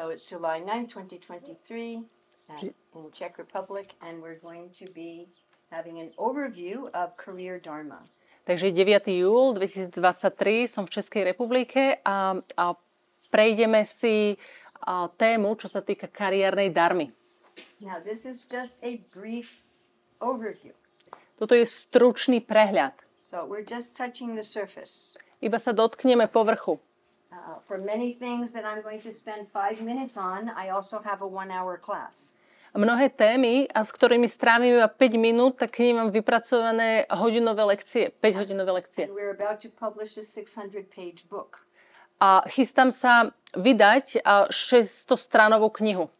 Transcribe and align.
So 0.00 0.08
it's 0.08 0.24
July 0.24 0.64
9, 0.64 0.86
2023 0.86 2.00
at, 2.48 2.62
in 2.96 3.12
Czech 3.12 3.36
Republic, 3.36 3.92
and 4.00 4.22
we're 4.22 4.40
going 4.40 4.72
to 4.80 4.88
be 4.96 5.28
having 5.68 6.00
an 6.00 6.08
overview 6.16 6.88
of 6.96 7.12
career 7.20 7.60
Dharma. 7.60 8.00
Takže 8.48 8.72
9. 8.72 9.12
júl 9.12 9.52
2023 9.52 10.72
som 10.72 10.88
v 10.88 10.90
Českej 10.96 11.22
republike 11.28 12.00
a, 12.00 12.32
a 12.56 12.64
prejdeme 13.28 13.84
si 13.84 14.40
a, 14.80 15.12
tému, 15.12 15.52
čo 15.60 15.68
sa 15.68 15.84
týka 15.84 16.08
kariérnej 16.08 16.72
darmy. 16.72 17.12
Now, 17.84 18.00
this 18.00 18.24
is 18.24 18.48
just 18.48 18.80
a 18.80 19.04
brief 19.12 19.68
overview. 20.24 20.72
Toto 21.36 21.52
je 21.52 21.68
stručný 21.68 22.40
prehľad. 22.40 22.96
So 23.20 23.44
we're 23.44 23.68
just 23.68 24.00
touching 24.00 24.32
the 24.32 24.46
surface. 24.48 25.20
Iba 25.44 25.60
sa 25.60 25.76
dotkneme 25.76 26.24
povrchu. 26.32 26.80
Uh, 27.30 27.62
for 27.62 27.78
many 27.78 28.12
things 28.12 28.50
that 28.52 28.64
I'm 28.66 28.82
going 28.82 29.00
to 29.02 29.14
spend 29.14 29.46
five 29.48 29.80
minutes 29.80 30.16
on, 30.16 30.50
I 30.50 30.70
also 30.70 30.98
have 30.98 31.22
a 31.22 31.26
one 31.26 31.50
hour 31.50 31.78
class. 31.78 32.34
Mnohé 32.74 33.08
témy, 33.10 33.66
a 33.74 33.82
s 33.82 33.90
ktorými 33.90 34.30
strávim 34.30 34.78
iba 34.78 34.86
5 34.86 35.18
minút, 35.18 35.58
tak 35.58 35.70
k 35.74 35.90
nim 35.90 35.96
mám 35.96 36.10
vypracované 36.10 37.06
hodinové 37.10 37.64
lekcie, 37.64 38.10
5 38.22 38.34
hodinové 38.34 38.70
lekcie. 38.72 39.04
And 39.06 39.14
we're 39.14 39.34
about 39.34 39.58
to 39.62 39.68
publish 39.74 40.18
a 40.18 40.22
600 40.22 40.86
page 40.86 41.26
book. 41.26 41.66
A 42.22 42.46
chystám 42.46 42.94
sa 42.94 43.34
vydať 43.58 44.22
600 44.50 45.18
stranovú 45.18 45.70
knihu. 45.70 46.10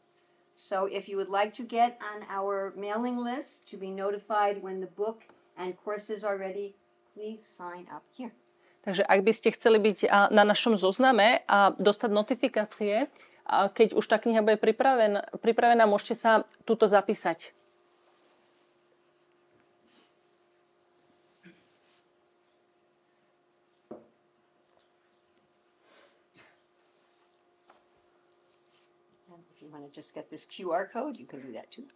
So 0.58 0.90
if 0.90 1.08
you 1.08 1.16
would 1.16 1.30
like 1.30 1.54
to 1.54 1.62
get 1.62 1.98
on 2.02 2.26
our 2.26 2.74
mailing 2.74 3.18
list 3.18 3.70
to 3.70 3.78
be 3.78 3.90
notified 3.94 4.58
when 4.62 4.82
the 4.82 4.90
book 4.98 5.22
and 5.54 5.78
courses 5.78 6.26
are 6.26 6.38
ready, 6.38 6.74
please 7.14 7.46
sign 7.46 7.86
up 7.94 8.02
here. 8.10 8.34
Takže 8.80 9.04
ak 9.04 9.20
by 9.20 9.32
ste 9.36 9.52
chceli 9.52 9.76
byť 9.76 10.08
na 10.32 10.44
našom 10.44 10.80
zozname 10.80 11.44
a 11.44 11.76
dostať 11.76 12.10
notifikácie, 12.10 13.12
keď 13.50 13.92
už 13.92 14.04
tá 14.08 14.16
kniha 14.16 14.40
bude 14.40 14.56
pripravená, 14.56 15.26
pripravená, 15.42 15.84
môžete 15.84 16.16
sa 16.16 16.48
tuto 16.64 16.88
zapísať. 16.88 17.52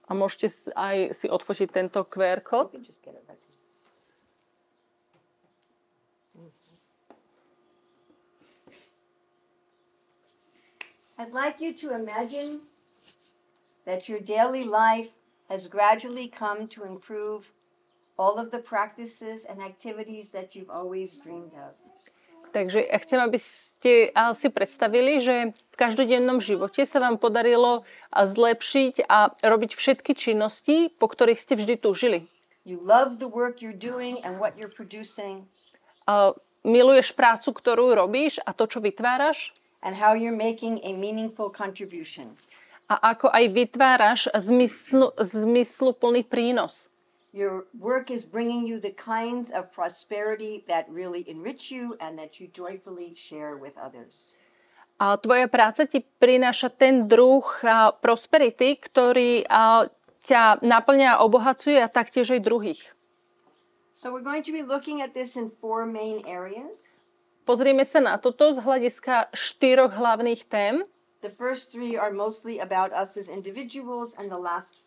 A 0.05 0.13
môžete 0.13 0.47
aj 0.75 1.15
si 1.15 1.27
odfotiť 1.31 1.69
tento 1.71 2.03
QR 2.05 2.43
kód. 2.43 2.75
I'd 11.19 11.33
like 11.33 11.61
you 11.61 11.73
to 11.75 11.95
imagine 11.95 12.61
that 13.87 14.09
your 14.09 14.19
daily 14.19 14.65
life 14.65 15.11
has 15.49 15.69
gradually 15.69 16.27
come 16.27 16.67
to 16.69 16.85
improve 16.85 17.53
all 18.19 18.39
of 18.39 18.51
the 18.51 18.59
practices 18.59 19.47
and 19.47 19.63
activities 19.63 20.33
that 20.33 20.57
you've 20.57 20.71
always 20.71 21.15
dreamed 21.23 21.55
of. 21.55 21.75
Takže 22.55 22.87
ja 22.87 22.99
chcem, 23.03 23.19
aby 23.19 23.39
ste 23.43 24.15
si 24.15 24.47
predstavili, 24.47 25.19
že 25.19 25.51
v 25.51 25.77
každodennom 25.77 26.39
živote 26.39 26.87
sa 26.87 27.03
vám 27.03 27.19
podarilo 27.19 27.83
zlepšiť 28.15 29.11
a 29.11 29.35
robiť 29.43 29.75
všetky 29.75 30.15
činnosti, 30.15 30.87
po 30.95 31.11
ktorých 31.11 31.43
ste 31.43 31.59
vždy 31.59 31.75
túžili. 31.83 32.31
You 32.63 32.79
love 32.79 33.19
the 33.19 33.27
work 33.27 33.59
you're 33.59 33.75
doing 33.75 34.23
and 34.23 34.39
what 34.39 34.55
you're 34.55 34.71
producing. 34.71 35.51
Uh, 36.07 36.31
miluješ 36.63 37.11
prácu, 37.19 37.51
ktorú 37.51 37.91
robíš 37.99 38.39
a 38.47 38.55
to, 38.55 38.71
čo 38.71 38.79
vytváraš 38.79 39.51
and 39.85 39.95
how 39.95 40.17
you're 40.17 40.35
making 40.35 40.81
a 40.83 40.97
meaningful 40.97 41.53
contribution. 41.53 42.33
A 42.89 43.17
ako 43.17 43.29
aj 43.33 43.45
vytváraš 43.53 44.21
zmyslu, 44.33 45.13
zmysluplný 45.21 46.25
prínos. 46.25 46.89
Your 47.35 47.67
work 47.77 48.15
is 48.15 48.25
bringing 48.25 48.65
you 48.65 48.79
the 48.79 48.95
kinds 48.95 49.51
of 49.51 49.69
prosperity 49.75 50.63
that 50.71 50.87
really 50.87 51.27
enrich 51.27 51.69
you 51.69 51.99
and 51.99 52.17
that 52.17 52.39
you 52.39 52.47
joyfully 52.47 53.13
share 53.19 53.59
with 53.59 53.75
others. 53.77 54.39
A 55.03 55.19
tvoja 55.19 55.51
práca 55.51 55.91
ti 55.91 56.07
prináša 56.23 56.71
ten 56.71 57.11
druh 57.11 57.43
a, 57.67 57.91
prosperity, 57.91 58.79
ktorý 58.79 59.43
a, 59.51 59.91
ťa 60.23 60.63
naplňa 60.63 61.19
a 61.19 61.21
obohacuje 61.27 61.83
a 61.83 61.91
taktiež 61.91 62.31
aj 62.31 62.47
druhých. 62.47 62.83
So 63.99 64.15
we're 64.15 64.23
going 64.23 64.47
to 64.47 64.55
be 64.55 64.63
looking 64.63 65.03
at 65.03 65.11
this 65.11 65.35
in 65.35 65.51
four 65.51 65.83
main 65.87 66.23
areas. 66.31 66.87
Pozrieme 67.45 67.85
sa 67.85 68.01
na 68.01 68.17
toto 68.17 68.57
z 68.57 68.65
hľadiska 68.65 69.29
štyroch 69.37 69.93
hlavných 69.93 70.49
tém. 70.49 70.89
The 71.21 71.29
first 71.29 71.73
three 71.73 71.97
are 71.97 72.13
mostly 72.13 72.57
about 72.57 72.93
us 72.97 73.21
as 73.21 73.29
individuals 73.29 74.17
and 74.17 74.33
the 74.33 74.41
last 74.41 74.85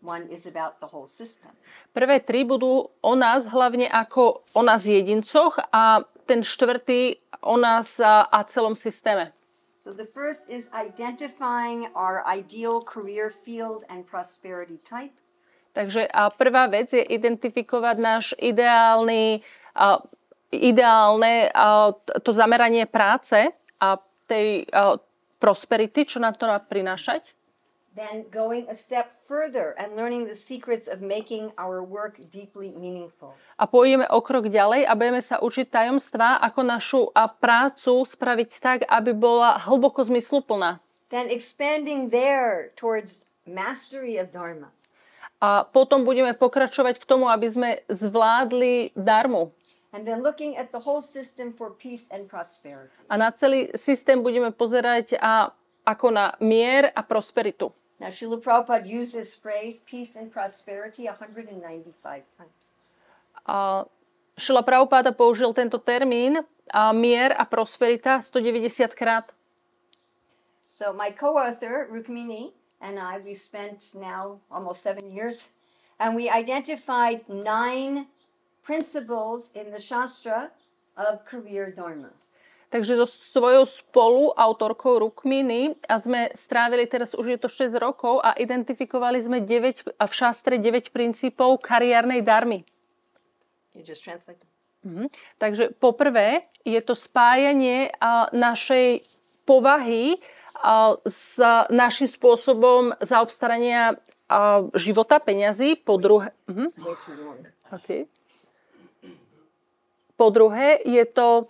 one 0.00 0.24
is 0.32 0.48
about 0.48 0.80
the 0.80 0.88
whole 0.88 1.04
system. 1.04 1.52
Prvé 1.92 2.24
tri 2.24 2.48
budú 2.48 2.88
o 3.04 3.12
nás 3.12 3.44
hlavne 3.44 3.88
ako 3.92 4.40
o 4.56 4.62
nás 4.64 4.88
jedincoch 4.88 5.60
a 5.72 6.04
ten 6.24 6.40
štvrtý 6.40 7.20
o 7.44 7.60
nás 7.60 8.00
a, 8.00 8.24
a 8.24 8.44
celom 8.48 8.72
systéme. 8.72 9.32
So 9.76 9.92
the 9.92 10.08
first 10.08 10.48
is 10.48 10.72
identifying 10.72 11.88
our 11.92 12.24
ideal 12.24 12.84
career 12.84 13.28
field 13.28 13.84
and 13.88 14.04
prosperity 14.08 14.80
type. 14.80 15.12
Takže 15.72 16.08
a 16.08 16.32
prvá 16.32 16.66
vec 16.66 16.90
je 16.90 17.04
identifikovať 17.04 17.96
náš 18.00 18.24
ideálny 18.40 19.44
a, 19.76 20.02
ideálne 20.52 21.52
to 22.24 22.30
zameranie 22.32 22.88
práce 22.88 23.52
a 23.78 24.00
tej 24.28 24.68
prosperity, 25.38 26.04
čo 26.08 26.18
nám 26.18 26.36
to 26.36 26.48
má 26.48 26.58
prinášať. 26.60 27.32
Then 27.98 28.30
going 28.30 28.70
a 28.70 28.78
step 28.78 29.10
further 29.26 29.74
and 29.74 29.98
learning 29.98 30.30
the 30.30 30.38
secrets 30.38 30.86
of 30.86 31.02
making 31.02 31.50
our 31.58 31.82
work 31.82 32.22
deeply 32.30 32.70
meaningful. 32.70 33.34
A 33.58 33.66
pôjdeme 33.66 34.06
o 34.06 34.22
krok 34.22 34.46
ďalej 34.46 34.86
a 34.86 34.94
budeme 34.94 35.18
sa 35.18 35.42
učiť 35.42 35.66
tajomstvá, 35.66 36.38
ako 36.46 36.60
našu 36.62 37.02
a 37.10 37.26
prácu 37.26 38.06
spraviť 38.06 38.50
tak, 38.62 38.78
aby 38.86 39.10
bola 39.10 39.58
hlboko 39.66 40.06
zmysluplná. 40.06 40.78
Then 41.10 41.26
expanding 41.26 42.14
there 42.14 42.70
towards 42.78 43.26
mastery 43.50 44.14
of 44.14 44.30
Dharma. 44.30 44.70
A 45.42 45.66
potom 45.66 46.06
budeme 46.06 46.38
pokračovať 46.38 47.02
k 47.02 47.08
tomu, 47.08 47.26
aby 47.26 47.50
sme 47.50 47.70
zvládli 47.90 48.94
darmu. 48.94 49.50
And 49.92 50.04
then 50.04 50.20
looking 50.22 50.56
at 50.56 50.68
the 50.72 50.78
whole 50.78 51.00
system 51.00 51.52
for 51.52 51.72
peace 51.72 52.12
and 52.12 52.28
prosperity. 52.28 52.92
A 53.08 53.16
na 53.16 53.32
celý 53.32 53.72
systém 53.72 54.20
budeme 54.20 54.52
pozerať 54.52 55.16
a, 55.16 55.56
ako 55.88 56.12
na 56.12 56.36
mier 56.44 56.92
a 56.92 57.00
prosperitu. 57.00 57.72
Now, 57.98 58.14
Srila 58.14 58.38
Prabhupada 58.38 58.86
used 58.86 59.16
this 59.16 59.34
phrase, 59.34 59.82
peace 59.82 60.14
and 60.14 60.30
prosperity, 60.30 61.10
195 61.10 62.22
times. 62.36 62.64
A 63.48 63.88
Šila 64.38 64.62
Prabhupada 64.62 65.10
použil 65.10 65.50
tento 65.50 65.80
termín 65.82 66.38
a 66.70 66.92
mier 66.92 67.34
a 67.34 67.48
prosperita 67.48 68.20
190 68.22 68.94
krát. 68.94 69.32
So 70.68 70.92
my 70.92 71.10
co-author, 71.10 71.88
Rukmini, 71.90 72.52
and 72.80 73.00
I, 73.00 73.18
we 73.24 73.34
spent 73.34 73.96
now 73.96 74.38
almost 74.52 74.84
seven 74.84 75.10
years, 75.10 75.48
and 75.98 76.14
we 76.14 76.28
identified 76.28 77.24
nine 77.26 78.06
principles 78.68 79.48
in 79.56 79.72
the 79.72 79.80
Shastra 79.80 80.52
of 81.00 81.24
career 81.24 81.72
dharma. 81.72 82.12
Takže 82.68 83.00
so 83.00 83.08
svojou 83.08 83.64
spoluautorkou 83.64 85.00
Rukminy 85.00 85.80
a 85.88 85.96
sme 85.96 86.28
strávili 86.36 86.84
teraz 86.84 87.16
už 87.16 87.26
je 87.32 87.38
to 87.40 87.48
6 87.48 87.80
rokov 87.80 88.20
a 88.20 88.36
identifikovali 88.36 89.24
sme 89.24 89.40
9, 89.40 89.96
a 89.96 90.04
v 90.04 90.12
šastre 90.12 90.60
9 90.60 90.92
princípov 90.92 91.64
kariérnej 91.64 92.20
darmy. 92.20 92.68
You 93.72 93.80
just 93.88 94.04
translate 94.04 94.44
Mhm. 94.84 95.10
Takže 95.42 95.74
poprvé 95.82 96.46
je 96.62 96.78
to 96.78 96.94
spájanie 96.94 97.90
a, 97.98 98.30
našej 98.30 99.02
povahy 99.42 100.22
a, 100.54 100.94
s 101.02 101.42
našim 101.72 102.06
spôsobom 102.06 102.94
zaobstarania 103.02 103.98
a, 104.30 104.62
života, 104.78 105.18
peňazí. 105.18 105.82
Po 105.82 105.98
druhé... 105.98 106.30
Mhm. 106.46 106.70
Okay. 107.74 108.06
Po 110.18 110.34
druhé 110.34 110.82
je 110.82 111.06
to 111.06 111.46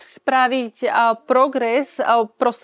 spraviť 0.00 0.88
progres 1.28 2.00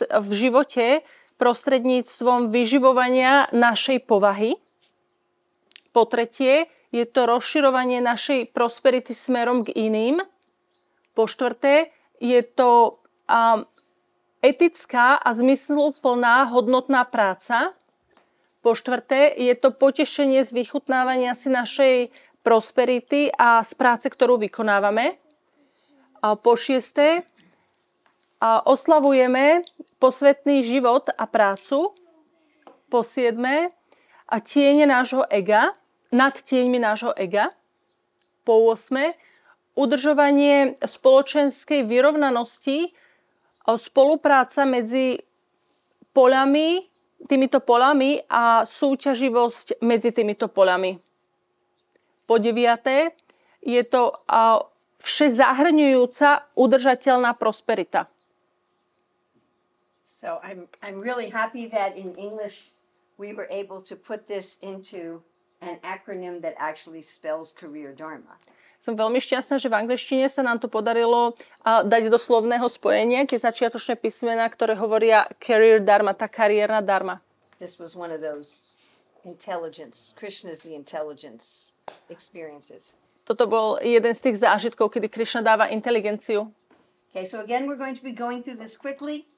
v 0.08 0.30
živote 0.32 1.04
prostredníctvom 1.38 2.50
vyživovania 2.50 3.52
našej 3.54 4.08
povahy. 4.08 4.58
Po 5.94 6.08
tretie 6.08 6.66
je 6.88 7.04
to 7.04 7.28
rozširovanie 7.28 8.00
našej 8.00 8.50
prosperity 8.50 9.12
smerom 9.12 9.62
k 9.62 9.76
iným. 9.76 10.24
Po 11.12 11.28
štvrté 11.28 11.92
je 12.18 12.40
to 12.42 12.98
etická 14.40 15.20
a 15.20 15.30
zmysluplná 15.36 16.48
hodnotná 16.50 17.04
práca. 17.06 17.76
Po 18.58 18.74
štvrté 18.74 19.30
je 19.38 19.54
to 19.54 19.70
potešenie 19.70 20.42
z 20.42 20.50
vychutnávania 20.50 21.38
si 21.38 21.46
našej 21.46 22.10
prosperity 22.42 23.30
a 23.34 23.60
z 23.62 23.72
práce, 23.74 24.06
ktorú 24.08 24.38
vykonávame. 24.40 25.18
A 26.22 26.34
po 26.34 26.58
šiesté 26.58 27.26
A 28.38 28.62
oslavujeme 28.62 29.66
posvetný 29.98 30.62
život 30.62 31.10
a 31.10 31.26
prácu. 31.26 31.90
Po 32.86 33.02
siedme, 33.02 33.74
a 34.28 34.36
tiene 34.38 34.86
nášho 34.86 35.26
ega, 35.26 35.74
nad 36.14 36.38
tieňmi 36.38 36.78
nášho 36.78 37.12
ega. 37.18 37.50
Po 38.46 38.70
8. 38.70 39.12
Udržovanie 39.74 40.78
spoločenskej 40.78 41.82
vyrovnanosti, 41.82 42.94
a 43.68 43.76
spolupráca 43.76 44.64
medzi 44.64 45.20
poľami, 46.16 46.88
týmito 47.28 47.60
poľami 47.60 48.24
a 48.24 48.64
súťaživosť 48.64 49.84
medzi 49.84 50.08
týmito 50.08 50.48
poľami. 50.48 50.96
Po 52.28 52.36
9. 52.36 52.84
je 53.64 53.82
to 53.88 54.12
všezahrňujúca 55.00 56.52
udržateľná 56.52 57.32
prosperita. 57.40 58.04
So 60.04 60.42
I'm, 60.42 60.66
I'm 60.82 61.00
really 61.00 61.30
happy 61.30 61.70
that 61.70 61.96
in 61.96 62.12
English 62.18 62.74
we 63.16 63.32
were 63.32 63.46
able 63.48 63.80
to 63.86 63.94
put 63.94 64.26
this 64.26 64.58
into 64.60 65.22
an 65.62 65.78
acronym 65.86 66.42
that 66.42 66.58
actually 66.58 67.02
spells 67.02 67.54
career 67.54 67.94
dharma. 67.94 68.36
Som 68.78 68.94
veľmi 68.94 69.18
šťastná, 69.18 69.58
že 69.58 69.66
v 69.66 69.74
angličtine 69.74 70.30
sa 70.30 70.46
nám 70.46 70.62
to 70.62 70.70
podarilo 70.70 71.34
dať 71.66 72.14
do 72.14 72.18
slovného 72.18 72.62
spojenia 72.70 73.26
tie 73.26 73.34
začiatočné 73.34 73.98
písmená, 73.98 74.46
ktoré 74.46 74.78
hovoria 74.78 75.26
career 75.42 75.82
dharma, 75.82 76.14
tá 76.14 76.30
kariérna 76.30 76.78
dharma. 76.78 77.18
This 77.58 77.82
was 77.82 77.98
one 77.98 78.14
of 78.14 78.22
those 78.22 78.70
intelligence, 79.24 80.14
Krishna's 80.14 80.62
the 80.62 80.74
intelligence 80.74 81.74
experiences. 82.10 82.94
Toto 83.28 83.44
bol 83.44 83.76
jeden 83.84 84.14
z 84.14 84.20
tých 84.24 84.40
zážitkov, 84.40 84.88
kedy 84.88 85.08
Krishna 85.12 85.44
dáva 85.44 85.68
inteligenciu. 85.68 86.48
Okay, 87.12 87.28
so 87.28 87.40
again, 87.40 87.68
we're 87.68 87.80
going 87.80 87.96
to 87.96 88.04
be 88.04 88.12
going 88.12 88.40
through 88.40 88.56
this 88.56 88.76
quickly. 88.80 89.28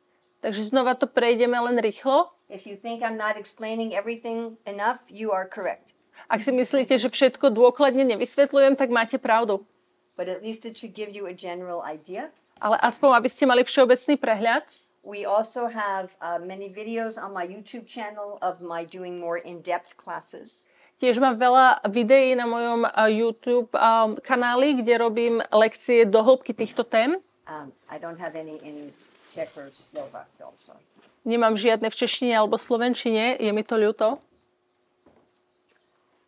Takže 0.40 0.72
znova 0.72 0.94
to 0.94 1.06
prejdeme 1.10 1.58
len 1.58 1.76
rýchlo. 1.78 2.30
If 2.48 2.66
you 2.66 2.74
think 2.74 3.02
I'm 3.02 3.18
not 3.18 3.36
explaining 3.36 3.94
everything 3.94 4.56
enough, 4.66 5.04
you 5.10 5.30
are 5.30 5.46
correct. 5.46 5.92
Ak 6.30 6.46
si 6.46 6.54
myslíte, 6.54 6.94
že 6.94 7.10
všetko 7.10 7.50
dôkladne 7.50 8.06
nevysvetľujem, 8.06 8.78
tak 8.78 8.94
máte 8.94 9.18
pravdu. 9.18 9.66
But 10.14 10.30
at 10.30 10.42
least 10.42 10.62
it 10.62 10.78
should 10.78 10.94
give 10.94 11.10
you 11.10 11.26
a 11.26 11.34
general 11.34 11.82
idea. 11.82 12.30
Ale 12.62 12.78
aspoň, 12.78 13.18
aby 13.18 13.28
ste 13.32 13.44
mali 13.48 13.66
všeobecný 13.66 14.14
prehľad. 14.20 14.62
We 15.00 15.24
also 15.24 15.66
have 15.66 16.12
uh, 16.20 16.36
many 16.38 16.68
videos 16.68 17.16
on 17.16 17.32
my 17.32 17.48
YouTube 17.48 17.88
channel 17.88 18.36
of 18.44 18.60
my 18.60 18.84
doing 18.84 19.16
more 19.16 19.40
in-depth 19.40 19.96
classes. 19.96 20.68
Tiež 21.00 21.16
mám 21.16 21.40
veľa 21.40 21.80
videí 21.88 22.36
na 22.36 22.44
mojom 22.44 22.84
uh, 22.84 23.08
YouTube 23.08 23.72
um, 23.72 24.20
kanáli, 24.20 24.84
kde 24.84 25.00
robím 25.00 25.40
lekcie 25.48 26.04
do 26.04 26.20
hĺbky 26.20 26.52
týchto 26.52 26.84
tém. 26.84 27.16
Um, 27.48 27.72
I 27.88 27.96
don't 27.96 28.20
have 28.20 28.36
any 28.36 28.60
in 28.60 28.92
Czech 29.32 29.48
or 29.56 29.72
Slovak 29.72 30.28
also. 30.44 30.76
Nemám 31.24 31.56
žiadne 31.56 31.88
v 31.88 31.96
češtine 31.96 32.36
alebo 32.36 32.60
slovenčine, 32.60 33.40
je 33.40 33.50
mi 33.52 33.64
to 33.64 33.80
ľúto. 33.80 34.20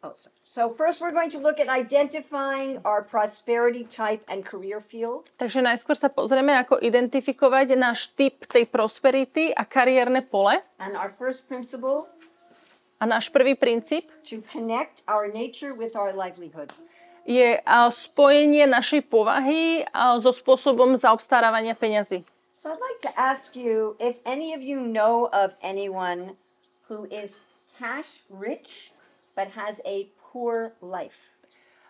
Oh, 0.02 0.12
so- 0.14 0.30
So 0.42 0.74
first 0.74 1.00
we're 1.00 1.14
going 1.14 1.30
to 1.30 1.38
look 1.38 1.62
at 1.62 1.70
identifying 1.70 2.82
our 2.84 3.02
prosperity 3.06 3.86
type 3.86 4.26
and 4.26 4.42
career 4.42 4.82
field. 4.82 5.30
Takže 5.38 5.62
najskôr 5.62 5.94
sa 5.94 6.10
pozrieme, 6.10 6.50
ako 6.58 6.82
identifikovať 6.82 7.78
náš 7.78 8.10
typ 8.12 8.42
tej 8.50 8.66
prosperity 8.66 9.54
a 9.54 9.62
kariérne 9.62 10.26
pole. 10.26 10.58
And 10.82 10.98
our 10.98 11.14
first 11.14 11.46
principle, 11.46 12.10
A 12.98 13.06
náš 13.06 13.34
prvý 13.34 13.58
princíp 13.58 14.06
to 14.22 14.38
connect 14.46 15.02
our 15.10 15.26
nature 15.26 15.74
with 15.74 15.98
our 15.98 16.14
livelihood. 16.14 16.70
je 17.22 17.58
spojenie 17.90 18.66
našej 18.66 19.06
povahy 19.06 19.86
so 20.18 20.30
spôsobom 20.30 20.94
zaobstarávania 20.94 21.74
peňazí. 21.74 22.22
So 22.54 22.70
I'd 22.70 22.78
like 22.78 23.02
to 23.06 23.12
ask 23.14 23.58
you 23.58 23.98
if 23.98 24.22
any 24.22 24.54
of 24.54 24.62
you 24.62 24.78
know 24.82 25.26
of 25.34 25.50
anyone 25.62 26.38
who 26.86 27.10
is 27.10 27.42
cash 27.74 28.22
rich 28.30 28.94
but 29.34 29.52
has 29.56 29.80
a 29.84 30.08
poor 30.32 30.72
life. 30.80 31.32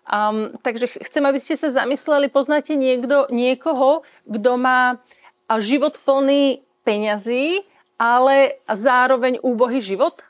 Um, 0.02 0.58
takže 0.62 0.90
ch- 0.90 1.02
chcem, 1.06 1.22
aby 1.22 1.38
ste 1.38 1.54
sa 1.54 1.70
zamysleli, 1.70 2.26
poznáte 2.26 2.74
niekto, 2.74 3.30
niekoho, 3.30 4.02
kto 4.26 4.58
má 4.58 4.98
život 5.62 5.94
plný 6.02 6.66
peňazí, 6.82 7.62
ale 7.94 8.58
zároveň 8.66 9.38
úbohý 9.46 9.78
život? 9.78 10.26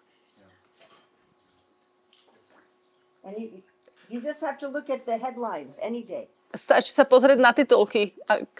And 3.25 3.65
you, 4.11 4.21
just 4.21 4.45
have 4.45 4.61
to 4.61 4.69
look 4.69 4.91
at 4.93 5.09
the 5.09 5.17
headlines 5.17 5.81
any 5.81 6.05
day. 6.05 6.29
Stačí 6.53 6.93
sa 6.93 7.09
pozrieť 7.09 7.39
na 7.41 7.57
titulky 7.57 8.13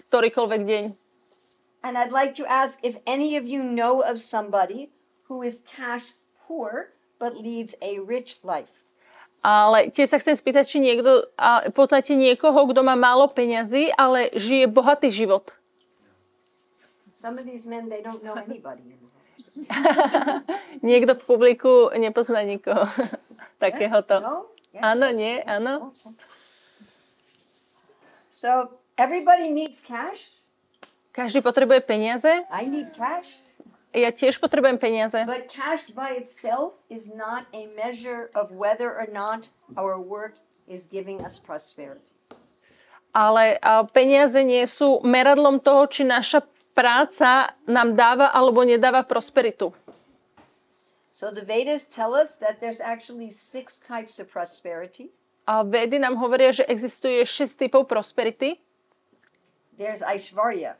ktorýkoľvek 0.09 0.61
deň. 0.65 0.83
And 1.85 1.93
I'd 1.99 2.15
like 2.15 2.33
to 2.41 2.47
ask 2.47 2.81
if 2.81 2.97
any 3.05 3.37
of 3.37 3.45
you 3.45 3.61
know 3.61 4.01
of 4.01 4.17
somebody 4.17 4.89
who 5.29 5.45
is 5.45 5.61
cash 5.67 6.15
poor 6.47 6.95
but 7.23 7.39
leads 7.39 7.71
a 7.79 8.03
rich 8.03 8.43
life. 8.43 8.83
Ale 9.39 9.91
tiež 9.91 10.11
sa 10.11 10.19
chcem 10.19 10.35
spýtať, 10.35 10.63
či 10.67 10.83
niekto, 10.83 11.27
a 11.39 11.71
poznáte 11.71 12.15
niekoho, 12.15 12.67
kto 12.67 12.83
má 12.83 12.99
málo 12.99 13.31
peňazí, 13.31 13.95
ale 13.95 14.31
žije 14.35 14.67
bohatý 14.67 15.07
život. 15.07 15.55
Some 17.15 17.39
of 17.39 17.47
these 17.47 17.63
men, 17.63 17.87
they 17.87 18.03
don't 18.03 18.23
know 18.23 18.35
anybody. 18.35 18.99
Niekto 20.87 21.19
v 21.19 21.23
publiku 21.23 21.91
nepozná 21.95 22.43
nikoho 22.43 22.87
takéhoto. 23.63 24.19
No? 24.19 24.35
Yeah. 24.71 24.95
Áno, 24.95 25.11
nie, 25.11 25.39
áno. 25.43 25.93
So 28.33 28.79
everybody 28.95 29.51
needs 29.51 29.83
cash. 29.85 30.39
Každý 31.13 31.45
potrebuje 31.45 31.85
peniaze. 31.85 32.47
I 32.49 32.65
need 32.65 32.89
cash. 32.97 33.42
Ja 33.93 34.09
tiež 34.09 34.41
potrebujem 34.41 34.81
peniaze. 34.81 35.21
But 35.29 35.53
cash 35.53 35.93
by 35.93 36.17
itself 36.17 36.73
is 36.89 37.13
not 37.13 37.45
a 37.53 37.69
measure 37.77 38.33
of 38.33 38.49
whether 38.49 38.89
or 38.89 39.05
not 39.05 39.53
our 39.77 40.01
work 40.01 40.41
is 40.65 40.89
giving 40.89 41.21
us 41.21 41.37
prosperity. 41.37 42.09
Ale 43.13 43.61
a, 43.61 43.85
peniaze 43.85 44.41
nie 44.41 44.65
sú 44.65 44.97
meradlom 45.05 45.61
toho, 45.61 45.85
či 45.85 46.01
naša 46.01 46.41
práca 46.73 47.53
nám 47.69 47.93
dáva 47.93 48.33
alebo 48.33 48.65
nedáva 48.65 49.05
prosperitu. 49.05 49.69
So 51.13 51.29
the 51.29 51.45
Vedas 51.45 51.85
tell 51.85 52.17
us 52.17 52.41
that 52.41 52.57
there's 52.57 52.81
actually 52.81 53.29
six 53.29 53.77
types 53.77 54.17
of 54.17 54.33
prosperity. 54.33 55.13
A 55.45 55.61
vedy 55.61 56.01
nám 56.01 56.17
hovoria, 56.17 56.49
že 56.49 56.65
existuje 56.65 57.21
6 57.21 57.59
typov 57.59 57.85
prosperity. 57.85 58.57
There's 59.77 60.01
Aishvarya, 60.01 60.79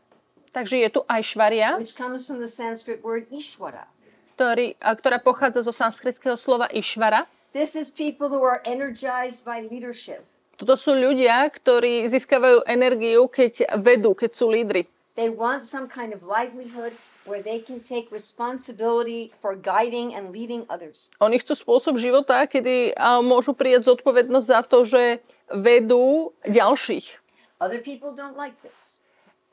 Takže 0.54 0.86
je 0.86 0.90
tu 0.94 1.02
švaria, 1.04 1.82
which 1.82 1.98
comes 1.98 2.30
from 2.30 2.38
the 2.38 2.50
Sanskrit 2.50 3.02
word 3.02 3.26
Ishwara. 3.34 3.90
ktorý, 4.34 4.74
a, 4.82 4.98
ktorá 4.98 5.22
pochádza 5.22 5.62
zo 5.62 5.74
sanskritského 5.74 6.34
slova 6.34 6.66
išvara. 6.74 7.30
This 7.54 7.78
is 7.78 7.94
people 7.94 8.34
who 8.34 8.42
are 8.42 8.66
energized 8.66 9.46
by 9.46 9.62
leadership. 9.70 10.26
Toto 10.58 10.74
sú 10.74 10.98
ľudia, 10.98 11.46
ktorí 11.50 12.06
získavajú 12.10 12.66
energiu, 12.66 13.30
keď 13.30 13.78
vedú, 13.78 14.18
keď 14.18 14.32
sú 14.34 14.50
lídry. 14.50 14.90
They 15.14 15.30
want 15.30 15.62
some 15.62 15.86
kind 15.86 16.10
of 16.14 16.26
livelihood 16.26 16.98
where 17.30 17.46
they 17.46 17.62
can 17.62 17.78
take 17.78 18.10
responsibility 18.10 19.30
for 19.38 19.54
guiding 19.54 20.18
and 20.18 20.34
leading 20.34 20.66
others. 20.66 21.14
Oni 21.22 21.38
chcú 21.38 21.54
spôsob 21.54 22.02
života, 22.02 22.42
kedy 22.50 22.98
môžu 23.22 23.54
prijať 23.54 23.94
zodpovednosť 23.94 24.48
za 24.50 24.62
to, 24.66 24.82
že 24.82 25.22
vedú 25.54 26.34
ďalších. 26.50 27.22
Other 27.62 27.80
people 27.80 28.18
don't 28.18 28.36
like 28.36 28.58
this. 28.66 29.03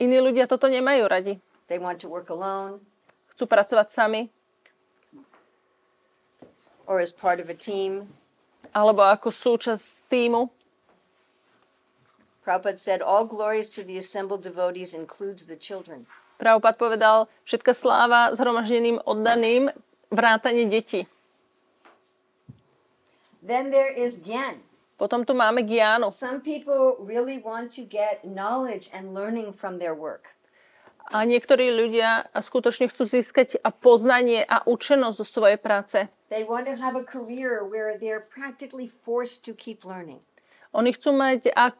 Iní 0.01 0.17
ľudia 0.19 0.49
toto 0.49 0.65
nemajú 0.67 1.05
radi. 1.05 1.37
They 1.69 1.77
want 1.77 2.01
to 2.03 2.09
work 2.09 2.33
alone 2.33 2.81
Chcú 3.37 3.45
pracovať 3.47 3.89
sami, 3.89 4.29
or 6.85 6.99
as 7.01 7.15
part 7.15 7.39
of 7.39 7.49
a 7.49 7.57
team. 7.57 8.09
alebo 8.73 9.01
ako 9.05 9.29
súčasť 9.31 10.07
týmu. 10.09 10.51
Prabhupada 12.41 12.81
said, 12.81 13.01
All 13.05 13.29
glories 13.29 13.69
to 13.77 13.85
the 13.85 14.01
assembled 14.01 14.41
devotees 14.41 14.97
includes 14.97 15.47
the 15.47 15.57
children. 15.61 16.09
Prabhupada 16.41 16.77
povedal, 16.81 17.17
všetka 17.45 17.77
sláva 17.77 18.33
zhromaždeným 18.33 18.97
oddaným, 19.05 19.69
vrátane 20.09 20.65
detí. 20.67 21.05
Then 23.45 23.69
there 23.73 23.93
is 23.93 24.21
Gyan. 24.21 24.65
Potom 25.01 25.25
tu 25.25 25.33
máme 25.33 25.65
Gianu. 25.65 26.13
Some 26.13 26.45
people 26.45 27.01
really 27.01 27.41
want 27.41 27.73
to 27.81 27.89
get 27.89 28.21
knowledge 28.21 28.93
and 28.93 29.17
learning 29.17 29.57
from 29.57 29.81
their 29.81 29.97
work. 29.97 30.37
A 31.09 31.25
niektorí 31.25 31.73
ľudia 31.73 32.29
skutočne 32.37 32.93
chcú 32.93 33.09
získať 33.09 33.57
a 33.65 33.73
poznanie 33.73 34.45
a 34.45 34.61
učenosť 34.69 35.17
zo 35.17 35.27
svojej 35.27 35.57
práce. 35.57 36.05
They 36.29 36.45
want 36.45 36.69
to 36.69 36.77
have 36.77 36.95
a 36.95 37.03
career 37.03 37.65
where 37.65 37.97
they're 37.97 38.29
practically 38.29 38.87
forced 38.87 39.41
to 39.49 39.57
keep 39.57 39.89
learning. 39.89 40.21
Oni 40.77 40.93
chcú 40.93 41.17
mať 41.17 41.49
a 41.57 41.73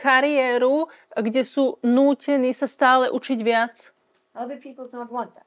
kariéru, 0.00 0.88
kde 1.12 1.44
sú 1.44 1.76
nútení 1.84 2.56
sa 2.56 2.66
stále 2.66 3.12
učiť 3.12 3.38
viac. 3.44 3.92
Other 4.32 4.56
people 4.56 4.88
don't 4.88 5.12
want 5.12 5.36
that. 5.36 5.46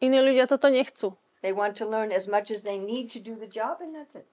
Iní 0.00 0.22
ľudia 0.22 0.46
toto 0.46 0.70
nechcú. 0.70 1.18
They 1.42 1.52
want 1.52 1.74
to 1.82 1.84
learn 1.84 2.14
as 2.14 2.30
much 2.30 2.48
as 2.54 2.62
they 2.62 2.78
need 2.78 3.10
to 3.12 3.20
do 3.20 3.34
the 3.36 3.50
job, 3.50 3.82
and 3.82 3.92
that's 3.92 4.14
it. 4.14 4.24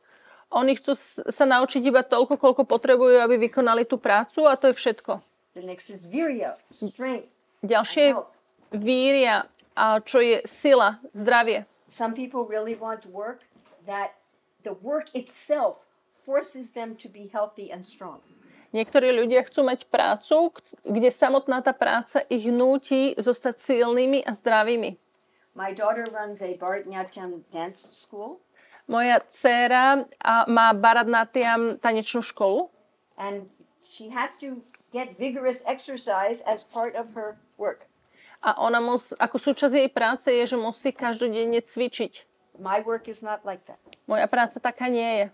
Oni 0.48 0.80
chcú 0.80 0.96
sa 1.28 1.46
naučiť 1.46 1.84
iba 1.84 2.08
toľko, 2.08 2.40
koľko 2.40 2.64
potrebujú, 2.64 3.20
aby 3.20 3.36
vykonali 3.50 3.84
tú 3.84 4.00
prácu 4.00 4.48
a 4.48 4.56
to 4.56 4.72
je 4.72 4.76
všetko. 4.80 5.20
The 5.58 5.66
next 5.66 5.90
is 5.90 6.08
virya, 6.08 6.56
strength, 6.72 7.28
Ďalšie 7.66 8.14
je 8.14 8.14
víria, 8.78 9.50
a 9.74 9.98
čo 10.02 10.22
je 10.22 10.46
sila, 10.46 11.02
zdravie. 11.14 11.66
Some 11.90 12.14
people 12.14 12.46
really 12.46 12.78
want 12.78 13.06
work 13.10 13.44
that 13.90 14.14
the 14.62 14.78
work 14.86 15.10
itself 15.18 15.82
forces 16.26 16.72
them 16.72 16.96
to 17.02 17.08
be 17.10 17.30
healthy 17.32 17.72
and 17.72 17.82
strong. 17.86 18.22
Niektorí 18.76 19.16
ľudia 19.16 19.48
chcú 19.48 19.64
mať 19.64 19.88
prácu, 19.88 20.52
kde 20.84 21.08
samotná 21.08 21.64
tá 21.64 21.72
práca 21.72 22.20
ich 22.28 22.52
núti 22.52 23.16
zostať 23.16 23.64
silnými 23.64 24.28
a 24.28 24.36
zdravými. 24.36 25.00
My 25.56 25.72
daughter 25.74 26.06
runs 26.12 26.44
a 26.44 26.54
Bharatanatyam 26.54 27.48
dance 27.50 27.80
school, 27.80 28.44
Moja 28.88 29.20
dcéra 29.20 30.08
má 30.48 30.72
Bharatnatyam 30.74 31.76
tanečnú 31.84 32.24
školu 32.24 32.72
and 33.20 33.52
she 33.84 34.08
has 34.10 34.40
to 34.40 34.64
get 34.96 35.12
vigorous 35.20 35.60
exercise 35.68 36.40
as 36.48 36.64
part 36.64 36.96
of 36.96 37.12
her 37.16 37.36
work. 37.60 37.84
a 38.40 38.54
ona 38.62 38.78
mus, 38.80 39.12
ako 39.18 39.36
súčasť 39.42 39.74
jej 39.76 39.90
práce 39.90 40.30
je, 40.30 40.44
že 40.46 40.56
musí 40.56 40.94
každodenne 40.94 41.58
cvičiť. 41.58 42.14
My 42.62 42.80
work 42.86 43.10
is 43.10 43.20
not 43.26 43.42
like 43.44 43.66
that. 43.68 43.82
Moja 44.08 44.30
práca 44.30 44.62
taká 44.62 44.88
nie 44.88 45.04
je. 45.04 45.26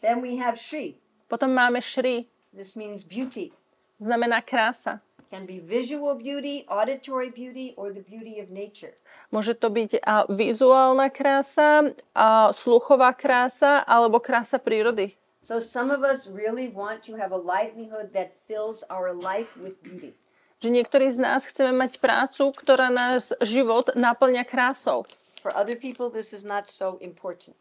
Then 0.00 0.22
we 0.24 0.38
have 0.40 0.56
Shri. 0.56 0.96
Potom 1.28 1.52
máme 1.52 1.82
Šri, 1.84 2.30
This 2.56 2.74
means 2.78 3.04
beauty. 3.04 3.52
znamená 4.00 4.40
krása. 4.40 5.02
Can 5.30 5.46
be 5.46 5.62
visual 5.62 6.18
beauty, 6.18 6.66
auditory 6.66 7.30
beauty, 7.30 7.78
or 7.78 7.94
the 7.94 8.02
beauty 8.02 8.42
of 8.42 8.50
nature. 8.50 8.90
Môže 9.30 9.54
to 9.54 9.70
byť 9.70 10.02
a, 10.02 10.26
vizuálna 10.26 11.06
krása, 11.06 11.94
a, 12.18 12.50
sluchová 12.50 13.14
krása 13.14 13.86
alebo 13.86 14.18
krása 14.18 14.58
prírody. 14.58 15.14
So 15.38 15.62
some 15.62 15.94
of 15.94 16.02
us 16.02 16.26
really 16.26 16.66
want 16.66 17.06
to 17.06 17.14
have 17.14 17.30
a 17.30 17.38
livelihood 17.38 18.10
that 18.10 18.34
fills 18.50 18.82
our 18.90 19.14
life 19.14 19.54
with 19.54 19.78
beauty. 19.86 20.18
Že 20.60 20.82
niektorí 20.82 21.08
z 21.14 21.22
nás 21.22 21.46
chceme 21.46 21.72
mať 21.72 22.02
prácu, 22.02 22.50
ktorá 22.52 22.90
náš 22.90 23.32
život 23.40 23.94
naplňa 23.94 24.42
krásou. 24.44 25.06
For 25.40 25.54
other 25.56 25.78
people, 25.78 26.12
this 26.12 26.34
is 26.34 26.44
not 26.44 26.68
so 26.68 27.00
important. 27.00 27.56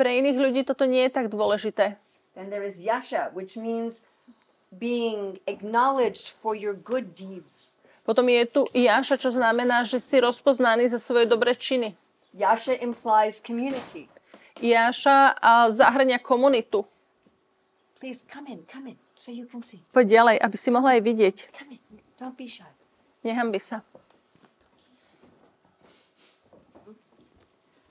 Pre 0.00 0.08
iných 0.08 0.38
ľudí 0.40 0.60
toto 0.64 0.88
nie 0.88 1.06
je 1.06 1.12
tak 1.12 1.28
dôležité. 1.28 2.00
Then 2.34 2.48
there 2.50 2.64
is 2.64 2.80
yasha, 2.80 3.30
which 3.36 3.54
means 3.60 4.02
being 4.78 5.38
acknowledged 5.46 6.36
for 6.38 6.54
your 6.54 6.74
good 6.74 7.14
deeds. 7.14 7.72
Potom 8.06 8.26
je 8.30 8.46
tu 8.46 8.60
Jaša, 8.70 9.18
čo 9.18 9.30
znamená, 9.34 9.84
že 9.84 9.98
si 9.98 10.18
rozpoznaný 10.18 10.88
za 10.90 10.98
svoje 10.98 11.26
dobré 11.26 11.54
činy. 11.54 11.94
Yasha 12.34 12.78
implies 12.78 13.42
community. 13.42 14.06
Jaša 14.62 15.34
zahrania 15.74 16.18
komunitu. 16.22 16.86
Please 17.98 18.24
come 18.24 18.48
in, 18.48 18.64
come 18.64 18.94
in, 18.94 18.98
so 19.14 19.28
you 19.28 19.44
can 19.44 19.60
see. 19.60 19.84
Poď 19.92 20.06
ďalej, 20.06 20.36
aby 20.40 20.56
si 20.56 20.68
mohla 20.72 20.96
aj 20.96 21.02
vidieť. 21.04 21.36
Come 21.52 21.76
in. 21.76 21.82
Don't 22.16 22.36
be 22.38 22.48
shy. 22.48 22.64
Nehambi 23.20 23.60
sa. 23.60 23.84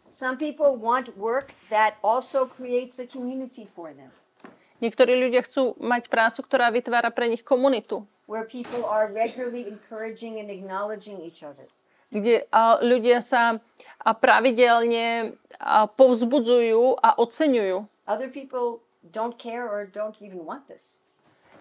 Some 0.09 0.35
people 0.35 0.75
want 0.75 1.15
work 1.15 1.53
that 1.69 1.95
also 2.03 2.43
creates 2.43 2.99
a 2.99 3.07
community 3.07 3.69
for 3.71 3.93
them, 3.93 4.11
Niektorí 4.79 5.15
ľudia 5.15 5.43
chcú 5.43 5.75
mať 5.79 6.07
prácu, 6.07 6.39
ktorá 6.43 6.71
vytvára 6.71 7.11
pre 7.11 7.27
nich 7.27 7.43
komunitu, 7.43 8.07
where 8.29 8.45
people 8.47 8.85
are 8.85 9.11
regularly 9.11 9.67
encouraging 9.67 10.39
and 10.39 10.47
acknowledging 10.47 11.19
each 11.19 11.43
other. 11.43 11.67
kde 12.09 12.49
a, 12.49 12.81
ľudia 12.81 13.21
sa 13.21 13.61
a 14.01 14.11
pravidelne 14.17 15.37
a, 15.61 15.85
povzbudzujú 15.85 16.97
a 16.97 17.13
oceňujú. 17.21 17.85
Other 18.09 18.29
people 18.33 18.81
don't 19.13 19.37
care 19.37 19.69
or 19.69 19.85
don't 19.85 20.17
even 20.17 20.41
want 20.41 20.65
this. 20.65 21.05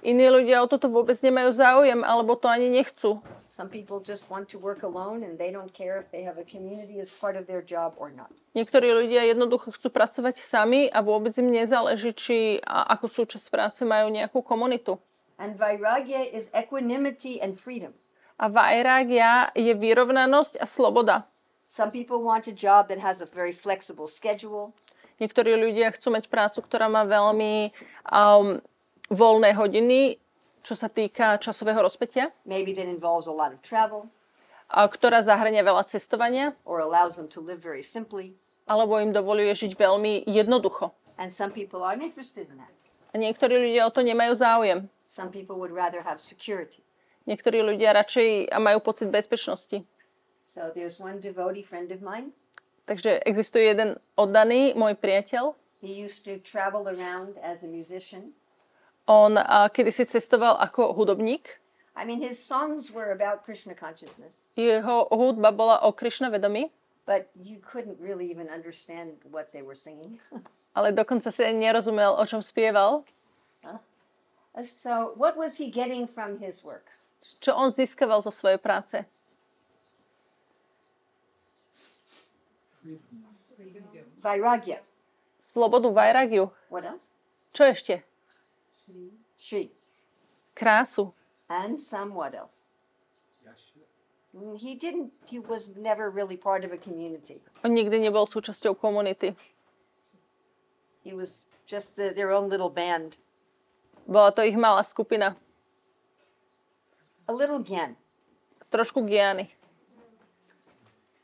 Iní 0.01 0.31
ľudia 0.31 0.63
o 0.63 0.71
toto 0.71 0.87
vôbec 0.87 1.19
nemajú 1.19 1.51
záujem, 1.53 2.01
alebo 2.07 2.39
to 2.39 2.47
ani 2.47 2.71
nechcú. 2.71 3.19
Some 3.59 3.75
people 3.75 3.99
just 3.99 4.31
want 4.31 4.47
to 4.55 4.59
work 4.63 4.87
alone 4.87 5.27
and 5.27 5.35
they 5.35 5.51
don't 5.51 5.75
care 5.75 5.99
if 5.99 6.07
they 6.15 6.23
have 6.23 6.39
a 6.39 6.47
community 6.47 7.03
as 7.03 7.11
part 7.11 7.35
of 7.35 7.51
their 7.51 7.59
job 7.59 7.99
or 7.99 8.07
not. 8.15 8.31
Niektorí 8.55 8.87
ľudia 8.87 9.27
jednoducho 9.35 9.75
chcú 9.75 9.91
pracovať 9.91 10.39
sami 10.39 10.87
a 10.87 11.03
vôbec 11.03 11.35
im 11.43 11.51
nezáleží, 11.51 12.15
či 12.15 12.63
ako 12.63 13.11
súčasť 13.11 13.51
práce 13.51 13.83
majú 13.83 14.15
nejakú 14.15 14.47
komunitu. 14.47 15.03
And 15.43 15.59
vairagya 15.59 16.31
is 16.31 16.55
equanimity 16.55 17.43
and 17.43 17.59
freedom. 17.59 17.99
A 18.39 18.47
vajrágia 18.47 19.51
je 19.59 19.75
vyrovnanosť 19.75 20.63
a 20.63 20.67
sloboda. 20.71 21.27
Some 21.67 21.91
people 21.91 22.23
want 22.23 22.47
a 22.47 22.55
job 22.55 22.87
that 22.87 23.03
has 23.03 23.19
a 23.19 23.27
very 23.27 23.51
flexible 23.51 24.07
schedule. 24.07 24.71
Niektorí 25.19 25.59
ľudia 25.59 25.91
chcú 25.99 26.15
mať 26.15 26.31
prácu, 26.31 26.63
ktorá 26.63 26.87
má 26.87 27.03
veľmi 27.03 27.75
um, 28.07 28.63
voľné 29.11 29.51
hodiny, 29.59 30.23
čo 30.69 30.77
sa 30.77 30.93
týka 30.93 31.41
časového 31.41 31.81
rozpetia, 31.81 32.29
Maybe 32.45 32.77
that 32.77 32.85
involves 32.85 33.25
a 33.25 33.33
lot 33.33 33.57
of 33.57 33.65
travel 33.65 34.13
a 34.69 34.85
ktorá 34.85 35.25
zahrania 35.25 35.65
veľa 35.65 35.89
cestovania, 35.89 36.53
or 36.69 36.85
allows 36.85 37.17
them 37.17 37.25
to 37.33 37.41
live 37.41 37.65
very 37.65 37.81
simply. 37.81 38.37
alebo 38.69 39.01
im 39.01 39.17
dovoluje 39.17 39.49
žiť 39.57 39.73
veľmi 39.81 40.29
jednoducho. 40.29 40.93
And 41.17 41.33
some 41.33 41.51
people 41.51 41.81
aren't 41.81 42.05
interested 42.05 42.53
in 42.53 42.61
that. 42.61 42.69
A 43.11 43.17
niektorí 43.17 43.57
ľudia 43.57 43.89
o 43.89 43.91
to 43.91 44.05
nemajú 44.05 44.37
záujem. 44.37 44.79
Some 45.09 45.33
people 45.33 45.57
would 45.57 45.73
rather 45.73 46.05
have 46.05 46.21
security. 46.21 46.85
Niektorí 47.25 47.65
ľudia 47.65 47.97
radšej 47.97 48.53
majú 48.61 48.85
pocit 48.85 49.09
bezpečnosti. 49.09 49.89
So 50.45 50.69
there's 50.77 51.01
one 51.01 51.17
devotee 51.17 51.65
friend 51.65 51.89
of 51.89 52.05
mine. 52.05 52.37
Takže 52.85 53.25
existuje 53.25 53.73
jeden 53.73 53.97
oddaný, 54.17 54.77
môj 54.77 54.97
priateľ. 55.01 55.57
He 55.81 55.93
used 55.97 56.29
to 56.29 56.41
travel 56.41 56.89
around 56.89 57.41
as 57.41 57.65
a 57.65 57.69
musician. 57.69 58.37
On 59.09 59.41
a, 59.41 59.73
kedysi 59.73 60.05
cestoval 60.05 60.61
ako 60.61 60.93
hudobník. 60.93 61.57
I 61.97 62.05
mean, 62.05 62.21
his 62.21 62.37
songs 62.39 62.93
were 62.93 63.11
about 63.11 63.43
Krishna 63.43 63.75
consciousness, 63.75 64.45
Jeho 64.55 65.09
hudba 65.09 65.51
bola 65.51 65.81
o 65.83 65.93
Krišna 65.93 66.31
vedomí, 66.31 66.71
but 67.07 67.27
you 67.41 67.57
couldn't 67.65 67.97
really 67.99 68.31
even 68.31 68.53
understand 68.53 69.17
what 69.33 69.51
they 69.51 69.65
were 69.65 69.75
singing. 69.75 70.21
ale 70.77 70.93
dokonca 70.93 71.33
si 71.33 71.43
nerozumel, 71.43 72.15
o 72.21 72.27
čom 72.27 72.43
spieval. 72.45 73.03
so, 74.63 75.17
what 75.17 75.37
was 75.37 75.57
he 75.57 75.71
getting 75.73 76.07
from 76.07 76.39
his 76.39 76.63
work? 76.63 76.93
Čo 77.41 77.57
on 77.57 77.73
získaval 77.73 78.23
zo 78.23 78.31
svojej 78.31 78.61
práce. 78.61 79.05
Vairagya. 84.23 84.85
Slobodu, 85.41 85.91
vajragiu. 85.91 86.51
What 86.71 86.85
else? 86.85 87.17
Čo 87.57 87.73
ešte? 87.73 88.05
Shri. 89.37 89.71
Krásu. 90.55 91.13
And 91.49 91.79
some 91.79 92.15
what 92.15 92.35
else? 92.35 92.63
Mm, 94.37 94.59
He 94.59 94.75
didn't, 94.75 95.13
he 95.27 95.39
was 95.39 95.77
never 95.77 96.11
really 96.11 96.37
part 96.37 96.65
of 96.65 96.73
a 96.73 96.77
community. 96.77 97.41
On 97.65 97.73
nikdy 97.73 97.99
nebol 97.99 98.27
súčasťou 98.29 98.77
komunity. 98.77 99.35
He 101.03 101.13
was 101.15 101.47
just 101.65 101.99
uh, 101.99 102.13
their 102.13 102.31
own 102.31 102.49
little 102.49 102.69
band. 102.69 103.17
Bola 104.07 104.33
to 104.33 104.45
ich 104.45 104.57
malá 104.57 104.85
skupina. 104.85 105.37
A 107.29 107.33
little 107.33 107.61
gyan. 107.61 107.97
Trošku 108.73 109.05
giany. 109.09 109.49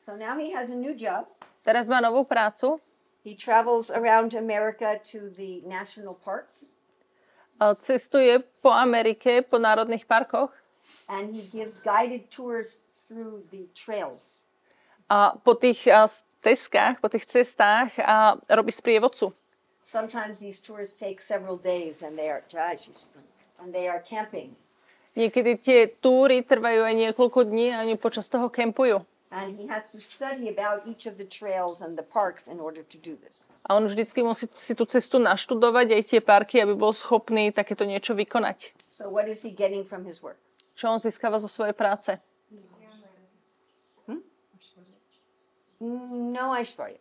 So 0.01 0.17
now 0.17 0.37
he 0.39 0.53
has 0.53 0.71
a 0.71 0.77
new 0.77 0.95
job. 0.95 1.29
Teraz 1.65 1.89
má 1.89 2.01
novú 2.01 2.25
prácu. 2.29 2.81
He 3.25 3.33
travels 3.33 3.89
around 3.89 4.37
America 4.37 5.01
to 5.13 5.33
the 5.33 5.65
national 5.65 6.13
parks 6.13 6.77
a 6.77 6.84
Cestuje 7.81 8.45
po 8.61 8.69
Amerike, 8.69 9.41
po 9.41 9.57
národných 9.57 10.05
parkoch 10.05 10.53
and 11.09 11.37
he 11.37 11.43
gives 11.53 11.85
guided 11.85 12.29
tours 12.31 12.81
through 13.09 13.45
the 13.53 13.69
trails. 13.77 14.45
a 15.09 15.37
po 15.37 15.53
tých 15.55 15.85
stezkách, 15.85 17.01
po 17.01 17.09
tých 17.13 17.29
cestách 17.29 17.93
a 18.01 18.41
robí 18.49 18.73
sprievodcu. 18.73 19.33
Sometimes 19.85 20.41
these 20.41 20.65
tours 20.65 20.97
take 20.97 21.21
several 21.21 21.61
days 21.61 22.01
and 22.01 22.17
they 22.17 22.33
are 22.33 22.41
and 23.61 23.69
they 23.73 23.85
are 23.85 24.01
camping. 24.01 24.57
Niekedy 25.15 25.61
tie 25.61 25.81
túry 26.01 26.43
trvajú 26.43 26.89
aj 26.89 26.95
niekoľko 26.97 27.47
dní 27.47 27.71
a 27.71 27.85
oni 27.85 27.95
počas 28.01 28.27
toho 28.33 28.49
kempujú. 28.49 29.05
And 29.31 29.59
he 29.59 29.67
has 29.67 29.91
to 29.93 29.99
study 30.01 30.49
about 30.49 30.87
each 30.87 31.07
of 31.11 31.19
the 31.19 31.25
trails 31.27 31.81
and 31.83 31.99
the 31.99 32.07
parks 32.07 32.47
in 32.47 32.61
order 32.61 32.83
to 32.87 32.97
do 32.99 33.17
this. 33.19 33.51
A 33.67 33.75
on 33.75 33.87
vždycky 33.89 34.23
musí 34.23 34.47
si 34.55 34.75
tú 34.79 34.87
cestu 34.87 35.19
naštudovať, 35.19 35.87
aj 35.97 36.03
tie 36.07 36.21
parky, 36.23 36.63
aby 36.63 36.77
bol 36.79 36.95
schopný 36.95 37.51
takéto 37.51 37.83
niečo 37.83 38.15
vykonať. 38.15 38.77
So 38.93 39.11
what 39.11 39.27
is 39.27 39.43
he 39.43 39.51
getting 39.51 39.83
from 39.83 40.07
his 40.07 40.23
work? 40.23 40.39
Čo 40.79 40.95
on 40.95 40.99
získava 41.03 41.39
zo 41.43 41.51
svojej 41.51 41.75
práce? 41.75 42.19
No 45.81 46.55
Aishwarya. 46.55 46.99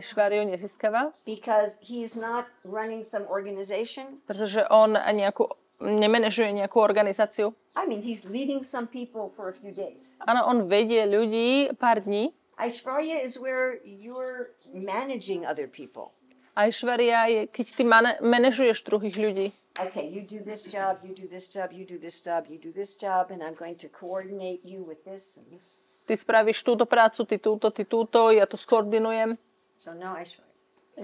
Šváriu 0.00 0.44
nezískava, 0.44 1.12
Because 1.24 1.78
he 1.80 2.02
is 2.02 2.16
not 2.16 2.44
running 2.64 3.04
some 3.04 3.26
organization. 3.30 4.18
pretože 4.26 4.66
on 4.68 4.98
nejakú, 4.98 5.46
nemenežuje 5.80 6.52
nejakú 6.52 6.80
organizáciu. 6.80 7.52
I 7.76 7.84
mean, 7.84 8.00
he's 8.00 8.24
leading 8.24 8.64
some 8.64 8.88
people 8.88 9.28
for 9.36 9.52
a 9.52 9.56
few 9.56 9.72
days. 9.72 10.16
Áno, 10.24 10.48
on 10.48 10.64
vedie 10.66 11.04
ľudí 11.04 11.68
pár 11.76 12.00
dní. 12.00 12.32
Aishwarya 12.56 13.20
is 13.20 13.36
where 13.36 13.84
you're 13.84 14.56
managing 14.72 15.44
other 15.44 15.68
people. 15.68 16.16
Aishwarya 16.56 17.28
je, 17.28 17.40
keď 17.52 17.66
ty 17.76 17.82
man- 17.84 18.16
manažuješ 18.24 18.80
druhých 18.88 19.16
ľudí. 19.20 19.46
Okay, 19.76 20.08
you 20.08 20.24
do 20.24 20.40
this 20.40 20.64
job, 20.64 21.04
you 21.04 21.12
do 21.12 21.28
this 21.28 21.52
job, 21.52 21.68
you 21.68 21.84
do 21.84 22.00
this 22.00 22.16
job, 22.24 22.48
you 22.48 22.56
do 22.56 22.72
this 22.72 22.96
job, 22.96 23.28
and 23.28 23.44
I'm 23.44 23.52
going 23.52 23.76
to 23.76 23.92
coordinate 23.92 24.64
you 24.64 24.80
with 24.80 25.04
this 25.04 25.36
and 25.36 25.44
this. 25.52 25.84
Ty 26.08 26.16
spravíš 26.16 26.64
túto 26.64 26.88
prácu, 26.88 27.28
ty 27.28 27.36
túto, 27.36 27.68
ty 27.68 27.84
túto, 27.84 28.32
ja 28.32 28.48
to 28.48 28.56
skoordinujem. 28.56 29.36
So 29.76 29.92
no 29.92 30.16
Aishwarya, 30.16 30.48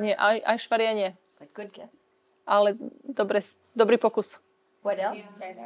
Nie, 0.01 0.17
Ai- 0.17 0.41
Aishwarya 0.41 0.93
nie. 0.97 1.11
but 1.37 1.53
good 1.53 1.69
guess. 1.77 1.93
Ale 2.49 2.73
dobre, 3.05 3.45
dobrý 3.77 4.01
pokus. 4.01 4.41
What 4.83 4.99
else? 4.99 5.23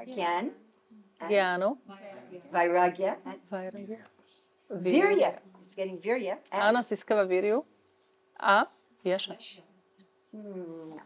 Gyan, 0.06 0.52
Gyano. 1.28 1.78
Vairagya, 2.52 3.16
Vairagya. 3.50 3.98
Virya. 4.70 5.40
It's 5.58 5.74
getting 5.74 5.98
Virya. 5.98 6.38
Áno, 6.50 6.82
získava 6.82 7.24
víriu. 7.24 7.64
A 8.38 8.66
Jaša. 9.04 9.36
Hmm. 10.32 11.00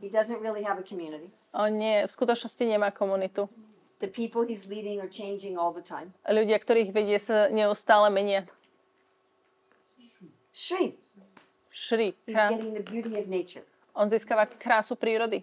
He 0.00 0.08
doesn't 0.08 0.40
really 0.40 0.62
have 0.62 0.78
a 0.78 0.82
community. 0.82 1.30
On 1.54 1.70
nie, 1.70 2.06
v 2.06 2.10
skutočnosti 2.10 2.64
nemá 2.66 2.90
komunitu. 2.90 3.48
The 3.98 4.10
people 4.10 4.44
he's 4.44 4.66
leading 4.66 5.00
are 5.00 5.08
changing 5.08 5.58
all 5.58 5.72
the 5.72 5.82
time. 5.82 6.12
Ľudia, 6.28 6.58
ktorých 6.60 6.92
vedie, 6.92 7.18
sa 7.18 7.48
neustále 7.48 8.10
menia. 8.10 8.44
Shri, 10.52 10.94
Šri. 11.72 12.14
he's 12.26 12.36
getting 12.36 12.74
the 12.74 12.84
beauty 12.84 13.18
of 13.18 13.26
nature. 13.26 13.64
On 13.94 14.06
získava 14.06 14.46
krásu 14.46 14.94
prírody. 14.94 15.42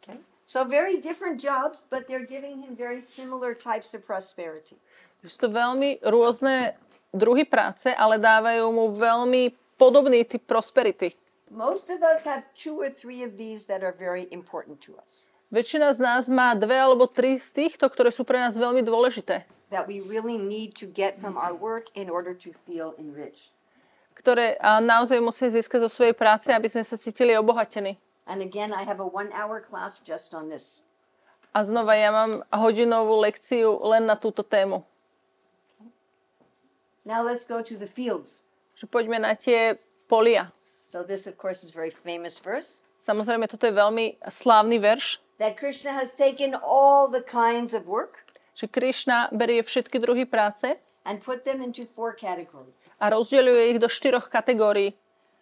Okay. 0.00 0.20
So 0.50 0.66
very 0.66 0.98
different 0.98 1.38
jobs, 1.38 1.86
but 1.86 2.10
they're 2.10 2.26
giving 2.26 2.58
him 2.58 2.74
very 2.74 2.98
similar 2.98 3.54
types 3.54 3.94
of 3.94 4.02
prosperity. 4.02 4.74
Sú 5.22 5.46
to 5.46 5.48
veľmi 5.54 6.02
rôzne 6.02 6.74
druhy 7.14 7.46
práce, 7.46 7.86
ale 7.94 8.18
dávajú 8.18 8.66
mu 8.74 8.90
veľmi 8.90 9.54
podobný 9.78 10.26
typ 10.26 10.42
prosperity. 10.50 11.14
Most 11.54 11.86
of 11.94 12.02
us 12.02 12.26
have 12.26 12.42
two 12.58 12.74
or 12.82 12.90
three 12.90 13.22
of 13.22 13.38
these 13.38 13.70
that 13.70 13.86
are 13.86 13.94
very 13.94 14.26
important 14.34 14.82
to 14.90 14.98
us, 14.98 15.30
Väčšina 15.54 15.94
z 15.94 15.98
nás 16.02 16.26
má 16.26 16.54
dve 16.58 16.78
alebo 16.78 17.06
tri 17.06 17.38
z 17.38 17.50
týchto, 17.54 17.86
ktoré 17.86 18.10
sú 18.10 18.26
pre 18.26 18.38
nás 18.42 18.58
veľmi 18.58 18.82
dôležité. 18.82 19.46
that 19.70 19.86
we 19.86 20.02
really 20.02 20.34
need 20.34 20.74
to 20.74 20.90
get 20.90 21.14
from 21.14 21.38
our 21.38 21.54
work 21.54 21.94
in 21.94 22.10
order 22.10 22.34
to 22.34 22.50
feel 22.66 22.90
enriched. 22.98 23.54
ktoré 24.18 24.58
naozaj 24.82 25.22
musia 25.22 25.46
získať 25.46 25.86
zo 25.86 25.90
svojej 25.90 26.14
práce, 26.18 26.50
aby 26.50 26.66
sme 26.66 26.82
sa 26.82 26.98
cítili 26.98 27.38
obohatení. 27.38 27.94
And 28.30 28.38
again, 28.38 28.70
I 28.70 28.86
have 28.86 29.02
a 29.02 29.08
one 29.10 29.34
hour 29.34 29.58
class 29.58 29.98
just 29.98 30.30
on 30.30 30.46
this. 30.54 30.86
A 31.50 31.66
znova 31.66 31.98
ja 31.98 32.14
mám 32.14 32.46
hodinovú 32.54 33.18
lekciu 33.18 33.82
len 33.82 34.06
na 34.06 34.14
túto 34.14 34.46
tému. 34.46 34.86
Now 37.02 37.26
let's 37.26 37.42
go 37.42 37.58
to 37.58 37.74
the 37.74 37.90
fields. 37.90 38.46
Že 38.78 38.86
poďme 38.86 39.18
na 39.18 39.34
tie 39.34 39.74
polia. 40.06 40.46
So 40.86 41.02
this, 41.02 41.26
of 41.26 41.34
course, 41.34 41.66
is 41.66 41.74
very 41.74 41.90
famous 41.90 42.38
verse 42.38 42.86
Samozrejme, 43.00 43.48
toto 43.48 43.64
je 43.64 43.72
veľmi 43.72 44.20
slávny 44.28 44.76
verš, 44.76 45.24
that 45.40 45.56
Krishna 45.56 45.96
has 45.96 46.12
taken 46.12 46.52
all 46.52 47.08
the 47.08 47.24
kinds 47.24 47.72
of 47.72 47.88
work 47.88 48.28
že 48.52 48.68
Krišna 48.68 49.32
berie 49.32 49.64
všetky 49.64 49.96
druhy 49.96 50.28
práce 50.28 50.76
and 51.08 51.16
put 51.24 51.48
them 51.48 51.64
into 51.64 51.88
four 51.88 52.12
categories. 52.12 52.92
a 53.00 53.08
rozdeľuje 53.08 53.72
ich 53.72 53.78
do 53.80 53.88
štyroch 53.88 54.28
kategórií. 54.28 54.92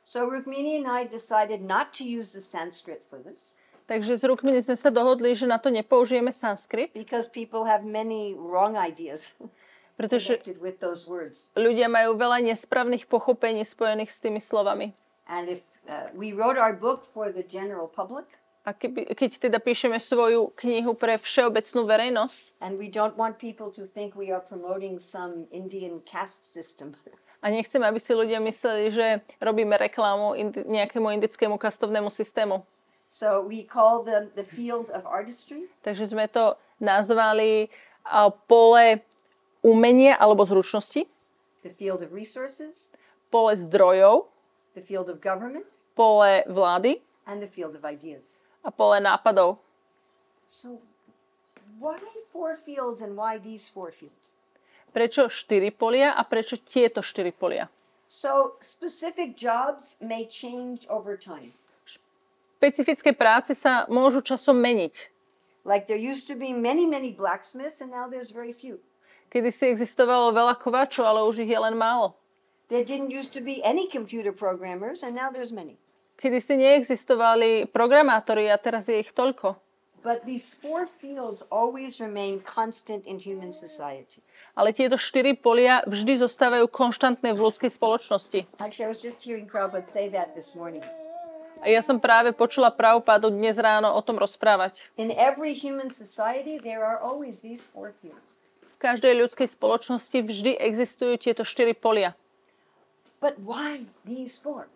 So 0.09 0.25
Rukmini 0.25 0.81
and 0.81 0.89
I 0.89 1.05
decided 1.05 1.61
not 1.61 1.93
to 2.01 2.05
use 2.09 2.33
the 2.33 2.41
Sanskrit 2.41 3.05
for 3.13 3.21
this 3.21 3.61
Takže 3.89 4.17
s 4.17 4.25
Rukmini 4.25 4.61
sme 4.61 4.77
sa 4.77 4.89
dohodli, 4.89 5.33
že 5.33 5.45
na 5.45 5.57
to 5.57 5.73
nepoužijeme 5.73 6.29
sanskrit, 6.29 6.93
because 6.93 7.25
people 7.29 7.65
have 7.65 7.85
many 7.85 8.37
wrong 8.37 8.77
ideas 8.77 9.33
pretože 10.01 10.41
connected 10.41 10.61
with 10.65 10.77
those 10.81 11.09
words. 11.09 11.53
ľudia 11.57 11.93
majú 11.93 12.17
veľa 12.17 12.41
nesprávnych 12.53 13.05
pochopení 13.05 13.65
spojených 13.65 14.13
s 14.13 14.21
tými 14.21 14.41
slovami. 14.41 14.97
And 15.29 15.49
if 15.49 15.61
uh, 15.89 16.09
we 16.17 16.33
wrote 16.37 16.57
our 16.57 16.73
book 16.73 17.05
for 17.05 17.29
the 17.29 17.45
general 17.45 17.89
public, 17.89 18.25
A 18.69 18.77
keby, 18.77 19.17
keď 19.17 19.49
teda 19.49 19.61
píšeme 19.65 19.97
svoju 19.97 20.53
knihu 20.61 20.93
pre 20.93 21.17
všeobecnú 21.17 21.89
verejnosť, 21.89 22.61
and 22.61 22.77
we 22.77 22.93
don't 22.93 23.17
want 23.17 23.41
people 23.41 23.73
to 23.73 23.89
think 23.89 24.13
we 24.13 24.29
are 24.29 24.45
promoting 24.45 25.01
some 25.01 25.49
Indian 25.49 26.05
caste 26.05 26.45
system, 26.49 26.93
A 27.39 27.49
nechcem, 27.49 27.79
aby 27.79 27.97
si 27.97 28.11
ľudia 28.13 28.43
mysleli, 28.43 28.91
že 28.91 29.07
robíme 29.39 29.79
reklamu 29.79 30.35
indi- 30.35 30.67
nejakému 30.67 31.07
indickému 31.15 31.55
kastovnému 31.55 32.11
systému. 32.11 32.67
so 33.09 33.41
we 33.41 33.65
call 33.65 34.05
them 34.05 34.29
the 34.37 34.45
field 34.45 34.91
of 34.93 35.07
artistry, 35.09 35.65
Takže 35.81 36.13
sme 36.13 36.29
to 36.29 36.59
nazvali 36.77 37.73
a, 38.05 38.29
pole 38.29 39.01
umenia 39.65 40.13
alebo 40.15 40.45
zručnosti, 40.45 41.09
the 41.65 41.73
field 41.73 42.03
of 42.03 42.13
resources, 42.13 42.93
pole 43.33 43.57
zdrojov, 43.57 44.29
the 44.77 44.85
field 44.85 45.09
of 45.09 45.23
government, 45.25 45.65
pole 45.97 46.45
vlády 46.47 47.01
and 47.25 47.41
the 47.41 47.49
field 47.49 47.73
of 47.73 47.81
ideas. 47.83 48.45
a 48.61 48.71
pole 48.71 48.99
nápadov. 49.01 49.57
So 50.51 50.83
why 51.81 51.97
four 52.29 52.57
fields 52.61 53.01
and 53.01 53.17
why 53.17 53.39
these 53.39 53.73
four 53.73 53.89
fields? 53.89 54.37
Prečo 54.93 55.29
štyri 55.29 55.71
polia 55.71 56.17
a 56.17 56.25
prečo 56.25 56.57
tieto 56.57 57.05
štyri 57.05 57.31
polia? 57.31 57.69
So 58.09 58.57
specific 58.65 59.37
jobs 59.37 60.01
may 60.01 60.25
change 60.25 60.89
over 60.89 61.21
time. 61.21 61.53
Špecifické 62.59 63.13
práce 63.13 63.53
sa 63.53 63.85
môžu 63.87 64.25
časom 64.25 64.57
meniť. 64.59 65.13
Like 65.69 65.87
there 65.87 66.01
used 66.01 66.25
to 66.33 66.35
be 66.35 66.57
many, 66.57 66.89
many 66.89 67.13
blacksmiths, 67.13 67.85
and 67.85 67.93
now 67.93 68.09
there's 68.09 68.33
very 68.33 68.57
few. 68.57 68.81
Kedy 69.29 69.53
si 69.53 69.69
existovalo 69.69 70.33
veľa 70.33 70.57
kováčov, 70.57 71.05
ale 71.05 71.21
už 71.29 71.45
ich 71.45 71.53
je 71.53 71.61
len 71.61 71.77
málo. 71.77 72.17
There 72.73 72.81
didn't 72.85 73.13
used 73.13 73.37
to 73.37 73.45
be 73.45 73.61
any 73.61 73.85
computer 73.93 74.33
programmers, 74.33 75.05
and 75.05 75.13
now 75.13 75.29
there's 75.29 75.53
many. 75.53 75.77
Kedy 76.17 76.41
si 76.41 76.55
neexistovali 76.57 77.69
programátori 77.69 78.49
a 78.49 78.57
teraz 78.57 78.89
je 78.89 78.97
ich 78.97 79.13
toľko. 79.13 79.61
But 80.01 80.25
these 80.25 80.57
four 80.57 80.89
fields 80.89 81.45
always 81.53 82.01
remain 82.01 82.41
constant 82.41 83.05
in 83.05 83.21
human 83.21 83.53
society. 83.53 84.25
Ale 84.59 84.75
tieto 84.75 84.99
štyri 84.99 85.39
polia 85.39 85.87
vždy 85.87 86.19
zostávajú 86.19 86.67
konštantné 86.67 87.31
v 87.31 87.39
ľudskej 87.39 87.71
spoločnosti. 87.71 88.51
A 91.59 91.67
ja 91.71 91.81
som 91.83 92.03
práve 92.03 92.35
počula 92.35 92.75
Prabhupádu 92.75 93.31
dnes 93.31 93.55
ráno 93.55 93.95
o 93.95 94.01
tom 94.03 94.19
rozprávať. 94.19 94.91
V 98.69 98.77
každej 98.83 99.15
ľudskej 99.15 99.47
spoločnosti 99.47 100.19
vždy 100.27 100.53
existujú 100.59 101.15
tieto 101.23 101.47
štyri 101.47 101.79
polia. 101.79 102.19
But 103.23 103.39
why 103.39 103.87
these 104.03 104.39
four? 104.39 104.67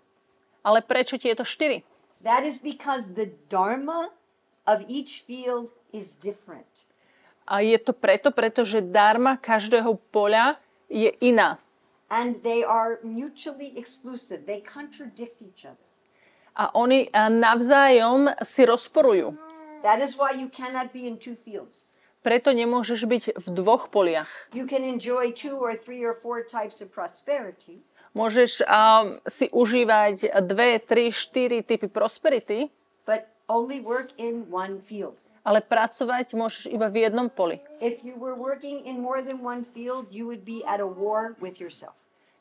Ale 0.63 0.83
prečo 0.83 1.19
tieto 1.19 1.43
štyri? 1.43 1.83
That 2.23 2.47
is 2.47 2.63
because 2.63 3.19
the 3.19 3.35
dharma 3.51 4.15
of 4.63 4.87
each 4.87 5.27
field 5.27 5.75
is 5.91 6.15
different. 6.15 6.87
A 7.47 7.61
je 7.61 7.79
to 7.79 7.93
preto, 7.93 8.31
pretože 8.31 8.81
darma 8.81 9.37
každého 9.37 9.99
poľa 10.15 10.57
je 10.87 11.11
iná. 11.21 11.59
And 12.13 12.37
they 12.45 12.61
are 12.61 13.01
mutually 13.01 13.73
exclusive. 13.75 14.45
They 14.45 14.61
contradict 14.61 15.41
each 15.41 15.65
other. 15.65 15.87
A 16.53 16.69
oni 16.77 17.09
navzájom 17.17 18.29
si 18.45 18.69
rozporujú. 18.69 19.33
That 19.81 19.99
is 20.05 20.21
why 20.21 20.37
you 20.37 20.53
cannot 20.53 20.93
be 20.93 21.09
in 21.09 21.17
two 21.17 21.35
fields. 21.35 21.91
Preto 22.23 22.55
nemôžeš 22.55 23.09
byť 23.09 23.25
v 23.35 23.47
dvoch 23.51 23.91
poliach. 23.91 24.31
You 24.55 24.69
can 24.69 24.87
enjoy 24.87 25.35
two 25.35 25.59
or 25.59 25.75
three 25.75 26.07
or 26.07 26.15
four 26.15 26.47
types 26.47 26.79
of 26.79 26.95
prosperity, 26.95 27.83
Môžeš 28.13 28.61
um, 28.69 29.17
si 29.25 29.49
užívať 29.49 30.37
dve, 30.45 30.77
tri, 30.85 31.09
štyri 31.09 31.65
typy 31.65 31.89
prosperity, 31.89 32.69
but 33.09 33.33
only 33.49 33.81
work 33.81 34.13
in 34.21 34.45
one 34.53 34.77
field. 34.77 35.17
Ale 35.43 35.61
pracovať 35.63 36.39
môžeš 36.39 36.71
iba 36.71 36.87
v 36.87 37.07
jednom 37.07 37.27
poli. 37.27 37.59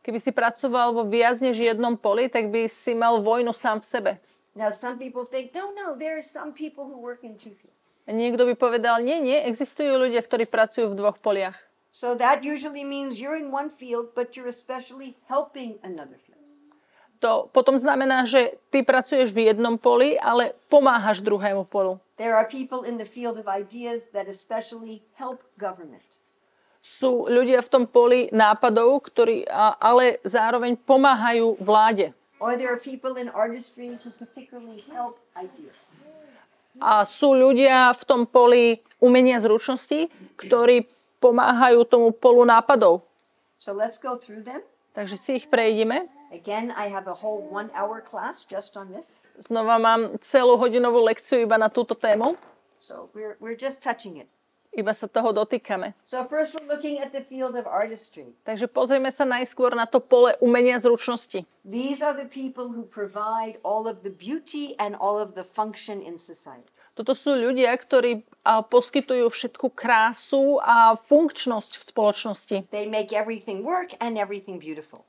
Keby 0.02 0.18
si 0.18 0.32
pracoval 0.34 0.88
vo 0.98 1.04
viac 1.06 1.38
než 1.42 1.62
jednom 1.62 1.94
poli, 1.94 2.26
tak 2.26 2.50
by 2.50 2.66
si 2.66 2.98
mal 2.98 3.22
vojnu 3.22 3.54
sám 3.54 3.82
v 3.82 3.86
sebe. 3.86 4.12
Now, 4.52 4.70
some 4.70 5.00
people 5.00 5.24
think, 5.24 5.56
no, 5.56 5.72
no, 5.72 5.96
there 5.96 6.18
are 6.18 6.26
some 6.26 6.52
people 6.52 6.84
who 6.84 7.00
work 7.00 7.24
in 7.24 7.40
two 7.40 7.56
fields. 7.56 7.78
Niekto 8.04 8.44
by 8.44 8.56
povedal, 8.60 9.00
nie, 9.00 9.24
nie, 9.24 9.40
existujú 9.48 9.96
ľudia, 9.96 10.20
ktorí 10.20 10.44
pracujú 10.44 10.92
v 10.92 10.98
dvoch 11.00 11.16
poliach. 11.24 11.56
So 11.92 12.16
that 12.16 12.44
usually 12.44 12.84
means 12.84 13.20
you're 13.20 13.40
in 13.40 13.52
one 13.52 13.68
field, 13.68 14.16
but 14.16 14.36
you're 14.36 14.52
especially 14.52 15.16
helping 15.28 15.76
another 15.84 16.16
field. 16.20 16.31
To 17.22 17.46
potom 17.54 17.78
znamená, 17.78 18.26
že 18.26 18.58
ty 18.74 18.82
pracuješ 18.82 19.30
v 19.30 19.54
jednom 19.54 19.78
poli, 19.78 20.18
ale 20.18 20.58
pomáhaš 20.74 21.22
druhému 21.22 21.70
polu. 21.70 22.02
There 22.18 22.34
are 22.34 22.50
people 22.50 22.82
in 22.82 22.98
the 22.98 23.06
field 23.06 23.38
of 23.38 23.46
ideas 23.46 24.10
that 24.18 24.26
especially 24.26 25.06
help 25.22 25.46
government. 25.54 26.02
Sú 26.82 27.30
ľudia 27.30 27.62
v 27.62 27.70
tom 27.70 27.84
poli 27.86 28.26
nápadov, 28.34 29.06
ktorí 29.06 29.46
ale 29.78 30.18
zároveň 30.26 30.82
pomáhajú 30.82 31.62
vláde. 31.62 32.10
Or 32.42 32.58
there 32.58 32.74
are 32.74 32.82
people 32.82 33.22
in 33.22 33.30
artistry 33.30 33.94
who 34.02 34.10
particularly 34.18 34.82
help 34.90 35.22
ideas. 35.38 35.94
A 36.82 37.06
sú 37.06 37.38
ľudia 37.38 37.94
v 37.94 38.02
tom 38.02 38.26
poli 38.26 38.82
umenia 38.98 39.38
zručnosti, 39.38 40.10
ktorí 40.42 40.90
pomáhajú 41.22 41.86
tomu 41.86 42.10
polu 42.10 42.50
nápadov. 42.50 43.06
So 43.62 43.78
let's 43.78 44.02
go 44.02 44.18
through 44.18 44.42
them. 44.42 44.66
Takže 44.98 45.22
si 45.22 45.38
ich 45.38 45.46
prejdeme. 45.54 46.10
Again, 46.32 46.72
I 46.72 46.88
have 46.88 47.12
a 47.12 47.14
whole 47.14 47.44
one 47.44 47.68
hour 47.76 48.00
class 48.00 48.48
just 48.48 48.80
on 48.80 48.88
this. 48.88 49.20
Znova 49.36 49.76
mám 49.76 50.16
celú 50.24 50.56
hodinovú 50.56 51.04
lekciu 51.04 51.44
iba 51.44 51.60
na 51.60 51.68
túto 51.68 51.92
tému. 51.92 52.40
So 52.80 53.12
we're, 53.12 53.36
we're 53.44 53.60
just 53.60 53.84
touching 53.84 54.16
it. 54.16 54.32
Iba 54.72 54.96
sa 54.96 55.12
toho 55.12 55.36
dotýkame. 55.36 55.92
So 56.08 56.24
first 56.24 56.56
we're 56.56 56.72
looking 56.72 57.04
at 57.04 57.12
the 57.12 57.20
field 57.20 57.60
of 57.60 57.68
artistry. 57.68 58.32
Takže 58.48 58.72
pozrieme 58.72 59.12
sa 59.12 59.28
najskôr 59.28 59.76
na 59.76 59.84
to 59.84 60.00
pole 60.00 60.32
umenia 60.40 60.80
zručnosti. 60.80 61.44
These 61.68 62.00
are 62.00 62.16
the 62.16 62.32
people 62.32 62.72
who 62.72 62.88
provide 62.88 63.60
all 63.68 63.84
of 63.84 64.00
the 64.08 64.16
beauty 64.16 64.72
and 64.80 64.96
all 64.96 65.20
of 65.20 65.36
the 65.36 65.44
function 65.44 66.00
in 66.00 66.16
society. 66.16 66.72
Toto 66.96 67.12
sú 67.12 67.36
ľudia, 67.36 67.76
ktorí 67.76 68.24
poskytujú 68.48 69.28
všetku 69.28 69.76
krásu 69.76 70.64
a 70.64 70.96
funkčnosť 70.96 71.76
v 71.76 71.84
spoločnosti. 71.84 72.58
They 72.72 72.88
make 72.88 73.12
everything 73.12 73.68
work 73.68 74.00
and 74.00 74.16
everything 74.16 74.56
beautiful. 74.56 75.04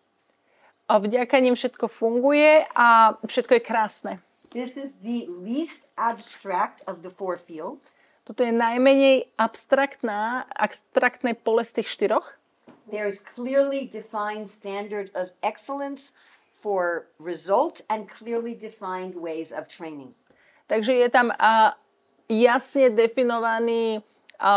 A 0.93 1.01
vďaka 1.01 1.41
nim 1.41 1.57
všetko 1.57 1.89
funguje 1.89 2.69
a 2.77 3.17
všetko 3.25 3.53
je 3.57 3.63
krásne. 3.65 4.13
This 4.53 4.77
is 4.77 5.01
the 5.01 5.25
least 5.33 5.89
abstract 5.97 6.85
of 6.85 7.01
the 7.01 7.09
four 7.09 7.41
fields. 7.41 7.97
Toto 8.29 8.45
je 8.45 8.53
najmenej 8.53 9.33
abstraktná, 9.41 10.45
abstraktné 10.53 11.33
pole 11.33 11.65
z 11.65 11.81
tých 11.81 11.89
štyroch. 11.89 12.37
There 12.93 13.09
is 13.09 13.25
clearly 13.25 13.89
defined 13.89 14.53
standard 14.53 15.09
of 15.17 15.33
excellence 15.41 16.13
for 16.53 17.09
result 17.17 17.81
and 17.89 18.05
clearly 18.05 18.53
defined 18.53 19.17
ways 19.17 19.49
of 19.49 19.73
training. 19.73 20.13
Takže 20.69 20.93
je 20.93 21.09
tam 21.09 21.33
a, 21.41 21.73
jasne 22.29 22.93
definovaný 22.93 24.05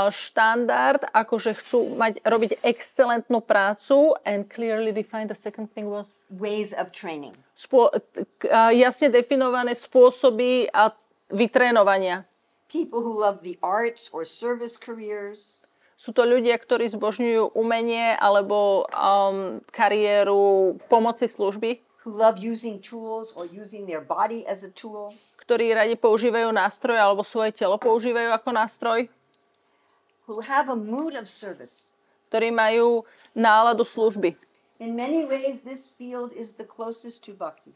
štandard, 0.10 1.06
akože 1.14 1.54
chcú 1.62 1.94
mať, 1.94 2.26
robiť 2.26 2.58
excelentnú 2.66 3.40
prácu 3.40 4.18
and 4.26 4.50
clearly 4.50 4.90
defined, 4.90 5.30
the 5.30 5.38
second 5.38 5.70
thing 5.72 5.86
was 5.86 6.26
Ways 6.34 6.74
of 6.74 6.90
training. 6.90 7.38
spô, 7.54 7.94
jasne 8.74 9.14
definované 9.14 9.78
spôsoby 9.78 10.68
a 10.74 10.90
vytrénovania. 11.30 12.26
People 12.68 13.06
who 13.06 13.14
love 13.16 13.46
the 13.46 13.56
arts 13.62 14.10
or 14.12 14.26
service 14.26 14.76
careers, 14.76 15.62
Sú 15.96 16.12
to 16.12 16.28
ľudia, 16.28 16.60
ktorí 16.60 16.92
zbožňujú 16.92 17.56
umenie 17.56 18.20
alebo 18.20 18.84
um, 18.92 19.64
kariéru 19.72 20.76
pomoci 20.92 21.24
služby, 21.24 21.80
who 22.04 22.12
love 22.12 22.36
using 22.36 22.84
tools 22.84 23.32
or 23.34 23.48
using 23.48 23.88
their 23.88 24.04
body 24.04 24.44
as 24.44 24.68
a 24.68 24.70
tool, 24.76 25.16
ktorí 25.40 25.72
radi 25.72 25.96
používajú 25.96 26.52
nástroje 26.52 27.00
alebo 27.00 27.24
svoje 27.24 27.56
telo 27.56 27.80
používajú 27.80 28.28
ako 28.36 28.50
nástroj, 28.52 29.00
who 30.26 30.42
have 30.42 30.70
a 30.70 30.76
mood 30.78 31.14
of 31.14 31.30
service. 31.30 31.96
ktorí 32.30 32.52
majú 32.52 33.06
náladu 33.32 33.86
služby. 33.86 34.36
In 34.84 34.92
many 34.92 35.24
ways, 35.24 35.64
this 35.64 35.96
field 35.96 36.36
is 36.36 36.60
the 36.60 36.68
closest 36.68 37.24
to 37.30 37.32
bhakti. 37.32 37.72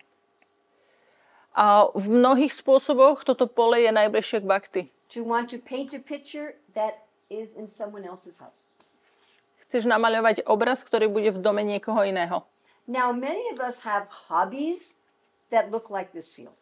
A 1.55 1.87
v 1.95 2.05
mnohých 2.11 2.51
spôsoboch 2.51 3.23
toto 3.23 3.47
pole 3.47 3.79
je 3.79 3.91
najbližšie 3.91 4.43
k 4.43 4.45
bhakti. 4.45 4.81
To 5.15 5.23
want 5.23 5.47
to 5.55 5.63
paint 5.63 5.95
a 5.95 6.01
picture 6.03 6.59
that 6.75 7.07
is 7.31 7.55
in 7.55 7.71
someone 7.71 8.03
else's 8.03 8.37
house. 8.43 8.67
Chceš 9.63 9.87
namaľovať 9.87 10.43
obraz, 10.49 10.83
ktorý 10.83 11.07
bude 11.07 11.31
v 11.31 11.39
dome 11.39 11.63
niekoho 11.63 12.03
iného. 12.03 12.43
Now, 12.89 13.13
many 13.13 13.47
of 13.53 13.61
us 13.61 13.85
have 13.85 14.09
hobbies 14.09 14.97
that 15.53 15.69
look 15.69 15.93
like 15.93 16.09
this 16.11 16.33
field. 16.33 16.57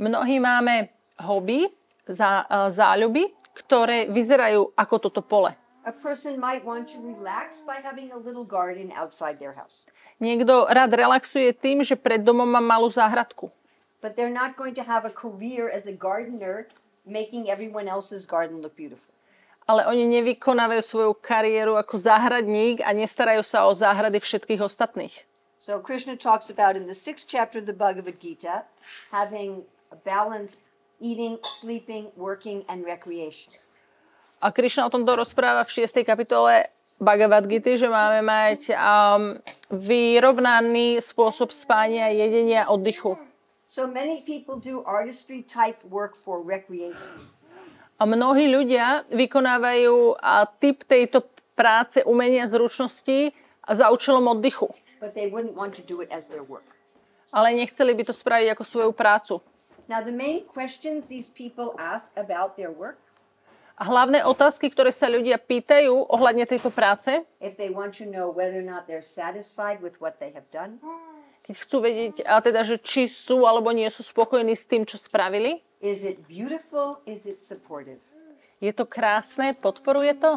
Mnohí 0.00 0.40
máme 0.40 0.88
hobby, 1.20 1.68
zá, 2.08 2.48
a, 2.48 2.72
záľuby, 2.72 3.28
ktoré 3.60 4.08
vyzerajú 4.08 4.72
ako 4.72 4.94
toto 4.98 5.20
pole. 5.20 5.52
A 5.84 5.92
person 5.92 6.36
might 6.36 6.60
want 6.60 6.92
to 6.92 7.00
relax 7.00 7.64
by 7.64 7.80
having 7.80 8.12
a 8.12 8.18
little 8.20 8.44
garden 8.44 8.92
outside 8.92 9.40
their 9.40 9.56
house, 9.56 9.88
Niekto 10.20 10.68
rád 10.68 10.92
relaxuje 10.92 11.52
tým, 11.52 11.80
že 11.80 11.96
pred 11.96 12.20
domom 12.20 12.44
má 12.44 12.60
malú 12.60 12.88
záhradku. 12.88 13.48
but 14.00 14.16
they're 14.16 14.32
not 14.32 14.56
going 14.56 14.72
to 14.72 14.80
have 14.84 15.04
a 15.04 15.12
career 15.12 15.68
as 15.68 15.84
a 15.84 15.92
gardener 15.92 16.64
making 17.04 17.48
everyone 17.48 17.84
else's 17.84 18.24
garden 18.24 18.60
look 18.60 18.72
beautiful. 18.76 19.08
ale 19.64 19.84
oni 19.88 20.04
nevykonávajú 20.08 20.82
svoju 20.82 21.12
kariéru 21.20 21.76
ako 21.76 21.96
záhradník 21.96 22.80
a 22.84 22.92
nestarajú 22.92 23.40
sa 23.40 23.64
o 23.64 23.72
záhrady 23.72 24.20
všetkých 24.20 24.60
ostatných. 24.60 25.14
So, 25.60 25.76
Krishna 25.78 26.16
talks 26.16 26.48
about 26.48 26.74
in 26.74 26.88
the 26.88 26.96
sixth 26.96 27.28
chapter 27.28 27.60
of 27.60 27.68
the 27.68 27.76
Bhagavad 27.76 28.16
Gita 28.16 28.64
having 29.12 29.60
a 29.92 29.96
balanced 30.00 30.69
eating, 31.00 31.40
sleeping, 31.42 32.12
working, 32.16 32.62
and 32.68 32.84
recreation. 32.84 33.52
A 34.40 34.52
Krišna 34.52 34.88
o 34.88 34.90
tomto 34.92 35.16
rozpráva 35.16 35.64
v 35.64 35.84
6. 35.84 36.00
kapitole 36.04 36.72
Bhagavad 37.00 37.44
Gita, 37.48 37.76
že 37.76 37.88
máme 37.88 38.24
mať 38.24 38.72
um, 38.72 39.36
vyrovnaný 39.72 41.00
spôsob 41.00 41.52
spania, 41.52 42.12
jedenia 42.12 42.68
oddychu. 42.68 43.16
So 43.64 43.88
many 43.88 44.24
people 44.24 44.60
do 44.60 44.84
artistry 44.84 45.44
type 45.44 45.80
work 45.88 46.16
for 46.16 46.40
recreation. 46.44 47.16
A 48.00 48.08
mnohí 48.08 48.48
ľudia 48.48 49.04
vykonávajú 49.12 50.16
a 50.20 50.48
typ 50.48 50.88
tejto 50.88 51.24
práce, 51.52 52.00
umenia, 52.08 52.48
zručnosti 52.48 53.36
za 53.68 53.86
účelom 53.92 54.24
oddychu. 54.28 54.72
but 55.00 55.16
they 55.16 55.26
wouldn't 55.32 55.56
want 55.56 55.72
to 55.74 55.82
do 55.82 56.04
it 56.04 56.12
as 56.12 56.28
their 56.28 56.44
work. 56.44 56.76
Ale 57.32 57.56
nechceli 57.56 57.96
by 57.96 58.04
to 58.04 58.12
spraviť 58.12 58.52
ako 58.52 58.64
svoju 58.68 58.92
prácu. 58.92 59.40
Now, 59.90 59.98
the 60.06 60.14
main 60.14 60.46
questions 60.46 61.10
these 61.10 61.34
people 61.34 61.74
ask 61.74 62.14
about 62.14 62.54
their 62.54 62.70
work, 62.70 63.02
A 63.80 63.88
hlavné 63.88 64.20
otázky, 64.28 64.68
ktoré 64.68 64.92
sa 64.92 65.08
ľudia 65.08 65.40
pýtajú 65.40 66.04
ohľadne 66.12 66.44
tejto 66.44 66.68
práce, 66.68 67.08
keď 71.40 71.56
chcú 71.64 71.76
vedieť, 71.80 72.14
a 72.28 72.44
teda, 72.44 72.60
že 72.60 72.76
či 72.76 73.08
sú 73.08 73.48
alebo 73.48 73.72
nie 73.72 73.88
sú 73.88 74.04
spokojní 74.04 74.52
s 74.52 74.68
tým, 74.68 74.84
čo 74.84 75.00
spravili, 75.00 75.64
is 75.80 76.04
it 76.04 76.20
beautiful? 76.28 77.00
Is 77.08 77.24
it 77.24 77.40
supportive? 77.40 78.04
je 78.60 78.72
to 78.76 78.84
krásne, 78.84 79.56
podporuje 79.56 80.12
to? 80.20 80.36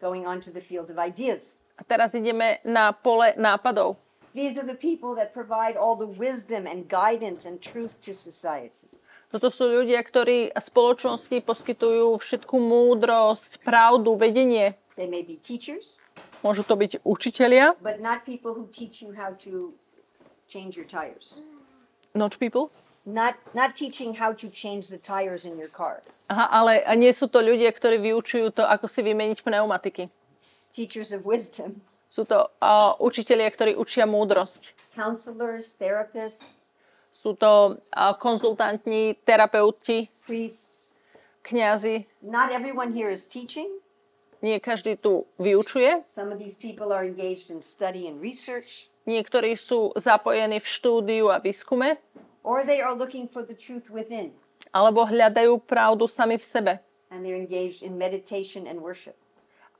Going 0.00 0.24
on 0.24 0.40
to 0.40 0.48
the 0.48 0.64
field 0.64 0.88
of 0.88 0.96
ideas. 0.96 1.60
A 1.76 1.84
teraz 1.84 2.16
ideme 2.16 2.64
na 2.64 2.96
pole 2.96 3.36
nápadov. 3.36 4.00
These 4.34 4.58
are 4.58 4.66
the 4.66 4.74
people 4.74 5.14
that 5.14 5.30
provide 5.32 5.78
all 5.78 5.94
the 5.94 6.10
wisdom 6.10 6.66
and 6.66 6.90
guidance 6.90 7.46
and 7.46 7.62
truth 7.62 7.94
to 8.02 8.10
society. 8.10 8.90
Toto 9.30 9.50
sú 9.50 9.66
ľudia, 9.66 9.98
ktorí 10.02 10.50
spoločnosti 10.54 11.42
poskytujú 11.42 12.18
všetku 12.18 12.54
múdrosť, 12.54 13.62
pravdu, 13.62 14.14
vedenie. 14.18 14.74
They 14.98 15.10
may 15.10 15.22
be 15.26 15.38
teachers, 15.38 16.02
Môžu 16.44 16.62
to 16.62 16.76
byť 16.76 17.02
učitelia, 17.08 17.72
but 17.80 17.98
not 18.04 18.22
people 18.28 18.52
who 18.52 18.68
teach 18.68 19.00
you 19.00 19.14
how 19.16 19.32
to 19.42 19.72
change 20.46 20.76
your 20.76 20.86
tires. 20.86 21.38
not 22.14 22.38
people. 22.38 22.70
Not, 23.06 23.34
not 23.54 23.74
teaching 23.74 24.14
how 24.14 24.32
to 24.38 24.46
change 24.48 24.88
the 24.88 24.98
tires 24.98 25.44
in 25.44 25.58
your 25.58 25.68
car. 25.68 26.02
Aha, 26.30 26.48
ale 26.50 26.80
nie 26.96 27.10
sú 27.12 27.26
to 27.28 27.42
ľudia, 27.42 27.68
ktorí 27.74 28.00
vyučujú 28.00 28.54
to, 28.54 28.62
ako 28.64 28.86
si 28.86 29.02
vymeniť 29.02 29.44
pneumatiky. 29.44 30.08
Teachers 30.72 31.10
of 31.10 31.26
wisdom, 31.26 31.82
Sú 32.14 32.22
to 32.22 32.46
uh, 32.62 32.94
učitelia, 33.02 33.50
ktorí 33.50 33.74
učia 33.74 34.06
múdrosť. 34.06 34.70
counselors, 34.94 35.74
therapists, 35.74 36.62
Sú 37.10 37.34
to 37.34 37.78
uh, 37.90 38.14
konzultanti, 38.14 39.18
terapeuti, 39.26 40.06
priests. 40.22 40.94
kňazi. 41.42 42.06
Not 42.22 42.54
everyone 42.54 42.94
here 42.94 43.10
is 43.10 43.26
teaching. 43.26 43.66
Nie 44.42 44.62
každý 44.62 44.94
tu 44.94 45.26
vyučuje. 45.42 46.06
Some 46.06 46.30
of 46.30 46.38
these 46.38 46.54
people 46.54 46.94
are 46.94 47.02
engaged 47.02 47.50
in 47.50 47.58
study 47.58 48.06
and 48.06 48.22
research, 48.22 48.86
Niektorí 49.04 49.52
sú 49.52 49.92
zapojení 50.00 50.62
v 50.62 50.66
štúdiu 50.70 51.28
a 51.28 51.36
výskume, 51.36 52.00
or 52.40 52.64
they 52.64 52.80
are 52.80 52.96
looking 52.96 53.28
for 53.28 53.44
the 53.44 53.52
truth 53.52 53.90
within 53.92 54.32
alebo 54.72 55.04
hľadajú 55.04 55.60
pravdu 55.60 56.08
sami 56.08 56.40
v 56.40 56.44
sebe 56.44 56.72
and 57.12 57.20
they're 57.20 57.36
engaged 57.36 57.84
in 57.84 58.00
meditation 58.00 58.64
and 58.64 58.80
worship. 58.80 59.12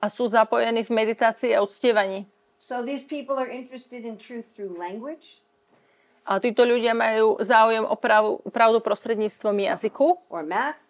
A 0.04 0.12
sú 0.12 0.28
zapojení 0.28 0.84
v 0.84 0.92
meditácii 0.92 1.56
a 1.56 1.64
uctievaní. 1.64 2.28
So 2.60 2.84
these 2.84 3.08
people 3.08 3.40
are 3.40 3.48
interested 3.48 4.04
in 4.04 4.20
truth 4.20 4.44
through 4.52 4.76
language 4.76 5.40
A 6.24 6.40
títo 6.40 6.64
ľudia 6.64 6.96
majú 6.96 7.36
záujem 7.36 7.84
o 7.84 7.92
pravu, 8.00 8.40
pravdu 8.48 8.80
prostredníctvom 8.80 9.60
jazyku, 9.60 10.16
or 10.32 10.40
math, 10.40 10.80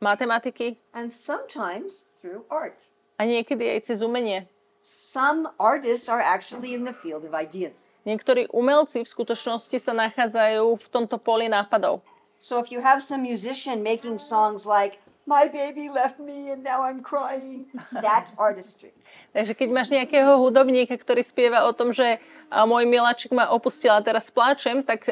matematiky 0.00 0.80
and 0.96 1.12
sometimes 1.12 2.08
through 2.16 2.48
art. 2.48 2.88
a 3.20 3.28
niekedy 3.28 3.68
aj 3.76 3.92
cez 3.92 4.00
umenie. 4.00 4.48
Some 4.80 5.52
artists 5.60 6.08
are 6.08 6.24
actually 6.24 6.72
in 6.72 6.88
the 6.88 6.96
field 6.96 7.28
of 7.28 7.36
ideas. 7.36 7.92
Niektorí 8.08 8.48
umelci 8.56 9.04
v 9.04 9.12
skutočnosti 9.12 9.76
sa 9.76 9.92
nachádzajú 9.92 10.72
v 10.72 10.86
tomto 10.88 11.20
poli 11.20 11.52
nápadov. 11.52 12.00
So 12.40 12.56
if 12.56 12.72
you 12.72 12.80
have 12.80 13.04
some 13.04 13.20
musician 13.20 13.84
making 13.84 14.16
songs 14.16 14.64
like, 14.64 14.96
My 15.30 15.46
baby 15.46 15.86
left 15.86 16.18
me 16.18 16.50
and 16.50 16.66
now 16.66 16.82
I'm 16.82 17.06
crying, 17.06 17.70
that's 18.02 18.34
artistry. 18.34 18.90
Takže 19.36 19.54
keď 19.54 19.68
máš 19.70 19.88
nejakého 19.94 20.42
hudobníka, 20.42 20.98
ktorý 20.98 21.22
spieva 21.22 21.70
o 21.70 21.72
tom, 21.72 21.94
že 21.94 22.18
môj 22.50 22.82
miláčik 22.90 23.30
ma 23.30 23.46
opustil 23.46 23.94
a 23.94 24.02
teraz 24.02 24.34
pláčem, 24.34 24.82
tak 24.82 25.06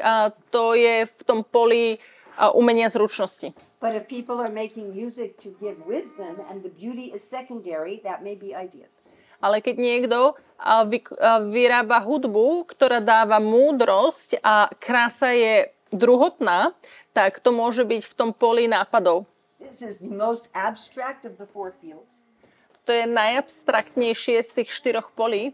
to 0.51 0.75
je 0.75 1.07
v 1.07 1.21
tom 1.23 1.47
poli 1.47 2.03
umenia 2.59 2.91
zručnosti. 2.91 3.55
But 3.79 3.95
if 3.95 4.11
people 4.11 4.43
are 4.43 4.51
making 4.51 4.91
music 4.91 5.39
to 5.47 5.55
give 5.63 5.79
wisdom 5.87 6.43
and 6.51 6.67
the 6.67 6.73
beauty 6.75 7.15
is 7.15 7.23
secondary, 7.23 8.03
that 8.03 8.27
may 8.27 8.35
be 8.35 8.51
ideas. 8.51 9.07
Ale 9.39 9.63
keď 9.63 9.79
niekto 9.79 10.35
vyrába 11.55 12.03
hudbu, 12.03 12.67
ktorá 12.75 12.99
dáva 12.99 13.39
múdrosť 13.39 14.43
a 14.43 14.67
krása 14.83 15.31
je 15.31 15.71
druhotná, 15.95 16.75
tak 17.15 17.39
to 17.39 17.55
môže 17.55 17.87
byť 17.87 18.03
v 18.03 18.17
tom 18.19 18.31
poli 18.35 18.67
nápadov. 18.67 19.31
This 19.69 19.85
is 19.85 20.01
the 20.01 20.09
most 20.17 20.49
abstract 20.57 21.29
of 21.29 21.37
the 21.37 21.45
four 21.45 21.77
fields. 21.77 22.25
To 22.89 22.93
je 22.97 23.05
najabstraktnejšie 23.05 24.41
z 24.41 24.51
tých 24.57 24.73
štyroch 24.73 25.13
polí. 25.13 25.53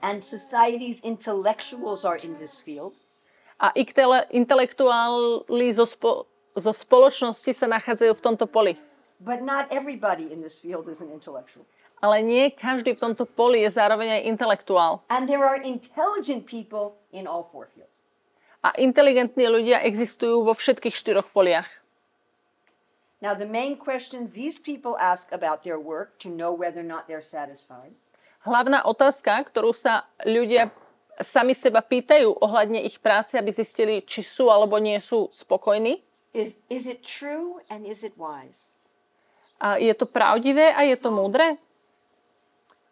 And 0.00 0.24
society's 0.24 1.04
intellectuals 1.04 2.08
are 2.08 2.16
in 2.16 2.40
this 2.40 2.64
field. 2.64 2.96
A 3.60 3.76
iktele- 3.76 4.24
intelektuáli 4.32 5.68
zo, 5.76 5.84
spo- 5.84 6.24
zo 6.56 6.72
spoločnosti 6.72 7.52
sa 7.52 7.68
nachádzajú 7.68 8.16
v 8.16 8.22
tomto 8.24 8.48
poli. 8.48 8.72
But 9.20 9.44
not 9.44 9.68
everybody 9.68 10.32
in 10.32 10.40
this 10.40 10.56
field 10.64 10.88
is 10.88 11.04
an 11.04 11.12
intellectual. 11.12 11.68
Ale 12.00 12.24
nie 12.24 12.48
každý 12.48 12.96
v 12.96 13.04
tomto 13.04 13.28
poli 13.28 13.60
je 13.60 13.76
zároveň 13.76 14.16
aj 14.16 14.22
intelektuál. 14.32 15.04
And 15.12 15.28
there 15.28 15.44
are 15.44 15.60
intelligent 15.60 16.48
people 16.48 16.96
in 17.12 17.28
all 17.28 17.44
four 17.52 17.68
fields. 17.68 18.08
A 18.64 18.72
inteligentní 18.80 19.44
ľudia 19.44 19.84
existujú 19.84 20.40
vo 20.40 20.56
všetkých 20.56 20.96
štyroch 20.96 21.28
poliach. 21.28 21.68
Now, 23.20 23.36
the 23.36 23.44
main 23.44 23.76
questions 23.76 24.32
these 24.32 24.56
people 24.56 24.96
ask 24.96 25.28
about 25.28 25.60
their 25.60 25.76
work 25.76 26.16
to 26.24 26.28
know 26.32 26.56
whether 26.56 26.80
or 26.80 26.88
not 26.88 27.04
they're 27.04 27.20
satisfied 27.20 27.92
Hlavná 28.40 28.88
otázka, 28.88 29.44
ktorú 29.52 29.76
sa 29.76 30.08
ľudia 30.24 30.72
sami 31.20 31.52
seba 31.52 31.84
pýtajú 31.84 32.40
ohľadne 32.40 32.80
ich 32.80 32.96
práce, 32.96 33.36
aby 33.36 33.52
zistili, 33.52 34.00
či 34.00 34.24
sú 34.24 34.48
alebo 34.48 34.80
nie 34.80 34.96
sú 34.96 35.28
spokojní. 35.28 36.00
is 36.32 36.56
is 36.70 36.86
it 36.86 37.02
true 37.02 37.60
and 37.68 37.84
is 37.84 38.00
it 38.06 38.16
wise? 38.16 38.78
A 39.60 39.76
je 39.76 39.92
to 39.92 40.08
pravdivé 40.08 40.72
a 40.72 40.88
je 40.88 40.96
to 40.96 41.12
múdre? 41.12 41.60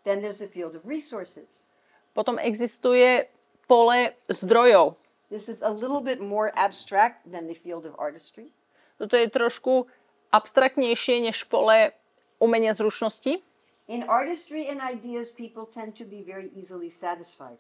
Then 0.05 0.21
there's 0.21 0.45
the 0.45 0.51
field 0.53 0.77
of 0.77 0.85
resources. 0.85 1.73
Potom 2.13 2.37
existuje 2.37 3.33
pole 3.65 4.13
zdrojov. 4.29 5.01
This 5.33 5.49
is 5.49 5.65
a 5.65 5.73
little 5.73 6.05
bit 6.05 6.21
more 6.21 6.53
abstract 6.53 7.25
than 7.25 7.49
the 7.49 7.57
field 7.57 7.89
of 7.89 7.97
artistry. 7.97 8.53
Toto 9.01 9.17
je 9.17 9.31
trošku 9.33 9.89
abstraktnejšie 10.31 11.25
než 11.25 11.49
pole 11.49 11.93
umenia 12.39 12.75
zručnosti. 12.75 13.43
In 13.89 14.05
artistry 14.05 14.69
and 14.69 14.85
ideas, 14.85 15.33
people 15.33 15.65
tend 15.65 15.97
to 15.97 16.05
be 16.05 16.21
very 16.21 16.53
easily 16.53 16.93
satisfied. 16.93 17.57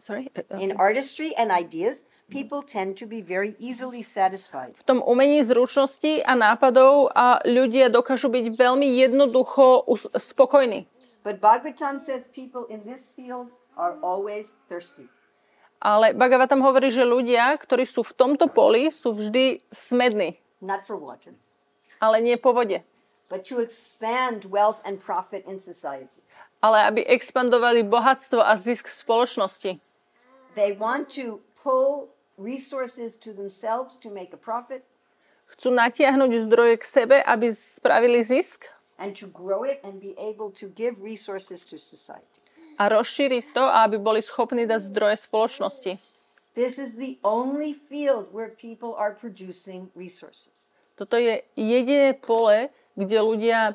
Sorry? 0.00 0.32
In 0.58 0.74
artistry 0.80 1.36
and 1.36 1.52
ideas, 1.52 2.08
people 2.32 2.62
tend 2.62 2.96
to 2.98 3.06
be 3.06 3.20
very 3.20 3.54
easily 3.60 4.02
satisfied. 4.02 4.74
v 4.80 4.82
tom 4.82 4.98
umení 5.04 5.44
zručnosti 5.44 6.24
a 6.24 6.32
nápadov 6.34 7.12
a 7.12 7.44
ľudia 7.44 7.92
dokážu 7.92 8.32
byť 8.32 8.56
veľmi 8.56 8.88
jednoducho 8.96 9.84
spokojní. 10.16 10.88
But 11.24 11.40
Bhagavatam 11.40 12.00
says 12.00 12.28
people 12.28 12.68
in 12.68 12.84
this 12.84 13.12
field 13.12 13.52
are 13.76 13.96
always 14.00 14.56
thirsty. 14.68 15.08
Ale 15.84 16.16
Bhagavatam 16.16 16.64
hovorí, 16.64 16.88
že 16.88 17.04
ľudia, 17.04 17.52
ktorí 17.60 17.84
sú 17.84 18.00
v 18.00 18.16
tomto 18.16 18.48
poli, 18.48 18.88
sú 18.88 19.12
vždy 19.12 19.60
smední, 19.68 20.40
not 20.64 20.80
for 20.82 20.96
water, 20.96 21.36
ale 22.00 22.24
nie 22.24 22.40
po 22.40 22.56
vode. 22.56 22.80
but 23.28 23.44
to 23.44 23.60
expand 23.60 24.44
wealth 24.48 24.80
and 24.84 25.00
profit 25.00 25.44
in 25.48 25.58
society. 25.58 26.20
Ale 26.64 26.80
aby 26.88 27.04
expandovali 27.04 27.84
bohatstvo 27.84 28.40
a 28.40 28.56
zisk 28.56 28.88
v 28.88 28.94
spoločnosti. 28.94 29.70
They 30.56 30.72
want 30.72 31.12
to 31.20 31.40
pull 31.60 32.08
resources 32.40 33.20
to 33.20 33.32
themselves 33.36 33.96
to 34.00 34.08
make 34.08 34.32
a 34.32 34.40
profit 34.40 34.82
Chcú 35.54 35.70
natiahnuť 35.70 36.30
zdroje 36.50 36.74
k 36.80 36.84
sebe, 36.84 37.16
aby 37.22 37.52
spravili 37.52 38.24
zisk 38.24 38.64
and 38.98 39.12
to 39.18 39.26
grow 39.28 39.66
it 39.66 39.82
and 39.82 39.98
be 40.00 40.14
able 40.18 40.50
to 40.54 40.70
give 40.72 40.98
resources 41.02 41.66
to 41.68 41.78
society. 41.78 42.40
a 42.78 42.90
rozšíriť 42.90 43.54
to, 43.54 43.62
aby 43.62 44.02
boli 44.02 44.18
schopní 44.18 44.66
dať 44.66 44.90
zdroje 44.90 45.16
spoločnosti. 45.30 45.92
This 46.54 46.78
is 46.78 46.94
the 46.94 47.18
only 47.26 47.74
field 47.74 48.30
where 48.30 48.54
people 48.54 48.94
are 48.94 49.10
producing 49.10 49.90
resources. 49.98 50.70
Toto 50.94 51.18
je 51.18 51.42
jediné 51.58 52.14
pole, 52.14 52.70
kde 52.94 53.18
ľudia 53.18 53.74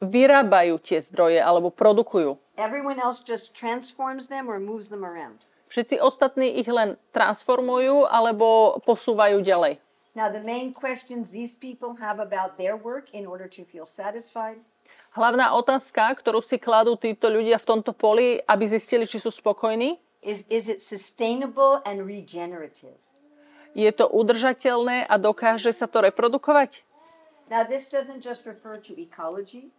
vyrábajú 0.00 0.80
tie 0.80 0.96
zdroje 0.96 1.36
alebo 1.36 1.68
produkujú. 1.68 2.40
Everyone 2.56 2.96
else 2.96 3.20
just 3.20 3.52
transforms 3.52 4.32
them 4.32 4.48
or 4.48 4.56
moves 4.56 4.88
them 4.88 5.04
around. 5.04 5.44
Všetci 5.68 6.00
ostatní 6.00 6.56
ich 6.56 6.66
len 6.72 6.96
transformujú 7.12 8.08
alebo 8.08 8.80
posúvajú 8.88 9.44
ďalej. 9.44 9.76
Now, 10.16 10.26
the 10.32 10.42
main 10.42 10.74
questions 10.74 11.30
these 11.30 11.54
people 11.54 11.94
have 12.00 12.18
about 12.18 12.58
their 12.58 12.74
work 12.74 13.14
in 13.14 13.28
order 13.28 13.46
to 13.46 13.62
feel 13.62 13.86
satisfied 13.86 14.58
Hlavná 15.10 15.58
otázka, 15.58 16.06
ktorú 16.22 16.38
si 16.38 16.54
kladú 16.54 16.94
títo 16.94 17.26
ľudia 17.26 17.58
v 17.58 17.66
tomto 17.66 17.90
poli, 17.90 18.38
aby 18.46 18.64
zistili, 18.70 19.02
či 19.02 19.18
sú 19.18 19.34
spokojní, 19.34 19.98
is 20.22 20.44
is 20.48 20.68
it 20.68 20.80
sustainable 20.80 21.80
and 21.84 22.04
regenerative? 22.04 22.96
je 23.74 23.90
to 23.94 24.06
udržateľné 24.10 25.06
a 25.06 25.14
dokáže 25.18 25.70
sa 25.70 25.86
to 25.86 26.02
reprodukovať? 26.02 26.82
Now, 27.50 27.66
this 27.66 27.90
doesn't 27.90 28.22
just 28.22 28.46
refer 28.46 28.78
to 28.78 28.94
ecology. 28.94 29.74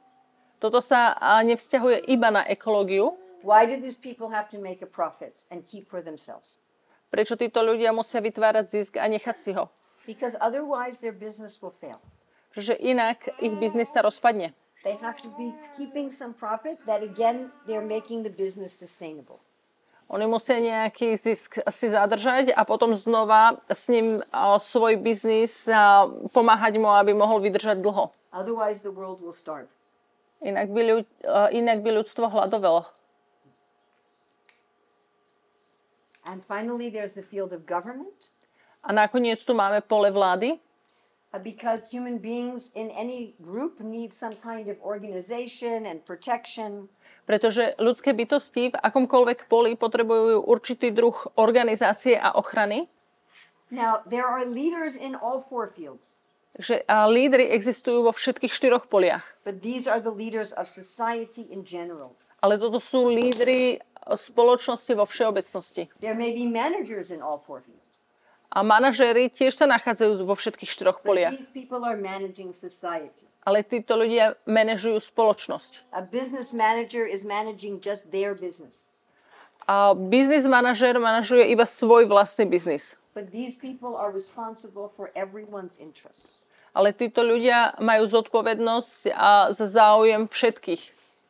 Toto 0.60 0.84
sa 0.84 1.16
nevzťahuje 1.42 2.06
iba 2.12 2.30
na 2.30 2.44
ekológiu. 2.46 3.16
Why 3.42 3.66
do 3.66 3.82
these 3.82 3.98
people 3.98 4.30
have 4.30 4.52
to 4.54 4.62
make 4.62 4.86
a 4.86 4.90
profit 4.90 5.50
and 5.50 5.66
keep 5.66 5.90
for 5.90 6.04
themselves? 6.04 6.62
Prečo 7.10 7.34
títo 7.36 7.66
ľudia 7.66 7.92
musia 7.92 8.22
vytvárať 8.22 8.66
zisk 8.70 8.94
a 9.02 9.10
nechať 9.10 9.38
si 9.42 9.52
ho? 9.58 9.68
Because 10.06 10.38
otherwise 10.38 11.02
their 11.02 11.16
business 11.16 11.58
will 11.60 11.74
fail. 11.74 11.98
Pretože 12.54 12.78
inak 12.78 13.32
ich 13.42 13.52
biznis 13.58 13.90
sa 13.90 14.06
rozpadne. 14.06 14.54
They 14.86 14.98
have 15.02 15.18
to 15.26 15.30
be 15.40 15.54
keeping 15.74 16.14
some 16.14 16.36
profit 16.38 16.78
that 16.86 17.02
again 17.02 17.50
they're 17.66 17.86
making 17.86 18.22
the 18.22 18.34
business 18.34 18.72
sustainable. 18.72 19.42
Oni 20.12 20.28
musia 20.28 20.60
nejaký 20.60 21.16
zisk 21.16 21.64
si 21.72 21.88
zadržať 21.88 22.52
a 22.52 22.68
potom 22.68 23.00
znova 23.00 23.64
s 23.72 23.88
ním 23.88 24.20
svoj 24.60 25.00
biznis 25.00 25.64
pomáhať 26.36 26.76
mu, 26.76 26.92
aby 26.92 27.16
mohol 27.16 27.40
vydržať 27.40 27.80
dlho. 27.80 28.12
Otherwise 28.36 28.84
the 28.84 28.92
world 28.92 29.24
will 29.24 29.36
starve. 29.36 29.72
Inak 30.44 30.74
by, 30.74 30.82
ľud, 30.84 31.06
a, 31.24 31.48
inak 31.54 31.80
by 31.80 32.04
ľudstvo 32.04 32.28
hľadovelo. 32.28 32.92
And 36.28 36.44
finally 36.44 36.92
there's 36.92 37.16
the 37.16 37.24
field 37.24 37.56
of 37.56 37.64
government. 37.64 38.36
A 38.84 38.92
nakoniec 38.92 39.40
tu 39.46 39.54
máme 39.54 39.80
pole 39.86 40.10
vlády, 40.10 40.58
uh, 41.32 41.40
because 41.40 41.94
human 41.94 42.18
beings 42.18 42.72
in 42.76 42.90
any 42.92 43.38
group 43.40 43.80
need 43.80 44.12
some 44.12 44.34
kind 44.42 44.68
of 44.68 44.76
organization 44.82 45.86
and 45.86 46.04
protection. 46.04 46.90
Pretože 47.32 47.80
ľudské 47.80 48.12
bytosti 48.12 48.76
v 48.76 48.80
akomkoľvek 48.84 49.48
poli 49.48 49.80
potrebujú 49.80 50.44
určitý 50.44 50.92
druh 50.92 51.16
organizácie 51.40 52.20
a 52.20 52.36
ochrany. 52.36 52.92
Now, 53.72 54.04
there 54.04 54.28
are 54.28 54.44
leaders 54.44 55.00
in 55.00 55.16
all 55.16 55.40
four 55.40 55.72
fields, 55.72 56.20
Takže 56.52 56.84
a 56.92 57.08
lídry 57.08 57.48
existujú 57.56 58.04
vo 58.04 58.12
všetkých 58.12 58.52
štyroch 58.52 58.92
poliach. 58.92 59.24
but 59.48 59.64
these 59.64 59.88
are 59.88 60.04
the 60.04 60.12
leaders 60.12 60.52
of 60.60 60.68
society 60.68 61.48
in 61.48 61.64
general. 61.64 62.12
Ale 62.44 62.60
toto 62.60 62.84
sú 62.84 63.08
lídry 63.08 63.80
spoločnosti 64.04 64.92
vo 64.92 65.08
všeobecnosti. 65.08 65.88
There 66.04 66.12
may 66.20 66.36
be 66.36 66.52
managers 66.52 67.16
in 67.16 67.24
all 67.24 67.40
four 67.40 67.64
fields, 67.64 67.80
A 68.52 68.60
manažéri 68.68 69.32
tiež 69.32 69.56
sa 69.56 69.64
nachádzajú 69.72 70.28
vo 70.28 70.36
všetkých 70.36 70.68
štyroch 70.68 71.00
but 71.00 71.08
poliach. 71.08 71.32
these 71.32 71.48
people 71.48 71.88
are 71.88 71.96
managing 71.96 72.52
society. 72.52 73.31
Ale 73.42 73.66
títo 73.66 73.98
ľudia 73.98 74.38
manažujú 74.46 75.02
spoločnosť. 75.02 75.90
A 75.90 76.06
business 76.06 76.54
manager 76.54 77.10
is 77.10 77.26
managing 77.26 77.82
just 77.82 78.14
their 78.14 78.38
business, 78.38 78.86
A 79.66 79.94
biznis 79.94 80.46
manažér 80.46 80.98
manažuje 80.98 81.50
iba 81.50 81.66
svoj 81.66 82.06
vlastný 82.06 82.46
biznis. 82.46 82.98
but 83.14 83.30
these 83.30 83.60
people 83.60 83.98
are 84.00 84.10
responsible 84.14 84.90
for 84.96 85.12
everyone's 85.14 85.78
interests. 85.82 86.48
Ale 86.72 86.96
títo 86.96 87.20
ľudia 87.20 87.76
majú 87.84 88.08
zodpovednosť 88.08 89.12
a 89.12 89.52
za 89.52 89.68
záujem 89.68 90.24
všetkých. 90.26 90.84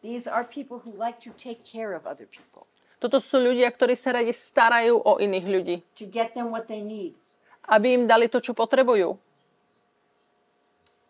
These 0.06 0.30
are 0.30 0.45
people 0.45 0.78
who 0.86 0.93
like 0.93 1.17
to 1.26 1.32
take 1.34 1.65
care 1.65 1.93
of 1.93 2.06
other 2.06 2.28
people, 2.30 2.65
Toto 3.02 3.17
sú 3.17 3.41
ľudia, 3.41 3.65
ktorí 3.74 3.97
sa 3.97 4.13
radi 4.13 4.30
starajú 4.30 5.02
o 5.02 5.17
iných 5.17 5.45
ľudí. 5.50 5.76
to 5.97 6.06
get 6.06 6.38
them 6.38 6.54
what 6.54 6.69
they 6.69 6.84
need. 6.86 7.17
Aby 7.65 7.97
im 7.97 8.06
dali 8.06 8.30
to, 8.30 8.38
čo 8.38 8.54
potrebujú. 8.54 9.17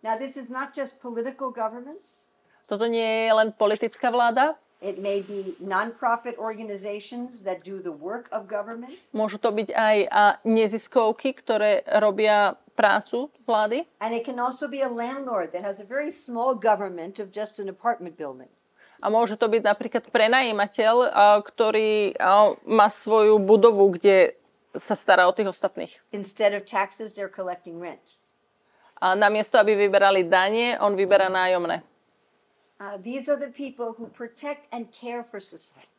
Now, 0.02 0.18
this 0.18 0.34
is 0.34 0.50
not 0.50 0.74
just 0.74 0.98
political 0.98 1.54
governments. 1.54 2.26
Toto 2.66 2.90
nie 2.90 3.30
je 3.30 3.32
len 3.38 3.54
politická 3.54 4.10
vláda. 4.10 4.58
It 4.82 4.98
may 4.98 5.22
be 5.22 5.54
nonprofit 5.62 6.42
organizations 6.42 7.46
that 7.46 7.62
do 7.62 7.78
the 7.86 7.94
work 7.94 8.26
of 8.34 8.50
government. 8.50 8.98
Môžu 9.14 9.38
to 9.38 9.54
byť 9.54 9.70
aj 9.70 9.98
a, 10.10 10.24
neziskovky, 10.42 11.38
ktoré 11.38 11.86
robia 12.02 12.58
prácu 12.74 13.30
vlády. 13.46 13.86
And 14.02 14.18
it 14.18 14.26
can 14.26 14.42
also 14.42 14.66
be 14.66 14.82
a 14.82 14.90
landlord 14.90 15.54
that 15.54 15.62
has 15.62 15.78
a 15.78 15.86
very 15.86 16.10
small 16.10 16.58
government 16.58 17.22
of 17.22 17.30
just 17.30 17.62
an 17.62 17.70
apartment 17.70 18.18
building. 18.18 18.50
A 19.06 19.14
môže 19.14 19.38
to 19.38 19.46
byť 19.46 19.62
napríklad 19.62 20.10
prenajímateľ, 20.10 20.96
a, 21.14 21.38
ktorý 21.46 22.18
a, 22.18 22.58
má 22.66 22.90
svoju 22.90 23.38
budovu, 23.38 24.02
kde 24.02 24.34
sa 24.74 24.98
stará 24.98 25.30
o 25.30 25.36
tých 25.36 25.54
ostatných. 25.54 25.94
Instead 26.10 26.58
of 26.58 26.66
taxes, 26.66 27.14
they're 27.14 27.30
collecting 27.30 27.78
rent. 27.78 28.21
A 29.02 29.18
namiesto, 29.18 29.58
aby 29.58 29.74
vyberali 29.74 30.24
dane, 30.30 30.78
on 30.78 30.94
vyberá 30.94 31.26
nájomné. 31.26 31.82
Uh, 32.78 32.98
these 33.02 33.30
are 33.30 33.38
the 33.38 33.50
people 33.50 33.94
who 33.98 34.10
protect 34.14 34.70
and 34.70 34.90
care 34.94 35.26
for 35.26 35.42
society. 35.42 35.90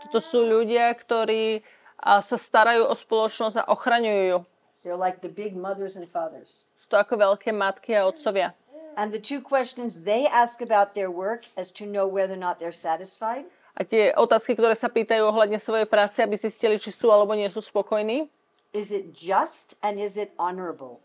Toto 0.00 0.20
sú 0.20 0.44
ľudia, 0.44 0.88
ktorí 0.94 1.60
sa 2.00 2.36
starajú 2.38 2.86
o 2.88 2.94
spoločnosť 2.94 3.56
a 3.60 3.64
ochraňujú 3.68 4.22
ju. 4.32 4.38
They're 4.86 4.96
like 4.96 5.20
the 5.20 5.32
big 5.32 5.58
mothers 5.58 5.98
and 5.98 6.06
fathers. 6.06 6.70
Sú 6.78 6.88
to 6.88 6.96
ako 6.96 7.18
veľké 7.18 7.50
matky 7.50 7.98
a 7.98 8.06
otcovia. 8.06 8.54
And 8.96 9.12
the 9.12 9.20
two 9.20 9.42
questions 9.42 10.06
they 10.06 10.24
ask 10.24 10.62
about 10.62 10.94
their 10.94 11.10
work 11.10 11.46
as 11.58 11.74
to 11.76 11.84
know 11.84 12.06
whether 12.06 12.34
or 12.34 12.40
not 12.40 12.62
they're 12.62 12.74
satisfied 12.74 13.46
A 13.78 13.86
tie 13.86 14.10
otázky, 14.10 14.58
ktoré 14.58 14.74
sa 14.74 14.90
pýtajú 14.90 15.30
ohľadne 15.30 15.62
svojej 15.62 15.86
práce, 15.86 16.18
aby 16.18 16.34
zistili, 16.34 16.82
či 16.82 16.90
sú 16.90 17.14
alebo 17.14 17.30
nie 17.38 17.46
sú 17.46 17.62
spokojní, 17.62 18.26
is 18.74 18.90
it 18.90 19.14
just 19.14 19.78
and 19.86 20.02
is 20.02 20.18
it 20.18 20.34
honorable? 20.34 20.98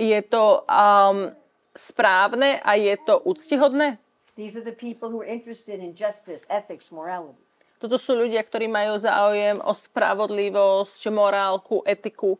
Je 0.00 0.20
to 0.24 0.64
um, 0.64 1.36
správne 1.76 2.56
a 2.64 2.72
je 2.80 2.96
to 3.04 3.20
úctihodné? 3.20 4.00
These 4.40 4.56
are 4.56 4.64
the 4.64 4.72
people 4.72 5.12
who 5.12 5.20
are 5.20 5.28
interested 5.28 5.84
in 5.84 5.92
justice, 5.92 6.48
ethics, 6.48 6.88
morality. 6.88 7.36
Toto 7.80 7.96
sú 7.96 8.16
ľudia, 8.16 8.44
ktorí 8.44 8.68
majú 8.68 8.96
záujem 9.00 9.60
o 9.60 9.72
spravodlivosť, 9.72 11.00
morálku, 11.12 11.80
etiku. 11.88 12.36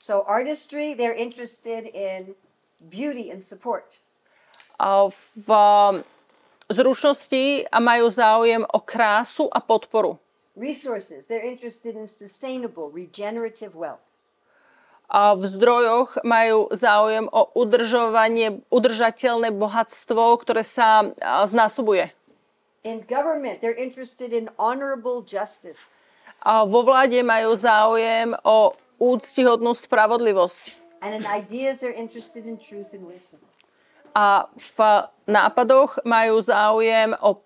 So, 0.00 0.24
artistry, 0.24 0.96
they're 0.96 1.16
interested 1.16 1.88
in 1.92 2.32
beauty 2.80 3.28
and 3.28 3.44
support. 3.44 4.00
A 4.80 5.12
v 5.12 5.48
um, 5.48 6.00
zručnosti 6.72 7.68
a 7.68 7.78
majú 7.80 8.08
záujem 8.08 8.64
o 8.64 8.80
krásu 8.80 9.48
a 9.52 9.60
podporu. 9.60 10.16
Resources, 10.56 11.28
they're 11.28 11.44
interested 11.44 11.96
in 11.96 12.08
sustainable, 12.08 12.92
regenerative 12.92 13.72
wealth. 13.72 14.11
V 15.10 15.42
zdrojoch 15.44 16.24
majú 16.24 16.72
záujem 16.72 17.28
o 17.28 17.48
udržovanie, 17.52 18.64
udržateľné 18.72 19.52
bohatstvo, 19.52 20.40
ktoré 20.40 20.64
sa 20.64 21.12
znásobuje. 21.48 22.12
In 22.82 23.04
government, 23.06 23.62
they're 23.62 23.78
interested 23.78 24.34
in 24.34 24.50
honorable 24.58 25.22
justice. 25.22 25.78
A 26.42 26.66
vo 26.66 26.82
vláde 26.82 27.22
majú 27.22 27.54
záujem 27.54 28.34
o 28.42 28.74
úctihodnú 28.98 29.70
spravodlivosť. 29.78 30.74
And 31.02 31.14
in 31.14 31.22
ideas, 31.26 31.82
they're 31.82 31.94
interested 31.94 32.46
in 32.46 32.58
truth 32.58 32.90
and 32.90 33.06
wisdom. 33.06 33.38
A 34.18 34.50
v 34.58 34.78
nápadoch 35.30 36.02
majú 36.02 36.42
záujem 36.42 37.14
o 37.22 37.38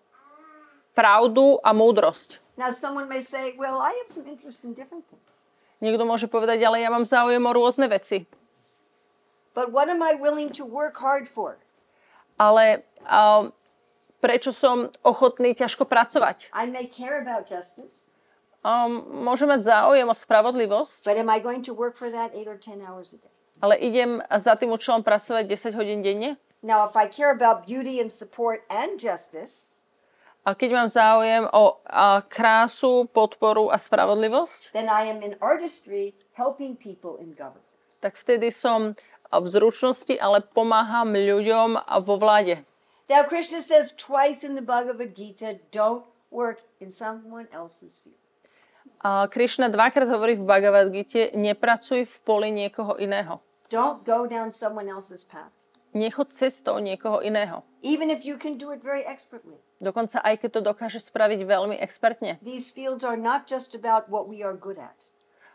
pravdu 0.97 1.61
a 1.61 1.77
múdrosť. 1.77 2.41
Now, 2.57 2.73
someone 2.73 3.05
may 3.05 3.21
say, 3.21 3.53
well, 3.61 3.77
I 3.85 3.93
have 4.01 4.09
some 4.09 4.25
interest 4.25 4.65
in 4.65 4.73
different 4.73 5.05
things. 5.13 5.36
Niekto 5.85 6.09
môže 6.09 6.27
povedať, 6.27 6.65
ale 6.65 6.81
ja 6.81 6.89
mám 6.89 7.05
záujem 7.05 7.43
o 7.43 7.53
rôzne 7.53 7.89
veci. 7.91 8.25
But 9.53 9.73
what 9.73 9.89
am 9.89 10.05
I 10.05 10.17
willing 10.17 10.53
to 10.57 10.65
work 10.65 11.01
hard 11.01 11.29
for? 11.29 11.57
Ale 12.37 12.85
a, 13.05 13.49
prečo 14.21 14.53
som 14.53 14.93
ochotný 15.01 15.57
ťažko 15.57 15.89
pracovať? 15.89 16.53
I 16.53 16.69
may 16.69 16.89
care 16.89 17.21
about 17.21 17.49
justice, 17.49 18.17
Um, 18.67 19.23
môžem 19.23 19.47
mať 19.47 19.63
záujem 19.71 20.11
o 20.11 20.17
spravodlivosť, 20.17 21.07
but 21.07 21.15
am 21.15 21.31
I 21.31 21.39
going 21.39 21.63
to 21.63 21.71
work 21.71 21.95
for 21.95 22.11
that 22.11 22.35
eight 22.35 22.51
or 22.51 22.59
10 22.59 22.83
hours 22.83 23.15
a 23.15 23.19
day? 23.23 23.31
ale 23.63 23.79
idem 23.79 24.19
za 24.27 24.59
tým 24.59 24.75
účelom 24.75 25.07
pracovať 25.07 25.47
10 25.47 25.79
hodín 25.79 26.03
denne. 26.03 26.35
Now, 26.67 26.83
if 26.83 26.99
I 26.99 27.07
care 27.07 27.31
about 27.31 27.63
beauty 27.63 28.03
and 28.03 28.11
support 28.11 28.67
and 28.67 28.99
justice, 28.99 29.76
A 30.47 30.55
keď 30.55 30.71
mám 30.79 30.87
záujem 30.87 31.43
o 31.51 31.83
a, 31.83 32.23
krásu, 32.23 33.11
podporu 33.11 33.67
a 33.67 33.83
spravodlivosť, 33.83 34.71
then 34.71 34.87
I 34.87 35.11
am 35.11 35.19
in 35.19 35.35
artistry 35.43 36.15
helping 36.39 36.79
people 36.79 37.19
in 37.19 37.35
government. 37.35 37.67
tak 37.99 38.15
vtedy 38.15 38.55
som 38.55 38.95
v 39.27 39.47
zručnosti, 39.51 40.15
ale 40.23 40.39
pomáham 40.47 41.11
ľuďom 41.11 41.83
a 41.83 41.99
vo 41.99 42.15
vláde. 42.15 42.63
Now, 43.11 43.27
Krishna 43.27 43.59
says 43.59 43.91
twice 43.95 44.47
in 44.47 44.55
the 44.55 44.63
Bhagavad 44.63 45.15
Gita 45.15 45.59
don't 45.75 46.07
work 46.31 46.63
in 46.79 46.95
someone 46.95 47.51
else's 47.51 48.03
field. 48.03 48.19
A 49.03 49.27
Krišna 49.27 49.67
dvakrát 49.67 50.07
hovorí 50.07 50.39
v 50.39 50.47
Bhagavad 50.47 50.95
Gita, 50.95 51.35
nepracuj 51.35 52.07
v 52.07 52.17
poli 52.23 52.55
niekoho 52.55 52.95
iného. 53.03 53.43
Don't 53.67 54.07
go 54.07 54.31
down 54.31 54.55
someone 54.55 54.87
else's 54.87 55.27
path, 55.27 55.59
Nechod 55.97 56.29
cestou 56.29 56.77
niekoho 56.77 57.25
iného. 57.25 57.65
even 57.81 58.13
if 58.13 58.29
you 58.29 58.37
can 58.37 58.61
do 58.61 58.69
it 58.69 58.85
very 58.85 59.01
expertly. 59.09 59.57
Dokonca 59.81 60.21
aj 60.21 60.45
keď 60.45 60.51
to 60.53 60.61
dokáže 60.61 61.01
spraviť 61.01 61.41
veľmi 61.49 61.77
expertne. 61.81 62.37
These 62.45 62.69
fields 62.69 63.01
are 63.01 63.17
not 63.17 63.49
just 63.49 63.73
about 63.73 64.13
what 64.13 64.29
we 64.29 64.45
are 64.45 64.53
good 64.53 64.77
at, 64.77 64.97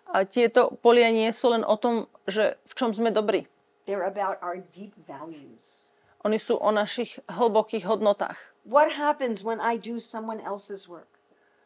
A 0.10 0.26
tieto 0.26 0.74
polia 0.82 1.14
nie 1.14 1.30
sú 1.30 1.54
len 1.54 1.62
o 1.62 1.78
tom, 1.78 2.10
že 2.26 2.58
v 2.66 2.74
čom 2.74 2.90
sme 2.90 3.14
dobrí. 3.14 3.46
they're 3.86 4.06
about 4.06 4.42
our 4.42 4.58
deep 4.74 4.98
values. 5.06 5.94
Oni 6.22 6.38
sú 6.38 6.58
o 6.58 6.70
našich 6.70 7.18
hlbokých 7.26 7.86
hodnotách. 7.86 8.38
What 8.66 8.94
happens 8.94 9.42
when 9.42 9.58
I 9.58 9.78
do 9.78 9.98
someone 9.98 10.38
else's 10.42 10.86
work? 10.86 11.10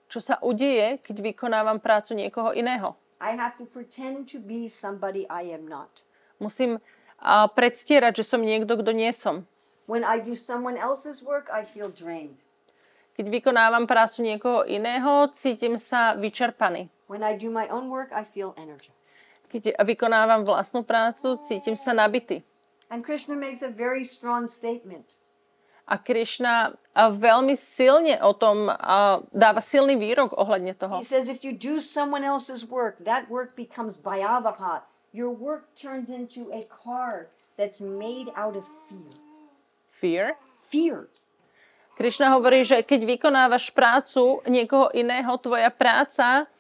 Čo 0.07 0.19
sa 0.23 0.35
udeje, 0.39 0.99
keď 1.03 1.33
vykonávam 1.33 1.79
prácu 1.83 2.15
niekoho 2.15 2.55
iného? 2.55 2.95
I 3.19 3.35
have 3.35 3.55
to 3.59 3.67
pretend 3.67 4.31
to 4.31 4.39
be 4.39 4.67
somebody 4.71 5.27
I 5.27 5.51
am 5.51 5.67
not. 5.67 6.07
Musím 6.39 6.79
a, 7.21 7.47
predstierať, 7.47 8.21
že 8.21 8.28
som 8.28 8.41
niekto, 8.43 8.75
kto 8.80 8.91
nie 8.91 9.12
som. 9.15 9.47
When 9.86 10.01
I 10.01 10.17
do 10.17 10.34
someone 10.34 10.75
else's 10.82 11.21
work, 11.21 11.45
I 11.54 11.62
feel 11.62 11.93
drained. 11.93 12.41
Keď 13.15 13.32
vykonávam 13.32 13.88
prácu 13.88 14.25
niekoho 14.25 14.67
iného, 14.67 15.32
cítim 15.32 15.80
sa 15.80 16.19
vyčerpaný. 16.19 16.91
When 17.08 17.23
I 17.23 17.38
do 17.38 17.54
my 17.54 17.69
own 17.71 17.88
work, 17.88 18.12
I 18.12 18.25
feel 18.28 18.51
energized. 18.60 18.97
Keď 19.47 19.78
vykonávam 19.78 20.43
vlastnú 20.43 20.84
prácu, 20.84 21.39
cítim 21.39 21.80
sa 21.80 21.95
nabitý. 21.95 22.43
And 22.91 23.06
Krishna 23.06 23.38
makes 23.39 23.63
a 23.63 23.71
very 23.71 24.04
strong 24.04 24.49
statement. 24.51 25.21
A 25.86 26.01
Krišna 26.01 26.73
a 26.97 27.04
veľmi 27.13 27.54
silne 27.54 28.17
o 28.25 28.34
tom 28.34 28.67
dáva 29.30 29.62
silný 29.62 29.95
výrok 30.01 30.34
ohľadne 30.34 30.73
toho. 30.73 30.97
He 30.97 31.06
says 31.06 31.30
if 31.30 31.45
you 31.45 31.54
do 31.54 31.78
someone 31.78 32.25
else's 32.25 32.65
work, 32.65 32.97
that 33.06 33.30
work 33.30 33.54
becomes 33.54 34.01
bhayavaha. 34.01 34.82
Your 35.15 35.32
work 35.32 35.71
turns 35.80 36.12
into 36.12 36.51
a 36.51 36.67
car 36.67 37.32
that's 37.56 37.80
made 37.80 38.28
out 38.36 38.60
of 38.60 38.67
fear. 38.67 39.15
Fear. 39.88 40.36
Fear. 40.67 41.08
Krišna 41.95 42.36
hovorí, 42.36 42.67
že 42.67 42.84
keď 42.84 43.15
vykonávaš 43.15 43.71
prácu 43.71 44.43
niekoho 44.43 44.91
iného, 44.91 45.39
tvoja 45.39 45.71
práca 45.71 46.51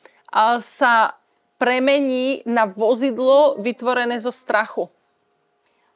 sa 0.63 1.19
premení 1.59 2.47
na 2.47 2.63
vozidlo 2.63 3.59
vytvorené 3.59 4.23
zo 4.23 4.31
strachu. 4.31 4.87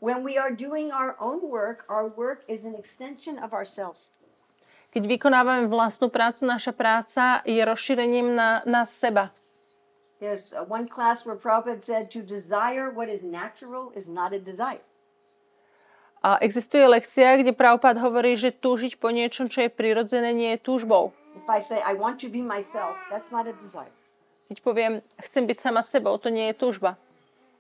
When 0.04 0.28
we 0.28 0.36
are 0.36 0.52
doing 0.52 0.92
our 0.92 1.16
own 1.16 1.40
work, 1.40 1.88
our 1.88 2.12
work 2.12 2.44
is 2.52 2.68
an 2.68 2.76
extension 2.76 3.40
of 3.40 3.56
ourselves. 3.56 4.12
Keď 4.92 5.08
vykonávame 5.08 5.72
vlastnú 5.72 6.12
prácu, 6.12 6.44
naša 6.44 6.76
práca 6.76 7.40
je 7.48 7.64
rozšírením 7.64 8.36
na, 8.36 8.68
na 8.68 8.84
seba. 8.84 9.32
There's 10.20 10.52
uh, 10.52 10.68
one 10.68 10.88
class 10.88 11.26
where 11.26 11.40
Prabhupada 11.40 11.80
said 11.80 12.12
to 12.12 12.20
desire 12.20 12.92
what 12.92 13.08
is 13.08 13.24
natural 13.24 13.96
is 13.96 14.12
not 14.12 14.36
a 14.36 14.40
desire. 14.40 14.84
A 16.20 16.36
existuje 16.44 16.84
lekcia, 16.84 17.40
kde 17.40 17.56
Prabhupada 17.56 18.04
hovorí, 18.04 18.36
že 18.36 18.52
túžiť 18.52 19.00
po 19.00 19.08
niečom, 19.16 19.48
čo 19.48 19.64
je 19.64 19.72
prirodzené, 19.72 20.36
nie 20.36 20.52
je 20.56 20.60
túžbou. 20.60 21.16
If 21.40 21.48
I 21.48 21.64
say 21.64 21.80
I 21.80 21.96
want 21.96 22.20
to 22.20 22.28
be 22.28 22.44
myself, 22.44 23.00
that's 23.08 23.32
not 23.32 23.48
a 23.48 23.56
desire. 23.56 23.96
Keď 24.52 24.60
poviem, 24.60 25.00
chcem 25.24 25.48
byť 25.48 25.58
sama 25.64 25.80
sebou, 25.80 26.20
to 26.20 26.28
nie 26.28 26.52
je 26.52 26.56
túžba. 26.60 27.00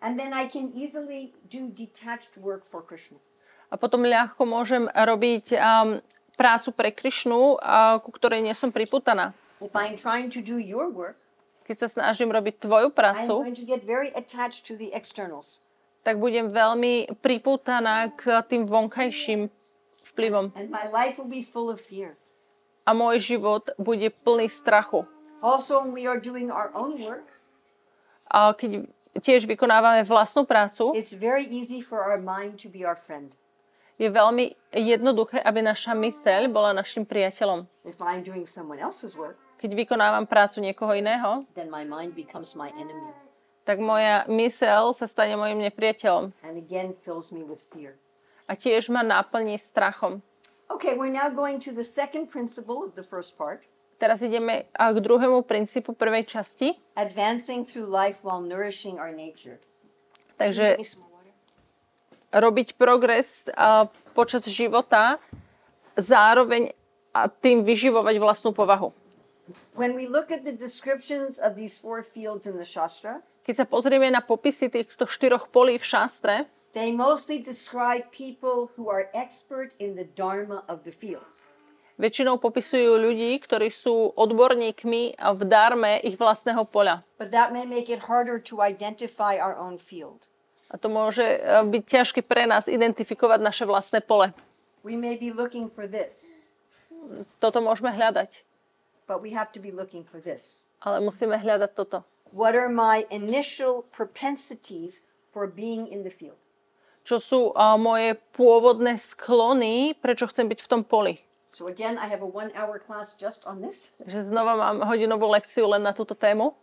And 0.03 0.19
then 0.19 0.35
I 0.35 0.51
can 0.51 0.75
easily 0.75 1.31
do 1.47 1.71
detached 1.71 2.35
work 2.35 2.67
for 2.67 2.83
Krishna. 2.83 3.15
A 3.71 3.79
potom 3.79 4.03
ľahko 4.03 4.43
môžem 4.43 4.91
robiť 4.91 5.55
um, 5.55 6.03
prácu 6.35 6.75
pre 6.75 6.91
Krišnu, 6.91 7.55
uh, 7.55 8.03
ku 8.03 8.11
ktorej 8.11 8.43
nie 8.43 8.51
som 8.51 8.75
priputaná. 8.75 9.31
If 9.63 9.71
I'm 9.71 9.95
trying 9.95 10.27
to 10.35 10.43
do 10.43 10.59
your 10.59 10.91
work, 10.91 11.15
Keď 11.69 11.77
sa 11.77 11.85
snažím 11.85 12.33
robiť 12.33 12.65
tvoju 12.65 12.89
prácu, 12.89 13.45
tak 16.01 16.15
budem 16.17 16.49
veľmi 16.49 17.13
priputaná 17.21 18.09
k 18.09 18.41
tým 18.49 18.65
vonkajším 18.65 19.53
vplyvom. 20.09 20.49
A 22.89 22.91
môj 22.97 23.15
život 23.21 23.69
bude 23.77 24.09
plný 24.25 24.49
strachu. 24.49 25.05
Also, 25.45 25.79
when 25.79 25.93
we 25.93 26.03
are 26.09 26.17
doing 26.17 26.49
our 26.49 26.73
own 26.73 26.99
work, 26.99 27.29
A 28.29 28.53
keď 28.53 28.85
tiež 29.17 29.49
vykonávame 29.49 30.05
vlastnú 30.05 30.45
prácu, 30.45 30.93
it's 30.93 31.17
very 31.17 31.47
easy 31.49 31.81
for 31.81 32.03
our 32.05 32.21
mind 32.21 32.61
to 32.61 32.69
be 32.69 32.85
our 32.85 32.93
friend. 32.93 33.33
je 33.99 34.07
veľmi 34.07 34.55
jednoduché, 34.71 35.43
aby 35.43 35.59
naša 35.59 35.91
myseľ 35.91 36.47
bola 36.47 36.71
našim 36.71 37.03
priateľom. 37.03 37.67
If 37.83 37.99
I'm 37.99 38.23
doing 38.23 38.47
someone 38.47 38.79
else's 38.79 39.19
work, 39.19 39.35
Keď 39.59 39.75
vykonávam 39.75 40.23
prácu 40.23 40.63
niekoho 40.63 40.95
iného, 40.95 41.43
then 41.51 41.67
my 41.67 41.83
mind 41.83 42.15
becomes 42.15 42.55
my 42.55 42.71
enemy 42.79 43.11
tak 43.69 43.77
moja 43.77 44.25
myseľ 44.25 44.97
sa 44.97 45.05
stane 45.05 45.37
mojim 45.37 45.61
nepriateľom 45.61 46.33
and 46.41 46.57
again 46.57 46.89
fills 47.05 47.29
me 47.29 47.45
with 47.45 47.61
fear. 47.69 47.93
a 48.49 48.57
tiež 48.57 48.89
ma 48.89 49.05
naplní 49.05 49.61
strachom. 49.61 50.25
Okay, 50.73 50.97
we're 50.97 51.13
now 51.13 51.29
going 51.29 51.61
to 51.61 51.69
the 51.69 51.85
second 51.85 52.33
principle 52.33 52.81
of 52.81 52.97
the 52.97 53.05
first 53.05 53.37
part 53.37 53.69
Teraz 53.99 54.23
ideme 54.23 54.63
k 54.73 54.97
druhému 54.97 55.43
princípu 55.45 55.93
prvej 55.93 56.25
časti. 56.25 56.73
advancing 56.97 57.61
through 57.61 57.85
life 57.85 58.23
while 58.25 58.41
nourishing 58.41 58.97
our 58.97 59.13
nature. 59.13 59.61
Takže 60.39 60.79
robiť 62.31 62.79
progres 62.79 63.45
počas 64.15 64.47
života 64.49 65.19
zároveň 65.93 66.73
a 67.11 67.27
tým 67.27 67.61
vyživovať 67.61 68.15
vlastnú 68.17 68.55
povahu. 68.55 68.95
When 69.75 69.95
we 69.95 70.07
look 70.07 70.31
at 70.31 70.43
the 70.45 70.53
descriptions 70.53 71.39
of 71.39 71.55
these 71.55 71.77
four 71.77 72.03
fields 72.03 72.45
in 72.45 72.57
the 72.57 72.67
Shastra, 72.67 73.21
Keď 73.49 73.55
sa 73.55 73.65
pozrieme 73.65 74.05
na 74.13 74.21
popisy 74.21 74.69
týchto 74.69 75.09
štyroch 75.09 75.49
polí 75.49 75.81
v 75.81 75.85
šastre, 75.85 76.35
they 76.77 76.93
mostly 76.93 77.41
describe 77.41 78.05
people 78.13 78.69
who 78.77 78.93
are 78.93 79.09
expert 79.17 79.73
in 79.81 79.97
the 79.97 80.05
dharma 80.13 80.61
of 80.69 80.85
the 80.85 80.93
fields. 80.93 81.49
väčšinou 81.99 82.39
popisujú 82.39 82.95
ľudí, 82.95 83.35
ktorí 83.43 83.67
sú 83.67 84.15
odborníkmi 84.15 85.19
v 85.19 85.41
darme 85.43 85.99
ich 85.99 86.15
vlastného 86.15 86.63
poľa. 86.63 87.03
But 87.19 87.35
that 87.35 87.51
may 87.51 87.67
make 87.67 87.91
it 87.91 88.07
harder 88.07 88.39
to 88.47 88.63
identify 88.63 89.35
our 89.35 89.57
own 89.57 89.75
field. 89.75 90.31
A 90.71 90.77
to 90.77 90.87
môže 90.87 91.25
e, 91.25 91.39
byť 91.43 91.83
ťažké 91.83 92.21
pre 92.23 92.45
nás 92.45 92.69
identifikovať 92.69 93.41
naše 93.41 93.65
vlastné 93.65 93.99
pole. 94.05 94.31
We 94.85 94.95
may 94.95 95.19
be 95.19 95.33
looking 95.33 95.67
for 95.67 95.89
this, 95.89 96.39
Toto 97.39 97.63
môžeme 97.63 97.95
hľadať, 97.95 98.43
but 99.09 99.25
we 99.25 99.33
have 99.33 99.49
to 99.49 99.59
be 99.59 99.73
looking 99.73 100.05
for 100.05 100.21
this. 100.21 100.69
ale 100.85 101.01
musíme 101.01 101.33
hľadať 101.33 101.71
toto. 101.73 102.05
What 102.29 102.53
are 102.53 102.69
my 102.69 103.09
initial 103.09 103.89
propensities 103.89 105.09
for 105.33 105.49
being 105.49 105.89
in 105.89 106.05
the 106.05 106.13
field? 106.13 106.37
Čo 107.01 107.17
sú 107.17 107.41
a, 107.57 107.73
moje 107.73 108.21
pôvodné 108.37 109.01
sklony, 109.01 109.97
prečo 109.97 110.29
chcem 110.29 110.45
byť 110.45 110.59
v 110.61 110.69
tom 110.69 110.81
poli. 110.85 111.25
So 111.49 111.65
again, 111.65 111.97
I 111.97 112.05
have 112.05 112.21
a 112.21 112.29
one 112.29 112.53
hour 112.53 112.77
class 112.77 113.17
just 113.17 113.49
on 113.49 113.65
this. 113.65 113.97
Takže 113.97 114.29
znova 114.29 114.53
mám 114.53 114.85
hodinovú 114.85 115.25
lekciu 115.25 115.65
len 115.65 115.81
na 115.81 115.97
túto 115.97 116.13
tému. 116.13 116.53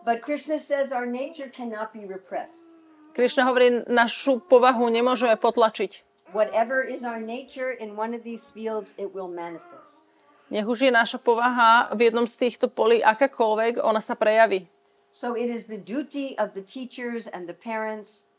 But 0.00 0.24
Krishna 0.24 0.56
says 0.56 0.96
our 0.96 1.04
nature 1.04 1.52
cannot 1.52 1.92
be 1.92 2.08
repressed. 2.08 2.72
Krišna 3.12 3.44
hovorí, 3.44 3.84
našu 3.84 4.40
povahu 4.40 4.88
nemôžeme 4.88 5.36
potlačiť. 5.36 6.08
Whatever 6.32 6.80
is 6.80 7.04
our 7.04 7.20
nature 7.20 7.76
in 7.76 7.98
one 7.98 8.16
of 8.16 8.24
these 8.24 8.48
fields, 8.48 8.96
it 8.96 9.12
will 9.12 9.28
manifest. 9.28 10.09
Nech 10.50 10.66
už 10.66 10.90
je 10.90 10.92
naša 10.92 11.22
povaha 11.22 11.94
v 11.94 12.10
jednom 12.10 12.26
z 12.26 12.34
týchto 12.46 12.66
polí 12.66 12.98
akákoľvek, 12.98 13.78
ona 13.78 14.02
sa 14.02 14.18
prejaví. 14.18 14.66
So 15.14 15.38
it 15.38 15.46
is 15.46 15.70
the 15.70 15.78
duty 15.78 16.34
of 16.38 16.54
the 16.58 16.62
teachers 16.62 17.30
and 17.30 17.46
the 17.46 17.54
parents 17.54 18.30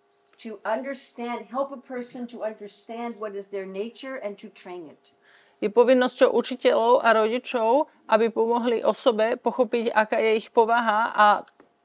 to 0.43 0.59
understand, 0.67 1.47
help 1.47 1.71
a 1.71 1.79
person 1.79 2.27
to 2.27 2.43
understand 2.43 3.15
what 3.15 3.35
is 3.35 3.47
their 3.47 3.65
nature 3.65 4.19
and 4.19 4.35
to 4.39 4.51
train 4.51 4.91
it. 4.91 5.15
Je 5.61 5.69
povinnosťou 5.69 6.33
učiteľov 6.33 7.05
a 7.05 7.13
rodičov, 7.13 7.85
aby 8.09 8.33
pomohli 8.33 8.81
osobe 8.81 9.37
pochopiť, 9.37 9.93
aká 9.93 10.17
je 10.17 10.31
ich 10.41 10.49
povaha 10.49 11.13
a, 11.13 11.27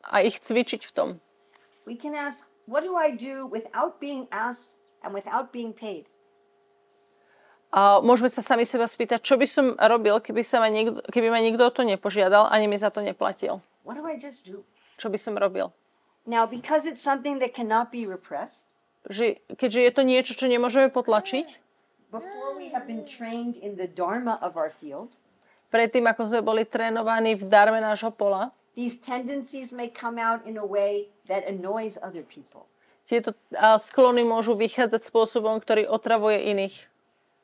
a 0.01 0.16
ich 0.24 0.41
cvičiť 0.41 0.83
v 0.89 0.93
tom. 0.97 1.09
We 1.85 1.95
can 1.95 2.16
ask, 2.16 2.49
what 2.64 2.83
do 2.83 2.97
I 2.97 3.12
do 3.12 3.45
without 3.47 4.01
being 4.01 4.27
asked 4.33 4.81
and 5.05 5.12
without 5.12 5.53
being 5.53 5.77
paid? 5.77 6.09
A 7.75 7.99
môžeme 8.01 8.31
sa 8.31 8.41
sami 8.41 8.62
seba 8.62 8.87
spýtať, 8.87 9.21
čo 9.21 9.35
by 9.37 9.47
som 9.47 9.75
robil, 9.77 10.23
keby, 10.23 10.43
sa 10.47 10.62
ma 10.62 10.71
niekto, 10.71 11.03
keby 11.11 11.29
ma 11.29 11.43
nikto 11.43 11.67
o 11.67 11.73
to 11.75 11.83
nepožiadal, 11.83 12.49
ani 12.49 12.71
mi 12.71 12.79
za 12.79 12.89
to 12.95 13.03
neplatil. 13.03 13.61
What 13.83 13.99
do 13.99 14.07
I 14.07 14.17
just 14.17 14.47
do? 14.47 14.62
Čo 14.97 15.12
by 15.12 15.19
som 15.21 15.35
robil? 15.37 15.75
Now, 16.27 16.47
because 16.47 16.89
it's 16.89 17.03
something 17.03 17.39
that 17.39 17.55
cannot 17.55 17.95
be 17.95 18.07
repressed, 18.07 18.75
Že, 19.07 19.39
keďže 19.55 19.81
je 19.87 19.93
to 19.95 20.03
niečo, 20.03 20.33
čo 20.35 20.51
nemôžeme 20.51 20.91
potlačiť, 20.91 21.47
before 22.11 22.59
we 22.59 22.75
have 22.75 22.91
been 22.91 23.07
trained 23.07 23.55
in 23.62 23.79
the 23.79 23.87
dharma 23.87 24.35
of 24.43 24.59
our 24.59 24.67
field, 24.67 25.14
predtým, 25.71 26.11
ako 26.11 26.27
sme 26.27 26.43
boli 26.43 26.67
trénovaní 26.67 27.39
v 27.39 27.47
darme 27.47 27.79
nášho 27.79 28.11
pola, 28.11 28.51
these 28.75 28.99
tendencies 28.99 29.71
may 29.71 29.87
come 29.87 30.19
out 30.19 30.43
in 30.43 30.59
a 30.59 30.67
way 30.67 31.07
that 31.31 31.47
annoys 31.47 31.95
other 32.03 32.27
people. 32.27 32.67
tieto 33.07 33.39
sklony 33.79 34.27
môžu 34.27 34.59
vychádzať 34.59 35.07
spôsobom, 35.07 35.62
ktorý 35.62 35.87
otravuje 35.87 36.51
iných. 36.51 36.75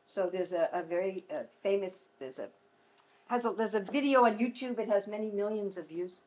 So 0.04 0.28
there's 0.28 0.52
a, 0.52 0.68
a 0.72 0.82
very 0.82 1.24
uh, 1.30 1.46
famous 1.62 2.10
there's 2.18 2.38
a 2.38 2.48
has 3.30 3.44
a 3.44 3.54
there's 3.54 3.74
a 3.74 3.80
video 3.80 4.24
on 4.24 4.38
YouTube. 4.38 4.78
It 4.78 4.88
has 4.88 5.08
many 5.08 5.30
millions 5.30 5.78
of 5.78 5.86
views. 5.86 6.20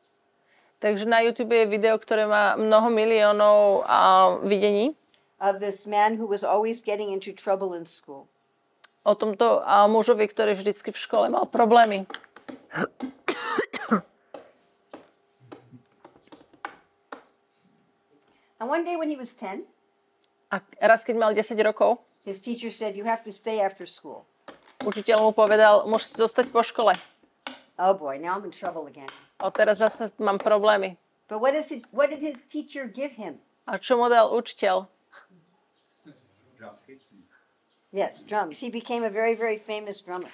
Takže 0.76 1.08
na 1.08 1.24
YouTube 1.24 1.56
je 1.56 1.64
video, 1.64 1.96
ktoré 1.96 2.28
má 2.28 2.52
mnoho 2.60 2.92
miliónov 2.92 3.88
a, 3.88 4.36
videní 4.44 4.92
Of 5.40 5.60
this 5.60 5.88
man 5.88 6.16
who 6.20 6.28
was 6.28 6.44
always 6.44 6.84
getting 6.84 7.12
into 7.12 7.32
trouble 7.32 7.72
in 7.72 7.88
school. 7.88 8.28
o 9.06 9.14
tomto 9.14 9.62
a, 9.62 9.86
mužovi, 9.86 10.26
ktorý 10.26 10.58
vždycky 10.58 10.90
v 10.90 10.98
škole 10.98 11.26
mal 11.30 11.46
problémy. 11.46 12.04
And 18.58 18.66
one 18.66 18.82
day 18.84 18.96
when 18.98 19.08
he 19.08 19.16
was 19.16 19.30
10, 19.38 19.62
A 20.50 20.62
raz, 20.86 21.02
keď 21.02 21.16
mal 21.18 21.30
10 21.34 21.58
rokov, 21.62 21.98
his 22.26 22.42
teacher 22.42 22.68
said, 22.74 22.98
You 22.98 23.06
have 23.06 23.22
to 23.22 23.32
stay 23.32 23.62
after 23.62 23.86
school. 23.86 24.26
učiteľ 24.82 25.16
mu 25.22 25.32
povedal, 25.32 25.86
môžete 25.86 26.18
zostať 26.20 26.46
po 26.50 26.60
škole. 26.60 26.92
Oh 27.78 27.94
boy, 27.94 28.18
now 28.18 28.34
I'm 28.36 28.44
in 28.44 28.52
trouble 28.52 28.90
again. 28.90 29.08
A 29.38 29.48
teraz 29.54 29.78
zase 29.78 30.10
mám 30.18 30.42
problémy. 30.42 30.98
But 31.30 31.38
what 31.40 31.54
is 31.54 31.70
it 31.70 31.86
what 31.94 32.10
did 32.10 32.20
his 32.20 32.44
teacher 32.44 32.90
give 32.90 33.14
him? 33.14 33.38
A 33.66 33.78
čo 33.78 33.96
mu 33.96 34.10
dal 34.10 34.34
učiteľ? 34.34 34.90
Yes, 37.94 38.20
drums. 38.20 38.60
He 38.60 38.68
became 38.68 39.04
a 39.04 39.10
very, 39.10 39.32
very 39.32 39.56
famous 39.56 40.02
drummer. 40.04 40.28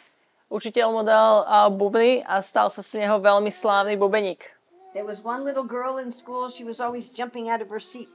Učiteľ 0.51 0.87
mu 0.93 1.03
dal 1.07 1.47
a, 1.49 1.71
bubny 1.73 2.21
a 2.27 2.43
stal 2.45 2.69
sa 2.69 2.85
z 2.85 3.05
neho 3.05 3.23
veľmi 3.23 3.49
slávny 3.49 3.97
bubeník. 3.97 4.51
There 4.93 5.07
was 5.09 5.25
one 5.25 5.49
little 5.49 5.65
girl 5.65 5.97
in 5.97 6.13
school, 6.13 6.53
she 6.53 6.65
was 6.65 6.77
always 6.77 7.09
jumping 7.09 7.49
out 7.49 7.65
of 7.65 7.73
her 7.73 7.81
seat. 7.81 8.13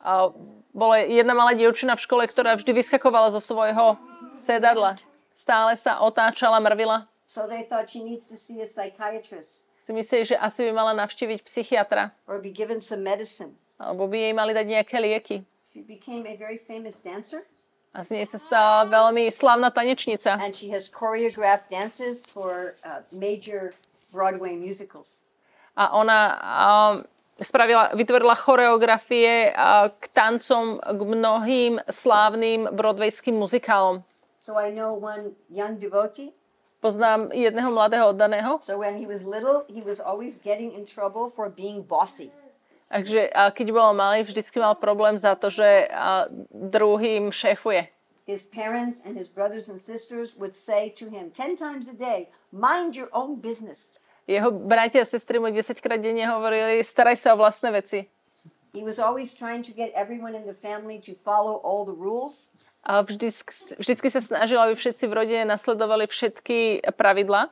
A 0.00 0.32
bola 0.72 0.96
jedna 1.04 1.36
malá 1.36 1.52
dievčina 1.52 1.92
v 1.92 2.00
škole, 2.00 2.24
ktorá 2.24 2.56
vždy 2.56 2.72
vyskakovala 2.72 3.28
zo 3.30 3.40
svojho 3.40 4.00
sedadla. 4.32 4.96
Stále 5.36 5.76
sa 5.76 6.00
otáčala, 6.00 6.60
mrvila. 6.60 7.04
So 7.28 7.46
they 7.46 7.62
thought 7.62 7.86
she 7.86 8.02
needs 8.02 8.26
to 8.28 8.36
see 8.36 8.58
a 8.60 8.66
psychiatrist 8.66 9.70
Si 9.80 9.96
mysleli, 9.96 10.24
že 10.24 10.36
asi 10.36 10.68
by 10.68 10.72
mala 10.76 10.92
navštíviť 10.92 11.40
psychiatra. 11.46 12.12
or 12.28 12.36
be 12.42 12.52
given 12.52 12.80
some 12.84 13.00
medicine. 13.00 13.56
Alebo 13.80 14.04
by 14.04 14.28
jej 14.28 14.34
mali 14.36 14.52
dať 14.52 14.66
nejaké 14.68 14.96
lieky. 15.00 15.36
She 15.72 15.80
became 15.80 16.26
a 16.28 16.36
very 16.36 16.58
famous 16.60 17.00
dancer 17.00 17.46
A 17.96 18.04
z 18.04 18.18
nej 18.20 18.26
sa 18.28 18.36
stala 18.38 18.86
veľmi 18.86 19.26
slávna 19.32 19.72
tanečnica. 19.72 20.36
and 20.38 20.52
she 20.54 20.68
has 20.70 20.86
choreographed 20.92 21.66
dances 21.72 22.22
for 22.28 22.76
uh, 22.84 23.00
major 23.10 23.72
Broadway 24.12 24.52
musicals. 24.58 25.22
A 25.78 25.90
ona 25.94 26.18
um, 26.38 26.94
spravila, 27.40 27.90
vytvorila 27.96 28.34
choreografie 28.36 29.50
uh, 29.50 29.88
k 29.90 30.04
tancom 30.12 30.78
k 30.78 31.00
mnohým 31.00 31.72
slávnym 31.88 32.68
broadwayským 32.72 33.36
muzikálom. 33.36 34.04
So 34.36 34.56
I 34.56 34.72
know 34.72 34.96
one 34.96 35.36
young 35.52 35.76
devotee. 35.76 36.32
Poznám 36.80 37.28
jedného 37.36 37.68
mladého 37.68 38.08
oddaného, 38.08 38.56
So 38.64 38.80
when 38.80 38.96
he 38.96 39.04
was 39.04 39.28
little, 39.28 39.68
he 39.68 39.84
was 39.84 40.00
always 40.00 40.40
getting 40.40 40.72
in 40.72 40.88
trouble 40.88 41.28
for 41.28 41.52
being 41.52 41.84
bossy. 41.84 42.32
takže 42.88 43.28
keď 43.30 43.66
bol 43.70 43.92
malý, 43.92 44.24
vždycky 44.24 44.58
mal 44.58 44.74
problém 44.74 45.14
za 45.20 45.36
to, 45.36 45.52
že 45.52 45.86
druhým 46.50 47.30
šéfuje. 47.30 47.86
His 48.26 48.48
parents 48.48 49.04
and 49.04 49.14
his 49.18 49.28
brothers 49.28 49.68
and 49.68 49.76
sisters 49.76 50.34
would 50.40 50.56
say 50.56 50.88
to 50.96 51.06
him 51.12 51.30
10 51.30 51.60
times 51.60 51.86
a 51.86 51.94
day, 51.94 52.32
mind 52.50 52.96
your 52.96 53.12
own 53.12 53.36
business. 53.38 53.99
Jeho 54.30 54.54
bratia 54.54 55.02
a 55.02 55.08
sestry 55.10 55.42
mu 55.42 55.50
10 55.50 55.74
krát 55.82 55.98
denne 55.98 56.22
hovorili, 56.22 56.86
staraj 56.86 57.18
sa 57.18 57.34
o 57.34 57.40
vlastné 57.42 57.74
veci. 57.74 58.06
He 58.70 58.86
was 58.86 59.02
always 59.02 59.34
trying 59.34 59.66
to 59.66 59.74
get 59.74 59.90
everyone 59.98 60.38
in 60.38 60.46
the 60.46 60.54
family 60.54 61.02
to 61.02 61.18
follow 61.26 61.58
all 61.66 61.82
the 61.82 61.98
rules. 61.98 62.54
A 62.86 63.02
vždy, 63.02 63.34
vždycky 63.82 64.06
sa 64.06 64.22
snažil, 64.22 64.62
aby 64.62 64.78
všetci 64.78 65.10
v 65.10 65.12
rodine 65.12 65.42
nasledovali 65.50 66.06
všetky 66.06 66.86
pravidla. 66.94 67.50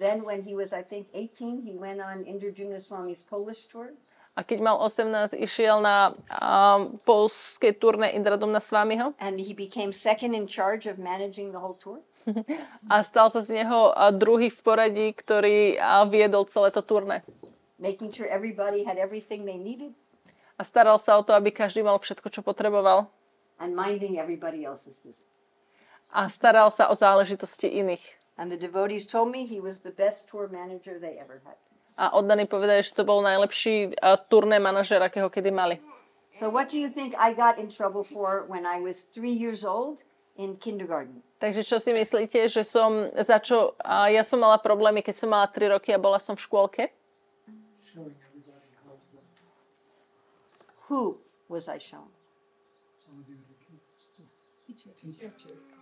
Then 0.00 0.24
when 0.24 0.42
he 0.42 0.56
was, 0.56 0.72
I 0.72 0.80
think, 0.80 1.12
18, 1.12 1.62
he 1.62 1.76
went 1.76 2.00
on 2.00 2.24
Indrajuna 2.24 2.80
Swami's 2.80 3.22
Polish 3.28 3.68
tour. 3.68 3.92
A 4.34 4.42
keď 4.42 4.58
mal 4.66 4.76
18, 4.82 5.38
išiel 5.38 5.78
na 5.78 6.10
um, 6.10 6.98
polské 7.06 7.70
turné 7.70 8.10
Indradumna 8.18 8.58
Svamiho 8.58 9.14
And 9.22 9.38
he 9.38 9.54
became 9.54 9.94
second 9.94 10.34
in 10.34 10.50
charge 10.50 10.90
of 10.90 10.98
managing 10.98 11.54
the 11.54 11.60
whole 11.62 11.78
tour. 11.78 12.02
a 12.90 13.04
stal 13.06 13.30
sa 13.30 13.40
z 13.44 13.62
neho 13.62 13.94
druhý 14.18 14.50
v 14.50 14.60
poradí, 14.64 15.06
ktorý 15.14 15.78
viedol 16.10 16.50
celé 16.50 16.74
to 16.74 16.82
turné. 16.82 17.22
Making 17.78 18.10
sure 18.10 18.26
everybody 18.26 18.82
had 18.82 18.98
everything 18.98 19.46
they 19.46 19.60
needed 19.60 19.94
A 20.54 20.62
staral 20.62 21.02
sa 21.02 21.18
o 21.18 21.22
to, 21.26 21.34
aby 21.34 21.50
každý 21.50 21.82
mal 21.82 21.98
všetko, 21.98 22.30
čo 22.30 22.40
potreboval. 22.42 23.10
and 23.58 23.74
minding 23.74 24.18
everybody 24.18 24.66
else's 24.66 24.98
business. 24.98 25.30
A 26.14 26.26
staral 26.30 26.70
sa 26.70 26.90
o 26.90 26.94
záležitosti 26.94 27.70
iných. 27.70 28.02
And 28.38 28.50
the 28.50 28.58
devotees 28.58 29.06
told 29.06 29.30
me 29.30 29.46
he 29.46 29.62
was 29.62 29.82
the 29.82 29.94
best 29.94 30.26
tour 30.30 30.50
manager 30.50 30.98
they 30.98 31.18
ever 31.18 31.42
had. 31.46 31.58
A 31.94 32.10
oddaní 32.18 32.50
povedali, 32.50 32.82
že 32.82 32.94
to 32.94 33.06
bol 33.06 33.22
najlepší 33.22 33.94
a, 34.02 34.18
turné 34.18 34.58
manažer, 34.58 34.98
akého 34.98 35.30
kedy 35.30 35.50
mali. 35.54 35.78
So 36.34 36.50
what 36.50 36.66
do 36.66 36.82
you 36.82 36.90
think 36.90 37.14
I 37.14 37.30
got 37.30 37.58
in 37.62 37.70
trouble 37.70 38.02
for 38.02 38.42
when 38.50 38.66
I 38.66 38.82
was 38.82 39.06
three 39.06 39.30
years 39.30 39.62
old 39.62 40.02
in 40.34 40.58
kindergarten? 40.58 41.22
Takže 41.38 41.62
čo 41.62 41.78
si 41.78 41.94
myslíte, 41.94 42.50
že 42.50 42.66
som, 42.66 43.06
za 43.14 43.38
čo 43.38 43.78
a 43.78 44.10
ja 44.10 44.26
som 44.26 44.42
mala 44.42 44.58
problémy, 44.58 45.04
keď 45.04 45.14
som 45.14 45.28
mala 45.30 45.46
3 45.46 45.78
roky 45.78 45.94
a 45.94 46.00
bola 46.00 46.18
som 46.18 46.34
v 46.34 46.42
škôlke? 46.42 46.90
Who 50.90 51.22
was 51.46 51.70
I 51.70 51.78
shown? 51.78 52.10
Teachers. 54.98 55.73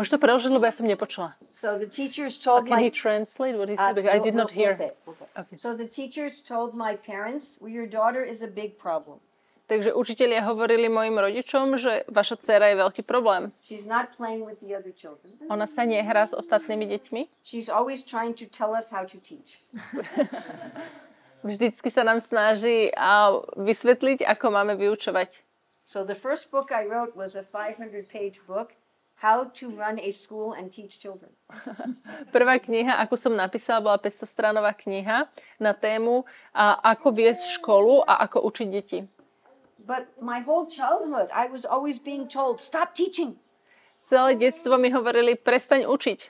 To 0.00 0.16
preložiť, 0.16 0.50
lebo 0.50 0.64
ja 0.64 0.72
som 0.72 0.86
nepočula. 0.86 1.36
So 1.52 1.76
the 1.76 1.84
teachers 1.84 2.38
Uh, 2.38 2.44
told 2.46 2.60
can 2.66 2.78
my 2.78 2.82
he 2.82 2.88
translate 2.88 3.54
what 3.54 3.68
he 3.68 3.76
Uh, 3.76 3.90
said? 3.90 3.94
Because 3.94 4.10
I 4.10 4.18
we'll- 4.18 4.24
did 4.24 4.34
not 4.34 4.48
we'll- 4.50 4.66
we'll 4.66 4.76
hear. 4.78 4.88
it. 4.88 4.96
Okay. 5.36 5.56
So 5.60 5.74
the 5.74 5.86
teachers 5.86 6.40
told 6.40 6.72
my 6.72 6.96
parents, 6.96 7.60
well, 7.60 7.68
your 7.70 7.86
daughter 7.86 8.24
is 8.24 8.40
a 8.40 8.48
big 8.48 8.78
problem. 8.78 9.20
Takže 9.66 9.94
učitelia 9.94 10.42
hovorili 10.42 10.90
mojim 10.90 11.14
rodičom, 11.14 11.78
že 11.78 12.02
vaša 12.10 12.42
dcera 12.42 12.74
je 12.74 12.76
veľký 12.82 13.02
problém. 13.06 13.54
She's 13.62 13.86
not 13.86 14.10
playing 14.18 14.42
with 14.42 14.58
the 14.58 14.74
other 14.74 14.90
children. 14.90 15.30
Ona 15.46 15.70
sa 15.70 15.86
nehrá 15.86 16.26
s 16.26 16.34
ostatnými 16.34 16.90
deťmi. 16.90 17.46
She's 17.46 17.70
always 17.70 18.02
trying 18.02 18.34
to 18.34 18.50
tell 18.50 18.74
us 18.74 18.90
how 18.90 19.06
to 19.06 19.14
teach. 19.22 19.62
Vždycky 21.46 21.88
sa 21.88 22.04
nám 22.04 22.20
snaží 22.20 22.92
a 22.92 23.32
vysvetliť, 23.56 24.26
ako 24.26 24.46
máme 24.52 24.74
vyučovať. 24.76 25.40
So 25.86 26.04
the 26.04 26.18
first 26.18 26.50
book 26.50 26.68
I 26.70 26.84
wrote 26.84 27.16
was 27.16 27.32
a 27.32 27.42
500 27.46 28.04
page 28.06 28.42
book, 28.44 28.74
How 29.20 29.52
to 29.60 29.68
Run 29.76 30.00
a 30.00 30.10
School 30.16 30.56
and 30.56 30.72
Teach 30.72 30.96
Children. 30.96 31.28
Prvá 32.34 32.56
kniha, 32.56 32.96
akú 33.04 33.20
som 33.20 33.36
napísala, 33.36 33.84
bola 33.84 34.00
500-stranová 34.00 34.72
kniha 34.72 35.28
na 35.60 35.76
tému 35.76 36.24
a 36.56 36.80
ako 36.96 37.12
viesť 37.12 37.60
školu 37.60 38.00
a 38.08 38.24
ako 38.24 38.48
učiť 38.48 38.68
deti. 38.72 39.04
But 39.84 40.08
my 40.24 40.40
whole 40.40 40.64
childhood, 40.64 41.28
I 41.36 41.52
was 41.52 41.68
always 41.68 42.00
being 42.00 42.32
told, 42.32 42.64
stop 42.64 42.96
teaching. 42.96 43.36
Celé 44.00 44.40
detstvo 44.40 44.80
mi 44.80 44.88
hovorili, 44.88 45.36
prestaň 45.36 45.84
učiť. 45.84 46.20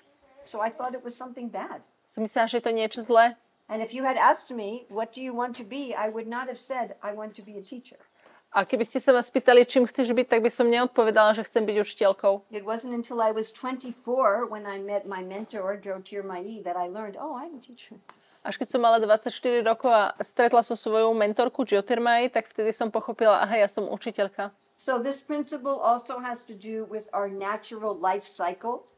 So 0.42 0.58
I 0.58 0.74
thought 0.74 0.98
it 0.98 1.06
was 1.06 1.14
something 1.14 1.46
bad. 1.46 1.86
Som 2.10 2.26
myslela, 2.26 2.50
že 2.50 2.58
je 2.58 2.66
to 2.66 2.72
niečo 2.74 3.00
zlé. 3.06 3.38
And 3.70 3.78
if 3.78 3.94
you 3.94 4.02
had 4.02 4.18
asked 4.18 4.50
me, 4.50 4.90
what 4.90 5.14
do 5.14 5.22
you 5.22 5.30
want 5.30 5.54
to 5.62 5.64
be? 5.64 5.94
I 5.94 6.10
would 6.10 6.26
not 6.26 6.50
have 6.50 6.58
said, 6.58 6.98
I 7.06 7.14
want 7.14 7.38
to 7.38 7.42
be 7.46 7.54
a 7.54 7.62
teacher. 7.62 8.02
A 8.50 8.66
keby 8.66 8.82
ste 8.82 8.98
sa 8.98 9.14
ma 9.14 9.22
spýtali, 9.22 9.62
čím 9.62 9.86
chceš 9.86 10.10
byť, 10.10 10.26
tak 10.26 10.42
by 10.42 10.50
som 10.50 10.66
neodpovedala, 10.66 11.38
že 11.38 11.46
chcem 11.46 11.62
byť 11.62 11.76
učiteľkou. 11.86 12.50
It 12.50 12.66
wasn't 12.66 12.98
until 12.98 13.22
I 13.22 13.30
was 13.30 13.54
24 13.54 14.50
when 14.50 14.66
I 14.66 14.82
met 14.82 15.06
my 15.06 15.22
mentor, 15.22 15.78
Joe 15.78 16.02
Tirmai, 16.02 16.58
that 16.66 16.74
I 16.74 16.90
learned, 16.90 17.14
oh, 17.14 17.38
I'm 17.38 17.54
a 17.54 17.62
teacher. 17.62 18.02
Až 18.40 18.56
keď 18.56 18.68
som 18.72 18.80
mala 18.80 18.96
24 18.98 19.60
rokov 19.60 19.92
a 19.92 20.16
stretla 20.24 20.64
som 20.64 20.72
svoju 20.72 21.12
mentorku 21.12 21.60
Geotermai, 21.62 22.32
tak 22.32 22.48
vtedy 22.48 22.72
som 22.72 22.88
pochopila, 22.88 23.44
aha, 23.44 23.60
ja 23.60 23.68
som 23.68 23.84
učiteľka. 23.84 24.48
So 24.80 24.96
this 24.96 25.20
principle 25.20 25.76
also 25.76 26.24
has 26.24 26.48
to 26.48 26.56
do 26.56 26.88
with 26.88 27.04
our 27.12 27.28
natural 27.28 27.92
life 27.92 28.24
cycle. 28.24 28.88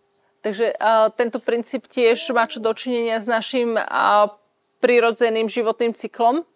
Takže 0.46 0.78
a, 0.78 1.10
tento 1.10 1.42
princíp 1.42 1.90
tiež 1.90 2.30
má 2.30 2.46
čo 2.46 2.62
dočinenia 2.62 3.18
s 3.18 3.26
našim 3.26 3.74
a, 3.74 4.30
prirodzeným 4.78 5.50
životným 5.50 5.94
cyklom. 5.94 6.46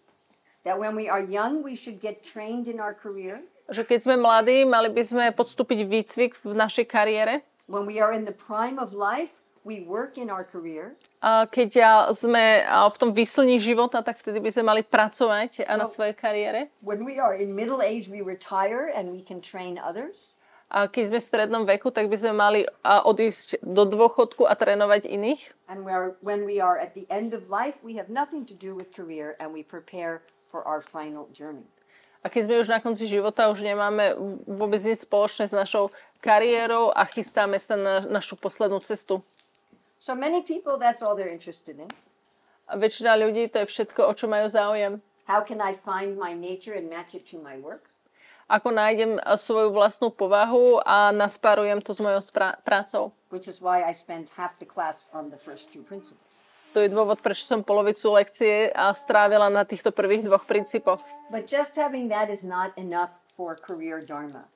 That 0.66 0.82
when 0.82 0.98
we 0.98 1.06
are 1.06 1.22
young, 1.22 1.62
we 1.62 1.78
should 1.78 2.02
get 2.02 2.26
trained 2.26 2.66
in 2.66 2.82
our 2.82 2.90
career. 2.90 3.38
Že 3.70 3.86
keď 3.86 3.98
sme 4.02 4.16
mladí, 4.18 4.66
mali 4.66 4.90
by 4.90 5.02
sme 5.06 5.24
podstúpiť 5.30 5.86
výcvik 5.86 6.42
v 6.42 6.52
našej 6.58 6.90
kariére. 6.90 7.46
When 7.70 7.86
we 7.86 8.02
are 8.02 8.10
in 8.10 8.26
the 8.26 8.34
prime 8.34 8.82
of 8.82 8.90
life, 8.90 9.30
we 9.62 9.86
work 9.86 10.18
in 10.18 10.26
our 10.26 10.42
career. 10.42 10.98
A 11.22 11.46
keď 11.46 11.70
sme 12.14 12.66
v 12.66 12.96
tom 12.98 13.14
výslní 13.14 13.62
života, 13.62 14.02
tak 14.02 14.18
vtedy 14.18 14.42
by 14.42 14.50
sme 14.50 14.64
mali 14.66 14.82
pracovať 14.82 15.66
a, 15.66 15.78
na 15.78 15.86
No. 15.86 15.90
svojej 15.90 16.18
kariére. 16.18 16.70
When 16.82 17.06
we 17.06 17.22
are 17.22 17.34
in 17.34 17.54
middle 17.54 17.78
age, 17.78 18.10
we 18.10 18.22
retire 18.22 18.90
and 18.90 19.14
we 19.14 19.22
can 19.22 19.38
train 19.38 19.78
others. 19.78 20.34
A 20.66 20.90
keď 20.90 21.14
sme 21.14 21.18
v 21.22 21.26
strednom 21.30 21.62
veku, 21.62 21.94
tak 21.94 22.10
by 22.10 22.18
sme 22.18 22.34
mali 22.34 22.60
odísť 22.82 23.62
do 23.62 23.86
dôchodku 23.86 24.50
a 24.50 24.54
trénovať 24.58 25.06
iných. 25.06 25.54
And 25.70 25.86
where, 25.86 26.18
when 26.26 26.42
we 26.42 26.58
are 26.58 26.74
at 26.74 26.90
the 26.98 27.06
end 27.06 27.34
of 27.38 27.46
life, 27.46 27.78
we 27.86 27.94
have 27.94 28.10
nothing 28.10 28.42
to 28.50 28.54
do 28.54 28.74
with 28.74 28.90
career 28.90 29.38
and 29.38 29.54
we 29.54 29.62
prepare 29.62 30.26
for 30.50 30.62
our 30.64 30.80
final 30.82 31.28
journey. 31.34 31.66
A 32.24 32.32
keď 32.32 32.42
sme 32.50 32.56
už 32.58 32.68
na 32.72 32.82
konci 32.82 33.06
života, 33.06 33.46
už 33.46 33.62
nemáme 33.62 34.18
vôbec 34.50 34.82
nič 34.82 35.06
spoločné 35.06 35.46
s 35.46 35.54
našou 35.54 35.94
kariérou 36.18 36.90
a 36.90 37.06
chystáme 37.06 37.54
sa 37.62 37.78
na 37.78 38.02
našu 38.02 38.34
poslednú 38.34 38.82
cestu. 38.82 39.22
So 40.02 40.18
many 40.18 40.42
people, 40.42 40.74
that's 40.74 41.06
all 41.06 41.14
they're 41.14 41.30
interested 41.30 41.78
in. 41.78 41.86
A 42.66 42.74
väčšina 42.74 43.14
ľudí 43.14 43.46
to 43.46 43.62
je 43.62 43.70
všetko, 43.70 44.10
o 44.10 44.12
čo 44.12 44.26
majú 44.26 44.50
záujem. 44.50 44.98
How 45.30 45.42
can 45.46 45.62
I 45.62 45.74
find 45.74 46.18
my 46.18 46.34
nature 46.34 46.74
and 46.74 46.90
match 46.90 47.14
it 47.14 47.30
to 47.30 47.38
my 47.38 47.62
work? 47.62 47.86
Ako 48.50 48.74
nájdem 48.74 49.18
svoju 49.22 49.74
vlastnú 49.74 50.10
povahu 50.10 50.82
a 50.82 51.10
naspárujem 51.10 51.82
to 51.82 51.94
s 51.94 52.02
mojou 52.02 52.22
prácou. 52.62 53.14
Which 53.30 53.46
is 53.46 53.58
why 53.62 53.86
I 53.86 53.94
spent 53.94 54.34
half 54.38 54.58
the 54.58 54.66
class 54.66 55.10
on 55.10 55.30
the 55.30 55.38
first 55.38 55.70
two 55.74 55.82
principles. 55.82 56.25
To 56.74 56.82
je 56.84 56.92
dôvod, 56.92 57.22
prečo 57.22 57.46
som 57.46 57.64
polovicu 57.64 58.12
lekcie 58.16 58.68
a 58.72 58.92
strávila 58.92 59.48
na 59.48 59.62
týchto 59.62 59.94
prvých 59.94 60.26
dvoch 60.26 60.44
princípoch. 60.44 61.00
But 61.32 61.48
just 61.48 61.76
having 61.76 62.08
that 62.12 62.28
is 62.28 62.44
not 62.44 62.72
enough 62.76 63.14
for 63.36 63.56
career 63.56 64.00
dharma. 64.02 64.48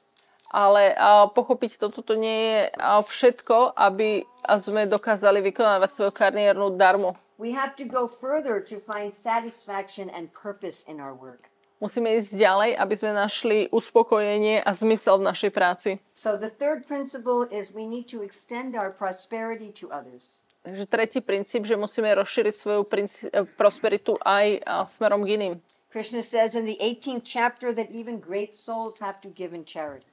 Ale 0.51 0.99
a, 0.99 1.31
pochopiť 1.31 1.79
toto 1.79 2.03
to 2.03 2.19
nie 2.19 2.39
je 2.51 2.61
všetko, 3.07 3.79
aby 3.79 4.27
sme 4.59 4.91
dokázali 4.91 5.39
vykonávať 5.47 5.91
svoju 5.95 6.13
kariérnu 6.13 6.75
darmu. 6.75 7.15
We 7.39 7.55
have 7.57 7.73
to 7.81 7.89
go 7.89 8.05
further 8.05 8.61
to 8.69 8.83
find 8.85 9.09
satisfaction 9.15 10.13
and 10.13 10.29
purpose 10.35 10.85
in 10.85 11.01
our 11.01 11.17
work. 11.17 11.49
Musíme 11.81 12.13
ísť 12.13 12.37
ďalej, 12.37 12.71
aby 12.77 12.95
sme 12.99 13.17
našli 13.17 13.59
uspokojenie 13.73 14.61
a 14.61 14.71
zmysel 14.77 15.17
v 15.17 15.33
našej 15.33 15.51
práci. 15.57 15.91
So 16.13 16.37
the 16.37 16.53
third 16.53 16.85
principle 16.85 17.49
is 17.49 17.73
we 17.73 17.89
need 17.89 18.05
to 18.13 18.21
extend 18.21 18.77
our 18.77 18.93
prosperity 18.93 19.73
to 19.81 19.89
others. 19.89 20.45
Takže 20.61 20.85
tretí 20.87 21.19
princíp, 21.25 21.65
že 21.65 21.77
musíme 21.77 22.13
rozšíriť 22.13 22.55
svoju 22.55 22.83
princi- 22.85 23.29
eh, 23.33 23.49
prosperitu 23.57 24.21
aj 24.21 24.61
smerom 24.85 25.25
k 25.25 25.41
iným. 25.41 25.55
Krishna 25.91 26.23
says 26.23 26.55
in 26.55 26.65
the 26.65 26.79
18th 26.79 27.27
chapter 27.27 27.75
that 27.75 27.91
even 27.91 28.23
great 28.23 28.55
souls 28.55 29.03
have 29.03 29.19
to 29.21 29.29
give 29.29 29.51
in 29.51 29.67
charity. 29.67 30.07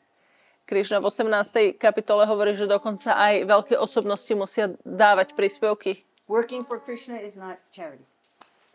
Krišna 0.67 0.99
v 0.99 1.07
18. 1.07 1.79
kapitole 1.79 2.27
hovorí, 2.27 2.51
že 2.51 2.67
dokonca 2.67 3.15
aj 3.15 3.47
veľké 3.47 3.79
osobnosti 3.79 4.33
musia 4.35 4.75
dávať 4.83 5.31
príspevky. 5.31 6.03
Working 6.27 6.67
for 6.67 6.75
Krishna 6.83 7.23
is 7.23 7.39
not 7.39 7.55
charity. 7.71 8.03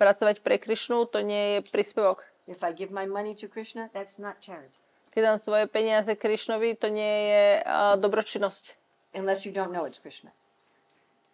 Pracovať 0.00 0.40
pre 0.40 0.56
Krišnu 0.56 1.04
to 1.04 1.20
nie 1.20 1.60
je 1.60 1.68
príspevok. 1.68 2.24
If 2.48 2.64
I 2.64 2.72
give 2.72 2.96
my 2.96 3.04
money 3.04 3.36
to 3.36 3.46
Krishna, 3.46 3.92
that's 3.92 4.16
not 4.16 4.40
charity. 4.40 4.72
Keď 5.12 5.20
dám 5.20 5.38
svoje 5.38 5.68
peniaze 5.68 6.08
Krišnovi, 6.16 6.80
to 6.80 6.88
nie 6.88 7.16
je 7.28 7.44
a, 7.60 8.00
dobročinnosť. 8.00 8.72
Unless 9.12 9.44
you 9.44 9.52
don't 9.52 9.68
know 9.68 9.84
it's 9.84 10.00
Krishna, 10.00 10.32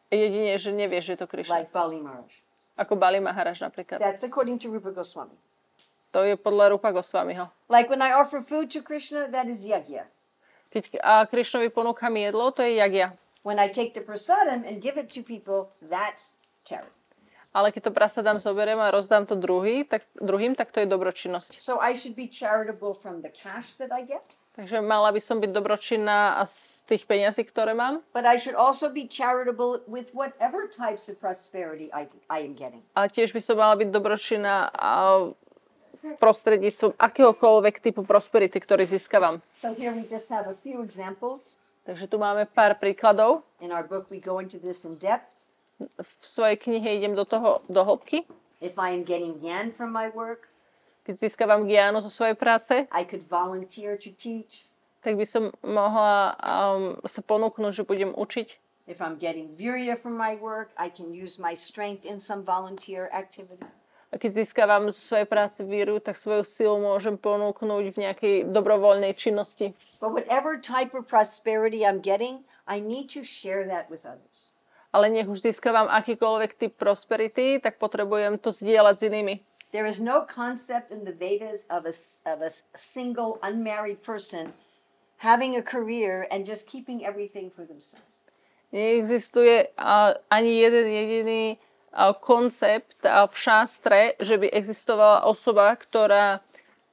Jedine, 0.08 0.56
že 0.56 0.72
nevieš, 0.72 1.04
že 1.04 1.12
je 1.14 1.20
to 1.20 1.28
Krišna. 1.28 1.52
like 1.60 1.72
Bali 1.72 2.00
Maharaj. 2.00 2.32
Ako 2.78 2.94
Bali 2.96 3.18
Maharaž 3.20 3.60
napríklad. 3.60 4.00
That's 4.00 4.24
according 4.24 4.56
to 4.62 4.72
Rupa 4.72 4.94
Goswami. 4.94 5.34
To 6.16 6.24
je 6.24 6.40
podľa 6.40 6.72
Rupa 6.72 6.88
Goswamiho. 6.88 7.52
Like 7.68 7.92
when 7.92 8.00
I 8.00 8.16
offer 8.16 8.40
food 8.40 8.72
to 8.72 8.80
Krishna, 8.80 9.28
that 9.28 9.44
is 9.44 9.68
yagya. 9.68 10.08
Keď 10.72 11.00
a 11.04 11.28
Krišnovi 11.28 11.68
ponúkam 11.68 12.12
jedlo, 12.16 12.48
to 12.52 12.64
je 12.64 12.80
jagya. 12.80 13.12
When 13.44 13.60
I 13.60 13.68
take 13.68 13.92
the 13.92 14.00
prasadam 14.00 14.64
and 14.64 14.80
give 14.80 14.96
it 14.96 15.12
to 15.16 15.20
people, 15.20 15.68
that's 15.84 16.40
charity. 16.64 16.92
Ale 17.52 17.72
keď 17.72 17.88
to 17.88 17.92
prasadám, 17.96 18.36
zoberiem 18.36 18.76
a 18.76 18.92
rozdám 18.92 19.24
to 19.24 19.32
druhý, 19.32 19.80
tak, 19.84 20.04
druhým, 20.20 20.52
tak 20.52 20.68
to 20.68 20.84
je 20.84 20.86
dobročinnosť. 20.86 21.56
So 21.56 21.80
I 21.80 21.96
should 21.96 22.12
be 22.12 22.28
charitable 22.28 22.92
from 22.92 23.24
the 23.24 23.32
cash 23.32 23.72
that 23.80 23.88
I 23.88 24.04
get, 24.04 24.36
Takže 24.58 24.82
mala 24.82 25.14
by 25.14 25.22
som 25.22 25.38
byť 25.38 25.54
dobročinná 25.54 26.34
a 26.34 26.42
z 26.42 26.82
tých 26.90 27.06
peňazí, 27.06 27.46
ktoré 27.46 27.78
mám. 27.78 28.02
but 28.10 28.26
I 28.26 28.34
should 28.34 28.58
also 28.58 28.90
be 28.90 29.06
charitable 29.06 29.86
with 29.86 30.10
whatever 30.10 30.66
types 30.66 31.06
of 31.06 31.14
prosperity 31.22 31.86
I, 31.94 32.10
I 32.26 32.42
am 32.42 32.58
getting. 32.58 32.82
A 32.98 33.06
tiež 33.06 33.30
by 33.30 33.38
som 33.38 33.54
mala 33.54 33.78
byť 33.78 33.94
dobročinná 33.94 34.74
a 34.74 35.30
prostredníctvom 36.18 36.98
akéhokoľvek 36.98 37.78
typu 37.78 38.02
prosperity, 38.02 38.58
ktorý 38.58 38.82
získavam. 38.82 39.38
So 39.54 39.78
here 39.78 39.94
we 39.94 40.02
just 40.10 40.26
have 40.34 40.50
a 40.50 40.58
few 40.58 40.82
examples. 40.82 41.62
Takže 41.86 42.10
tu 42.10 42.18
máme 42.18 42.44
pár 42.50 42.76
príkladov. 42.82 43.46
In 43.62 43.70
our 43.70 43.86
book, 43.86 44.10
we 44.10 44.18
go 44.18 44.42
into 44.42 44.58
this 44.58 44.82
in 44.82 44.98
depth. 44.98 45.30
V 45.78 46.10
svojej 46.18 46.58
knihe 46.58 46.98
idem 46.98 47.14
do 47.14 47.22
toho 47.22 47.62
do 47.70 47.86
hĺbky. 47.86 48.26
If 48.58 48.74
I 48.74 48.90
am 48.90 49.06
getting 49.06 49.38
yen 49.38 49.70
from 49.70 49.94
my 49.94 50.10
work, 50.10 50.50
Keď 51.08 51.16
získavam 51.16 51.64
gianu 51.64 52.04
zo 52.04 52.12
svojej 52.12 52.36
práce, 52.36 52.84
I 52.92 53.00
could 53.00 53.24
volunteer 53.24 53.96
to 53.96 54.12
teach. 54.12 54.68
tak 55.00 55.16
by 55.16 55.24
som 55.24 55.48
mohla 55.64 56.36
um, 56.36 57.00
sa 57.08 57.24
ponúknuť, 57.24 57.80
že 57.80 57.88
budem 57.88 58.12
učiť. 58.12 58.48
If 58.84 59.00
I'm 59.00 59.16
getting 59.16 59.48
virya 59.56 59.96
from 59.96 60.20
my 60.20 60.36
work, 60.36 60.68
I 60.76 60.92
can 60.92 61.16
use 61.16 61.40
my 61.40 61.56
strength 61.56 62.04
in 62.04 62.20
some 62.20 62.44
volunteer 62.44 63.08
activity. 63.08 63.64
A 64.12 64.20
keď 64.20 64.44
získavam 64.44 64.92
zo 64.92 65.00
svojej 65.00 65.24
práce 65.24 65.64
víru, 65.64 65.96
tak 65.96 66.16
svoju 66.16 66.44
silu 66.44 66.76
môžem 66.76 67.16
ponúknuť 67.16 67.84
v 67.88 67.96
nejakej 68.04 68.34
dobrovoľnej 68.52 69.16
činnosti. 69.16 69.72
But 70.04 70.12
whatever 70.12 70.60
type 70.60 70.92
of 70.92 71.08
prosperity 71.08 71.88
I'm 71.88 72.04
getting, 72.04 72.44
I 72.68 72.84
need 72.84 73.08
to 73.16 73.24
share 73.24 73.64
that 73.68 73.88
with 73.88 74.04
others. 74.04 74.52
Ale 74.92 75.08
nech 75.08 75.28
už 75.28 75.40
získavam 75.40 75.88
akýkoľvek 75.88 76.56
typ 76.56 76.72
prosperity, 76.76 77.60
tak 77.60 77.80
potrebujem 77.80 78.40
to 78.40 78.52
zdieľať 78.52 78.94
s 78.96 79.02
inými. 79.08 79.34
There 79.70 79.84
is 79.84 80.00
no 80.00 80.24
concept 80.24 80.90
in 80.90 81.04
the 81.04 81.12
Vedas 81.12 81.66
of 81.68 81.84
a, 81.84 81.92
of 82.24 82.40
a 82.40 82.50
single 82.74 83.38
unmarried 83.42 84.02
person 84.02 84.52
having 85.18 85.56
a 85.56 85.62
career 85.62 86.26
and 86.30 86.46
just 86.46 86.66
keeping 86.66 87.04
everything 87.04 87.50
for 87.50 87.64
themselves. 87.66 88.30
Neexistuje 88.72 89.68
a, 89.76 90.14
ani 90.30 90.60
jeden 90.60 90.86
jediný 90.86 91.58
a, 91.92 92.12
koncept 92.14 93.04
a, 93.04 93.26
v 93.26 93.36
šástre, 93.36 94.00
že 94.20 94.36
by 94.38 94.48
existovala 94.52 95.24
osoba, 95.24 95.76
ktorá, 95.76 96.40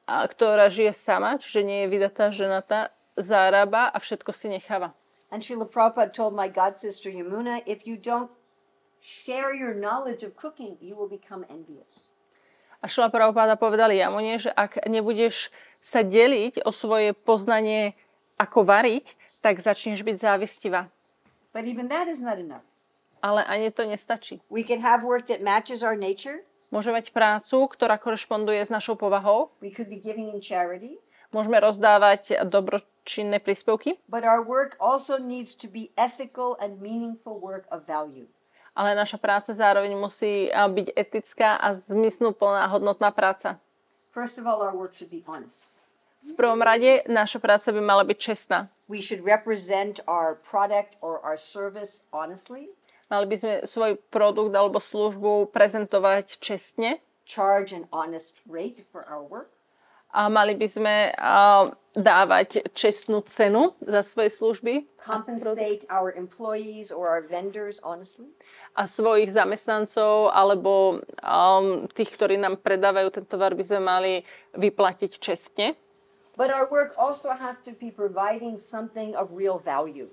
a, 0.08 0.28
ktorá 0.28 0.68
žije 0.72 0.92
sama, 0.96 1.40
čiže 1.40 1.64
nie 1.64 1.80
je 1.86 1.92
vydatá 1.92 2.32
ženatá, 2.32 2.92
zarába 3.16 3.92
a 3.92 3.98
všetko 4.00 4.32
si 4.32 4.52
necháva. 4.52 4.92
And 5.32 5.44
Srila 5.44 5.68
Prabhupada 5.68 6.12
told 6.12 6.36
my 6.36 6.48
god 6.48 6.78
sister 6.78 7.12
Yamuna, 7.12 7.64
if 7.66 7.88
you 7.88 7.98
don't 7.98 8.32
share 9.00 9.54
your 9.54 9.74
knowledge 9.74 10.24
of 10.24 10.36
cooking, 10.36 10.78
you 10.80 10.96
will 10.96 11.12
become 11.12 11.44
envious. 11.52 12.15
A 12.86 12.88
Šila 12.88 13.10
Prabhupada 13.10 13.58
povedali 13.58 13.98
Jamune, 13.98 14.38
že 14.38 14.54
ak 14.54 14.86
nebudeš 14.86 15.50
sa 15.82 16.06
deliť 16.06 16.62
o 16.62 16.70
svoje 16.70 17.18
poznanie, 17.18 17.98
ako 18.38 18.62
variť, 18.62 19.18
tak 19.42 19.58
začneš 19.58 20.06
byť 20.06 20.22
závistivá. 20.22 20.86
But 21.50 21.66
even 21.66 21.90
that 21.90 22.06
is 22.06 22.22
not 22.22 22.38
enough. 22.38 22.62
Ale 23.26 23.42
ani 23.50 23.74
to 23.74 23.90
nestačí. 23.90 24.38
We 24.54 24.62
can 24.62 24.86
have 24.86 25.02
work 25.02 25.26
that 25.34 25.42
matches 25.42 25.82
our 25.82 25.98
nature. 25.98 26.46
Môžeme 26.70 27.02
mať 27.02 27.10
prácu, 27.10 27.66
ktorá 27.74 27.98
korešponduje 27.98 28.62
s 28.62 28.70
našou 28.70 28.94
povahou. 28.94 29.50
We 29.66 29.74
could 29.74 29.90
be 29.90 29.98
giving 29.98 30.30
in 30.30 30.38
charity. 30.38 31.02
Môžeme 31.34 31.58
rozdávať 31.58 32.38
dobročinné 32.46 33.42
príspevky, 33.42 33.98
But 34.06 34.22
our 34.22 34.46
work 34.46 34.78
also 34.78 35.18
needs 35.18 35.58
to 35.58 35.66
be 35.66 35.90
ethical 35.98 36.54
and 36.62 36.78
meaningful 36.78 37.42
work 37.42 37.66
of 37.74 37.90
value. 37.90 38.30
Ale 38.76 38.94
naša 38.94 39.18
práca 39.18 39.56
zároveň 39.56 39.96
musí 39.96 40.52
a, 40.52 40.68
byť 40.68 40.88
etická 40.94 41.56
a 41.56 41.74
zmysluplná 41.74 42.68
hodnotná 42.68 43.10
práca. 43.16 43.58
First 44.12 44.38
of 44.40 44.46
all, 44.46 44.60
our 44.62 44.76
work 44.76 44.94
should 44.96 45.12
be 45.12 45.24
honest. 45.26 45.76
V 46.26 46.34
prvom 46.34 46.60
rade 46.60 47.06
naša 47.08 47.40
práca 47.40 47.72
by 47.72 47.82
mala 47.82 48.04
byť 48.04 48.18
čestná. 48.20 48.68
We 48.92 49.02
should 49.02 49.24
represent 49.24 50.04
our 50.06 50.38
product 50.44 51.00
or 51.02 51.24
our 51.24 51.40
service 51.40 52.06
honestly, 52.12 52.70
Mali 53.06 53.30
by 53.30 53.38
sme 53.38 53.54
svoj 53.70 54.02
produkt 54.10 54.50
alebo 54.58 54.82
službu 54.82 55.54
prezentovať 55.54 56.42
čestne 56.42 56.98
charge 57.26 57.74
an 57.74 57.86
honest 57.94 58.42
rate 58.50 58.82
for 58.90 59.06
our 59.06 59.22
work, 59.22 59.54
a 60.16 60.30
mali 60.30 60.58
by 60.58 60.68
sme 60.70 60.96
a, 61.14 61.70
dávať 61.94 62.66
čestnú 62.72 63.22
cenu 63.26 63.78
za 63.84 64.02
svoje 64.02 64.32
služby 64.34 64.74
compensate 65.06 65.86
our 65.90 66.10
employees 66.18 66.90
or 66.90 67.06
our 67.06 67.22
vendors 67.22 67.78
honestly, 67.86 68.32
a 68.76 68.84
svojich 68.84 69.32
zamestnancov 69.32 70.36
alebo 70.36 71.00
um, 71.24 71.88
tých, 71.96 72.12
ktorí 72.12 72.36
nám 72.36 72.60
predávajú 72.60 73.08
ten 73.16 73.26
tovar, 73.26 73.56
by 73.56 73.64
sme 73.64 73.82
mali 73.82 74.14
vyplatiť 74.52 75.12
čestne. 75.16 75.80
But 76.36 76.52
our 76.52 76.68
work 76.68 76.92
also 77.00 77.32
has 77.32 77.64
to 77.64 77.72
be 77.72 77.88
providing 77.88 78.60
something 78.60 79.16
of 79.16 79.32
real 79.32 79.56
value. 79.56 80.12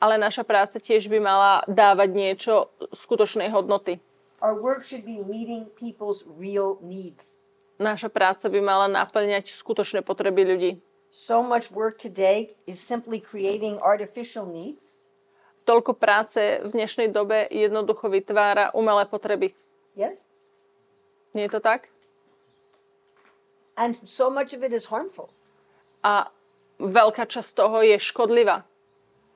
Ale 0.00 0.16
naša 0.16 0.48
práca 0.48 0.80
tiež 0.80 1.12
by 1.12 1.20
mala 1.20 1.60
dávať 1.68 2.08
niečo 2.16 2.72
skutočnej 2.88 3.52
hodnoty. 3.52 4.00
Our 4.40 4.56
work 4.56 4.88
should 4.88 5.04
be 5.04 5.20
meeting 5.20 5.68
people's 5.76 6.24
real 6.24 6.80
needs. 6.80 7.36
Naša 7.76 8.08
práca 8.08 8.48
by 8.48 8.60
mala 8.64 8.88
naplňať 8.88 9.52
skutočné 9.52 10.00
potreby 10.00 10.48
ľudí. 10.48 10.72
So 11.12 11.44
much 11.44 11.68
work 11.68 12.00
today 12.00 12.56
is 12.64 12.80
simply 12.80 13.20
creating 13.20 13.76
artificial 13.84 14.48
needs. 14.48 14.99
Toľko 15.68 15.92
práce 15.96 16.40
v 16.64 16.68
dnešnej 16.72 17.12
dobe 17.12 17.46
jednoducho 17.50 18.08
vytvára 18.08 18.72
umelé 18.72 19.04
potreby. 19.06 19.52
Yes? 19.94 20.32
Nie 21.36 21.46
je 21.46 21.56
to 21.56 21.60
tak? 21.60 21.92
And 23.76 23.96
so 23.96 24.28
much 24.28 24.52
of 24.52 24.64
it 24.64 24.72
is 24.72 24.88
harmful. 24.90 25.30
A 26.04 26.28
veľká 26.80 27.28
časť 27.28 27.50
toho 27.56 27.84
je 27.84 27.96
škodlivá. 28.00 28.64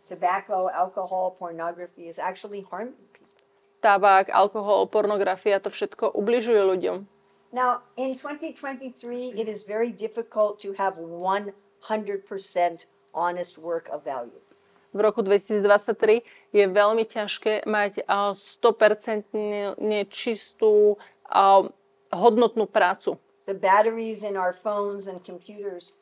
Tobacco, 0.05 0.68
alcohol, 0.68 1.37
pornography 1.41 2.09
is 2.09 2.20
actually 2.20 2.61
harming 2.68 3.01
people. 3.12 3.41
Tabák, 3.81 4.29
alkohol, 4.29 4.89
pornografia, 4.89 5.61
to 5.61 5.72
všetko 5.72 6.12
ubližuje 6.12 6.61
ľuďom. 6.61 7.09
Now, 7.55 7.87
in 7.97 8.12
2023, 8.18 9.33
it 9.39 9.49
is 9.49 9.64
very 9.64 9.89
difficult 9.89 10.61
to 10.61 10.75
have 10.77 11.01
100% 11.01 11.89
honest 13.14 13.55
work 13.57 13.89
of 13.89 14.05
value. 14.05 14.44
V 14.95 14.99
roku 15.03 15.21
2023 15.27 16.23
je 16.55 16.65
veľmi 16.71 17.03
ťažké 17.03 17.67
mať 17.67 18.07
a, 18.07 18.31
100% 18.33 19.35
čistú 20.09 20.97
hodnotnú 22.15 22.71
prácu. 22.71 23.19
The 23.45 23.59
batteries 23.59 24.25
in 24.25 24.39
our 24.39 24.55
phones 24.55 25.05
and 25.11 25.21
computers 25.21 25.93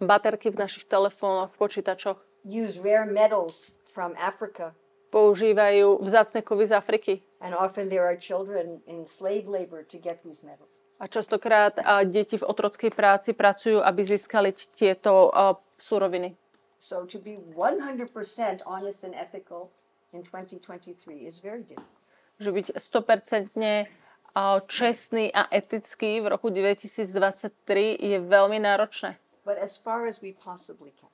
Baterky 0.00 0.52
v 0.52 0.60
našich 0.60 0.84
telefónoch, 0.84 1.52
v 1.52 1.56
počítačoch 1.56 2.18
use 2.44 2.76
rare 2.80 3.08
metals 3.08 3.80
from 3.88 4.12
Africa, 4.20 4.76
používajú 5.08 6.02
vzácne 6.04 6.44
kovy 6.44 6.68
z 6.68 6.72
Afriky. 6.76 7.14
and 7.40 7.54
often 7.54 7.88
there 7.88 8.04
are 8.04 8.16
children 8.16 8.80
in 8.86 9.06
slave 9.06 9.48
labor 9.48 9.84
to 9.84 9.96
get 9.96 10.20
these 10.24 10.44
metals. 10.44 10.84
A 11.00 11.06
častokrát 11.06 11.76
a, 11.80 12.04
deti 12.04 12.36
v 12.40 12.44
otrockej 12.44 12.90
práci 12.92 13.36
pracujú, 13.36 13.80
aby 13.84 14.00
získali 14.04 14.52
tieto 14.72 15.28
a, 15.32 15.56
suroviny. 15.76 16.36
So 16.78 17.04
to 17.04 17.18
be 17.18 17.38
100% 17.56 18.62
honest 18.66 19.04
and 19.04 19.14
ethical 19.14 19.70
in 20.12 20.22
2023 20.22 21.26
is 21.26 21.40
very 21.40 21.62
difficult. 21.62 21.88
Že 22.36 22.50
byť 22.52 22.66
100% 22.76 23.88
a, 24.36 24.60
čestný 24.68 25.32
a 25.32 25.48
etický 25.48 26.20
v 26.20 26.28
roku 26.28 26.52
2023 26.52 27.96
je 27.96 28.18
veľmi 28.20 28.60
náročné. 28.60 29.16
But 29.48 29.56
as 29.56 29.80
far 29.80 30.04
as 30.04 30.20
we 30.20 30.36
possibly 30.36 30.92
can. 30.92 31.08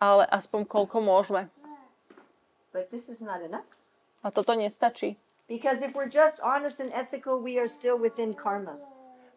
Ale 0.00 0.24
aspoň 0.32 0.64
koľko 0.64 1.04
môžeme. 1.04 1.52
But 2.72 2.88
this 2.88 3.12
is 3.12 3.20
not 3.20 3.44
enough. 3.44 3.68
A 4.24 4.32
toto 4.32 4.56
nestačí. 4.56 5.20
Because 5.52 5.84
if 5.84 5.92
we're 5.92 6.08
just 6.08 6.40
honest 6.40 6.80
and 6.80 6.88
ethical, 6.96 7.36
we 7.36 7.60
are 7.60 7.68
still 7.68 8.00
within 8.00 8.32
karma. 8.32 8.80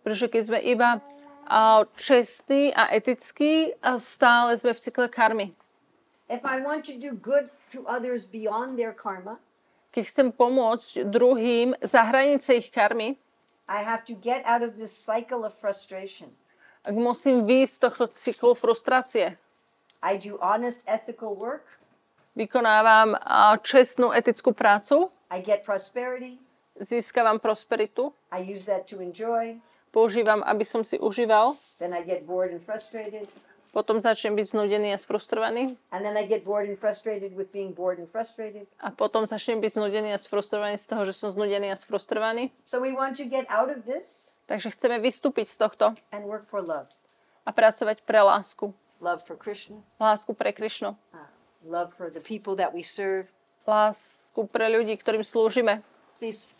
Pretože 0.06 0.32
keď 0.32 0.42
sme 0.48 0.60
iba 0.64 1.04
čestní 1.96 2.74
a 2.74 2.90
etickí, 2.94 3.74
a 3.82 4.00
stále 4.00 4.58
sme 4.58 4.74
v 4.74 4.80
cykle 4.80 5.08
karmy. 5.10 5.48
If 6.30 6.42
I 6.42 6.62
want 6.62 6.86
to 6.90 6.98
do 6.98 7.14
good 7.14 7.54
to 7.72 7.86
others 7.86 8.26
beyond 8.26 8.78
their 8.78 8.94
karma, 8.94 9.38
Keď 9.96 10.04
chcem 10.12 10.28
pomôcť 10.36 11.08
druhým 11.08 11.72
za 11.80 12.04
hranice 12.04 12.60
ich 12.60 12.68
karmy, 12.68 13.16
I 13.66 13.80
have 13.82 14.04
to 14.06 14.14
get 14.14 14.44
out 14.44 14.62
of 14.62 14.76
this 14.76 14.92
cycle 14.92 15.48
of 15.48 15.56
frustration. 15.56 16.34
ak 16.86 16.94
musím 16.94 17.48
výjsť 17.50 17.74
z 17.74 17.80
tohto 17.82 18.06
cyklu 18.14 18.54
frustrácie. 18.54 19.38
I 20.06 20.22
do 20.22 20.38
honest, 20.38 20.86
ethical 20.86 21.34
work. 21.34 21.66
Vykonávam 22.38 23.16
čestnú 23.64 24.12
etickú 24.12 24.52
prácu, 24.54 25.10
I 25.32 25.42
get 25.42 25.66
prosperity. 25.66 26.38
získavam 26.78 27.40
prosperitu, 27.40 28.14
I 28.30 28.44
use 28.44 28.68
that 28.70 28.86
to 28.92 29.00
enjoy. 29.00 29.58
Používam, 29.96 30.44
aby 30.44 30.68
som 30.68 30.84
si 30.84 31.00
užíval, 31.00 31.56
Then 31.80 31.96
I 31.96 32.04
get 32.04 32.28
bored 32.28 32.52
and 32.52 32.60
frustrated. 32.60 33.32
potom 33.72 34.00
začnem 34.00 34.36
byť 34.36 34.52
znudený 34.52 34.92
a 34.92 35.00
sfrustrovaný 35.00 35.76
And 35.92 36.04
then 36.04 36.16
I 36.16 36.24
get 36.24 36.44
bored 36.44 36.68
and 36.68 36.76
frustrated 36.76 37.32
with 37.32 37.52
being 37.52 37.72
bored 37.72 37.96
and 37.96 38.08
frustrated. 38.08 38.68
a 38.80 38.92
potom 38.92 39.24
začnem 39.24 39.60
byť 39.60 39.72
znudený 39.74 40.12
a 40.12 40.20
sfrustrovaný 40.20 40.76
z 40.76 40.88
toho, 40.88 41.04
že 41.04 41.12
som 41.12 41.32
znudený 41.32 41.72
a 41.72 41.80
sfrustrovaný. 41.80 42.52
So 42.68 42.84
we 42.84 42.92
want 42.92 43.16
to 43.16 43.24
get 43.24 43.48
out 43.48 43.72
of 43.72 43.88
this 43.88 44.36
Takže 44.46 44.76
chceme 44.76 45.00
vystúpiť 45.00 45.48
z 45.48 45.56
tohto 45.58 45.86
and 46.12 46.28
work 46.28 46.46
for 46.46 46.60
love. 46.60 46.92
a 47.44 47.52
pracovať 47.52 48.04
pre 48.04 48.20
lásku. 48.20 48.70
Love 49.04 49.24
for 49.24 49.36
Krishna. 49.36 49.80
Lásku 50.00 50.32
pre 50.32 50.52
Krišnu. 50.52 50.96
uh, 51.12 51.28
love 51.66 51.92
for 51.94 52.08
the 52.08 52.22
people 52.24 52.56
that 52.56 52.72
we 52.72 52.80
serve. 52.80 53.28
Lásku 53.66 54.38
pre 54.48 54.70
ľudí, 54.70 54.94
ktorým 54.96 55.26
slúžime. 55.26 55.82
Please 56.22 56.54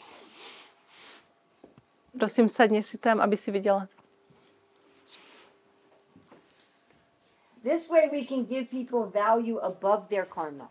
Prosím, 2.16 2.48
sadni 2.48 2.80
si 2.80 2.98
tam, 2.98 3.20
aby 3.20 3.36
si 3.36 3.52
videla. 3.52 3.92
This 7.66 7.90
way 7.90 8.08
we 8.08 8.24
can 8.24 8.46
give 8.46 8.70
people 8.70 9.10
value 9.10 9.58
above 9.58 10.08
their 10.08 10.24
karma. 10.24 10.70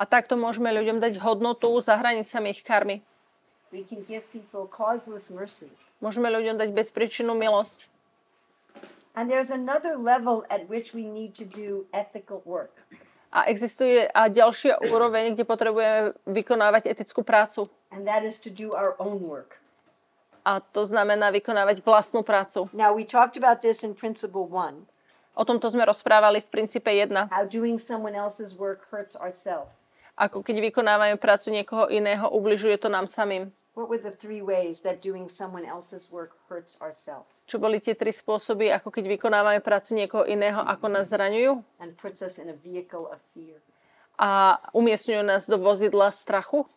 A 0.00 0.08
takto 0.08 0.38
môžeme 0.38 0.72
ľuďom 0.72 1.02
dať 1.02 1.20
hodnotu 1.20 1.68
za 1.84 1.98
hranicami 1.98 2.56
ich 2.56 2.64
karmy. 2.64 3.04
We 3.68 3.84
can 3.84 4.06
give 4.08 4.24
people 4.32 4.64
causeless 4.70 5.28
mercy. 5.28 5.68
Môžeme 6.00 6.32
ľuďom 6.32 6.56
dať 6.56 6.72
bezpríčinnú 6.72 7.36
milosť. 7.36 7.90
And 9.18 9.28
there's 9.28 9.50
another 9.50 9.98
level 9.98 10.46
at 10.48 10.70
which 10.70 10.94
we 10.94 11.04
need 11.04 11.34
to 11.36 11.44
do 11.44 11.84
ethical 11.92 12.40
work. 12.46 12.72
A 13.34 13.50
existuje 13.50 14.08
a 14.10 14.30
ďalšia 14.30 14.86
úroveň, 14.90 15.34
kde 15.34 15.44
potrebujeme 15.44 16.14
vykonávať 16.24 16.88
etickú 16.88 17.26
prácu. 17.26 17.66
And 17.90 18.06
that 18.06 18.24
is 18.24 18.38
to 18.42 18.50
do 18.50 18.72
our 18.72 18.94
own 19.02 19.20
work. 19.22 19.60
A 20.44 20.60
to 20.60 20.88
znamená 20.88 21.28
vykonávať 21.30 21.84
vlastnú 21.84 22.24
prácu. 22.24 22.68
Now, 22.72 22.96
we 22.96 23.04
talked 23.04 23.36
about 23.36 23.60
this 23.60 23.84
in 23.84 23.92
Principle 23.92 24.48
1 24.48 24.88
O 25.38 25.46
tomto 25.46 25.70
sme 25.70 25.86
rozprávali 25.86 26.42
v 26.42 26.48
princípe 26.50 26.90
1. 26.90 27.30
how 27.30 27.44
doing 27.46 27.78
someone 27.78 28.18
else's 28.18 28.58
work 28.58 28.84
hurts 28.90 29.14
ourselves. 29.16 29.70
Ako 30.20 30.44
keď 30.44 30.68
vykonávame 30.68 31.16
prácu 31.16 31.48
niekoho 31.48 31.88
iného, 31.88 32.28
ubližuje 32.28 32.76
to 32.76 32.92
nám 32.92 33.08
samým. 33.08 33.48
What 33.72 33.88
were 33.88 34.02
the 34.02 34.12
three 34.12 34.42
ways 34.44 34.82
that 34.84 35.00
doing 35.00 35.30
someone 35.30 35.64
else's 35.64 36.10
work 36.12 36.36
hurts 36.50 36.76
ourselves 36.82 37.30
Čo 37.46 37.62
boli 37.62 37.78
tie 37.80 37.94
tri 37.96 38.10
spôsoby, 38.12 38.68
ako 38.68 38.92
keď 38.92 39.16
vykonávame 39.16 39.62
prácu 39.64 39.96
niekoho 39.96 40.26
iného, 40.26 40.60
ako 40.60 40.86
nás 40.90 41.08
zraňujú 41.08 41.62
and 41.80 41.94
puts 41.96 42.20
us 42.20 42.36
in 42.36 42.50
a 42.50 42.56
vehicle 42.56 43.08
of 43.08 43.22
fear? 43.32 43.56
a 44.20 44.60
umiestňujú 44.76 45.22
nás 45.24 45.48
do 45.48 45.56
vozidla 45.56 46.12
strachu? 46.12 46.68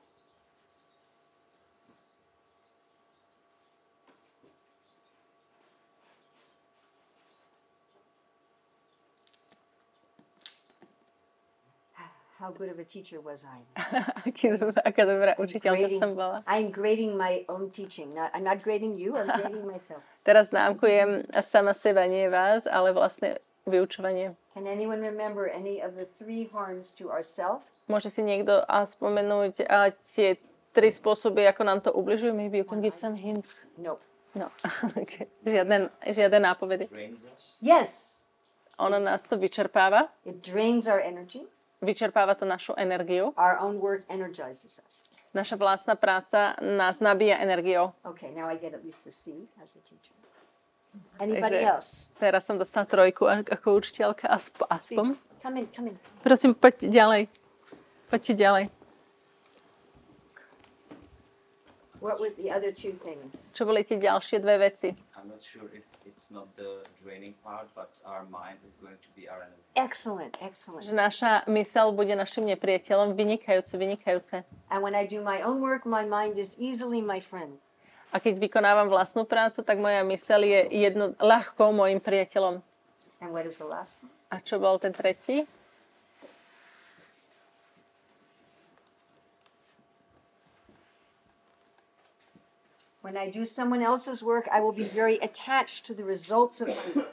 How 12.43 12.51
good 12.51 12.67
of 12.67 12.75
a 12.75 12.83
teacher 12.83 13.23
was 13.23 13.47
I. 13.47 13.63
Aký 14.27 14.51
dobrá, 14.51 14.83
aká 14.83 15.03
dobrá 15.07 15.31
učiteľka 15.39 15.87
Grading- 15.87 16.01
som 16.03 16.11
bola. 16.11 16.43
I'm 16.43 16.75
grading 16.75 17.15
my 17.15 17.47
own 17.47 17.71
teaching. 17.71 18.11
Not, 18.11 18.35
I'm 18.35 18.43
not 18.43 18.59
grading 18.59 18.99
you, 18.99 19.15
I'm 19.15 19.31
grading 19.31 19.63
myself. 19.63 20.03
Teraz 20.27 20.51
známkujem 20.51 21.31
sama 21.39 21.71
seba, 21.71 22.03
nie 22.03 22.27
vás, 22.27 22.67
ale 22.67 22.91
vlastne 22.91 23.39
vyučovanie. 23.63 24.35
Can 24.51 24.67
anyone 24.67 24.99
remember 24.99 25.47
any 25.47 25.79
of 25.79 25.95
the 25.95 26.03
three 26.19 26.51
harms 26.51 26.91
to 26.99 27.07
ourself? 27.07 27.63
Môže 27.87 28.11
si 28.11 28.19
niekto 28.19 28.59
a 28.67 28.83
spomenúť 28.83 29.63
a 29.71 29.87
tie 29.95 30.35
tri 30.75 30.91
spôsoby, 30.91 31.47
ako 31.47 31.61
nám 31.63 31.79
to 31.79 31.95
ubližuje? 31.95 32.35
Maybe 32.35 32.59
you 32.59 32.67
can 32.67 32.83
give 32.83 32.91
some 32.93 33.15
hints. 33.15 33.63
No. 33.79 34.03
No, 34.33 34.49
okay. 34.99 35.29
žiadne, 35.45 35.93
žiadne 36.03 36.41
nápovedy. 36.41 36.89
Yes, 37.61 38.19
Ono 38.81 38.97
nás 38.97 39.21
to 39.29 39.37
vyčerpáva. 39.37 40.09
it 40.25 40.41
drains 40.41 40.89
our 40.89 40.97
energy. 40.97 41.45
Vyčerpáva 41.83 42.31
to 42.35 42.47
našu 42.47 42.73
energiu. 42.79 43.35
Our 43.35 43.59
own 43.59 43.77
work 43.77 44.07
energizes 44.07 44.79
us. 44.87 45.03
Naša 45.33 45.57
vlastná 45.57 45.97
práca 45.97 46.55
nás 46.61 47.01
nabíja 47.01 47.41
energiou. 47.41 47.91
Okay, 48.05 48.31
now 48.31 48.47
I 48.47 48.55
get 48.55 48.71
at 48.71 48.85
least 48.85 49.03
a 49.07 49.11
C 49.11 49.49
as 49.59 49.75
a 49.75 49.81
teacher. 49.81 50.15
Anybody 51.19 51.59
Takže- 51.59 51.73
else? 51.73 51.91
Teraz 52.21 52.45
som 52.45 52.55
dostala 52.55 52.85
trojku 52.85 53.25
a- 53.25 53.41
ako 53.41 53.81
učiteľka, 53.81 54.29
aspo, 54.29 54.63
Please, 54.69 54.93
aspoň. 54.93 55.05
come 55.41 55.55
in, 55.59 55.65
come 55.73 55.87
in. 55.89 55.95
Prosím, 56.21 56.53
poďte 56.53 56.87
ďalej. 56.87 57.27
Poďte 58.13 58.33
ďalej. 58.37 58.63
What 62.03 62.19
were 62.19 62.35
the 62.35 62.51
other 62.51 62.75
two 62.75 62.99
things? 62.99 63.55
Čo 63.55 63.63
boli 63.63 63.87
tie 63.87 63.95
ďalšie 63.95 64.43
dve 64.43 64.59
veci? 64.59 64.91
I'm 65.15 65.31
not 65.31 65.39
sure 65.39 65.71
if 65.71 65.87
it's 66.03 66.35
not 66.35 66.51
the 66.59 66.83
draining 66.99 67.31
part, 67.39 67.71
but 67.71 67.95
our 68.03 68.27
mind 68.27 68.59
is 68.67 68.75
going 68.83 68.99
to 68.99 69.09
be 69.15 69.31
our 69.31 69.39
enemy. 69.39 69.63
Excellent, 69.79 70.35
excellent. 70.43 70.83
Že 70.83 70.99
naša 70.99 71.47
mysel 71.47 71.95
bude 71.95 72.11
našim 72.11 72.43
nepriateľom. 72.43 73.15
Vynikajúce, 73.15 73.79
vynikajúce. 73.79 74.43
And 74.67 74.83
when 74.83 74.99
I 74.99 75.07
do 75.07 75.23
my 75.23 75.47
own 75.47 75.63
work, 75.63 75.87
my 75.87 76.03
mind 76.03 76.35
is 76.35 76.59
easily 76.59 76.99
my 76.99 77.23
friend. 77.23 77.55
A 78.11 78.19
keď 78.19 78.35
vykonávam 78.35 78.91
vlastnú 78.91 79.23
prácu, 79.23 79.63
tak 79.63 79.79
moja 79.79 80.03
mysel 80.03 80.43
je 80.43 80.59
jedno, 80.75 81.15
ľahko 81.23 81.71
môjim 81.71 82.03
priateľom. 82.03 82.59
And 83.23 83.31
what 83.31 83.47
is 83.47 83.63
the 83.63 83.69
last 83.71 84.03
one? 84.03 84.11
A 84.27 84.43
čo 84.43 84.59
bol 84.59 84.75
ten 84.75 84.91
tretí? 84.91 85.47
When 93.03 93.19
I 93.19 93.27
do 93.27 93.43
someone 93.43 93.83
else's 93.83 94.23
work, 94.23 94.47
I 94.47 94.63
will 94.63 94.71
be 94.71 94.87
very 94.87 95.19
attached 95.19 95.83
to 95.87 95.93
the 95.93 96.07
results 96.07 96.63
of 96.63 96.71
my 96.71 97.03
work. 97.03 97.11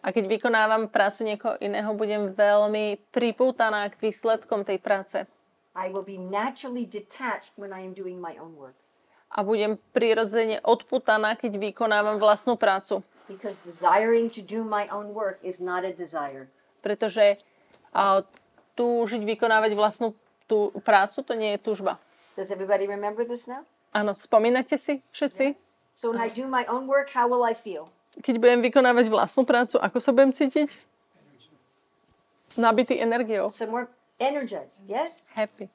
A 0.00 0.08
keď 0.14 0.32
vykonávam 0.32 0.88
prácu 0.88 1.28
niekoho 1.28 1.60
iného, 1.60 1.92
budem 1.92 2.32
veľmi 2.32 2.96
pripútaná 3.12 3.90
k 3.92 4.00
výsledkom 4.00 4.64
tej 4.64 4.80
práce. 4.80 5.28
I 5.76 5.92
will 5.92 6.06
be 6.06 6.16
naturally 6.16 6.88
detached 6.88 7.52
when 7.60 7.68
I 7.68 7.84
am 7.84 7.92
doing 7.92 8.16
my 8.16 8.40
own 8.40 8.56
work 8.56 8.72
A 9.28 9.44
budem 9.44 9.76
prirodzene 9.92 10.62
odputaná, 10.64 11.36
keď 11.36 11.60
vykonávam 11.60 12.16
vlastnú 12.16 12.56
prácu. 12.56 13.04
because 13.28 13.58
desiring 13.66 14.30
to 14.30 14.40
do 14.40 14.62
my 14.62 14.86
own 14.88 15.10
work 15.12 15.42
is 15.42 15.58
not 15.58 15.82
a 15.82 15.90
desire. 15.90 16.46
Pretože 16.80 17.42
a, 17.90 18.22
túžiť 18.78 19.20
vykonávať 19.26 19.74
vlastnú 19.74 20.14
tú 20.46 20.70
prácu, 20.80 21.26
to 21.26 21.34
nie 21.34 21.58
je 21.58 21.60
túžba. 21.60 21.98
Does 22.38 22.54
everybody 22.54 22.86
remember 22.86 23.26
this 23.26 23.50
now? 23.50 23.66
Áno, 23.96 24.12
spomínate 24.12 24.76
si 24.76 25.00
všetci? 25.08 25.56
So 25.96 26.12
when 26.12 26.20
I 26.20 26.28
do 26.28 26.44
my 26.44 26.68
own 26.68 26.84
work, 26.84 27.08
how 27.16 27.24
will 27.24 27.40
I 27.40 27.56
feel? 27.56 27.88
Keď 28.20 28.36
budem 28.36 28.60
vykonávať 28.60 29.08
vlastnú 29.08 29.48
prácu, 29.48 29.80
ako 29.80 29.96
sa 29.96 30.12
budem 30.12 30.36
cítiť? 30.36 30.68
Nabitý 32.60 33.00
energiou. 33.00 33.48
Some 33.48 33.72
more 33.72 33.88
energized, 34.20 34.84
yes? 34.84 35.24
Happy. 35.32 35.72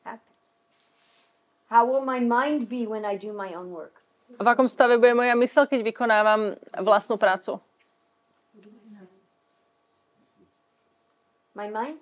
Happy. 0.00 0.32
How 1.68 1.84
will 1.84 2.00
my 2.00 2.24
mind 2.24 2.72
be 2.72 2.88
when 2.88 3.04
I 3.04 3.20
do 3.20 3.36
my 3.36 3.52
own 3.52 3.68
work? 3.68 4.00
V 4.40 4.44
akom 4.48 4.64
stave 4.64 4.96
bude 4.96 5.12
moja 5.12 5.36
mysel, 5.36 5.68
keď 5.68 5.84
vykonávam 5.92 6.56
vlastnú 6.80 7.20
prácu? 7.20 7.60
My 11.52 11.68
mind? 11.68 12.00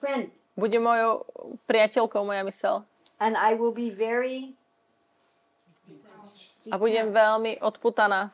Friend. 0.00 0.32
Bude 0.56 0.78
mojou 0.80 1.28
priateľkou 1.68 2.24
moja 2.24 2.40
mysel. 2.48 2.84
And 3.22 3.38
I 3.38 3.54
will 3.54 3.70
be 3.70 3.94
very 3.94 4.58
A 6.70 6.78
budem 6.78 7.10
veľmi 7.10 7.58
odputaná. 7.58 8.30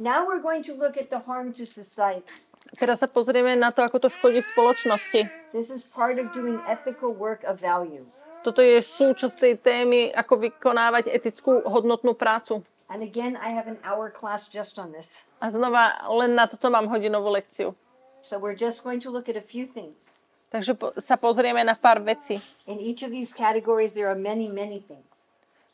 Now 0.00 0.24
we're 0.24 0.40
going 0.40 0.64
to 0.64 0.72
look 0.72 0.96
at 0.96 1.12
the 1.12 1.20
harm 1.20 1.52
to 1.60 1.68
society. 1.68 2.32
Teraz 2.76 3.04
sa 3.04 3.08
pozrieme 3.08 3.52
na 3.52 3.68
to, 3.68 3.84
ako 3.84 4.00
to 4.00 4.08
škodí 4.08 4.40
spoločnosti. 4.40 5.28
This 5.52 5.68
is 5.68 5.84
part 5.84 6.16
of 6.16 6.32
doing 6.32 6.56
ethical 6.64 7.12
work 7.12 7.44
of 7.44 7.60
value. 7.60 8.08
Toto 8.40 8.64
je 8.64 8.80
súčasť 8.80 9.36
tej 9.36 9.54
témy, 9.60 10.00
ako 10.16 10.48
vykonávať 10.48 11.12
etickú 11.12 11.60
hodnotnú 11.68 12.16
prácu. 12.16 12.64
And 12.88 13.04
again, 13.04 13.36
I 13.36 13.52
have 13.52 13.68
an 13.68 13.76
hour 13.84 14.08
class 14.08 14.48
just 14.48 14.80
on 14.80 14.96
this. 14.96 15.20
A 15.44 15.52
znova, 15.52 16.00
len 16.16 16.32
na 16.32 16.48
toto 16.48 16.72
mám 16.72 16.88
hodinovú 16.88 17.28
lekciu. 17.28 17.76
So 18.24 18.40
we're 18.40 18.56
just 18.56 18.80
going 18.80 19.04
to 19.04 19.12
look 19.12 19.28
at 19.28 19.36
a 19.36 19.44
few 19.44 19.68
things. 19.68 20.19
Takže 20.50 20.74
po, 20.74 20.90
sa 20.98 21.14
pozrieme 21.14 21.62
na 21.62 21.78
pár 21.78 22.02
vecí. 22.02 22.42
In 22.66 22.82
each 22.82 23.06
of 23.06 23.14
these 23.14 23.30
categories, 23.30 23.94
there 23.94 24.10
are 24.10 24.18
many, 24.18 24.50
many 24.50 24.82
things. 24.82 25.06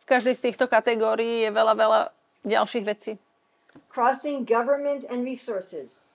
V 0.04 0.06
každej 0.06 0.36
z 0.36 0.40
týchto 0.52 0.68
kategórií 0.68 1.48
je 1.48 1.50
veľa, 1.50 1.74
veľa 1.74 2.00
ďalších 2.44 2.84
vecí. 2.84 3.16
Crossing 3.88 4.44
government 4.44 5.08
and 5.08 5.24
resources. 5.24 6.12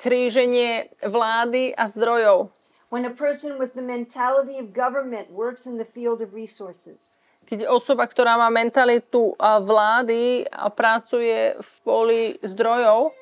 Kríženie 0.00 0.90
vlády 1.04 1.76
a 1.76 1.86
zdrojov. 1.86 2.48
When 2.88 3.04
a 3.04 3.12
person 3.12 3.60
with 3.60 3.76
the 3.76 3.84
mentality 3.84 4.56
of 4.56 4.72
government 4.72 5.28
works 5.28 5.68
in 5.68 5.76
the 5.76 5.86
field 5.86 6.24
of 6.24 6.32
resources, 6.32 7.20
Keď 7.46 7.70
osoba, 7.70 8.10
ktorá 8.10 8.34
má 8.34 8.50
mentalitu 8.50 9.38
vlády 9.38 10.42
a 10.50 10.66
pracuje 10.66 11.54
v 11.54 11.72
poli 11.86 12.22
zdrojov, 12.42 13.14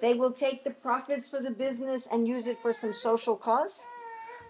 they 0.00 0.14
will 0.14 0.32
take 0.32 0.62
the 0.62 0.70
profits 0.70 1.26
for 1.28 1.42
the 1.42 1.50
business 1.50 2.06
and 2.10 2.26
use 2.26 2.46
it 2.46 2.58
for 2.62 2.72
some 2.72 2.92
social 2.92 3.36
cause. 3.36 3.86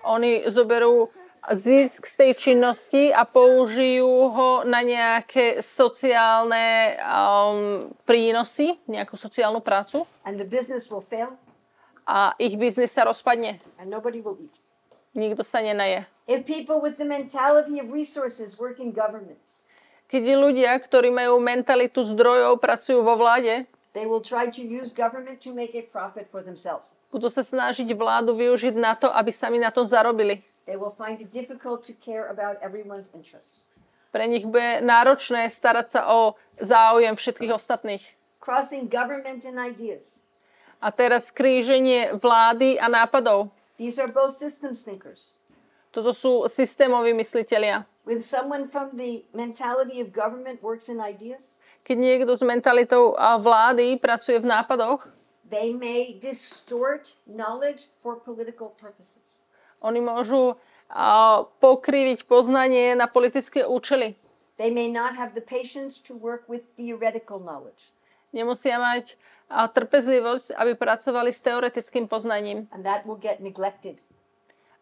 oni 0.05 0.47
zoberú 0.47 1.11
zisk 1.49 2.07
z 2.07 2.15
tej 2.15 2.33
činnosti 2.35 3.09
a 3.11 3.25
použijú 3.25 4.07
ho 4.31 4.51
na 4.67 4.83
nejaké 4.83 5.63
sociálne 5.65 6.99
um, 7.01 7.89
prínosy, 8.05 8.77
nejakú 8.87 9.17
sociálnu 9.17 9.63
prácu 9.63 10.05
And 10.27 10.37
the 10.37 10.47
business 10.47 10.91
will 10.93 11.03
fail 11.03 11.35
a 12.09 12.33
ich 12.41 12.57
biznis 12.57 12.93
sa 12.93 13.05
rozpadne. 13.05 13.61
and 13.81 13.89
nobody 13.89 14.21
will 14.21 14.37
eat. 14.41 14.61
Nikto 15.17 15.41
sa 15.43 15.61
nenaje. 15.65 16.05
If 16.29 16.45
people 16.45 16.79
with 16.81 17.01
the 17.01 17.09
mentality 17.09 17.81
of 17.81 17.89
resources 17.89 18.57
work 18.61 18.77
in 18.79 18.93
government, 18.93 19.41
Keď 20.09 20.25
ľudia, 20.41 20.73
ktorí 20.81 21.13
majú 21.13 21.37
mentalitu 21.37 22.01
zdrojov, 22.01 22.57
pracujú 22.65 23.05
vo 23.05 23.21
vláde, 23.21 23.69
they 23.99 24.07
will 24.07 24.23
try 24.23 24.47
to 24.47 24.63
use 24.63 24.95
government 24.95 25.43
to 25.43 25.51
make 25.51 25.75
a 25.75 25.83
profit 25.91 26.31
for 26.31 26.39
themselves. 26.39 26.95
budú 27.11 27.27
sa 27.27 27.43
snažiť 27.43 27.91
vládu 27.99 28.39
využiť 28.39 28.79
na 28.79 28.95
to, 28.95 29.11
aby 29.11 29.35
sami 29.35 29.59
na 29.59 29.75
to 29.75 29.83
zarobili. 29.83 30.39
They 30.71 30.79
will 30.79 30.95
find 30.95 31.19
it 31.19 31.35
difficult 31.35 31.83
to 31.91 31.93
care 31.99 32.31
about 32.31 32.63
everyone's 32.63 33.11
interests. 33.11 33.75
Pre 34.15 34.25
nich 34.25 34.47
bude 34.47 34.81
náročné 34.81 35.51
starať 35.51 35.87
sa 35.91 36.01
o 36.09 36.39
záujem 36.63 37.13
všetkých 37.19 37.53
ostatných. 37.53 38.05
Crossing 38.39 38.87
government 38.89 39.45
and 39.45 39.59
ideas. 39.59 40.23
A 40.79 40.95
teraz 40.95 41.35
kríženie 41.35 42.15
vlády 42.15 42.79
a 42.79 42.87
nápadov. 42.87 43.51
These 43.77 43.99
are 43.99 44.09
both 44.09 44.33
systems 44.33 44.87
thinkers. 44.87 45.43
Toto 45.91 46.15
sú 46.15 46.47
systémoví 46.47 47.11
myslitelia. 47.13 47.83
When 48.09 48.25
someone 48.25 48.65
from 48.65 48.97
the 48.97 49.27
mentality 49.37 50.01
of 50.01 50.15
government 50.15 50.65
works 50.65 50.89
in 50.89 51.03
ideas, 51.03 51.58
Keď 51.89 51.97
niekto 51.97 52.37
s 52.37 52.45
mentalitou 52.45 53.17
vlády 53.17 53.97
pracuje 53.97 54.37
v 54.37 54.45
nápadoch, 54.45 55.09
they 55.49 55.73
may 55.73 56.21
distort 56.21 57.17
knowledge 57.25 57.89
for 58.05 58.21
political 58.21 58.77
purposes. 58.77 59.49
oni 59.81 60.03
môžu 60.03 60.59
a, 60.91 61.45
pokriviť 61.65 62.29
poznanie 62.29 62.93
na 62.93 63.07
politické 63.09 63.65
účely. 63.65 64.21
They 64.59 64.75
may 64.75 64.91
not 64.91 65.15
have 65.15 65.39
the 65.39 65.45
patience 65.45 66.03
to 66.11 66.19
work 66.19 66.51
with 66.51 66.67
theoretical 66.75 67.39
knowledge. 67.39 67.95
Nemusia 68.35 68.77
mať 68.77 69.15
a, 69.49 69.71
trpezlivosť, 69.71 70.59
aby 70.59 70.75
pracovali 70.75 71.31
s 71.31 71.41
teoretickým 71.41 72.11
poznaním. 72.11 72.67
And 72.75 72.85
that 72.85 73.07
will 73.07 73.21
get 73.21 73.39
neglected. 73.41 74.03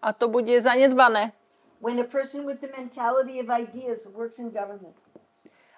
A 0.03 0.11
to 0.17 0.27
bude 0.27 0.51
zanedbané. 0.59 1.37
When 1.79 2.01
a 2.01 2.09
person 2.09 2.49
with 2.49 2.65
the 2.65 2.73
mentality 2.73 3.37
of 3.37 3.53
ideas 3.53 4.09
works 4.09 4.41
in 4.41 4.49
government, 4.49 4.97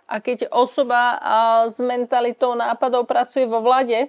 A 0.08 0.24
keď 0.24 0.48
osoba 0.48 1.20
s 1.68 1.76
mentalitou 1.76 2.56
nápadov 2.56 3.04
pracuje 3.04 3.44
vo 3.44 3.60
vlade, 3.60 4.08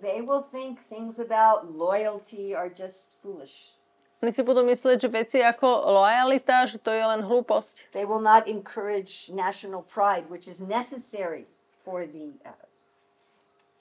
they 0.00 0.20
will 0.20 0.44
think 0.44 0.80
things 0.88 1.16
about 1.20 1.72
loyalty 1.72 2.52
are 2.52 2.68
just 2.68 3.16
foolish. 3.24 3.76
oni 4.22 4.30
si 4.30 4.46
budú 4.46 4.62
myslieť, 4.62 5.02
že 5.02 5.10
veci 5.10 5.38
ako 5.42 5.66
lojalita, 5.98 6.62
že 6.70 6.78
to 6.78 6.94
je 6.94 7.02
len 7.02 7.26
hlúposť. 7.26 7.90
They 7.90 8.06
will 8.06 8.22
not 8.22 8.46
encourage 8.46 9.26
national 9.34 9.82
pride, 9.82 10.30
which 10.30 10.46
is 10.46 10.62
necessary 10.62 11.50
for 11.82 12.06
the 12.06 12.30
uh, 12.46 12.54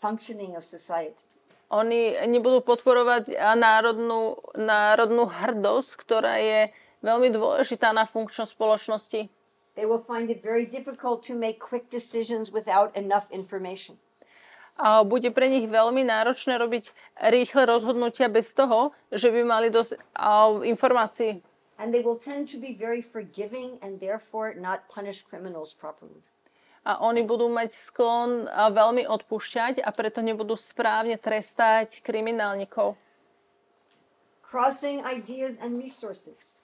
functioning 0.02 0.58
of 0.58 0.66
society. 0.66 1.22
Oni 1.72 2.18
nebudú 2.28 2.60
podporovať 2.68 3.32
národnú, 3.56 4.44
národnú 4.60 5.30
hrdosť, 5.30 5.90
ktorá 6.04 6.36
je 6.42 6.68
veľmi 7.00 7.32
dôležitá 7.32 7.96
na 7.96 8.04
funkčnosť 8.04 8.52
spoločnosti. 8.52 9.32
They 9.76 9.88
will 9.88 10.04
find 10.04 10.30
it 10.30 10.44
very 10.44 10.68
difficult 10.68 11.24
to 11.32 11.34
make 11.34 11.60
quick 11.60 11.88
decisions 11.90 12.52
without 12.52 12.92
enough 12.96 13.32
information. 13.32 13.96
A 14.82 15.04
bude 15.06 15.30
pre 15.32 15.46
nich 15.52 15.70
veľmi 15.70 16.02
náročné 16.04 16.58
robiť 16.58 16.90
rýchle 17.30 17.70
rozhodnutia 17.70 18.32
bez 18.32 18.52
toho, 18.56 18.96
že 19.14 19.30
by 19.30 19.46
mali 19.46 19.68
dosť 19.70 20.00
informácií. 20.66 21.44
And 21.78 21.94
they 21.94 22.02
will 22.02 22.18
tend 22.18 22.50
to 22.54 22.58
be 22.58 22.78
very 22.78 23.02
forgiving 23.02 23.78
and 23.82 23.98
therefore 23.98 24.54
not 24.54 24.86
punish 24.90 25.22
criminals 25.26 25.74
properly. 25.74 26.22
A 26.82 26.98
oni 26.98 27.22
budú 27.22 27.46
mať 27.46 27.78
sklon 27.78 28.50
veľmi 28.50 29.06
odpúšťať 29.06 29.86
a 29.86 29.90
preto 29.94 30.26
nebudú 30.26 30.58
správne 30.58 31.14
trestať 31.14 32.02
kriminálnikov. 32.02 32.98
Crossing 34.42 35.06
ideas 35.06 35.62
and 35.62 35.78
resources. 35.78 36.61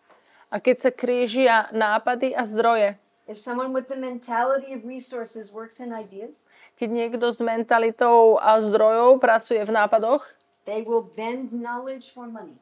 A 0.47 0.63
keď 0.63 0.75
sa 0.79 0.91
krížia 0.95 1.67
nápady 1.75 2.31
a 2.31 2.47
zdroje, 2.47 2.95
If 3.27 3.35
someone 3.35 3.75
with 3.75 3.91
the 3.91 3.99
mentality 3.99 4.71
of 4.71 4.87
resources 4.87 5.51
works 5.51 5.83
in 5.83 5.91
ideas, 5.91 6.47
keď 6.79 6.89
niekto 6.95 7.27
s 7.27 7.43
mentalitou 7.43 8.39
a 8.39 8.63
zdrojov 8.63 9.19
pracuje 9.19 9.59
v 9.67 9.75
nápadoch, 9.75 10.23
they 10.63 10.79
will 10.87 11.03
bend 11.03 11.51
knowledge 11.51 12.15
for 12.15 12.23
money. 12.31 12.55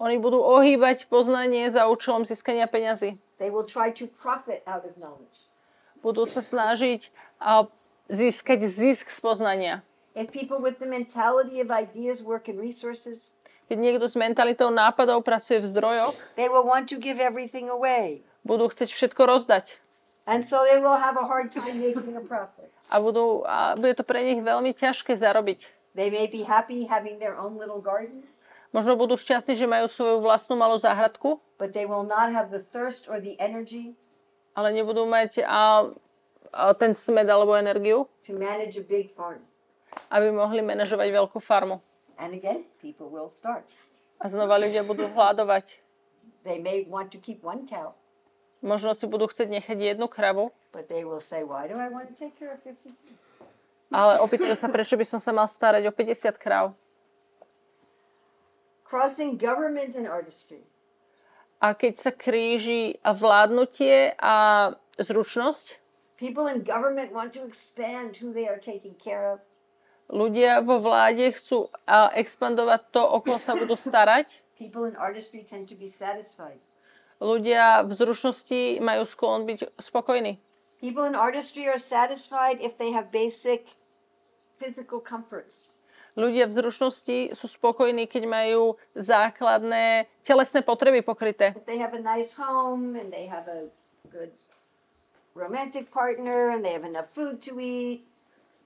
oni 0.00 0.16
budú 0.16 0.40
ohýbať 0.40 1.12
poznanie 1.12 1.68
za 1.68 1.84
účelom 1.92 2.24
získania 2.24 2.64
peňazí. 2.64 3.20
They 3.36 3.52
will 3.52 3.68
try 3.68 3.92
to 4.00 4.08
profit 4.08 4.64
out 4.64 4.88
of 4.88 4.96
knowledge. 4.96 5.52
Budú 6.00 6.24
sa 6.24 6.40
snažiť 6.40 7.12
a, 7.42 7.68
získať 8.08 8.64
zisk 8.64 9.12
z 9.12 9.18
poznania. 9.20 9.74
If 10.18 10.34
people 10.34 10.58
with 10.58 10.82
the 10.82 10.88
mentality 10.88 11.62
of 11.62 11.70
ideas 11.70 12.24
work 12.24 12.48
in 12.50 12.58
resources, 12.58 13.37
Keď 13.68 13.76
niekto 13.76 14.08
s 14.08 14.16
mentalitou 14.16 14.72
nápadov 14.72 15.20
pracuje 15.20 15.60
v 15.60 15.66
zdrojoch, 15.68 16.16
they 16.40 16.48
will 16.48 16.64
want 16.64 16.88
to 16.88 16.96
give 16.96 17.20
everything 17.20 17.68
away. 17.68 18.24
budú 18.42 18.72
chcieť 18.72 18.88
všetko 18.88 19.22
rozdať. 19.28 19.76
And 20.28 20.44
so 20.44 20.60
they 20.64 20.80
will 20.80 20.96
have 20.96 21.16
a 21.16 21.24
hard 21.24 21.52
time 21.52 21.80
making 21.80 22.16
a 22.16 22.24
profit. 22.24 22.68
A, 22.88 23.00
budú, 23.00 23.44
a 23.44 23.76
bude 23.76 23.92
to 23.96 24.04
pre 24.04 24.24
nich 24.24 24.40
veľmi 24.40 24.72
ťažké 24.72 25.12
zarobiť. 25.16 25.72
They 25.92 26.08
may 26.08 26.28
be 26.28 26.44
happy 26.44 26.88
having 26.88 27.20
their 27.20 27.36
own 27.36 27.60
little 27.60 27.80
garden, 27.80 28.24
Možno 28.68 29.00
budú 29.00 29.16
šťastní, 29.16 29.56
že 29.56 29.64
majú 29.64 29.88
svoju 29.88 30.20
vlastnú 30.20 30.52
malú 30.52 30.76
záhradku, 30.76 31.40
but 31.56 31.72
they 31.72 31.88
will 31.88 32.04
not 32.04 32.28
have 32.36 32.52
the 32.52 32.60
thirst 32.60 33.08
or 33.08 33.16
the 33.16 33.32
energy 33.40 33.96
ale 34.58 34.74
nebudú 34.74 35.06
mať 35.06 35.46
a, 35.46 35.86
a 36.50 36.74
ten 36.74 36.90
smed 36.90 37.30
alebo 37.30 37.54
energiu, 37.54 38.10
to 38.26 38.34
manage 38.34 38.74
a 38.74 38.82
big 38.82 39.14
farm. 39.14 39.38
aby 40.10 40.34
mohli 40.34 40.66
manažovať 40.66 41.08
veľkú 41.14 41.38
farmu. 41.38 41.78
And 42.18 42.34
again, 42.34 42.66
people 42.82 43.06
will 43.08 43.30
starve. 43.30 43.66
A 44.18 44.26
znova 44.26 44.58
ľudia 44.58 44.82
budú 44.82 45.06
hľadovať. 45.06 45.78
They 46.42 46.58
may 46.58 46.82
want 46.90 47.14
to 47.14 47.18
keep 47.22 47.46
one 47.46 47.64
cow, 47.70 47.94
Možno 48.58 48.90
si 48.90 49.06
budú 49.06 49.30
chcieť 49.30 49.46
nechať 49.54 49.78
jednu 49.94 50.10
kravu, 50.10 50.50
but 50.74 50.90
they 50.90 51.06
will 51.06 51.22
say, 51.22 51.46
Why 51.46 51.70
do 51.70 51.78
I 51.78 51.86
want 51.86 52.10
to 52.10 52.16
take 52.18 52.34
care 52.34 52.50
of 52.50 52.58
50? 52.66 52.90
ale 53.88 54.20
opýtajú 54.20 54.52
sa, 54.52 54.68
prečo 54.68 54.98
by 55.00 55.06
som 55.06 55.20
sa 55.22 55.32
mal 55.32 55.48
starať 55.48 55.86
o 55.88 55.92
50 55.94 56.36
kráv. 56.36 56.76
Crossing 58.84 59.38
government 59.38 59.96
and 59.96 60.10
artistry. 60.10 60.60
A 61.62 61.72
keď 61.72 61.94
sa 61.96 62.10
kríži 62.10 62.98
vládnutie 63.02 64.14
a 64.18 64.74
zručnosť, 64.98 65.78
People 66.18 66.50
in 66.50 66.66
government 66.66 67.14
want 67.14 67.30
to 67.38 67.46
expand 67.46 68.18
who 68.18 68.34
they 68.34 68.50
are 68.50 68.58
taking 68.58 68.98
care 68.98 69.30
of. 69.30 69.38
Ľudia 70.08 70.64
vo 70.64 70.80
vláde 70.80 71.30
chcú 71.36 71.68
expandovať 72.16 72.80
to, 72.92 73.02
o 73.04 73.20
koho 73.20 73.36
sa 73.36 73.54
budú 73.54 73.76
starať. 73.76 74.40
Ľudia 77.18 77.82
v 77.82 77.92
zručnosti 77.92 78.60
majú 78.78 79.02
sklon 79.04 79.46
byť 79.46 79.60
spokojní. 79.78 80.38
People 80.78 81.04
in 81.04 81.18
artistry 81.18 81.66
are 81.66 81.78
satisfied 81.78 82.62
if 82.62 82.78
they 82.78 82.94
have 82.94 83.10
basic 83.10 83.66
physical 84.54 85.02
comforts. 85.02 85.74
Ľudia 86.18 86.50
v 86.50 86.54
zručnosti 86.54 87.18
sú 87.34 87.46
spokojní, 87.46 88.06
keď 88.10 88.26
majú 88.26 88.74
základné 88.94 90.10
telesné 90.22 90.62
potreby 90.66 91.02
pokryté. 91.02 91.54
If 91.54 91.66
they 91.66 91.78
have 91.78 91.94
a 91.94 92.02
nice 92.02 92.34
home 92.34 92.98
and 92.98 93.10
they 93.10 93.26
have 93.26 93.46
a 93.46 93.70
good 94.10 94.34
romantic 95.34 95.90
partner 95.90 96.50
and 96.54 96.62
they 96.62 96.74
have 96.74 96.86
enough 96.86 97.10
food 97.10 97.38
to 97.46 97.58
eat, 97.62 98.06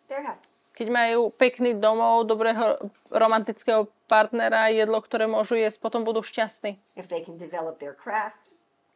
they're 0.09 0.25
happy. 0.25 0.52
Keď 0.73 0.89
majú 0.89 1.29
pekný 1.29 1.77
domov, 1.77 2.25
dobrého 2.25 2.81
romantického 3.13 3.93
partnera, 4.09 4.73
jedlo, 4.73 5.05
ktoré 5.05 5.29
môžu 5.29 5.61
jesť, 5.61 5.85
potom 5.85 6.01
budú 6.01 6.25
šťastní. 6.25 6.81
If 6.97 7.13
they 7.13 7.21
can 7.21 7.37
develop 7.37 7.77
their 7.77 7.93
craft. 7.93 8.41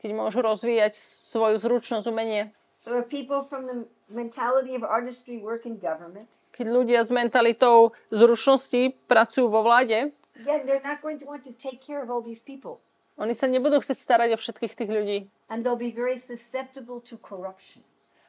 Keď 0.00 0.10
môžu 0.16 0.40
rozvíjať 0.40 0.96
svoju 0.96 1.60
zručnosť, 1.60 2.08
umenie. 2.08 2.52
So 2.80 2.96
if 2.96 3.08
people 3.08 3.40
from 3.44 3.68
the 3.68 3.88
mentality 4.08 4.76
of 4.76 4.84
artistry 4.84 5.36
work 5.40 5.64
in 5.64 5.76
government, 5.80 6.28
Keď 6.56 6.66
ľudia 6.72 7.04
s 7.04 7.12
mentalitou 7.12 7.92
zručnosti 8.08 8.96
pracujú 9.04 9.52
vo 9.52 9.60
vláde, 9.60 10.08
again, 10.40 10.64
they're 10.64 10.80
not 10.80 11.04
going 11.04 11.20
to 11.20 11.28
want 11.28 11.44
to 11.44 11.52
take 11.52 11.84
care 11.84 12.00
of 12.00 12.08
all 12.08 12.24
these 12.24 12.40
people. 12.40 12.80
oni 13.20 13.32
sa 13.36 13.48
nebudú 13.48 13.80
chcieť 13.80 13.96
starať 13.96 14.28
o 14.36 14.40
všetkých 14.40 14.72
tých 14.76 14.90
ľudí. 14.92 15.18
And 15.52 15.64
they'll 15.64 15.76
be 15.76 15.92
very 15.92 16.16
susceptible 16.16 17.00
to 17.08 17.16
corruption. 17.20 17.84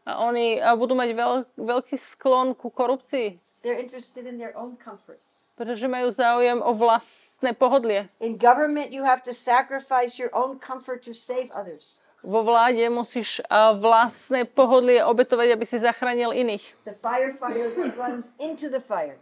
A 0.07 0.23
oni 0.23 0.55
budú 0.79 0.95
mať 0.95 1.11
veľ, 1.11 1.33
veľký 1.59 1.99
sklon 1.99 2.55
ku 2.55 2.71
korupcii, 2.71 3.43
They're 3.59 3.75
interested 3.75 4.23
in 4.23 4.39
their 4.39 4.55
own 4.55 4.79
comforts. 4.79 5.51
pretože 5.57 5.83
majú 5.89 6.07
záujem 6.13 6.61
o 6.63 6.71
vlastné 6.71 7.51
pohodlie. 7.51 8.07
In 8.23 8.39
government, 8.39 8.93
you 8.95 9.03
have 9.03 9.19
to 9.25 9.33
sacrifice 9.35 10.15
your 10.15 10.31
own 10.31 10.61
comfort 10.61 11.03
to 11.03 11.11
save 11.11 11.51
others. 11.51 11.99
Vo 12.23 12.45
vláde 12.45 12.81
musíš 12.87 13.41
vlastné 13.81 14.45
pohodlie 14.47 15.03
obetovať, 15.03 15.57
aby 15.57 15.65
si 15.65 15.81
zachránil 15.81 16.31
iných. 16.31 16.63
The 16.87 16.95
firefighter 16.95 17.67
runs 17.97 18.31
into 18.39 18.71
the 18.71 18.79
fire. 18.79 19.19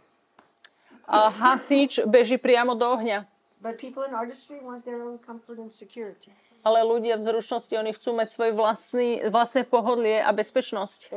A 1.08 1.30
hasič 1.30 2.02
beží 2.06 2.36
priamo 2.38 2.78
do 2.78 2.86
ohňa. 2.86 3.26
But 3.58 3.80
people 3.82 4.04
in 4.04 4.14
artistry 4.14 4.60
want 4.62 4.84
their 4.84 5.02
own 5.02 5.18
comfort 5.18 5.58
and 5.58 5.72
security. 5.72 6.30
Ale 6.66 6.82
ľudia 6.82 7.14
v 7.14 7.22
zručnosti, 7.22 7.70
oni 7.78 7.94
chcú 7.94 8.18
mať 8.18 8.26
svoj 8.26 8.50
vlastný, 8.58 9.22
vlastné 9.30 9.62
pohodlie 9.62 10.18
a 10.18 10.34
bezpečnosť. 10.34 11.14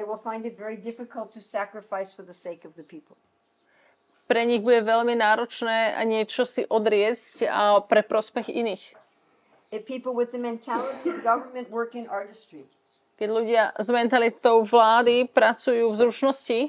Pre 4.30 4.42
nich 4.46 4.62
bude 4.62 4.82
veľmi 4.86 5.18
náročné 5.18 5.98
niečo 6.06 6.46
si 6.46 6.62
odriecť 6.70 7.50
a 7.50 7.82
pre 7.82 8.06
prospech 8.06 8.54
iných. 8.54 8.94
Keď 13.20 13.30
ľudia 13.34 13.74
s 13.74 13.88
mentalitou 13.90 14.62
vlády 14.62 15.26
pracujú 15.34 15.90
v 15.90 15.96
zručnosti, 15.98 16.60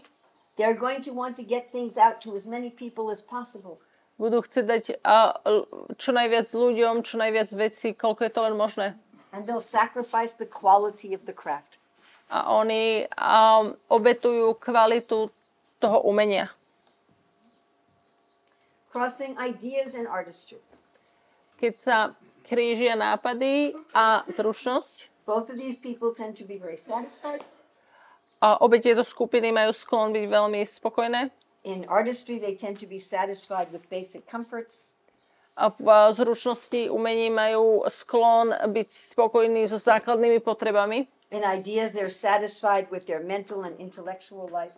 they're 0.56 0.72
going 0.72 1.04
to 1.04 1.12
want 1.12 1.36
to 1.36 1.44
get 1.44 1.68
things 1.68 2.00
out 2.00 2.24
to 2.24 2.32
as 2.32 2.48
many 2.48 2.72
people 2.72 3.12
as 3.12 3.20
possible. 3.20 3.76
Budú 4.20 4.44
chcieť 4.44 4.64
dať 4.68 4.84
a, 5.00 5.32
čo 5.96 6.12
najviac 6.12 6.44
ľuďom, 6.44 7.00
čo 7.00 7.16
najviac 7.16 7.48
vecí, 7.56 7.96
koľko 7.96 8.28
je 8.28 8.32
to 8.36 8.40
len 8.44 8.54
možné. 8.54 8.86
And 9.32 9.48
they'll 9.48 9.64
sacrifice 9.64 10.36
the 10.36 10.44
quality 10.44 11.16
of 11.16 11.24
the 11.24 11.32
craft. 11.32 11.80
A 12.28 12.52
oni 12.52 13.08
a, 13.16 13.64
obetujú 13.88 14.60
kvalitu 14.60 15.32
toho 15.80 15.98
umenia. 16.04 16.52
Crossing 18.92 19.38
ideas 19.40 19.94
and 19.94 20.04
artistry. 20.04 20.58
Keď 21.56 21.74
sa 21.78 21.96
krížia 22.42 22.98
nápady 22.98 23.72
a 23.94 24.26
zručnosť, 24.28 25.08
Both 25.24 25.46
of 25.54 25.62
these 25.62 25.78
people 25.78 26.10
tend 26.10 26.34
to 26.42 26.44
be 26.44 26.58
very 26.58 26.74
satisfied. 26.76 27.46
a 28.40 28.56
obe 28.64 28.80
tieto 28.80 29.04
skupiny 29.04 29.52
majú 29.52 29.70
sklon 29.70 30.10
byť 30.10 30.26
veľmi 30.26 30.60
spokojné. 30.64 31.30
In 31.64 31.84
artistry, 31.88 32.40
they 32.40 32.56
tend 32.56 32.80
to 32.80 32.88
be 32.88 32.98
satisfied 32.98 33.68
with 33.68 33.84
basic 33.92 34.24
comforts. 34.24 34.96
A 35.60 35.68
v 35.68 35.84
zručnosti 36.16 36.88
umení 36.88 37.28
majú 37.28 37.84
sklon 37.84 38.56
byť 38.64 38.88
spokojní 38.88 39.68
so 39.68 39.76
základnými 39.76 40.40
potrebami. 40.40 41.04
In 41.28 41.44
ideas, 41.44 41.92
they're 41.92 42.08
satisfied 42.08 42.88
with 42.88 43.04
their 43.04 43.20
mental 43.20 43.68
and 43.68 43.76
intellectual 43.76 44.48
life. 44.48 44.72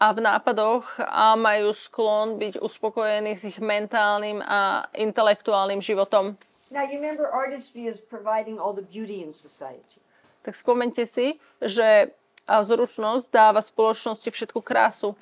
A 0.00 0.12
v 0.12 0.20
nápadoch 0.20 1.00
a 1.00 1.32
majú 1.36 1.72
sklon 1.72 2.36
byť 2.36 2.60
uspokojení 2.60 3.32
s 3.32 3.48
ich 3.48 3.56
mentálnym 3.56 4.44
a 4.44 4.84
intelektuálnym 4.96 5.80
životom. 5.80 6.36
Now, 6.68 6.84
you 6.84 7.00
remember 7.00 7.32
artistry 7.32 7.88
is 7.88 8.04
providing 8.04 8.60
all 8.60 8.76
the 8.76 8.84
beauty 8.84 9.24
in 9.24 9.32
society. 9.32 9.96
Tak 10.44 10.56
spomente 10.56 11.08
si, 11.08 11.40
že 11.60 12.12
zručnosť 12.46 13.32
dáva 13.32 13.64
spoločnosti 13.64 14.28
všetku 14.28 14.60
krásu. 14.60 15.16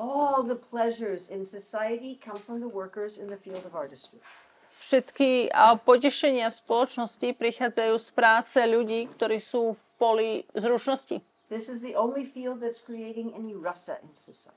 All 0.00 0.40
the 0.40 0.56
pleasures 0.56 1.28
in 1.28 1.44
society 1.44 2.16
come 2.24 2.40
from 2.40 2.64
the 2.64 2.72
workers 2.72 3.20
in 3.20 3.28
the 3.28 3.36
field 3.36 3.60
of 3.68 3.76
artistry. 3.76 4.16
Všetky 4.80 5.52
potešenia 5.84 6.48
v 6.48 6.56
spoločnosti 6.56 7.36
prichádzajú 7.36 7.94
z 8.00 8.08
práce 8.16 8.56
ľudí, 8.64 9.12
ktorí 9.12 9.36
sú 9.36 9.76
v 9.76 9.82
poli 10.00 10.28
zručnosti. 10.56 11.20
This 11.52 11.68
is 11.68 11.84
the 11.84 11.92
only 11.92 12.24
field 12.24 12.64
that's 12.64 12.80
creating 12.80 13.36
any 13.36 13.52
rasa 13.52 14.00
in 14.00 14.16
society. 14.16 14.56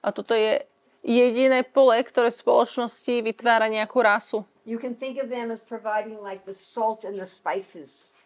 A 0.00 0.08
toto 0.08 0.32
je 0.32 0.64
jediné 1.04 1.68
pole, 1.68 2.00
ktoré 2.00 2.32
v 2.32 2.40
spoločnosti 2.40 3.12
vytvára 3.20 3.68
nejakú 3.68 4.00
rasu. 4.00 4.48
You 4.64 4.80
can 4.80 4.96
think 4.96 5.20
of 5.20 5.28
them 5.28 5.52
as 5.52 5.60
providing 5.60 6.16
like 6.24 6.48
the 6.48 6.56
salt 6.56 7.04
and 7.04 7.20
the 7.20 7.28
spices. 7.28 8.16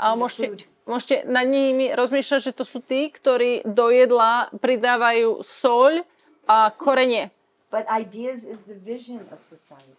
A 0.00 0.18
môžete. 0.18 0.66
Môžete 0.86 1.26
nad 1.28 1.46
nimi 1.46 1.90
rozmýšľať, 1.94 2.40
že 2.50 2.52
to 2.52 2.64
sú 2.66 2.82
tí, 2.82 3.10
ktorí 3.10 3.62
do 3.66 3.90
jedla 3.92 4.50
pridávajú 4.52 5.42
soľ 5.42 6.02
a 6.50 6.70
korenie. 6.74 7.30
But 7.70 7.88
ideas 7.88 8.44
is 8.44 8.68
the 8.68 8.76
vision 8.76 9.24
of 9.32 9.40
society. 9.40 9.96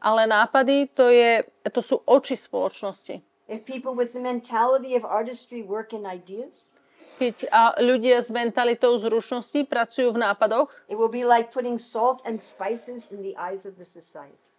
Ale 0.00 0.28
nápady 0.28 0.92
to, 0.92 1.08
je, 1.08 1.44
to 1.72 1.80
sú 1.82 2.00
oči 2.06 2.36
spoločnosti. 2.36 3.20
If 3.46 3.62
people 3.66 3.94
with 3.94 4.12
the 4.12 4.22
mentality 4.22 4.94
of 4.98 5.06
artistry 5.06 5.62
work 5.62 5.92
in 5.92 6.06
ideas, 6.06 6.70
Keď 7.16 7.48
a, 7.48 7.72
ľudia 7.80 8.20
s 8.20 8.28
mentalitou 8.28 8.92
zručnosti 9.00 9.64
pracujú 9.64 10.12
v 10.12 10.20
nápadoch, 10.20 10.68
it 10.84 11.00
will 11.00 11.08
be 11.08 11.24
like 11.24 11.48
putting 11.48 11.80
salt 11.80 12.20
and 12.28 12.36
spices 12.36 13.08
in 13.08 13.24
the 13.24 13.32
eyes 13.40 13.64
of 13.64 13.80
the 13.80 13.88
society. 13.88 14.52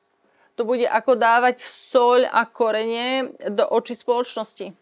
to 0.57 0.65
bude 0.65 0.89
ako 0.89 1.21
dávať 1.21 1.61
soľ 1.61 2.25
a 2.33 2.49
korenie 2.49 3.29
do 3.53 3.61
očí 3.69 3.93
spoločnosti. 3.93 4.73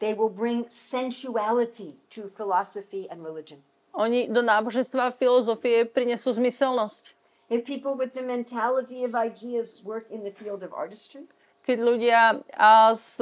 They 0.00 0.16
will 0.16 0.32
bring 0.32 0.64
sensuality 0.72 2.00
to 2.16 2.32
philosophy 2.32 3.06
and 3.12 3.20
religion. 3.20 3.60
Oni 3.92 4.32
do 4.32 4.40
náboženstva 4.40 5.10
a 5.10 5.12
filozofie 5.12 5.84
prinesú 5.84 6.32
zmyselnosť. 6.32 7.12
If 7.50 7.66
people 7.66 7.98
with 7.98 8.16
the 8.16 8.24
mentality 8.24 9.04
of 9.04 9.12
ideas 9.12 9.82
work 9.84 10.08
in 10.08 10.24
the 10.24 10.32
field 10.32 10.64
of 10.64 10.72
artistry, 10.72 11.28
Keď 11.60 11.76
ľudia 11.76 12.40
a, 12.56 12.96
s 12.96 13.20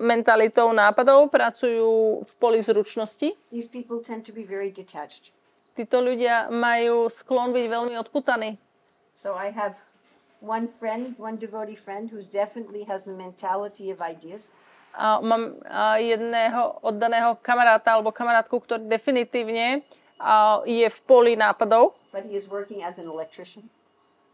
mentalitou 0.00 0.72
nápadov 0.72 1.28
pracujú 1.28 2.24
v 2.24 2.32
poli 2.40 2.64
zručnosti, 2.64 3.36
these 3.52 3.68
people 3.68 4.00
tend 4.00 4.24
to 4.24 4.32
be 4.32 4.42
very 4.42 4.72
detached. 4.72 5.36
títo 5.76 6.00
ľudia 6.00 6.48
majú 6.48 7.12
sklon 7.12 7.52
byť 7.52 7.66
veľmi 7.68 7.94
odputaní. 8.00 8.56
So 9.14 9.36
I 9.36 9.52
have 9.52 9.76
one 10.40 10.66
friend, 10.66 11.12
one 11.20 11.36
devotee 11.36 11.76
friend, 11.76 12.08
who's 12.08 12.32
definitely 12.32 12.88
has 12.88 13.04
the 13.04 13.14
mentality 13.14 13.92
of 13.92 14.00
ideas. 14.00 14.48
A 14.94 15.18
mám 15.18 15.58
jedného 15.98 16.78
oddaného 16.86 17.34
kamaráta 17.42 17.98
alebo 17.98 18.14
kamarátku, 18.14 18.62
ktorý 18.62 18.86
definitívne 18.86 19.82
je 20.64 20.86
v 20.86 20.98
poli 21.02 21.34
nápadov, 21.34 21.98
but 22.14 22.22
he 22.22 22.38
is 22.38 22.46
working 22.46 22.86
as 22.86 23.02
an 23.02 23.10
electrician. 23.10 23.66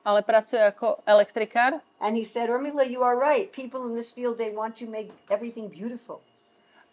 ale 0.05 0.23
pracuje 0.23 0.61
ako 0.61 1.01
elektrikár. 1.05 1.81
And 2.01 2.17
he 2.17 2.25
said, 2.25 2.49
Urmila, 2.49 2.89
you 2.89 3.05
are 3.05 3.17
right. 3.17 3.53
People 3.53 3.85
in 3.89 3.93
this 3.93 4.13
field, 4.13 4.41
they 4.41 4.53
want 4.53 4.77
to 4.81 4.89
make 4.89 5.13
everything 5.29 5.69
beautiful. 5.69 6.25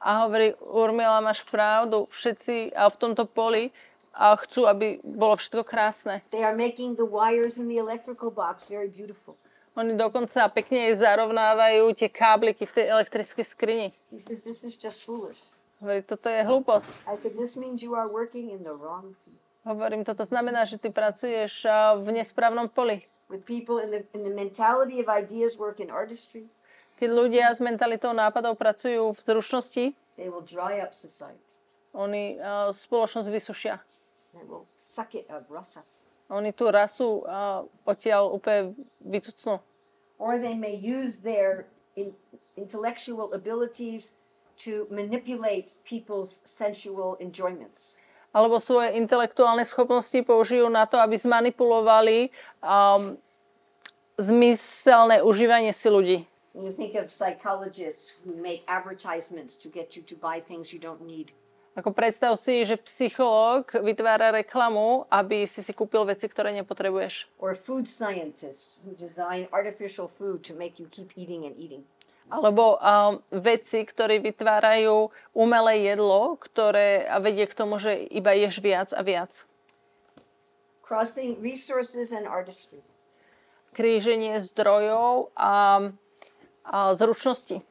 A 0.04 0.28
hovorí, 0.28 0.54
Urmila, 0.62 1.24
máš 1.24 1.42
pravdu, 1.48 2.06
všetci 2.12 2.76
a 2.76 2.92
v 2.92 2.96
tomto 3.00 3.26
poli 3.26 3.72
a 4.14 4.36
chcú, 4.38 4.68
aby 4.68 5.02
bolo 5.02 5.40
všetko 5.40 5.64
krásne. 5.64 6.22
They 6.30 6.44
are 6.44 6.54
making 6.54 6.98
the 7.00 7.08
wires 7.08 7.58
in 7.58 7.66
the 7.72 7.80
electrical 7.82 8.30
box 8.30 8.70
very 8.70 8.92
beautiful. 8.92 9.40
Oni 9.78 9.94
dokonca 9.94 10.50
pekne 10.50 10.90
aj 10.90 11.06
zarovnávajú 11.06 11.94
tie 11.94 12.10
kábliky 12.10 12.66
v 12.66 12.74
tej 12.74 12.86
elektrickej 12.90 13.46
skrini. 13.46 13.88
He 14.10 14.18
says, 14.18 14.42
this 14.42 14.66
is 14.66 14.74
just 14.74 15.06
foolish. 15.06 15.38
Hovorí, 15.78 16.02
toto 16.02 16.34
je 16.34 16.42
hlúposť. 16.42 17.06
I 17.06 17.14
said, 17.14 17.38
this 17.38 17.54
means 17.54 17.86
you 17.86 17.94
are 17.94 18.10
working 18.10 18.50
in 18.50 18.66
the 18.66 18.74
wrong 18.74 19.14
field. 19.22 19.38
Hovorím, 19.62 20.02
toto 20.02 20.26
znamená, 20.26 20.66
že 20.66 20.82
ty 20.82 20.90
pracuješ 20.90 21.70
v 22.02 22.08
nesprávnom 22.10 22.66
poli. 22.74 23.06
With 23.30 23.46
people 23.46 23.78
in 23.78 23.94
the, 23.94 24.02
in 24.18 24.26
the 24.26 24.34
mentality 24.34 24.98
of 24.98 25.12
ideas 25.12 25.60
work 25.62 25.78
in 25.78 25.94
artistry, 25.94 26.50
Keď 26.98 27.10
ľudia 27.14 27.54
s 27.54 27.62
mentalitou 27.62 28.10
nápadov 28.10 28.58
pracujú 28.58 29.14
v 29.14 29.20
zručnosti, 29.22 29.86
they 30.18 30.34
will 30.34 30.42
dry 30.42 30.82
up 30.82 30.98
society. 30.98 31.38
oni 31.94 32.42
spoločnosť 32.74 33.30
vysušia. 33.30 33.78
They 34.34 34.42
will 34.42 34.66
suck 34.74 35.14
it 35.14 35.30
of 35.30 35.46
rasa. 35.54 35.86
Oni 36.28 36.52
tú 36.52 36.68
rasu 36.68 37.24
a, 37.24 37.64
odtiaľ 37.88 38.36
úplne 38.36 38.76
vycucnú. 39.00 39.64
Or 40.20 40.36
they 40.42 40.58
may 40.58 40.76
use 40.76 41.24
their 41.24 41.72
in, 41.96 42.12
intellectual 42.58 43.32
abilities 43.32 44.18
to 44.66 44.90
manipulate 44.90 45.78
people's 45.86 46.44
sensual 46.44 47.16
enjoyments. 47.22 48.02
alebo 48.38 48.62
svoje 48.62 48.94
intelektuálne 48.94 49.66
schopnosti 49.66 50.22
použijú 50.22 50.70
na 50.70 50.86
to, 50.86 51.02
aby 51.02 51.18
zmanipulovali 51.18 52.30
um, 52.62 53.18
zmyselné 54.22 55.26
užívanie 55.26 55.74
si 55.74 55.90
ľudí. 55.90 56.18
You 56.58 56.74
think 56.74 56.98
of 56.98 57.14
psychologists 57.14 58.18
who 58.26 58.34
make 58.34 58.66
advertisements 58.66 59.54
to 59.62 59.70
get 59.70 59.94
you 59.94 60.02
to 60.10 60.18
buy 60.18 60.42
things 60.42 60.74
you 60.74 60.82
don't 60.82 61.06
need. 61.06 61.34
Ako 61.78 61.94
predstav 61.94 62.34
si, 62.42 62.66
že 62.66 62.74
psychológ 62.82 63.70
vytvára 63.78 64.34
reklamu, 64.34 65.06
aby 65.14 65.46
si 65.46 65.62
si 65.62 65.78
kúpil 65.78 66.10
veci, 66.10 66.26
ktoré 66.26 66.50
nepotrebuješ. 66.58 67.30
Or 67.38 67.54
food 67.54 67.86
scientists 67.86 68.82
who 68.82 68.98
design 68.98 69.46
artificial 69.54 70.10
food 70.10 70.42
to 70.50 70.58
make 70.58 70.82
you 70.82 70.90
keep 70.90 71.14
eating 71.14 71.46
and 71.46 71.54
eating. 71.54 71.86
Alebo 72.34 72.82
um, 72.82 73.22
vedci, 73.30 73.86
ktorí 73.86 74.20
vytvárajú 74.20 75.14
umelé 75.38 75.94
jedlo, 75.94 76.42
ktoré 76.42 77.06
vedie 77.22 77.46
k 77.46 77.54
tomu, 77.54 77.78
že 77.78 77.94
iba 78.10 78.34
ješ 78.34 78.58
viac 78.58 78.90
a 78.92 79.06
viac. 79.06 79.46
Crossing 80.82 81.38
resources 81.40 82.10
and 82.10 82.26
artistry. 82.26 82.82
Kríženie 83.78 84.42
zdrojov 84.42 85.30
a, 85.38 85.88
a 86.66 86.78
zručnosti. 86.98 87.62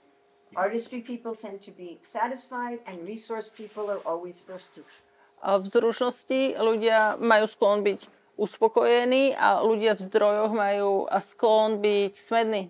Artistry 0.55 1.03
people 1.03 1.35
tend 1.35 1.61
to 1.67 1.73
be 1.75 1.99
satisfied 2.01 2.79
and 2.87 3.03
resource 3.03 3.51
people 3.51 3.91
are 3.91 4.01
always 4.07 4.45
thirsty. 4.45 4.87
A 5.43 5.59
v 5.59 5.67
zručnosti 5.69 6.55
ľudia 6.57 7.19
majú 7.19 7.45
sklon 7.51 7.83
byť 7.83 8.09
uspokojení 8.37 9.37
a 9.37 9.61
ľudia 9.61 9.97
v 9.97 10.01
zdrojoch 10.07 10.53
majú 10.53 11.05
a 11.11 11.19
sklon 11.21 11.83
byť 11.83 12.13
smední. 12.15 12.63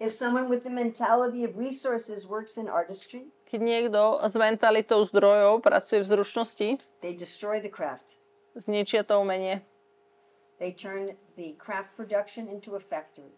If 0.00 0.16
someone 0.16 0.48
with 0.48 0.64
the 0.64 0.72
mentality 0.72 1.44
of 1.44 1.56
resources 1.60 2.24
works 2.24 2.56
in 2.56 2.68
artistry, 2.68 3.28
Keď 3.50 3.60
niekto 3.60 4.22
s 4.22 4.38
mentalitou 4.38 5.02
zdrojov 5.02 5.58
pracuje 5.60 6.00
v 6.00 6.06
zručnosti, 6.06 6.68
they 7.02 7.12
destroy 7.12 7.58
the 7.58 7.68
craft. 7.72 8.22
zničia 8.54 9.02
to 9.02 9.18
umenie. 9.18 9.60
They 10.62 10.70
turn 10.70 11.16
the 11.34 11.56
craft 11.58 11.96
production 11.96 12.46
into 12.46 12.76
a 12.76 12.80
factory. 12.82 13.32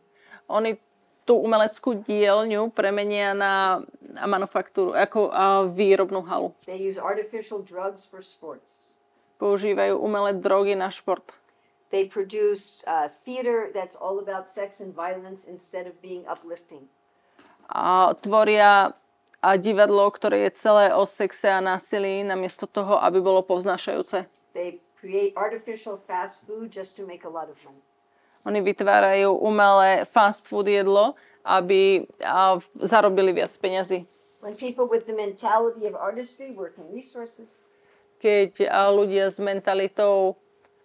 Oni 0.51 0.76
tú 1.23 1.39
umeleckú 1.39 2.03
dielňu 2.03 2.70
premenia 2.75 3.35
na, 3.35 3.83
manufaktúru, 4.27 4.93
ako 4.93 5.31
a 5.31 5.64
výrobnú 5.70 6.23
halu. 6.27 6.51
They 6.66 6.79
use 6.79 6.99
artificial 6.99 7.62
drugs 7.62 8.05
for 8.05 8.20
sports. 8.20 8.99
Používajú 9.39 9.99
umelé 9.99 10.39
drogy 10.39 10.79
na 10.79 10.91
šport. 10.91 11.39
They 11.93 12.09
produce 12.09 12.81
uh, 12.89 13.11
theater 13.27 13.68
that's 13.75 13.99
all 14.01 14.16
about 14.16 14.49
sex 14.49 14.81
and 14.81 14.97
violence 14.97 15.45
instead 15.45 15.85
of 15.85 15.99
being 16.01 16.25
uplifting. 16.25 16.89
A 17.68 18.16
tvoria 18.16 18.97
a 19.43 19.59
divadlo, 19.59 20.07
ktoré 20.14 20.47
je 20.49 20.51
celé 20.55 20.95
o 20.95 21.03
sexe 21.03 21.51
a 21.51 21.59
násilí, 21.59 22.23
namiesto 22.23 22.70
toho, 22.70 23.03
aby 23.03 23.18
bolo 23.18 23.43
povznášajúce. 23.43 24.31
They 24.55 24.79
create 24.95 25.35
artificial 25.35 25.99
fast 25.99 26.47
food 26.47 26.70
just 26.70 26.95
to 26.97 27.03
make 27.03 27.27
a 27.27 27.33
lot 27.33 27.51
of 27.51 27.59
money. 27.66 27.83
Oni 28.43 28.59
vytvárajú 28.59 29.38
umelé 29.38 30.03
fast 30.11 30.51
food 30.51 30.66
jedlo, 30.66 31.14
aby 31.47 32.07
a, 32.18 32.59
zarobili 32.82 33.30
viac 33.30 33.55
peňazí. 33.55 34.07
Keď 38.22 38.51
a, 38.66 38.90
ľudia 38.90 39.24
s 39.30 39.38
mentalitou 39.38 40.34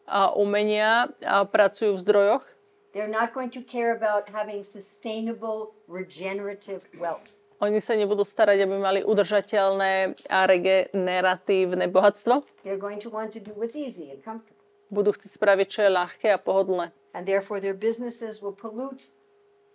a, 0.06 0.30
umenia 0.38 1.10
a, 1.26 1.46
pracujú 1.50 1.98
v 1.98 2.04
zdrojoch, 2.06 2.46
they're 2.94 3.10
not 3.10 3.34
going 3.34 3.50
to 3.54 3.62
care 3.62 3.94
about 3.94 4.26
having 4.30 4.66
sustainable, 4.66 5.74
regenerative 5.86 6.86
wealth. 6.98 7.38
oni 7.58 7.82
sa 7.82 7.98
nebudú 7.98 8.22
starať, 8.22 8.70
aby 8.70 8.76
mali 8.78 9.00
udržateľné 9.02 10.14
a 10.30 10.40
regeneratívne 10.46 11.90
bohatstvo. 11.90 12.46
They're 12.62 12.78
going 12.78 13.02
to 13.02 13.10
want 13.10 13.34
to 13.34 13.42
do 13.42 13.54
what's 13.58 13.74
easy 13.74 14.14
and 14.14 14.22
comfortable. 14.22 14.57
Budú 14.88 15.12
chcieť 15.12 15.32
spraviť, 15.36 15.68
čo 15.68 15.80
je 15.84 15.92
ľahké 15.92 16.28
a 16.32 16.40
pohodlné. 16.40 16.92
And 17.14 17.28
therefore, 17.28 17.60
their 17.60 17.76
businesses 17.76 18.40
will 18.40 18.56
pollute 18.56 19.10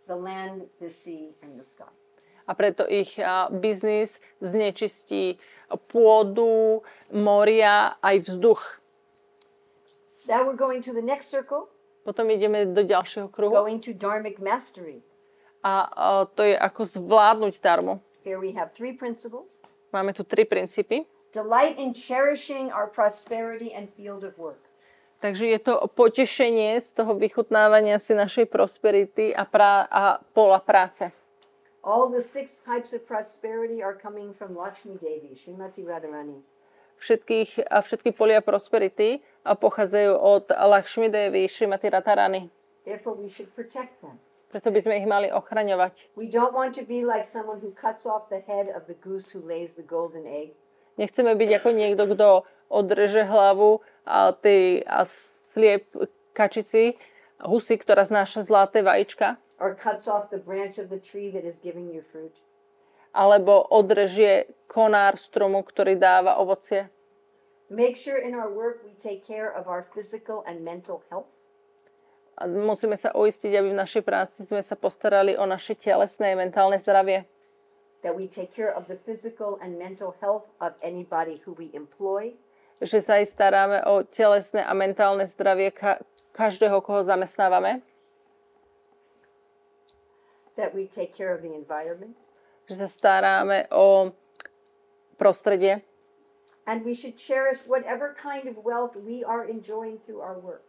the 0.07 0.17
land, 0.17 0.69
the 0.81 0.89
sea, 0.89 1.35
and 1.43 1.59
the 1.59 1.67
sky. 1.67 1.91
A 2.43 2.59
preto 2.59 2.83
ich 2.91 3.23
biznis 3.55 4.19
znečistí 4.43 5.39
pôdu, 5.87 6.83
moria 7.15 7.95
aj 8.03 8.27
vzduch. 8.27 8.83
Now 10.27 10.43
we're 10.47 10.59
going 10.59 10.83
to 10.83 10.93
the 10.93 11.03
next 11.03 11.31
circle, 11.31 11.69
Potom 12.03 12.27
ideme 12.35 12.67
do 12.67 12.83
ďalšieho 12.83 13.31
kruhu 13.31 13.55
going 13.55 13.79
to 13.79 13.95
dharmic 13.95 14.43
mastery. 14.43 15.07
a, 15.63 15.87
a 15.87 16.07
to 16.27 16.43
je 16.43 16.59
ako 16.59 16.83
zvládnuť 16.83 17.63
darmu. 17.63 18.03
Here 18.27 18.43
we 18.43 18.51
have 18.59 18.75
three 18.75 18.91
principles 18.95 19.63
Máme 19.95 20.11
tu 20.11 20.27
tri 20.27 20.43
princípy. 20.43 21.07
delight 21.31 21.79
in 21.79 21.95
cherishing 21.95 22.75
our 22.75 22.91
prosperity 22.91 23.71
and 23.71 23.87
field 23.95 24.27
of 24.27 24.35
work. 24.35 24.67
Takže 25.23 25.47
je 25.47 25.59
to 25.63 25.87
potešenie 25.95 26.83
z 26.83 26.89
toho 26.99 27.15
vychutnávania 27.15 28.03
si 28.03 28.11
našej 28.11 28.51
prosperity 28.51 29.31
a, 29.31 29.47
prá- 29.47 29.87
a 29.87 30.19
pola 30.35 30.59
práce. 30.59 31.15
All 31.87 32.11
the 32.11 32.23
six 32.23 32.59
types 32.59 32.91
of 32.91 33.07
prosperity 33.07 33.79
are 33.83 33.95
coming 33.95 34.35
from 34.35 34.59
Lakshmi 34.59 34.99
Devi, 34.99 35.39
Srimati 35.39 35.87
Radharani. 35.87 36.43
všetkých, 37.03 37.67
a 37.67 37.83
všetky 37.83 38.15
polia 38.15 38.39
prosperity 38.39 39.19
a 39.43 39.59
pochádzajú 39.59 40.13
od 40.15 40.45
Lakshmi 40.55 41.11
Devi, 41.11 41.51
Srimati 41.51 41.91
Radharani. 41.91 42.47
Therefore, 42.87 43.19
we 43.19 43.27
should 43.27 43.51
protect 43.55 43.99
them. 44.03 44.19
Preto 44.55 44.71
by 44.71 44.81
sme 44.85 44.95
ich 45.01 45.09
mali 45.09 45.33
ochraňovať. 45.33 46.13
We 46.15 46.29
don't 46.29 46.55
want 46.55 46.77
to 46.79 46.85
be 46.85 47.03
like 47.03 47.25
someone 47.25 47.59
who 47.59 47.75
cuts 47.75 48.07
off 48.07 48.29
the 48.31 48.45
head 48.45 48.71
of 48.71 48.87
the 48.87 48.95
goose 49.01 49.33
who 49.33 49.43
lays 49.43 49.75
the 49.75 49.87
golden 49.87 50.29
egg. 50.29 50.55
Nechceme 51.01 51.33
byť 51.33 51.51
ako 51.57 51.69
niekto, 51.73 52.05
kto 52.05 52.45
odreže 52.73 53.29
hlavu 53.29 53.85
a 54.09 54.33
tej 54.33 54.81
a 54.89 55.05
sliep 55.53 55.93
kačici, 56.33 56.97
husy, 57.45 57.77
ktorá 57.77 58.09
znáša 58.09 58.49
zlaté 58.49 58.81
vajíčka, 58.81 59.37
or 59.61 59.77
cuts 59.77 60.09
off 60.09 60.33
the 60.33 60.41
branch 60.41 60.81
of 60.81 60.89
the 60.89 60.99
tree 60.99 61.29
that 61.29 61.45
is 61.45 61.61
giving 61.61 61.93
you 61.93 62.01
fruit. 62.01 62.33
alebo 63.13 63.61
odrežie 63.69 64.49
konár 64.73 65.21
stromu, 65.21 65.61
ktorý 65.61 66.01
dáva 66.01 66.41
ovocie. 66.41 66.89
Make 67.69 67.97
sure 67.97 68.17
in 68.17 68.33
our 68.33 68.49
work 68.49 68.81
we 68.85 68.97
take 68.97 69.21
care 69.25 69.53
of 69.53 69.69
our 69.69 69.85
physical 69.85 70.41
and 70.49 70.65
mental 70.65 71.05
health. 71.13 71.29
A 72.41 72.49
musíme 72.49 72.97
sa 72.97 73.13
uistiť, 73.13 73.53
aby 73.53 73.77
v 73.77 73.81
našej 73.81 74.03
práci 74.09 74.49
sme 74.49 74.65
sa 74.65 74.73
postarali 74.73 75.37
o 75.37 75.45
naše 75.45 75.77
telesné 75.77 76.33
a 76.33 76.41
mentálne 76.41 76.81
zdravie. 76.81 77.29
that 78.03 78.15
we 78.17 78.27
take 78.27 78.55
care 78.55 78.75
of 78.75 78.87
the 78.89 78.97
physical 78.97 79.59
and 79.63 79.79
mental 79.79 80.15
health 80.21 80.51
of 80.61 80.75
anybody 80.83 81.39
who 81.45 81.53
we 81.55 81.71
employ, 81.73 82.33
Že 82.83 82.99
sa 82.99 83.13
aj 83.17 83.27
staráme 83.29 83.79
o 83.87 84.03
telesné 84.03 84.61
a 84.61 84.75
mentálne 84.75 85.23
zdravie 85.23 85.71
ka- 85.71 86.03
každého, 86.33 86.83
koho 86.83 87.01
zamestnávame. 87.01 87.81
that 90.53 90.75
we 90.75 90.85
take 90.85 91.17
care 91.17 91.33
of 91.33 91.41
the 91.41 91.49
environment, 91.49 92.13
Že 92.69 92.85
sa 92.85 92.89
staráme 92.89 93.73
o 93.73 94.13
prostredie. 95.17 95.81
and 96.67 96.85
we 96.85 96.95
should 96.95 97.17
cherish 97.17 97.65
whatever 97.67 98.15
kind 98.15 98.47
of 98.47 98.55
wealth 98.61 98.95
we 98.95 99.25
are 99.25 99.43
enjoying 99.49 99.99
through 99.99 100.21
our 100.21 100.39
work. 100.39 100.63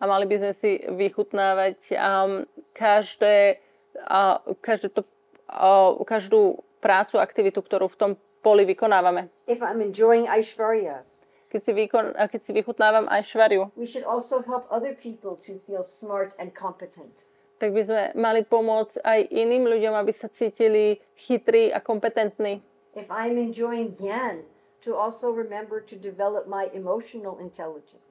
A 0.00 0.06
mali 0.06 0.24
by 0.24 0.36
sme 0.38 0.52
si 0.54 0.70
vychutnávať 0.80 1.92
um, 1.92 2.44
každé, 2.72 3.60
uh, 4.06 4.40
každé 4.62 4.88
to, 4.94 5.02
uh, 5.50 5.96
každú 6.04 6.56
prácu, 6.78 7.16
aktivitu, 7.18 7.60
ktorú 7.60 7.88
v 7.88 7.96
tom 7.98 8.10
poli 8.40 8.64
vykonávame. 8.64 9.28
If 9.44 9.60
I'm 9.60 9.82
enjoying 9.82 10.24
Aishvarya, 10.24 11.02
Keď 11.46 11.60
si, 11.62 11.72
výkon, 11.72 12.04
keď 12.14 12.40
si 12.42 12.50
vychutnávam 12.52 13.06
aj 13.06 13.22
švariu, 13.22 13.70
we 13.78 13.86
should 13.86 14.04
also 14.04 14.42
help 14.42 14.66
other 14.70 14.92
people 14.98 15.38
to 15.46 15.62
feel 15.62 15.86
smart 15.86 16.34
and 16.42 16.50
competent. 16.52 17.30
tak 17.56 17.72
by 17.72 17.82
sme 17.84 18.02
mali 18.16 18.44
pomôcť 18.44 19.00
aj 19.00 19.20
iným 19.32 19.64
ľuďom, 19.64 19.96
aby 19.96 20.12
sa 20.12 20.28
cítili 20.28 21.00
chytrí 21.16 21.72
a 21.72 21.80
kompetentní. 21.80 22.60
If 22.92 23.08
I'm 23.08 23.40
enjoying 23.40 23.96
Gyan, 23.96 24.44
to 24.84 24.96
also 24.96 25.32
remember 25.32 25.80
to 25.80 25.96
develop 25.96 26.48
my 26.48 26.68
emotional 26.72 27.40
intelligence. 27.40 28.04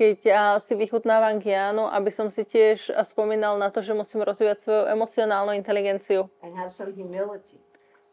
Keď 0.00 0.18
a, 0.32 0.56
si 0.56 0.72
vychutnávam 0.80 1.44
Gianu, 1.44 1.84
aby 1.92 2.08
som 2.08 2.32
si 2.32 2.40
tiež 2.48 2.88
spomínal 3.04 3.60
na 3.60 3.68
to, 3.68 3.84
že 3.84 3.92
musím 3.92 4.24
rozvíjať 4.24 4.58
svoju 4.64 4.84
emocionálnu 4.96 5.52
inteligenciu 5.52 6.32
and 6.40 6.56
have 6.56 6.72
some 6.72 6.88
humility. 6.96 7.60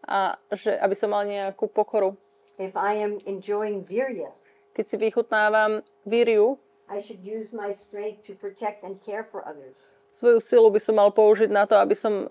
a 0.03 0.36
že, 0.51 0.76
aby 0.76 0.95
som 0.95 1.16
mal 1.16 1.24
nejakú 1.24 1.72
pokoru. 1.72 2.20
If 2.60 2.76
I 2.76 2.99
am 2.99 3.24
enjoying 3.24 3.88
Virya, 3.88 4.36
Keď 4.78 4.86
si 4.86 4.98
vychutnávam 5.02 5.82
víriu, 6.06 6.62
I 6.86 7.02
should 7.02 7.26
use 7.26 7.50
my 7.50 7.74
strength 7.74 8.30
to 8.30 8.38
protect 8.38 8.86
and 8.86 9.02
care 9.02 9.26
for 9.26 9.42
others. 9.42 9.98
svoju 10.14 10.38
silu 10.42 10.70
by 10.70 10.80
som 10.82 10.96
mal 10.98 11.10
použiť 11.10 11.50
na 11.50 11.66
to, 11.66 11.78
aby 11.78 11.94
som 11.98 12.30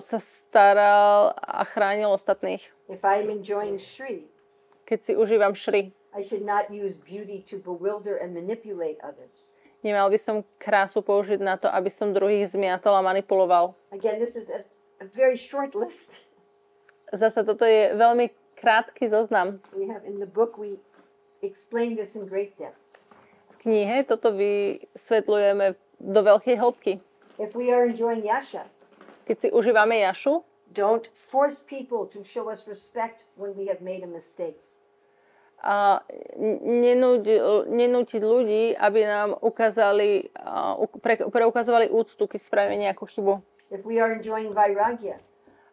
sa 0.00 0.18
staral 0.20 1.36
a 1.36 1.64
chránil 1.68 2.12
ostatných. 2.12 2.60
If 2.88 3.04
I 3.04 3.20
am 3.20 3.28
enjoying 3.28 3.76
Shri, 3.76 4.28
Keď 4.88 4.98
si 5.00 5.12
užívam 5.16 5.56
šri, 5.56 5.92
I 6.12 6.20
should 6.20 6.44
not 6.44 6.68
use 6.68 7.00
beauty 7.00 7.40
to 7.48 7.56
bewilder 7.56 8.20
and 8.20 8.36
manipulate 8.36 9.00
others. 9.00 9.56
nemal 9.82 10.08
by 10.08 10.18
som 10.18 10.46
krásu 10.62 11.02
použiť 11.02 11.40
na 11.42 11.58
to, 11.58 11.66
aby 11.72 11.90
som 11.90 12.14
druhých 12.14 12.48
zmiatol 12.48 12.94
a 12.94 13.02
manipuloval. 13.02 13.74
Again, 13.90 14.20
this 14.22 14.38
is 14.38 14.48
a, 14.48 14.62
a 15.02 15.06
very 15.08 15.34
short 15.34 15.74
list. 15.74 16.16
Zasa 17.12 17.44
toto 17.44 17.66
je 17.66 17.92
veľmi 17.92 18.30
krátky 18.56 19.10
zoznam. 19.10 19.58
We 19.74 19.90
have 19.90 20.06
in 20.06 20.22
the 20.22 20.28
book, 20.28 20.56
we 20.56 20.78
explain 21.42 21.96
this 21.96 22.14
in 22.14 22.26
great 22.26 22.54
depth. 22.56 22.78
V 23.58 23.66
knihe 23.66 24.06
toto 24.06 24.34
vysvetľujeme 24.34 25.74
do 26.02 26.20
veľkej 26.22 26.56
hĺbky. 26.58 26.92
If 27.38 27.54
we 27.58 27.70
are 27.74 27.86
enjoying 27.86 28.22
Yasha, 28.22 28.66
Keď 29.22 29.36
si 29.38 29.48
užívame 29.54 30.02
jašu, 30.02 30.42
don't 30.74 31.06
force 31.14 31.62
people 31.62 32.10
to 32.10 32.26
show 32.26 32.50
us 32.50 32.66
respect 32.66 33.22
when 33.38 33.54
we 33.54 33.70
have 33.70 33.78
made 33.78 34.02
a 34.02 34.10
mistake. 34.10 34.58
a 35.62 36.02
nenúť, 36.66 37.22
nenútiť 37.70 38.18
ľudí, 38.18 38.74
aby 38.74 39.00
nám 39.06 39.38
ukázali, 39.38 40.34
pre, 40.98 41.22
preukazovali 41.22 41.86
úctu, 41.86 42.26
keď 42.26 42.40
spravíme 42.42 42.82
nejakú 42.82 43.06
chybu. 43.06 43.38
If 43.70 43.86
we 43.86 44.02
are 44.02 44.10
enjoying 44.10 44.50
Vairagya, 44.50 45.22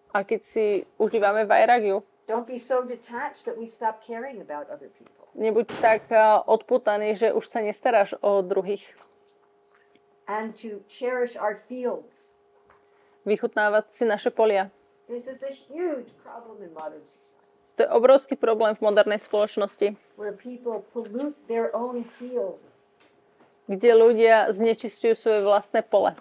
A 0.09 0.21
keď 0.25 0.41
si 0.45 0.65
užívame 1.01 1.45
vajragiu, 1.45 2.05
don't 2.29 2.45
be 2.45 2.61
so 2.61 2.85
detached 2.85 3.49
that 3.49 3.57
we 3.57 3.65
stop 3.65 4.05
caring 4.05 4.41
about 4.41 4.69
other 4.69 4.93
people. 4.93 5.18
Nebuď 5.33 5.67
tak 5.81 6.09
a, 6.11 6.41
odputaný, 6.41 7.13
že 7.13 7.33
už 7.33 7.45
sa 7.45 7.61
nestaráš 7.61 8.15
o 8.21 8.41
druhých. 8.41 8.85
And 10.29 10.53
to 10.53 10.81
cherish 10.85 11.33
our 11.35 11.57
fields. 11.57 12.37
Vychutnávať 13.25 13.89
si 13.89 14.03
naše 14.05 14.29
polia. 14.29 14.69
This 15.09 15.25
is 15.25 15.41
a 15.41 15.49
huge 15.51 16.13
problem 16.21 16.61
in 16.61 16.69
modern 16.73 17.01
society 17.03 17.41
To 17.75 17.87
je 17.87 17.89
obrovský 17.89 18.35
problém 18.35 18.75
v 18.75 18.83
modernej 18.83 19.23
spoločnosti, 19.23 19.95
where 20.19 20.35
people 20.35 20.83
pollute 20.91 21.33
their 21.47 21.71
own 21.71 22.03
field. 22.19 22.59
kde 23.69 23.93
ľudia 23.93 24.49
znečistujú 24.49 25.13
svoje 25.13 25.41
vlastné 25.45 25.85
pole. 25.85 26.17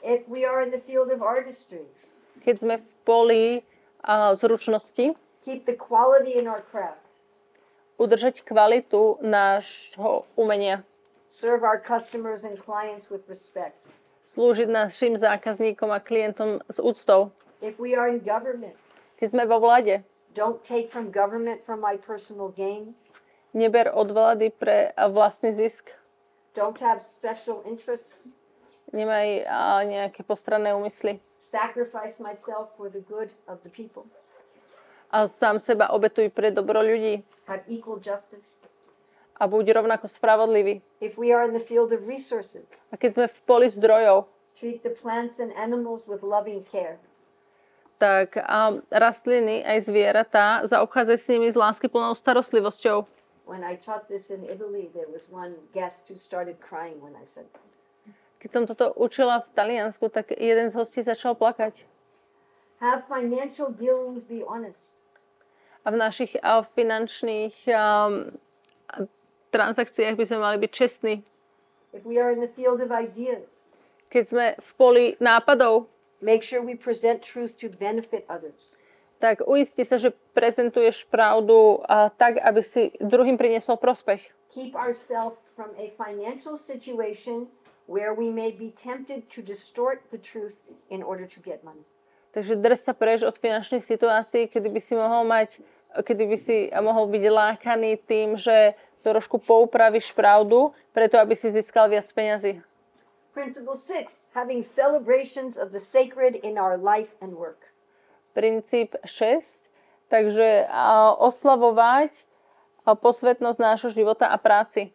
If 0.00 0.24
we 0.26 0.48
are 0.48 0.64
in 0.64 0.72
the 0.72 0.80
field 0.80 1.12
of 1.12 1.20
artistry, 1.20 1.84
Keď 2.40 2.54
sme 2.56 2.74
v 2.80 2.90
poli 3.04 3.44
a, 4.00 4.32
zručnosti, 4.32 5.12
keep 5.44 5.68
the 5.68 5.76
quality 5.76 6.40
in 6.40 6.48
our 6.48 6.64
craft, 6.72 7.04
udržať 8.00 8.40
kvalitu 8.40 9.20
nášho 9.20 10.24
umenia, 10.34 10.80
serve 11.28 11.60
our 11.62 11.76
customers 11.76 12.48
and 12.48 12.56
clients 12.56 13.12
with 13.12 13.28
respect. 13.28 13.76
slúžiť 14.24 14.72
našim 14.72 15.20
zákazníkom 15.20 15.92
a 15.92 16.00
klientom 16.00 16.64
s 16.64 16.80
úctou. 16.80 17.28
If 17.60 17.76
we 17.76 17.92
are 17.92 18.08
in 18.08 18.24
government, 18.24 18.74
Keď 19.20 19.28
sme 19.36 19.44
vo 19.44 19.60
vláde, 19.60 20.00
don't 20.32 20.64
take 20.64 20.88
from 20.88 21.12
government 21.12 21.60
for 21.60 21.76
my 21.76 22.00
personal 22.00 22.48
gain. 22.48 22.96
neber 23.52 23.92
od 23.92 24.08
vlády 24.08 24.48
pre 24.54 24.96
vlastný 24.96 25.52
zisk. 25.52 25.92
Don't 26.56 26.80
have 26.80 27.04
special 27.04 27.62
interests. 27.68 28.32
Nemaj 28.90 29.46
nejaké 29.86 30.26
postranné 30.26 30.74
úmysly. 30.74 31.22
Sacrifice 31.38 32.18
myself 32.18 32.74
for 32.74 32.90
the 32.90 33.02
good 33.06 33.30
of 33.46 33.62
the 33.62 33.70
people. 33.70 34.02
A 35.10 35.26
sám 35.26 35.58
seba 35.58 35.90
obetuj 35.90 36.30
pre 36.30 36.50
dobro 36.50 36.78
ľudí 36.80 37.26
Have 37.46 37.66
equal 37.66 37.98
justice. 37.98 38.62
a 39.40 39.48
buď 39.48 39.82
rovnako 39.82 40.06
spravodlivý. 40.06 40.84
If 41.00 41.18
we 41.18 41.32
are 41.34 41.42
in 41.42 41.50
the 41.50 41.62
field 41.62 41.90
of 41.90 42.06
resources, 42.06 42.62
A 42.92 42.96
keď 42.96 43.10
sme 43.18 43.26
v 43.26 43.38
poli 43.42 43.66
zdrojov, 43.66 44.28
treat 44.54 44.84
the 44.84 44.92
plants 44.92 45.40
and 45.40 45.50
animals 45.56 46.06
with 46.06 46.22
loving 46.22 46.62
care. 46.62 47.00
tak 47.98 48.36
a, 48.38 48.80
rastliny 48.88 49.60
aj 49.60 49.88
zvieratá 49.90 50.64
zaobchádzaj 50.64 51.18
s 51.20 51.26
nimi 51.28 51.48
s 51.50 51.56
láskyplnou 51.58 52.14
starostlivosťou. 52.14 53.04
When 53.50 53.66
I 53.66 53.74
taught 53.76 54.06
this 54.06 54.30
in 54.30 54.46
Italy, 54.46 54.92
there 54.94 55.10
was 55.10 55.26
one 55.26 55.58
guest 55.74 56.06
who 56.06 56.14
started 56.14 56.62
crying 56.62 57.02
when 57.02 57.18
I 57.18 57.26
said 57.26 57.50
this. 57.50 57.80
Keď 58.38 58.50
som 58.52 58.62
toto 58.64 58.94
učila 58.94 59.42
v 59.42 59.48
Taliansku, 59.52 60.06
tak 60.08 60.30
jeden 60.32 60.70
z 60.70 60.78
hostí 60.78 61.02
začal 61.02 61.34
plakať. 61.34 61.82
Have 62.80 63.04
financial 63.10 63.68
dealings 63.74 64.24
be 64.24 64.40
honest. 64.46 64.99
A 65.84 65.88
v 65.90 65.96
našich 65.96 66.36
a, 66.40 66.60
finančných 66.62 67.56
um, 67.72 68.34
transakciách 69.50 70.16
by 70.16 70.24
sme 70.26 70.38
mali 70.38 70.56
byť 70.60 70.70
čestní. 70.70 71.14
If 71.90 72.06
we 72.06 72.22
are 72.22 72.30
in 72.30 72.38
the 72.38 72.52
field 72.52 72.78
of 72.78 72.94
ideas, 72.94 73.74
Keď 74.10 74.24
sme 74.26 74.46
v 74.58 74.70
poli 74.74 75.04
nápadov, 75.22 75.86
make 76.18 76.42
sure 76.42 76.58
we 76.62 76.74
present 76.74 77.22
truth 77.22 77.54
to 77.62 77.70
benefit 77.70 78.26
others. 78.26 78.82
tak 79.20 79.44
uisti 79.44 79.84
sa, 79.84 80.00
že 80.00 80.16
prezentuješ 80.32 81.04
pravdu 81.06 81.84
a, 81.84 82.08
tak, 82.08 82.40
aby 82.40 82.64
si 82.64 82.90
druhým 82.98 83.36
priniesol 83.36 83.76
prospech. 83.76 84.32
Keep 84.50 84.74
ourselves 84.74 85.36
from 85.54 85.70
a 85.76 85.92
financial 85.94 86.56
situation 86.56 87.46
where 87.84 88.16
we 88.16 88.32
may 88.32 88.50
be 88.50 88.72
tempted 88.72 89.28
to 89.28 89.44
distort 89.44 90.00
the 90.08 90.18
truth 90.18 90.64
in 90.88 91.04
order 91.04 91.28
to 91.28 91.38
get 91.44 91.60
money. 91.62 91.84
Takže 92.30 92.54
drž 92.54 92.78
sa 92.78 92.94
preč 92.94 93.26
od 93.26 93.34
finančnej 93.34 93.82
situácii, 93.82 94.46
kedy 94.46 94.68
by 94.70 94.80
si 94.80 94.94
mohol 94.94 95.26
mať, 95.26 95.58
kedy 95.98 96.24
by 96.30 96.36
si 96.38 96.56
mohol 96.70 97.10
byť 97.10 97.24
lákaný 97.26 97.98
tým, 98.06 98.38
že 98.38 98.78
trošku 99.02 99.42
poupravíš 99.42 100.14
pravdu, 100.14 100.70
preto 100.94 101.18
aby 101.18 101.34
si 101.34 101.50
získal 101.50 101.90
viac 101.90 102.06
peňazí. 102.12 102.62
Principle 103.34 103.78
six, 103.78 104.30
having 104.34 104.62
celebrations 104.62 105.54
of 105.58 105.70
the 105.70 105.78
sacred 105.78 106.38
in 106.42 106.58
our 106.58 106.78
life 106.78 107.14
and 107.22 107.34
work. 107.34 107.70
Princíp 108.34 108.94
6, 109.02 109.70
takže 110.10 110.66
a, 110.70 111.14
oslavovať 111.18 112.26
a 112.86 112.94
posvetnosť 112.94 113.58
nášho 113.58 113.90
života 113.90 114.30
a 114.30 114.38
práci. 114.38 114.90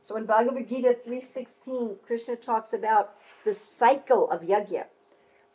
So 0.00 0.16
in 0.16 0.24
Bhagavad 0.24 0.68
Gita 0.68 0.94
3.16, 0.96 2.00
Krishna 2.04 2.36
talks 2.36 2.72
about 2.72 3.16
the 3.44 3.52
cycle 3.52 4.28
of 4.30 4.44
yajna. 4.44 4.88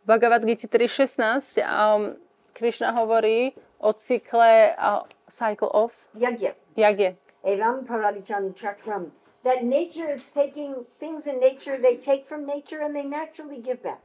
Bhagavad 0.06 0.45
Gita 0.45 0.68
3.16 0.68 1.61
um, 1.61 2.15
Krishna 2.53 2.91
hovorí 2.91 3.53
o 3.80 3.94
cykle 3.94 4.76
uh, 4.78 5.03
cycle 5.30 5.69
of 5.69 5.94
Yajna. 6.15 6.53
jage. 6.76 7.15
Evam 7.44 7.86
paradijan 7.86 8.53
chakram. 8.53 9.11
That 9.44 9.64
nature 9.64 10.11
is 10.14 10.28
taking 10.30 10.86
things 10.99 11.28
in 11.28 11.40
nature, 11.40 11.78
they 11.82 11.98
take 11.98 12.26
from 12.28 12.45
nature 12.45 12.82
and 12.82 12.95
they 12.95 13.06
naturally 13.06 13.61
give 13.61 13.82
back. 13.82 14.02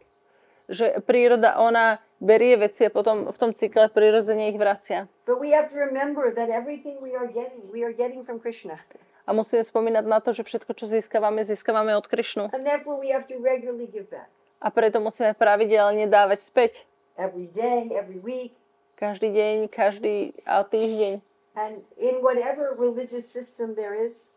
Že 0.68 1.00
príroda, 1.06 1.56
ona 1.56 1.98
berie 2.20 2.56
veci 2.56 2.84
a 2.84 2.90
potom 2.90 3.28
v 3.32 3.36
tom 3.38 3.52
cykle 3.52 3.88
prirodzene 3.88 4.48
ich 4.48 4.58
vracia. 4.58 5.08
But 5.26 5.40
we 5.40 5.52
have 5.52 5.68
to 5.70 5.76
remember 5.76 6.32
that 6.34 6.48
everything 6.50 6.96
we 7.00 7.14
are 7.16 7.28
getting, 7.28 7.62
we 7.72 7.84
are 7.84 7.92
getting 7.92 8.24
from 8.24 8.40
Krishna. 8.40 8.80
A 9.26 9.32
musíme 9.32 9.64
spomínať 9.64 10.04
na 10.06 10.20
to, 10.20 10.32
že 10.32 10.46
všetko, 10.46 10.72
čo 10.76 10.86
získavame, 10.86 11.42
získavame 11.44 11.96
od 11.96 12.06
Krišnu. 12.06 12.52
And 12.54 12.64
therefore 12.64 12.96
we 13.00 13.12
have 13.12 13.26
to 13.28 13.36
regularly 13.40 13.86
give 13.90 14.08
back. 14.10 14.30
A 14.56 14.72
preto 14.72 14.98
musíme 14.98 15.36
pravidelne 15.36 16.08
dávať 16.08 16.40
späť. 16.40 16.72
Every 17.16 17.48
day, 17.48 17.92
every 17.92 18.20
week, 18.20 18.52
Každý 18.96 19.28
deň, 19.28 19.56
každý 19.68 20.32
týždeň. 20.48 21.20
and 21.56 21.84
in 22.00 22.20
whatever 22.24 22.72
religious 22.76 23.24
system 23.28 23.76
there 23.76 23.92
is, 23.92 24.36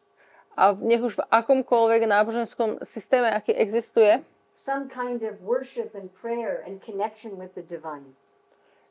A 0.60 0.76
nech 0.76 1.00
už 1.00 1.20
v 1.20 1.24
akomkoľvek 1.32 2.04
náboženskom 2.04 2.84
systéme, 2.84 3.32
aký 3.32 3.56
existuje, 3.56 4.20
some 4.52 4.92
kind 4.92 5.24
of 5.24 5.40
worship 5.40 5.96
and 5.96 6.12
prayer 6.12 6.60
and 6.68 6.84
connection 6.84 7.40
with 7.40 7.56
the 7.56 7.64
divine. 7.64 8.12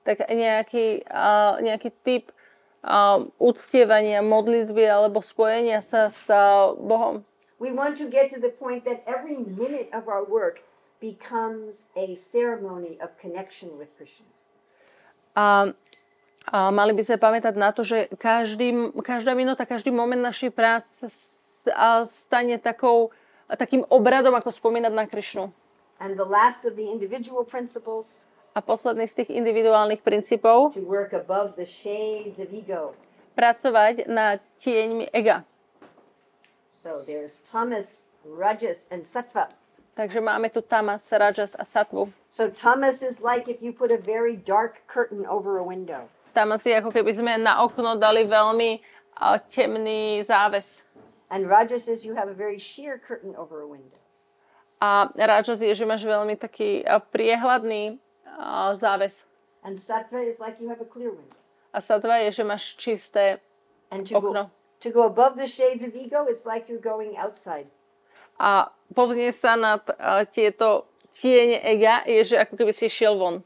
tak 0.09 0.24
nejaký, 0.24 1.05
a, 1.05 1.60
nejaký 1.60 1.92
typ 2.00 2.32
a, 2.80 3.20
uctievania, 3.36 4.24
modlitby 4.24 4.80
alebo 4.88 5.20
spojenia 5.20 5.84
sa 5.84 6.09
s 6.09 6.32
a, 6.32 6.72
Bohom. 6.72 7.20
We 7.60 7.68
want 7.76 8.00
to 8.00 8.09
get 8.09 8.32
to 8.32 8.40
the 8.40 8.48
point 8.48 8.88
that 8.88 9.05
every 9.05 9.36
minute 9.36 9.92
of 9.92 10.09
our 10.09 10.24
work 10.24 10.64
becomes 10.98 11.90
a 11.94 12.14
ceremony 12.18 12.98
of 12.98 13.14
connection 13.18 13.74
with 13.78 13.90
Krishna. 13.96 14.26
A, 15.38 15.70
a 16.50 16.58
mali 16.74 16.92
by 16.94 17.02
sme 17.06 17.16
pamätať 17.22 17.54
na 17.54 17.70
to, 17.70 17.86
že 17.86 18.10
každý, 18.18 18.90
každá 19.02 19.38
minúta, 19.38 19.62
každý 19.62 19.94
moment 19.94 20.18
našej 20.18 20.50
práce 20.50 21.06
sa 21.62 22.02
stane 22.08 22.58
takou, 22.58 23.14
takým 23.46 23.86
obradom, 23.86 24.34
ako 24.34 24.50
spomínať 24.50 24.92
na 24.92 25.06
Krišnu. 25.06 25.54
And 25.98 26.14
the 26.14 26.26
last 26.26 26.62
of 26.62 26.78
the 26.78 26.86
individual 26.86 27.42
principles 27.42 28.30
A 28.56 28.64
posledný 28.64 29.06
z 29.06 29.22
tých 29.22 29.30
individuálnych 29.38 30.02
princípov, 30.02 30.74
to 30.74 30.82
work 30.82 31.14
above 31.14 31.54
the 31.54 31.68
shades 31.68 32.42
of 32.42 32.50
ego. 32.50 32.90
pracovať 33.38 34.10
na 34.10 34.42
tieňmi 34.58 35.14
ega. 35.14 35.46
So 36.66 37.06
there's 37.06 37.38
tamas, 37.46 38.10
rajas, 38.26 38.90
and 38.90 39.06
sattva. 39.06 39.46
Takže 39.98 40.22
máme 40.22 40.46
tu 40.54 40.62
tamas, 40.62 41.02
rajas 41.10 41.58
a 41.58 41.66
satvu. 41.66 42.12
So 42.30 42.46
tamas 42.54 43.02
is 43.02 43.18
like 43.18 43.50
if 43.50 43.58
you 43.58 43.74
put 43.74 43.90
a 43.90 43.98
very 43.98 44.38
dark 44.38 44.86
curtain 44.86 45.26
over 45.26 45.58
a 45.58 45.64
window. 45.66 46.06
Tamas 46.30 46.62
je 46.62 46.70
ako 46.70 46.94
keby 46.94 47.10
sme 47.18 47.34
na 47.42 47.66
okno 47.66 47.98
dali 47.98 48.22
veľmi 48.22 48.78
a, 49.18 49.42
temný 49.42 50.22
záves. 50.22 50.86
And 51.34 51.50
rajas 51.50 51.90
is 51.90 52.06
you 52.06 52.14
have 52.14 52.30
a 52.30 52.36
very 52.36 52.62
sheer 52.62 52.94
curtain 53.02 53.34
over 53.34 53.58
a 53.58 53.66
window. 53.66 53.98
A 54.78 55.10
rajas 55.18 55.58
je, 55.66 55.74
že 55.74 55.82
máš 55.82 56.06
veľmi 56.06 56.38
taký 56.38 56.86
a, 56.86 57.02
priehľadný 57.02 57.98
a, 58.38 58.78
záves. 58.78 59.26
And 59.66 59.74
sattva 59.82 60.22
is 60.22 60.38
like 60.38 60.62
you 60.62 60.70
have 60.70 60.78
a 60.78 60.86
clear 60.86 61.10
window. 61.10 61.34
A 61.74 61.82
satva 61.82 62.22
je, 62.22 62.38
že 62.38 62.46
máš 62.46 62.78
čisté 62.78 63.42
And 63.90 64.06
to 64.06 64.22
go, 64.22 64.30
okno. 64.30 64.46
to 64.78 64.88
go 64.94 65.10
above 65.10 65.34
the 65.34 65.50
shades 65.50 65.82
of 65.82 65.90
ego, 65.98 66.22
it's 66.30 66.46
like 66.46 66.70
you're 66.70 66.78
going 66.78 67.18
outside. 67.18 67.66
A 68.39 68.70
povznie 68.94 69.35
sa 69.35 69.59
nad 69.59 69.82
tieto 70.31 70.86
tiene 71.10 71.59
ega, 71.60 72.06
je, 72.06 72.35
že 72.35 72.36
ako 72.39 72.55
keby 72.55 72.73
si 72.73 72.86
šiel 72.86 73.19
von. 73.19 73.43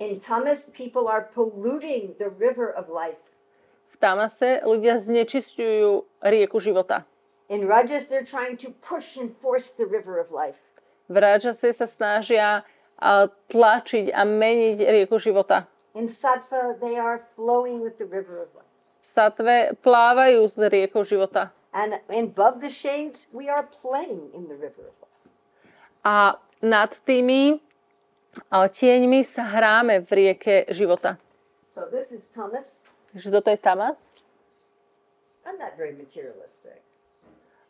In 0.00 0.16
tamas, 0.16 0.72
people 0.72 1.12
are 1.12 1.28
polluting 1.36 2.16
the 2.16 2.32
river 2.32 2.72
of 2.72 2.88
life. 2.88 3.20
V 3.92 4.00
tamase 4.00 4.64
ľudia 4.64 4.96
znečistujú 4.96 6.08
rieku 6.24 6.56
života. 6.56 7.04
In 7.52 7.68
rajas, 7.68 8.08
they're 8.08 8.24
trying 8.24 8.56
to 8.64 8.72
push 8.80 9.20
and 9.20 9.34
force 9.42 9.76
the 9.76 9.84
river 9.84 10.16
of 10.16 10.32
life. 10.32 10.64
V 11.10 11.20
rajase 11.20 11.74
sa 11.74 11.84
snažia 11.84 12.64
tlačiť 13.50 14.14
a 14.14 14.22
meniť 14.24 14.78
rieku 14.80 15.20
života. 15.20 15.68
In 15.92 16.06
sattva, 16.08 16.78
they 16.78 16.96
are 16.96 17.20
flowing 17.34 17.82
with 17.82 17.98
the 17.98 18.06
river 18.06 18.40
of 18.46 18.48
life. 18.56 18.70
V 19.00 19.04
satve 19.04 19.74
plávajú 19.84 20.46
s 20.46 20.56
riekou 20.56 21.02
života. 21.02 21.50
And 21.72 22.00
above 22.10 22.60
the 22.60 22.68
shades, 22.68 23.28
we 23.32 23.48
are 23.48 23.62
playing 23.62 24.34
in 24.34 24.48
the 24.48 24.58
river 24.58 24.90
of 24.90 24.94
life. 24.98 25.22
A 26.02 26.34
nad 26.66 26.90
tými 27.06 27.62
a, 28.50 28.66
tieňmi 28.66 29.22
sa 29.22 29.46
hráme 29.46 30.02
v 30.02 30.10
rieke 30.10 30.66
života. 30.74 31.14
So 31.70 31.86
this 31.86 32.10
is 32.10 32.26
tamas. 32.34 32.90
Takže 33.14 33.30
toto 33.30 33.48
je 33.54 33.58
tamas. 33.62 34.10
I'm 35.46 35.62
not 35.62 35.78
very 35.78 35.94
materialistic. 35.94 36.82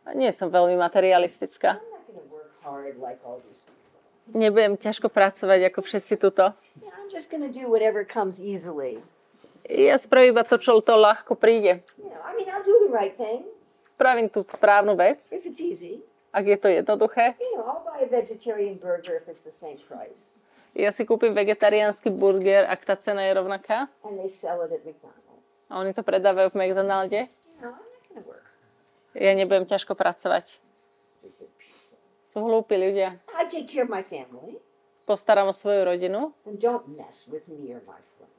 A 0.08 0.16
Nie 0.16 0.32
som 0.32 0.48
veľmi 0.48 0.80
materialistická. 0.80 1.76
I'm 1.76 1.92
not 1.92 2.04
going 2.08 2.16
to 2.16 2.28
work 2.32 2.56
hard 2.64 2.96
like 2.96 3.20
all 3.20 3.44
these 3.44 3.68
people. 3.68 3.76
Nebudem 4.32 4.80
ťažko 4.80 5.12
pracovať 5.12 5.68
ako 5.68 5.80
všetci 5.84 6.14
tuto. 6.16 6.56
Yeah, 6.80 6.96
I'm 6.96 7.12
just 7.12 7.28
going 7.28 7.44
to 7.44 7.52
do 7.52 7.68
whatever 7.68 8.00
comes 8.08 8.40
easily. 8.40 9.04
Ja 9.68 10.00
spravím 10.00 10.40
iba 10.40 10.42
to, 10.48 10.56
čo 10.56 10.80
to 10.80 10.96
ľahko 10.96 11.36
príde. 11.36 11.84
You 12.00 12.08
know, 12.08 12.24
I 12.24 12.32
mean, 12.32 12.48
I'll 12.48 12.64
do 12.64 12.80
the 12.80 12.88
right 12.88 13.12
thing 13.12 13.44
Spravím 14.00 14.32
tú 14.32 14.40
správnu 14.40 14.96
vec, 14.96 15.20
if 15.28 15.44
it's 15.44 15.60
easy. 15.60 16.00
ak 16.32 16.46
je 16.46 16.56
to 16.56 16.68
jednoduché. 16.72 17.36
You 17.36 17.60
know, 17.60 17.68
I'll 17.68 17.84
buy 17.84 18.00
a 18.00 18.08
vegetarian 18.08 18.80
burger 18.80 19.20
if 19.20 19.28
it's 19.28 19.44
the 19.44 19.52
same 19.52 19.76
price. 19.76 20.32
Ja 20.72 20.88
si 20.88 21.04
kúpim 21.04 21.36
vegetariánsky 21.36 22.08
burger, 22.08 22.64
ak 22.64 22.80
tá 22.80 22.96
cena 22.96 23.28
je 23.28 23.36
rovnaká. 23.36 23.92
And 24.00 24.16
they 24.16 24.32
sell 24.32 24.64
it 24.64 24.72
at 24.72 24.88
McDonald's. 24.88 25.68
A 25.68 25.84
oni 25.84 25.92
to 25.92 26.00
predávajú 26.00 26.48
v 26.48 26.56
McDonalde. 26.56 27.28
Work. 28.24 28.46
Ja 29.20 29.36
nebudem 29.36 29.68
ťažko 29.68 29.92
pracovať. 29.92 30.56
Sú 32.24 32.40
hlúpi 32.40 32.80
ľudia. 32.80 33.20
I 33.36 33.44
take 33.44 33.68
care 33.68 33.84
of 33.84 33.92
my 33.92 34.00
family. 34.00 34.56
Postaram 35.04 35.44
o 35.44 35.52
svoju 35.52 35.84
rodinu. 35.84 36.32
And 36.48 36.56
don't 36.56 36.88
mess 36.96 37.28
with 37.28 37.44
me 37.52 37.76
or 37.76 37.84
my 37.84 38.00
friends. 38.16 38.32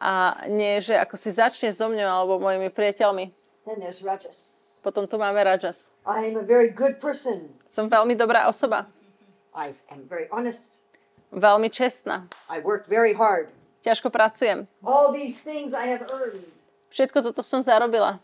A 0.00 0.40
nie, 0.48 0.80
že 0.80 0.96
ako 0.96 1.20
si 1.20 1.36
začne 1.36 1.68
so 1.68 1.84
mňou 1.92 2.08
alebo 2.08 2.40
mojimi 2.40 2.72
priateľmi. 2.72 3.28
Then 3.68 3.84
there's 3.84 4.00
Rajas. 4.00 4.65
Potom 4.82 5.08
tu 5.08 5.16
máme 5.18 5.38
Rajas. 5.44 5.90
I 6.06 6.28
am 6.30 6.36
a 6.40 6.44
very 6.44 6.68
good 6.70 6.98
person. 7.00 7.50
Som 7.68 7.88
veľmi 7.90 8.16
dobrá 8.16 8.48
osoba. 8.50 8.86
I 9.56 9.72
am 9.92 10.04
very 10.08 10.28
honest. 10.30 10.80
Veľmi 11.32 11.72
čestná. 11.72 12.28
I 12.48 12.60
work 12.62 12.86
very 12.86 13.16
hard. 13.16 13.50
Ťažko 13.82 14.10
pracujem. 14.10 14.66
All 14.82 15.10
these 15.14 15.40
things 15.40 15.72
I 15.74 15.86
have 15.90 16.06
earned. 16.12 16.42
Všetko 16.90 17.22
toto 17.22 17.42
som 17.42 17.60
zarobila. 17.62 18.18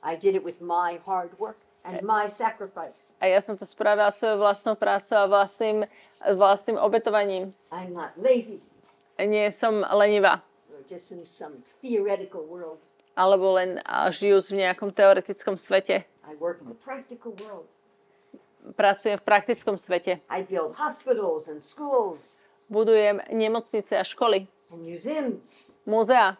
I 0.00 0.16
did 0.16 0.34
it 0.34 0.42
with 0.42 0.64
my 0.64 0.98
hard 1.04 1.36
work 1.36 1.60
and 1.84 2.00
my 2.02 2.26
sacrifice. 2.26 3.12
A 3.20 3.28
ja 3.28 3.40
som 3.40 3.56
to 3.56 3.68
spravila 3.68 4.08
svojou 4.12 4.40
vlastnou 4.40 4.74
prácou 4.76 5.16
a 5.16 5.28
vlastným, 5.28 5.84
vlastným 6.24 6.76
obetovaním. 6.80 7.52
I'm 7.70 7.92
not 7.92 8.16
lazy 8.16 8.60
Nie 9.20 9.52
som 9.52 9.84
lenivá. 9.92 10.40
just 10.88 11.12
in 11.12 11.22
some 11.22 11.62
theoretical 11.78 12.42
world. 12.42 12.82
Alebo 13.20 13.52
len 13.60 13.84
a, 13.84 14.08
žijúc 14.08 14.48
v 14.48 14.64
nejakom 14.64 14.96
teoretickom 14.96 15.60
svete. 15.60 16.08
I 16.24 16.32
work 16.40 16.64
in 16.64 16.72
the 16.72 16.78
practical 16.80 17.36
world. 17.44 17.68
Pracujem 18.80 19.20
v 19.20 19.24
praktickom 19.28 19.76
svete. 19.76 20.24
I 20.32 20.40
build 20.40 20.72
hospitals 20.80 21.52
and 21.52 21.60
schools 21.60 22.48
Budujem 22.70 23.18
nemocnice 23.34 23.98
a 23.98 24.04
školy, 24.06 24.46
and 24.70 24.80
museums. 24.86 25.68
múzea. 25.84 26.38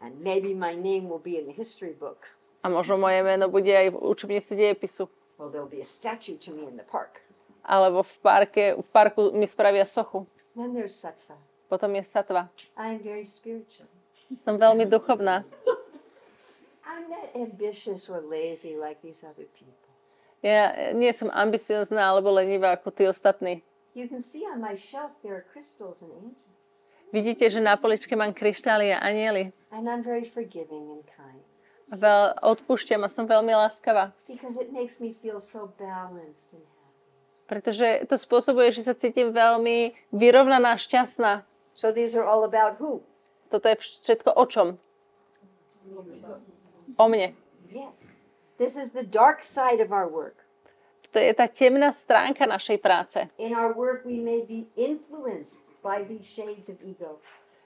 And 0.00 0.14
maybe 0.22 0.54
my 0.54 0.72
name 0.78 1.10
will 1.10 1.18
be 1.22 1.36
in 1.38 1.46
the 1.46 1.52
history 1.52 1.92
book. 1.92 2.26
A 2.62 2.70
možno 2.70 2.96
moje 2.98 3.22
meno 3.22 3.50
bude 3.50 3.70
aj 3.74 3.90
v 3.90 3.96
učebnici 3.98 4.54
dejepisu. 4.54 5.10
Well, 5.38 5.50
there'll 5.50 5.70
be 5.70 5.82
a 5.82 5.86
statue 5.86 6.38
to 6.46 6.54
me 6.54 6.62
in 6.70 6.78
the 6.78 6.86
park. 6.86 7.22
Alebo 7.66 8.02
v, 8.06 8.14
parke, 8.22 8.64
v 8.78 8.88
parku 8.94 9.30
mi 9.34 9.46
spravia 9.46 9.82
sochu. 9.86 10.26
Then 10.54 10.70
there's 10.74 10.94
sattva. 10.94 11.34
Potom 11.66 11.90
je 11.98 12.02
satva. 12.06 12.46
I 12.78 12.94
am 12.94 13.02
very 13.02 13.26
spiritual. 13.26 13.90
Som 14.38 14.56
veľmi 14.56 14.86
duchovná. 14.86 15.44
I'm 16.86 17.08
not 17.08 17.32
ambitious 17.34 18.08
or 18.08 18.20
lazy 18.20 18.76
like 18.76 19.00
these 19.02 19.24
other 19.24 19.46
people. 19.56 19.76
Ja 20.42 20.92
nie 20.92 21.12
som 21.14 21.30
ambiciozná 21.30 22.10
alebo 22.12 22.34
lenivá 22.34 22.74
ako 22.74 22.90
tí 22.90 23.06
ostatní. 23.06 23.62
You 23.94 24.08
can 24.08 24.22
see 24.24 24.42
on 24.48 24.58
my 24.60 24.74
shelf 24.74 25.12
there 25.22 25.36
are 25.36 25.44
crystals 25.52 26.02
and 26.02 26.10
angels. 26.12 26.38
Vidíte, 27.12 27.50
že 27.52 27.60
na 27.60 27.76
poličke 27.76 28.16
mám 28.16 28.32
kryštály 28.32 28.88
a 28.88 28.98
aniely. 29.04 29.52
And 29.70 29.84
I'm 29.84 30.00
very 30.02 30.24
forgiving 30.24 30.90
and 30.96 31.04
kind 31.12 31.40
Veľ, 31.92 32.40
odpúšťam 32.40 33.04
a 33.04 33.08
som 33.12 33.28
veľmi 33.28 33.52
láskavá. 33.52 34.16
because 34.24 34.56
it 34.56 34.72
makes 34.72 34.96
me 34.96 35.12
feel 35.12 35.36
so 35.44 35.68
balanced 35.76 36.56
and 36.56 36.64
happy. 36.64 37.04
Pretože 37.46 38.08
to 38.08 38.16
spôsobuje, 38.16 38.72
že 38.72 38.80
sa 38.88 38.96
cítim 38.96 39.28
veľmi 39.28 39.92
vyrovnaná, 40.08 40.80
šťastná. 40.80 41.44
So 41.76 41.92
these 41.92 42.16
are 42.16 42.24
all 42.24 42.48
about 42.48 42.80
who? 42.80 43.04
Toto 43.52 43.68
je 43.68 43.76
všetko 43.76 44.32
o 44.32 44.44
čom? 44.48 44.68
o 46.96 47.04
mne. 47.08 47.36
Yes. 47.68 48.16
This 48.56 48.76
is 48.76 48.92
the 48.96 49.04
dark 49.04 49.42
side 49.42 49.80
of 49.80 49.92
our 49.92 50.08
work. 50.08 50.40
To 51.12 51.20
je 51.20 51.32
tá 51.36 51.44
temná 51.44 51.92
stránka 51.92 52.48
našej 52.48 52.80
práce. 52.80 53.20
In 53.36 53.52
our 53.52 53.76
work, 53.76 54.08
we 54.08 54.16
may 54.16 54.40
be 54.48 54.64
influenced 54.80 55.68
by 55.84 56.00
these 56.08 56.24
shades 56.24 56.72
of 56.72 56.80
ego, 56.80 57.20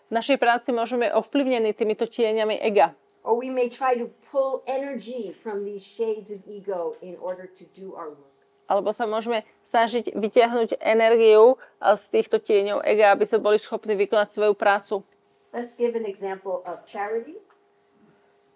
V 0.06 0.14
našej 0.14 0.38
práci 0.38 0.70
môžeme 0.70 1.10
ovplyvnení 1.10 1.74
týmito 1.74 2.06
tieňami 2.06 2.58
ega. 2.62 2.94
or 3.26 3.34
we 3.34 3.50
may 3.50 3.66
try 3.66 3.98
to 3.98 4.06
pull 4.30 4.62
energy 4.70 5.34
from 5.34 5.66
these 5.66 5.82
shades 5.82 6.30
of 6.30 6.38
ego 6.46 6.94
in 7.02 7.18
order 7.18 7.50
to 7.50 7.66
do 7.74 7.94
our 7.98 8.14
work. 8.14 8.34
Alebo 8.70 8.90
sa 8.94 9.06
môžeme 9.06 9.42
snažiť 9.66 10.14
vytiahnuť 10.14 10.78
energiu 10.82 11.58
a, 11.78 11.94
z 11.98 12.06
týchto 12.10 12.38
tieňov 12.38 12.82
ega, 12.86 13.14
aby 13.14 13.26
sme 13.26 13.42
boli 13.42 13.58
schopní 13.58 13.94
vykonať 13.98 14.30
svoju 14.30 14.54
prácu. 14.58 15.02
Let's 15.56 15.72
give 15.80 15.96
an 15.96 16.04
example 16.04 16.60
of 16.68 16.84
charity. 16.84 17.40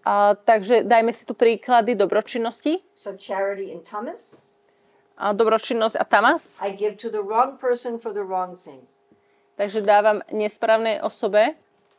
A, 0.04 0.36
takže 0.36 0.84
dajme 0.84 1.12
si 1.16 1.24
tu 1.24 1.32
príklady 1.32 1.96
dobročinnosti. 1.96 2.84
So, 2.92 3.16
charity 3.16 3.72
in 3.72 3.80
Thomas, 3.80 4.36
A, 5.16 5.32
dobročinnosť 5.32 5.96
a 5.96 6.04
tamas. 6.04 6.56
I 6.60 6.72
give 6.76 6.96
to 7.00 7.08
the 7.08 7.20
wrong 7.24 7.56
person 7.60 7.96
for 8.00 8.12
the 8.12 8.24
wrong 8.24 8.56
thing. 8.56 8.84
Takže 9.56 9.80
dávam 9.84 10.24
nesprávnej 10.32 11.00
osobe 11.04 11.52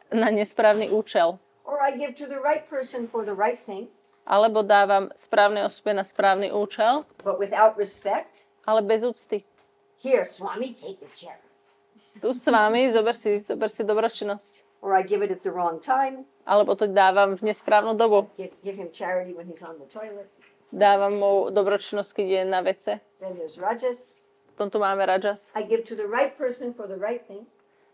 na 0.10 0.30
nesprávny 0.34 0.90
účel. 0.90 1.38
Or 1.66 1.78
I 1.82 1.94
give 1.98 2.18
to 2.18 2.26
the 2.26 2.42
right 2.42 2.66
person 2.66 3.06
for 3.06 3.22
the 3.26 3.34
right 3.38 3.62
thing, 3.66 3.90
Alebo 4.26 4.62
dávam 4.66 5.10
správnej 5.18 5.66
osobe 5.66 5.94
na 5.98 6.02
správny 6.06 6.50
účel, 6.54 7.06
but 7.26 7.38
without 7.42 7.74
respect. 7.78 8.50
ale 8.66 8.82
bez 8.82 9.02
úcty. 9.06 9.46
Here, 10.02 10.26
Swami, 10.26 10.74
take 10.74 10.98
the 10.98 11.10
charity. 11.14 11.50
Tu 12.22 12.34
s 12.34 12.46
vami, 12.50 12.90
zober 12.90 13.14
si, 13.14 13.42
zober 13.46 13.70
si 13.70 13.86
dobročinnosť. 13.86 14.71
Or 14.82 14.98
I 14.98 15.06
give 15.06 15.22
it 15.22 15.30
at 15.30 15.46
the 15.46 15.54
wrong 15.54 15.78
time. 15.78 16.26
Alebo 16.44 16.74
to 16.74 16.90
dávam 16.90 17.38
v 17.38 17.54
nesprávnu 17.54 17.94
dobu. 17.94 18.26
Give, 18.38 18.50
give 18.66 18.78
him 18.78 18.90
charity 18.90 19.32
when 19.34 19.46
he's 19.46 19.62
on 19.62 19.78
the 19.78 19.86
toilet. 19.86 20.26
Dávam 20.74 21.22
mu 21.22 21.32
dobročinnosť, 21.54 22.12
keď 22.18 22.28
je 22.28 22.42
na 22.48 22.60
vece. 22.66 22.92
Then 23.22 23.38
there's 23.38 23.62
Rajas. 23.62 24.26
Potom 24.58 24.74
tu 24.74 24.78
máme 24.82 25.06
rajas. 25.06 25.50
I 25.54 25.64
give 25.66 25.86
to 25.90 25.96
the 25.98 26.06
right 26.06 26.34
person 26.38 26.74
for 26.74 26.86
the 26.86 26.98
right 26.98 27.22
thing, 27.26 27.46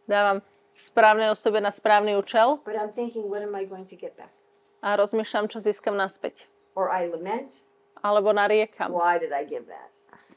Dávam 0.08 0.40
správnej 0.76 1.32
osobe 1.32 1.60
na 1.60 1.72
správny 1.72 2.16
účel 2.16 2.60
but 2.64 2.76
I'm 2.76 2.92
thinking, 2.92 3.28
what 3.28 3.40
am 3.44 3.56
I 3.56 3.64
going 3.68 3.88
to 3.88 3.96
get 3.96 4.16
back? 4.20 4.32
a 4.84 4.94
rozmýšľam, 5.00 5.50
čo 5.50 5.58
získam 5.58 5.96
naspäť. 5.98 6.46
Or 6.78 6.92
I 6.94 7.10
lament, 7.10 7.66
Alebo 8.04 8.30
nariekam. 8.36 8.94
why 8.94 9.18
did 9.18 9.34
I 9.34 9.42
give 9.48 9.66
that? 9.72 9.90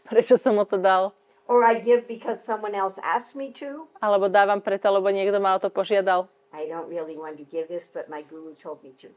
Prečo 0.08 0.40
som 0.40 0.56
mu 0.56 0.64
to 0.64 0.80
dal? 0.80 1.12
Or 1.50 1.60
I 1.66 1.76
give 1.82 2.06
because 2.06 2.40
someone 2.40 2.72
else 2.78 2.96
asked 3.02 3.34
me 3.36 3.50
to. 3.58 3.90
Alebo 4.00 4.30
dávam 4.32 4.62
preto, 4.62 4.86
lebo 4.88 5.10
niekto 5.12 5.36
ma 5.42 5.54
o 5.54 5.60
to 5.60 5.68
požiadal. 5.68 6.30
I 6.50 6.66
don't 6.66 6.90
really 6.90 7.14
want 7.16 7.38
to 7.38 7.46
give 7.46 7.68
this, 7.70 7.86
but 7.86 8.10
my 8.10 8.22
guru 8.26 8.54
told 8.58 8.82
me 8.82 8.90
to. 9.02 9.08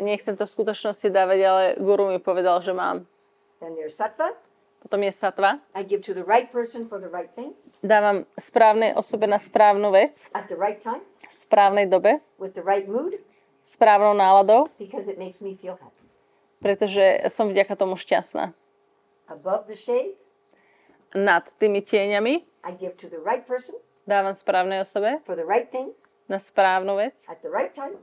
Nechcem 0.00 0.34
to 0.34 0.42
v 0.42 0.50
skutočnosti 0.50 1.06
dávať, 1.12 1.40
ale 1.46 1.64
guru 1.78 2.10
mi 2.10 2.18
povedal, 2.18 2.58
že 2.64 2.74
mám. 2.74 3.06
Then 3.62 3.78
there's 3.78 3.94
sattva. 3.94 4.34
Potom 4.82 5.02
je 5.02 5.10
satva. 5.10 5.58
I 5.74 5.82
give 5.82 6.02
to 6.06 6.14
the 6.14 6.22
right 6.24 6.50
person 6.50 6.86
for 6.86 7.02
the 7.02 7.10
right 7.10 7.30
thing 7.34 7.54
Dávam 7.82 8.26
správnej 8.38 8.94
osobe 8.94 9.26
na 9.30 9.38
správnu 9.38 9.90
vec, 9.94 10.30
at 10.34 10.50
the 10.50 10.58
right 10.58 10.82
time 10.82 11.02
v 11.28 11.34
správnej 11.34 11.86
dobe, 11.86 12.18
with 12.42 12.54
the 12.58 12.64
right 12.64 12.90
mood 12.90 13.14
správnou 13.62 14.14
náladou, 14.18 14.66
because 14.80 15.06
it 15.06 15.18
makes 15.18 15.38
me 15.42 15.54
feel 15.54 15.78
happy. 15.78 16.02
pretože 16.58 17.22
som 17.30 17.50
vďaka 17.50 17.74
tomu 17.78 17.94
šťastná. 17.94 18.50
Above 19.30 19.70
the 19.70 19.78
shades, 19.78 20.34
Nad 21.14 21.48
tými 21.56 21.80
tieňami 21.80 22.44
I 22.66 22.70
give 22.76 22.98
to 23.00 23.06
the 23.08 23.22
right 23.22 23.46
person 23.46 23.78
dávam 24.08 24.34
správnej 24.34 24.82
osobe 24.82 25.22
for 25.22 25.38
the 25.38 25.46
right 25.46 25.70
thing 25.70 25.94
na 26.28 26.38
správnu 26.38 26.96
vec, 26.96 27.24
at 27.28 27.40
the 27.40 27.50
right 27.50 27.72
time 27.74 27.96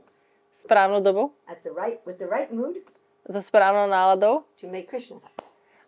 správnu 0.52 1.00
dobu, 1.00 1.32
at 1.46 1.62
the 1.62 1.70
right 1.70 2.02
with 2.04 2.18
the 2.18 2.26
right 2.26 2.52
mood 2.52 2.82
so 3.30 3.38
správnou 3.38 3.86
náladou, 3.90 4.44
to 4.60 4.66
make 4.66 4.86
Krishna 4.90 5.18
happy. 5.22 5.46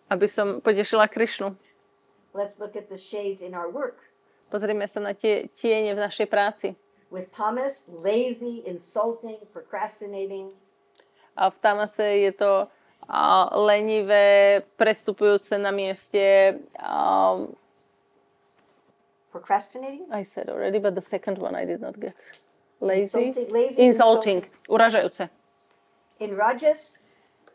aby 0.08 0.26
som 0.28 0.60
potešila 0.64 1.08
Krišnu. 1.08 1.52
Let's 2.32 2.60
look 2.60 2.76
at 2.76 2.88
the 2.88 2.96
shades 2.96 3.42
in 3.42 3.52
our 3.52 3.68
work. 3.68 4.00
Pozrime 4.48 4.88
sa 4.88 5.04
na 5.04 5.12
tie 5.12 5.48
tiene 5.52 5.92
v 5.92 6.00
našej 6.00 6.26
práci. 6.28 6.72
With 7.08 7.32
Thomas, 7.32 7.88
lazy, 7.88 8.64
insulting, 8.68 9.40
procrastinating. 9.52 10.52
A 11.36 11.48
v 11.48 11.56
Tamase 11.60 12.24
je 12.24 12.32
to 12.36 12.68
a, 13.08 13.48
lenivé, 13.56 14.60
prestupujúce 14.76 15.56
na 15.56 15.72
mieste. 15.72 16.56
A, 16.76 17.36
Procrastinating? 19.30 20.06
I 20.10 20.22
said 20.24 20.48
already, 20.48 20.78
but 20.78 20.94
the 20.94 21.04
second 21.04 21.38
one 21.38 21.54
I 21.54 21.64
did 21.64 21.80
not 21.80 22.00
get. 22.00 22.16
Lazy. 22.80 23.28
Insulting, 23.34 23.48
lazy, 23.52 23.82
Insulting. 23.82 24.40
Uražajúce. 24.68 25.28
In 26.20 26.34
Rajas, 26.36 26.98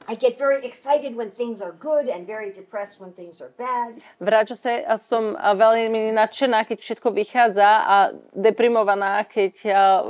I 0.08 0.16
get 0.16 0.38
very 0.38 0.66
excited 0.66 1.16
when 1.16 1.32
things 1.32 1.62
are 1.62 1.72
good 1.72 2.10
and 2.12 2.28
very 2.28 2.52
depressed 2.52 3.00
when 3.00 3.12
things 3.14 3.42
are 3.42 3.52
bad. 3.58 4.04
V 4.20 4.28
Rajase 4.28 4.84
som 5.00 5.34
veľmi 5.34 6.12
nadšená, 6.12 6.68
keď 6.68 6.78
všetko 6.84 7.08
vychádza 7.16 7.68
a 7.68 7.98
deprimovaná, 8.36 9.24
keď 9.26 9.54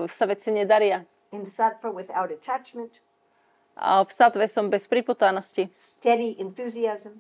sa 0.09 0.25
veci 0.25 0.49
nedaria. 0.49 1.05
In 1.31 1.45
Sattva, 1.45 1.93
without 1.93 2.29
attachment, 2.29 2.99
A 3.73 4.05
v 4.05 4.11
Satve 4.13 4.45
som 4.45 4.69
bez 4.69 4.85
pripotanosti. 4.85 5.65
steady 5.73 6.37
enthusiasm. 6.37 7.17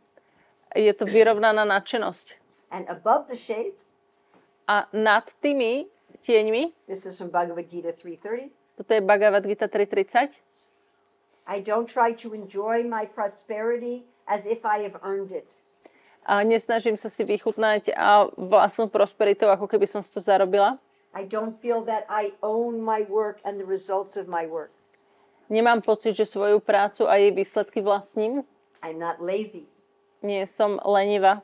Je 0.77 0.93
to 0.93 1.05
vyrovnaná 1.05 1.65
nadšenosť. 1.65 2.37
And 2.69 2.85
above 2.89 3.25
the 3.29 3.37
shades, 3.37 3.97
A 4.73 4.89
nad 4.89 5.29
tými 5.37 5.85
tieňmi, 6.17 6.73
this 6.89 7.05
is 7.05 7.13
from 7.13 7.29
Bhagavad 7.29 7.69
Gita 7.69 7.93
3.30, 7.93 8.49
toto 8.81 8.89
je 8.89 9.01
Bhagavad 9.05 9.45
Gita 9.45 9.69
3.30, 9.69 10.33
I 11.45 11.61
don't 11.61 11.85
try 11.85 12.09
to 12.17 12.33
enjoy 12.33 12.81
my 12.81 13.05
prosperity 13.05 14.09
as 14.25 14.49
if 14.49 14.65
I 14.65 14.81
have 14.81 14.97
earned 15.05 15.29
it. 15.29 15.61
a 16.25 16.43
nesnažím 16.43 16.95
sa 16.95 17.11
si 17.11 17.27
vychutnať 17.27 17.91
a 17.95 18.31
vlastnú 18.39 18.87
prosperitou, 18.87 19.51
ako 19.51 19.67
keby 19.67 19.85
som 19.87 19.99
si 19.99 20.11
to 20.11 20.23
zarobila. 20.23 20.79
I 21.13 21.27
don't 21.27 21.53
feel 21.53 21.85
that 21.85 22.09
I 22.09 22.33
own 22.41 22.81
my 22.81 23.05
work 23.05 23.37
and 23.45 23.59
the 23.59 23.67
results 23.67 24.17
of 24.17 24.25
my 24.25 24.47
work. 24.47 24.73
Nemám 25.51 25.83
pocit, 25.83 26.15
že 26.15 26.25
svoju 26.25 26.63
prácu 26.63 27.05
a 27.05 27.19
jej 27.19 27.29
výsledky 27.29 27.83
vlastním. 27.83 28.41
I'm 28.81 28.97
not 28.97 29.19
lazy. 29.19 29.67
Nie 30.23 30.47
som 30.47 30.79
lenivá. 30.81 31.43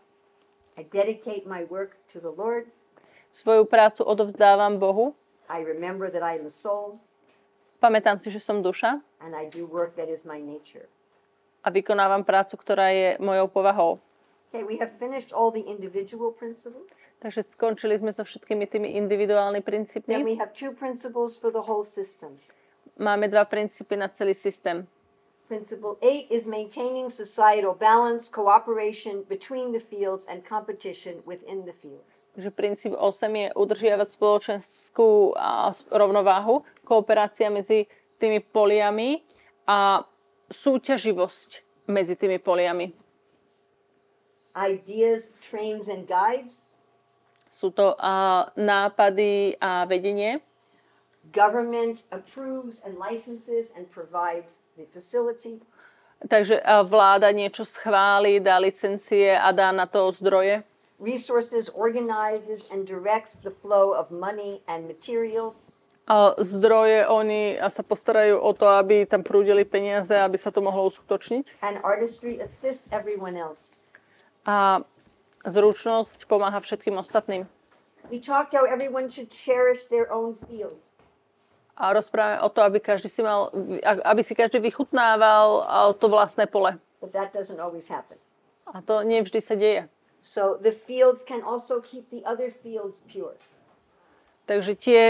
I 0.80 0.88
dedicate 0.88 1.44
my 1.46 1.68
work 1.68 2.00
to 2.16 2.24
the 2.24 2.32
Lord. 2.32 2.72
Svoju 3.34 3.66
prácu 3.66 4.04
odovzdávam 4.04 4.80
Bohu. 4.80 5.16
I 5.50 5.64
remember 5.66 6.12
that 6.12 6.24
I 6.24 6.40
am 6.40 6.46
a 6.46 6.50
soul 6.50 7.00
Pamätám 7.80 8.20
si, 8.20 8.28
že 8.28 8.44
som 8.44 8.60
duša 8.60 9.00
and 9.24 9.32
I 9.32 9.48
do 9.48 9.64
work 9.64 9.96
that 9.96 10.12
is 10.12 10.28
my 10.28 10.36
nature. 10.44 10.86
a 11.64 11.68
vykonávam 11.72 12.24
prácu, 12.24 12.56
ktorá 12.56 12.92
je 12.92 13.16
mojou 13.20 13.48
povahou. 13.52 14.00
Okay, 14.50 14.64
we 14.64 14.80
have 14.80 14.90
finished 14.90 15.32
all 15.36 15.52
the 15.52 15.62
individual 15.64 16.32
principles. 16.32 16.88
Takže 17.20 17.44
skončili 17.52 18.00
sme 18.00 18.16
so 18.16 18.24
všetkými 18.24 18.66
tými 18.68 18.96
individuálnymi 18.96 19.60
Then 19.64 19.68
princípmi. 19.68 20.24
we 20.24 20.40
have 20.40 20.56
two 20.56 20.72
principles 20.72 21.36
for 21.36 21.52
the 21.52 21.60
whole 21.64 21.84
system. 21.84 22.40
Máme 23.00 23.28
dva 23.28 23.44
princípy 23.46 23.96
na 24.00 24.08
celý 24.12 24.36
systém. 24.36 24.88
Principle 25.50 25.98
eight 26.06 26.30
is 26.30 26.46
maintaining 26.46 27.10
societal 27.10 27.74
balance, 27.74 28.30
cooperation 28.30 29.26
between 29.26 29.74
the 29.74 29.82
fields, 29.82 30.30
and 30.30 30.46
competition 30.46 31.26
within 31.26 31.66
the 31.66 31.74
fields. 31.74 32.30
Takže 32.38 32.54
princíp 32.54 32.94
8 32.94 33.34
je 33.34 33.48
udržiavať 33.58 34.08
spoločenskú 34.14 35.34
rovnováhu, 35.90 36.62
kooperácia 36.86 37.50
medzi 37.50 37.90
tými 38.22 38.46
poliami 38.46 39.26
a 39.66 40.06
súťaživosť 40.54 41.50
medzi 41.90 42.14
tými 42.14 42.38
poliami. 42.38 42.94
Ideas, 44.54 45.34
trains, 45.42 45.90
and 45.90 46.06
guides. 46.06 46.70
Sú 47.50 47.74
to 47.74 47.98
a, 47.98 48.46
nápady 48.54 49.58
a 49.58 49.90
vedenie. 49.90 50.46
Government 51.32 52.10
approves 52.12 52.82
and 52.86 52.98
licenses 52.98 53.74
and 53.78 53.86
provides 53.92 54.62
the 54.78 54.86
facility. 54.90 55.62
Takže 56.20 56.60
vláda 56.84 57.32
niečo 57.32 57.64
schváli, 57.64 58.44
dá 58.44 58.60
licencie 58.60 59.32
a 59.40 59.56
dá 59.56 59.72
na 59.72 59.88
to 59.88 60.12
zdroje. 60.12 60.68
Resources 61.00 61.72
organizes 61.72 62.68
and 62.76 62.84
directs 62.84 63.40
the 63.40 63.56
flow 63.64 63.96
of 63.96 64.12
money 64.12 64.60
and 64.68 64.84
materials. 64.84 65.80
A 66.12 66.36
zdroje 66.36 67.08
oni 67.08 67.56
sa 67.72 67.86
postarajú 67.88 68.36
o 68.42 68.52
to, 68.52 68.68
aby 68.68 69.08
tam 69.08 69.24
prúdili 69.24 69.64
peniaze, 69.64 70.12
aby 70.12 70.36
sa 70.36 70.52
to 70.52 70.60
mohlo 70.60 70.92
uskutočniť. 70.92 71.64
And 71.64 71.80
artistry 71.88 72.42
assists 72.44 72.92
everyone 72.92 73.40
else. 73.40 73.88
A 74.44 74.84
zručnosť 75.48 76.28
pomáha 76.28 76.60
všetkým 76.60 77.00
ostatným. 77.00 77.48
We 78.12 78.20
talked 78.20 78.52
how 78.52 78.68
everyone 78.68 79.08
should 79.08 79.32
cherish 79.32 79.88
their 79.88 80.12
own 80.12 80.36
field. 80.36 80.92
A 81.80 81.96
rozprávame 81.96 82.44
o 82.44 82.52
to, 82.52 82.60
aby, 82.60 82.84
každý 82.84 83.08
si 83.08 83.24
mal, 83.24 83.56
aby 84.04 84.20
si 84.20 84.36
každý 84.36 84.60
vychutnával 84.60 85.64
to 85.96 86.12
vlastné 86.12 86.44
pole. 86.44 86.76
But 87.00 87.16
that 87.16 87.32
doesn't 87.32 87.60
always 87.64 87.88
happen. 87.88 88.20
A 88.68 88.84
to 88.84 89.00
nie 89.08 89.24
vždy 89.24 89.40
sa 89.40 89.56
deje. 89.56 89.88
So 90.20 90.60
the 90.60 90.76
fields 90.76 91.24
can 91.24 91.40
also 91.40 91.80
keep 91.80 92.12
the 92.12 92.20
other 92.28 92.52
fields 92.52 93.00
pure. 93.08 93.40
Takže 94.44 94.76
tie 94.76 95.02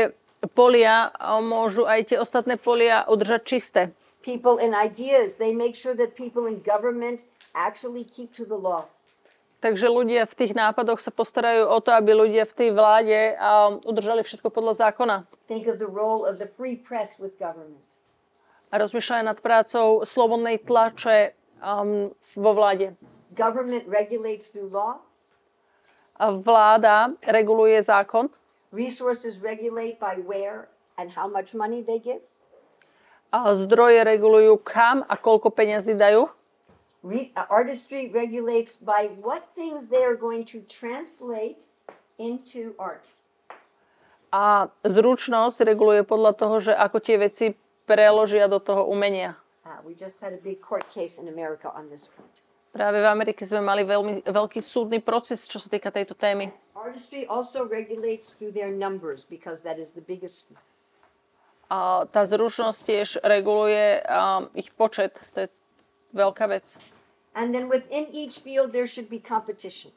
polia 0.53 1.09
môžu 1.41 1.89
aj 1.89 2.13
tie 2.13 2.17
ostatné 2.21 2.61
polia 2.61 3.01
udržať 3.09 3.41
čisté. 3.49 3.81
People 4.21 4.61
in 4.61 4.77
ideas, 4.77 5.41
they 5.41 5.49
make 5.49 5.73
sure 5.73 5.97
that 5.97 6.13
people 6.13 6.45
in 6.45 6.61
government 6.61 7.25
actually 7.57 8.05
keep 8.05 8.29
to 8.37 8.45
the 8.45 8.53
law. 8.53 8.85
Takže 9.59 9.91
ľudia 9.91 10.23
v 10.23 10.37
tých 10.39 10.55
nápadoch 10.55 11.03
sa 11.03 11.11
postarajú 11.11 11.67
o 11.67 11.77
to, 11.83 11.91
aby 11.91 12.15
ľudia 12.15 12.47
v 12.47 12.55
tej 12.55 12.69
vláde 12.71 13.35
udržali 13.83 14.23
všetko 14.23 14.47
podľa 14.55 14.87
zákona. 14.87 15.27
A 18.69 18.73
rozmýšľajú 18.79 19.23
nad 19.27 19.39
prácou 19.43 20.07
slobodnej 20.07 20.63
tlače 20.63 21.35
um, 21.59 22.13
vo 22.39 22.51
vláde. 22.55 22.95
Government 23.35 23.83
regulates 23.89 24.55
through 24.55 24.71
law. 24.71 25.03
A 26.15 26.31
vláda 26.31 27.11
reguluje 27.27 27.83
zákon. 27.83 28.31
Resources 28.71 29.43
regulate 29.43 29.99
by 29.99 30.23
where 30.23 30.71
and 30.95 31.11
how 31.11 31.27
much 31.27 31.51
money 31.51 31.83
they 31.83 31.99
give. 31.99 32.23
A 33.29 33.53
zdroje 33.59 34.07
regulujú 34.07 34.55
kam 34.63 35.03
a 35.03 35.19
koľko 35.19 35.51
peňazí 35.51 35.99
dajú. 35.99 36.31
Re- 37.03 37.31
uh, 37.35 37.47
artistry 37.47 38.11
regulates 38.11 38.75
by 38.75 39.09
what 39.23 39.47
things 39.55 39.87
they 39.87 40.03
are 40.03 40.19
going 40.19 40.43
to 40.51 40.59
translate 40.67 41.63
into 42.19 42.75
art. 42.75 43.07
A 44.29 44.69
zručnosť 44.85 45.63
reguluje 45.63 46.05
podľa 46.05 46.31
toho, 46.37 46.55
že 46.59 46.73
ako 46.75 46.97
tie 47.01 47.17
veci 47.17 47.45
preložia 47.89 48.45
do 48.45 48.61
toho 48.61 48.85
umenia. 48.85 49.39
Uh, 49.65 49.79
we 49.81 49.95
just 49.95 50.21
had 50.21 50.35
a 50.35 50.41
big 50.43 50.61
court 50.61 50.85
case 50.91 51.17
in 51.17 51.31
America 51.31 51.71
on 51.73 51.89
this 51.89 52.11
point. 52.11 52.43
Práve 52.69 53.01
v 53.01 53.07
Amerike 53.09 53.49
sme 53.49 53.65
mali 53.65 53.81
veľmi 53.81 54.29
veľký 54.29 54.61
súdny 54.61 55.01
proces, 55.01 55.49
čo 55.49 55.57
sa 55.57 55.73
týka 55.73 55.89
tejto 55.89 56.13
témy. 56.13 56.53
Artistry 56.77 57.25
also 57.25 57.65
regulates 57.65 58.37
through 58.37 58.53
their 58.53 58.69
numbers 58.69 59.25
because 59.25 59.65
that 59.65 59.81
is 59.81 59.97
the 59.97 60.05
biggest. 60.05 60.53
A 61.69 62.05
tá 62.09 62.25
zručnosť 62.25 62.79
tiež 62.85 63.09
reguluje 63.25 64.01
um, 64.05 64.49
ich 64.53 64.69
počet. 64.73 65.17
To 65.33 65.45
je 65.45 65.47
veľká 66.13 66.45
vec. 66.49 66.81
And 67.37 67.53
then 67.53 67.69
within 67.69 68.09
each 68.09 68.41
field, 68.41 68.73
there 68.73 68.89
should 68.89 69.07
be 69.07 69.21
competition. 69.21 69.93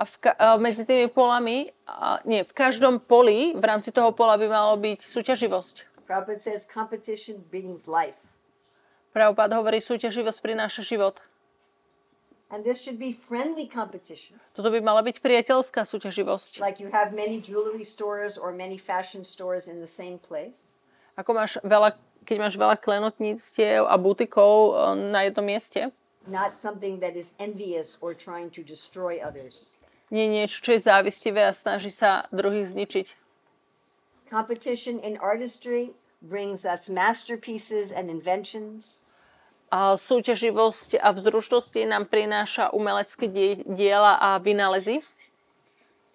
A, 0.00 0.08
v, 0.08 0.14
ka- 0.24 0.36
a 0.40 0.56
medzi 0.56 0.88
tými 0.88 1.12
polami, 1.12 1.68
a 1.84 2.18
nie, 2.24 2.40
v 2.40 2.52
každom 2.56 2.96
poli, 2.96 3.52
v 3.52 3.64
rámci 3.64 3.92
toho 3.92 4.08
pola 4.16 4.40
by 4.40 4.48
malo 4.48 4.74
byť 4.80 5.04
súťaživosť. 5.04 6.04
Prabhupada 6.08 6.40
says 6.40 6.64
competition 6.64 7.44
brings 7.52 7.84
life. 7.84 8.18
Pravopád 9.12 9.52
hovorí, 9.52 9.84
súťaživosť 9.84 10.40
prináša 10.40 10.80
život. 10.80 11.20
And 12.52 12.64
this 12.64 12.84
should 12.84 13.00
be 13.00 13.12
friendly 13.12 13.64
competition. 13.64 14.36
Toto 14.52 14.68
by 14.68 14.80
mala 14.80 15.00
byť 15.00 15.24
priateľská 15.24 15.88
súťaživosť. 15.88 16.60
Like 16.60 16.80
you 16.80 16.92
have 16.92 17.16
many 17.16 17.40
jewelry 17.40 17.84
stores 17.84 18.36
or 18.36 18.52
many 18.52 18.76
fashion 18.76 19.24
stores 19.24 19.68
in 19.68 19.80
the 19.80 19.88
same 19.88 20.20
place. 20.20 20.76
Ako 21.16 21.32
máš 21.32 21.60
veľa, 21.64 21.96
keď 22.22 22.36
máš 22.38 22.54
veľa 22.54 22.76
klenotníctiev 22.76 23.84
a 23.84 23.94
butikov 23.96 24.54
e, 24.68 24.72
na 25.10 25.22
jednom 25.22 25.44
mieste, 25.44 25.90
Not 26.22 26.54
something 26.54 27.02
that 27.02 27.18
is 27.18 27.34
envious 27.38 27.98
or 27.98 28.14
trying 28.14 28.46
to 28.54 28.62
destroy 28.62 29.18
others. 29.18 29.74
nie 30.12 30.28
niečo, 30.28 30.60
čo 30.60 30.76
je 30.76 30.86
závistivé 30.86 31.42
a 31.42 31.52
snaží 31.52 31.90
sa 31.90 32.30
druhých 32.30 32.68
zničiť. 32.70 33.06
Competition 34.28 35.00
in 35.00 35.16
artistry 35.18 35.92
brings 36.22 36.64
us 36.64 36.88
masterpieces 36.88 37.90
and 37.90 38.08
inventions. 38.08 39.02
A 39.72 39.96
súťaživosť 39.96 41.00
a 41.00 41.16
vzrušnosti 41.16 41.80
nám 41.88 42.04
prináša 42.06 42.70
umelecké 42.70 43.24
die- 43.26 43.64
diela 43.64 44.20
a 44.20 44.36
vynálezy. 44.36 45.00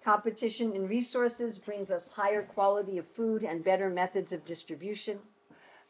Competition 0.00 0.72
in 0.72 0.86
resources 0.88 1.58
brings 1.58 1.90
us 1.90 2.14
higher 2.14 2.46
quality 2.46 2.96
of 2.96 3.04
food 3.04 3.42
and 3.44 3.60
better 3.60 3.90
methods 3.90 4.32
of 4.32 4.46
distribution. 4.46 5.18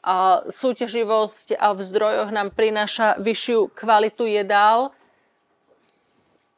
A 0.08 0.40
súťaživosť 0.48 1.60
a 1.60 1.76
v 1.76 1.84
zdrojoch 1.84 2.32
nám 2.32 2.56
prináša 2.56 3.20
vyššiu 3.20 3.76
kvalitu 3.76 4.24
jedál. 4.24 4.96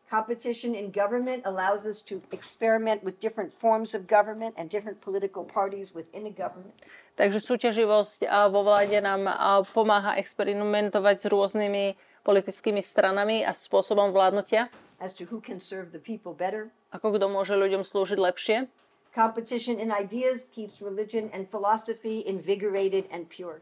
Competition 0.06 0.78
in 0.78 0.94
government 0.94 1.42
allows 1.42 1.82
us 1.82 1.98
to 2.06 2.22
experiment 2.30 3.02
with 3.02 3.18
different 3.18 3.50
forms 3.50 3.90
of 3.90 4.06
government 4.06 4.54
and 4.54 4.70
different 4.70 5.02
political 5.02 5.42
parties 5.42 5.90
within 5.90 6.30
a 6.30 6.34
government. 6.34 6.78
Takže 7.18 7.42
súťaživosť 7.42 8.30
vo 8.54 8.62
vláde 8.62 9.02
nám 9.02 9.26
pomáha 9.74 10.14
experimentovať 10.22 11.16
s 11.18 11.26
rôznymi 11.26 11.84
politickými 12.22 12.78
stranami 12.78 13.42
a 13.42 13.50
spôsobom 13.50 14.14
vládnutia. 14.14 14.70
as 15.00 15.14
to 15.16 15.24
who 15.24 15.40
can 15.40 15.58
serve 15.58 15.92
the 15.92 15.98
people 15.98 16.36
better. 16.36 16.68
Ako 16.92 17.16
kto 17.16 17.26
môže 17.32 17.56
ľuďom 17.56 17.82
slúžiť 17.82 18.20
lepšie. 18.20 18.56
Competition 19.10 19.82
in 19.82 19.90
ideas 19.90 20.46
keeps 20.54 20.78
religion 20.78 21.30
and 21.34 21.50
philosophy 21.50 22.22
invigorated 22.22 23.10
and 23.10 23.26
pure. 23.26 23.58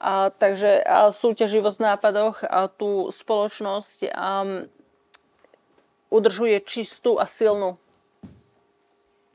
A, 0.00 0.30
takže 0.30 0.80
a 0.86 1.10
súťaživosť 1.12 1.76
v 1.76 1.86
nápadoch 1.90 2.36
a 2.46 2.70
tú 2.70 3.10
spoločnosť 3.12 4.14
um, 4.14 4.64
udržuje 6.08 6.62
čistú 6.64 7.20
a 7.20 7.26
silnú. 7.26 7.76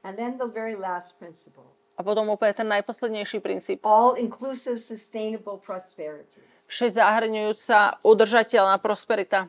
And 0.01 0.17
then 0.17 0.39
the 0.39 0.47
very 0.47 0.73
last 0.73 1.19
principle 1.19 1.75
A 1.95 2.03
potom 2.03 2.27
úplne 2.27 2.51
ten 2.51 2.67
najposlednejší 2.67 3.39
princíp. 3.39 3.79
all 3.87 4.19
inclusive 4.19 4.79
sustainable 4.79 5.55
prosperity. 5.59 6.43
Vše 6.67 6.99
zahrňujúca 6.99 8.03
udržateľná 8.03 8.81
prosperita. 8.83 9.47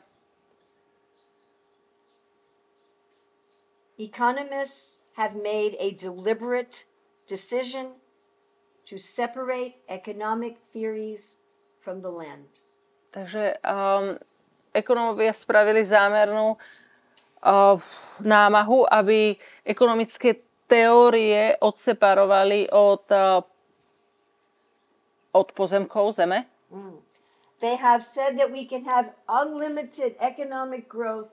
Economists 3.97 5.06
have 5.17 5.35
made 5.35 5.77
a 5.81 5.97
deliberate 5.97 6.85
decision 7.27 7.97
to 8.85 8.99
separate 8.99 9.77
economic 9.89 10.61
theories 10.73 11.41
from 11.81 12.01
the 12.01 12.11
land. 12.11 12.47
Takže 13.11 13.57
um, 13.65 14.21
ekonómovia 14.77 15.33
spravili 15.33 15.81
zámernú 15.85 16.55
uh, 16.55 17.81
námahu, 18.21 18.85
aby 18.93 19.41
ekonomické 19.65 20.37
teórie 20.69 21.57
odseparovali 21.65 22.69
od, 22.69 23.05
uh, 23.09 23.41
od 25.33 25.49
pozemkov 25.57 26.13
zeme. 26.13 26.45
They 27.65 27.81
have 27.81 28.05
said 28.05 28.37
that 28.37 28.53
we 28.53 28.69
can 28.69 28.85
have 28.85 29.17
unlimited 29.25 30.13
economic 30.21 30.85
growth 30.85 31.33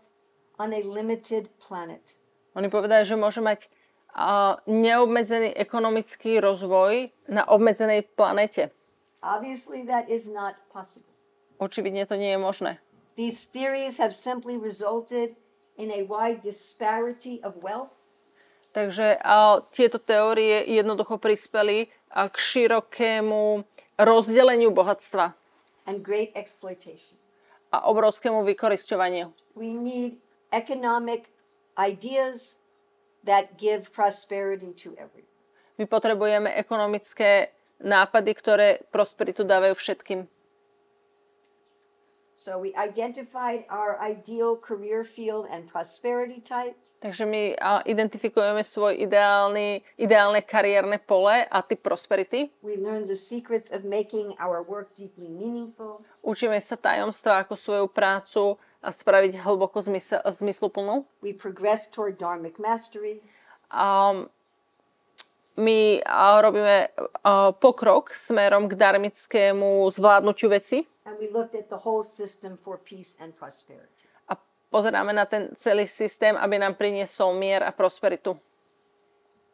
on 0.55 0.71
a 0.71 0.79
limited 0.87 1.51
planet. 1.59 2.15
Oni 2.53 2.69
povedali, 2.69 3.05
že 3.05 3.17
môže 3.17 3.41
mať 3.41 3.65
uh, 4.13 4.61
neobmedzený 4.69 5.57
ekonomický 5.57 6.37
rozvoj 6.37 7.09
na 7.29 7.43
obmedzenej 7.49 8.05
planete. 8.13 8.69
Obviously, 9.23 9.87
that 9.87 10.11
is 10.11 10.29
not 10.29 10.59
possible. 10.69 11.09
Očividne 11.57 12.03
to 12.05 12.19
nie 12.19 12.35
je 12.35 12.39
možné. 12.39 12.71
These 13.15 13.49
theories 13.53 14.01
have 14.01 14.13
simply 14.13 14.57
resulted 14.57 15.37
in 15.77 15.89
a 15.89 16.05
wide 16.05 16.41
disparity 16.41 17.41
of 17.41 17.57
wealth 17.61 17.93
Takže 18.73 19.21
uh, 19.21 19.61
tieto 19.69 20.01
teórie 20.01 20.65
jednoducho 20.65 21.21
prispeli 21.21 21.85
uh, 21.85 22.25
k 22.25 22.35
širokému 22.35 23.61
rozdeleniu 24.01 24.73
bohatstva 24.73 25.37
and 25.85 26.01
great 26.01 26.33
exploitation. 26.33 27.13
a 27.69 27.85
obrovskému 27.89 28.41
vykorisťovaniu. 28.45 29.29
We 29.53 29.77
need 29.77 30.21
economic 30.49 31.29
ideas 31.77 32.61
that 33.23 33.57
give 33.57 33.93
prosperity 33.93 34.73
to 34.83 34.93
everyone. 34.99 35.31
My 35.79 35.89
potrebujeme 35.89 36.53
ekonomické 36.53 37.49
nápady, 37.81 38.31
ktoré 38.37 38.67
prosperitu 38.93 39.41
dávajú 39.41 39.73
všetkým. 39.73 40.19
So 42.33 42.57
we 42.57 42.73
identified 42.73 43.65
our 43.69 44.01
ideal 44.01 44.57
career 44.57 45.05
field 45.05 45.45
and 45.53 45.69
prosperity 45.69 46.41
type. 46.41 46.73
Takže 47.03 47.27
my 47.27 47.51
identifikujeme 47.83 48.63
svoj 48.63 48.95
ideálny, 48.95 49.83
ideálne 49.99 50.39
kariérne 50.39 50.95
pole 51.03 51.43
a 51.43 51.59
typ 51.59 51.83
prosperity. 51.83 52.47
We 52.63 52.79
learned 52.79 53.11
the 53.11 53.19
secrets 53.19 53.75
of 53.75 53.83
making 53.83 54.39
our 54.39 54.63
work 54.63 54.95
deeply 54.95 55.27
meaningful. 55.27 55.99
Učíme 56.23 56.55
sa 56.63 56.79
tajomstva, 56.79 57.43
ako 57.43 57.59
svoju 57.59 57.85
prácu 57.91 58.55
a 58.83 58.91
spraviť 58.91 59.39
hlboko 59.39 59.79
zmysl, 59.79 60.19
zmysluplnú. 60.27 61.07
We 61.23 61.31
progressed 61.31 61.95
toward 61.95 62.19
dharmic 62.19 62.59
mastery. 62.59 63.23
A 63.71 64.13
my 65.55 66.03
a, 66.03 66.41
robíme 66.43 66.91
a, 67.23 67.55
pokrok 67.55 68.11
smerom 68.11 68.67
k 68.67 68.75
darmickému 68.75 69.87
zvládnutiu 69.89 70.49
veci 70.51 70.83
And 71.05 71.19
we 71.19 71.27
looked 71.27 71.55
at 71.55 71.67
the 71.67 71.79
whole 71.83 72.03
system 72.03 72.55
for 72.55 72.79
peace 72.79 73.19
and 73.19 73.35
prosperity. 73.35 74.07
a 74.29 74.39
pozeráme 74.71 75.13
na 75.13 75.25
ten 75.25 75.51
celý 75.55 75.87
systém, 75.87 76.37
aby 76.37 76.59
nám 76.59 76.73
priniesol 76.73 77.35
mier 77.35 77.63
a 77.63 77.71
prosperitu. 77.71 78.39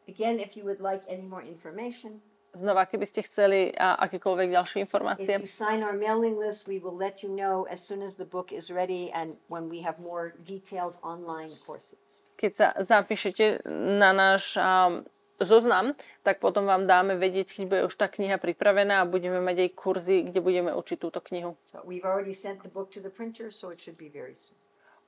Again, 0.08 0.40
if 0.40 0.56
you 0.56 0.64
would 0.64 0.80
like 0.80 1.02
any 1.06 1.22
more 1.22 1.42
information, 1.42 2.22
Znova, 2.50 2.82
keby 2.90 3.06
ste 3.06 3.22
chceli 3.22 3.70
a, 3.78 3.94
akékoľvek 4.10 4.50
ďalšie 4.50 4.82
if 4.82 4.84
informácie, 4.90 5.38
you 5.38 5.46
sign 5.46 5.86
our 5.86 5.94
mailing 5.94 6.34
list, 6.34 6.66
we 6.66 6.82
will 6.82 6.96
let 6.96 7.22
you 7.22 7.30
know 7.30 7.62
as 7.70 7.78
soon 7.78 8.02
as 8.02 8.18
the 8.18 8.26
book 8.26 8.50
is 8.50 8.74
ready 8.74 9.06
and 9.14 9.38
when 9.46 9.70
we 9.70 9.78
have 9.86 10.02
more 10.02 10.34
detailed 10.42 10.98
online 11.06 11.54
courses. 11.62 12.26
keď 12.40 12.52
sa 12.56 12.66
zapíšete 12.80 13.68
na 14.00 14.16
náš 14.16 14.56
um, 14.56 15.04
zoznam, 15.40 15.92
tak 16.24 16.40
potom 16.40 16.64
vám 16.64 16.88
dáme 16.88 17.16
vedieť, 17.16 17.52
keď 17.52 17.64
bude 17.68 17.82
už 17.88 17.94
tá 17.96 18.08
kniha 18.08 18.40
pripravená 18.40 19.04
a 19.04 19.08
budeme 19.08 19.40
mať 19.40 19.68
aj 19.68 19.70
kurzy, 19.76 20.16
kde 20.24 20.40
budeme 20.40 20.72
učiť 20.72 20.98
túto 21.00 21.20
knihu. 21.32 21.56
So 21.64 21.84
we've 21.84 22.04
already 22.04 22.32
sent 22.32 22.64
the 22.64 22.72
book 22.72 22.92
to 22.96 23.00
the 23.00 23.12
printer, 23.12 23.52
so 23.52 23.68
it 23.68 23.80
should 23.80 24.00
be 24.00 24.08
very 24.08 24.36
soon. 24.36 24.56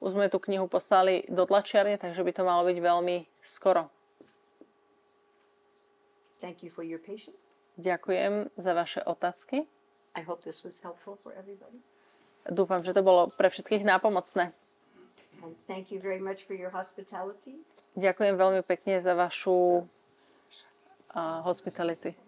Už 0.03 0.19
sme 0.19 0.27
tú 0.27 0.43
knihu 0.43 0.67
poslali 0.67 1.23
do 1.31 1.47
tlačiarne, 1.47 1.95
takže 1.95 2.27
by 2.27 2.33
to 2.35 2.43
malo 2.43 2.67
byť 2.67 2.79
veľmi 2.83 3.17
skoro. 3.39 3.87
Thank 6.43 6.67
you 6.67 6.75
for 6.75 6.83
your 6.83 6.99
patience. 6.99 7.39
Ďakujem 7.79 8.51
za 8.59 8.75
vaše 8.75 9.01
otázky. 9.07 9.71
I 10.19 10.27
hope 10.27 10.43
this 10.43 10.67
was 10.67 10.83
helpful 10.83 11.17
for 11.23 11.33
everybody. 11.39 11.79
Dúfam, 12.51 12.83
že 12.83 12.91
to 12.91 13.07
bolo 13.07 13.31
pre 13.31 13.47
všetkých 13.47 13.87
nápomocné. 13.87 14.51
And 15.47 15.55
thank 15.71 15.95
you 15.95 16.03
very 16.03 16.19
much 16.19 16.43
for 16.45 16.59
your 16.59 16.75
hospitality. 16.75 17.63
Ďakujem 17.95 18.35
veľmi 18.35 18.61
pekne 18.67 18.99
za 18.99 19.15
vašu 19.15 19.87
uh, 19.87 21.41
hospitality. 21.47 22.19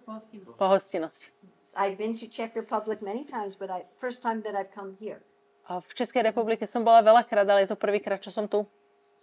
Pohostinnosť. 0.57 1.21
I've 1.75 1.99
been 1.99 2.15
to 2.15 2.31
Czech 2.31 2.55
Republic 2.55 3.03
many 3.03 3.27
times, 3.27 3.59
but 3.59 3.67
I 3.67 3.83
first 3.99 4.23
time 4.23 4.47
that 4.47 4.55
I've 4.55 4.71
come 4.71 4.95
here. 4.95 5.19
A 5.67 5.83
V 5.83 5.91
Českej 5.97 6.23
republike 6.23 6.69
som 6.71 6.87
bola 6.87 7.03
veľakrát, 7.03 7.49
ale 7.49 7.67
je 7.67 7.75
to 7.75 7.79
prvýkrát, 7.81 8.23
čo 8.23 8.31
som 8.31 8.47
tu. 8.47 8.63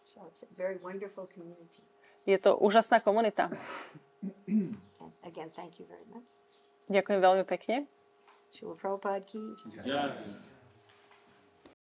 So 0.03 0.25
it's 0.27 0.43
a 0.43 0.49
very 0.57 0.75
wonderful 0.81 1.29
community. 1.31 1.79
Je 2.27 2.35
to 2.35 2.57
úžasná 2.59 2.99
komunita. 2.99 3.47
And 4.21 4.77
again, 5.23 5.49
thank 5.55 5.79
you 5.79 5.85
very 5.89 6.05
much. 6.13 6.25
Ďakujem 6.91 7.19
veľmi 7.23 7.43
pekne. 7.47 7.87
Shila 8.51 8.75
Prabhupada 8.75 9.23
ki. 9.23 9.39
jai. 9.87 10.50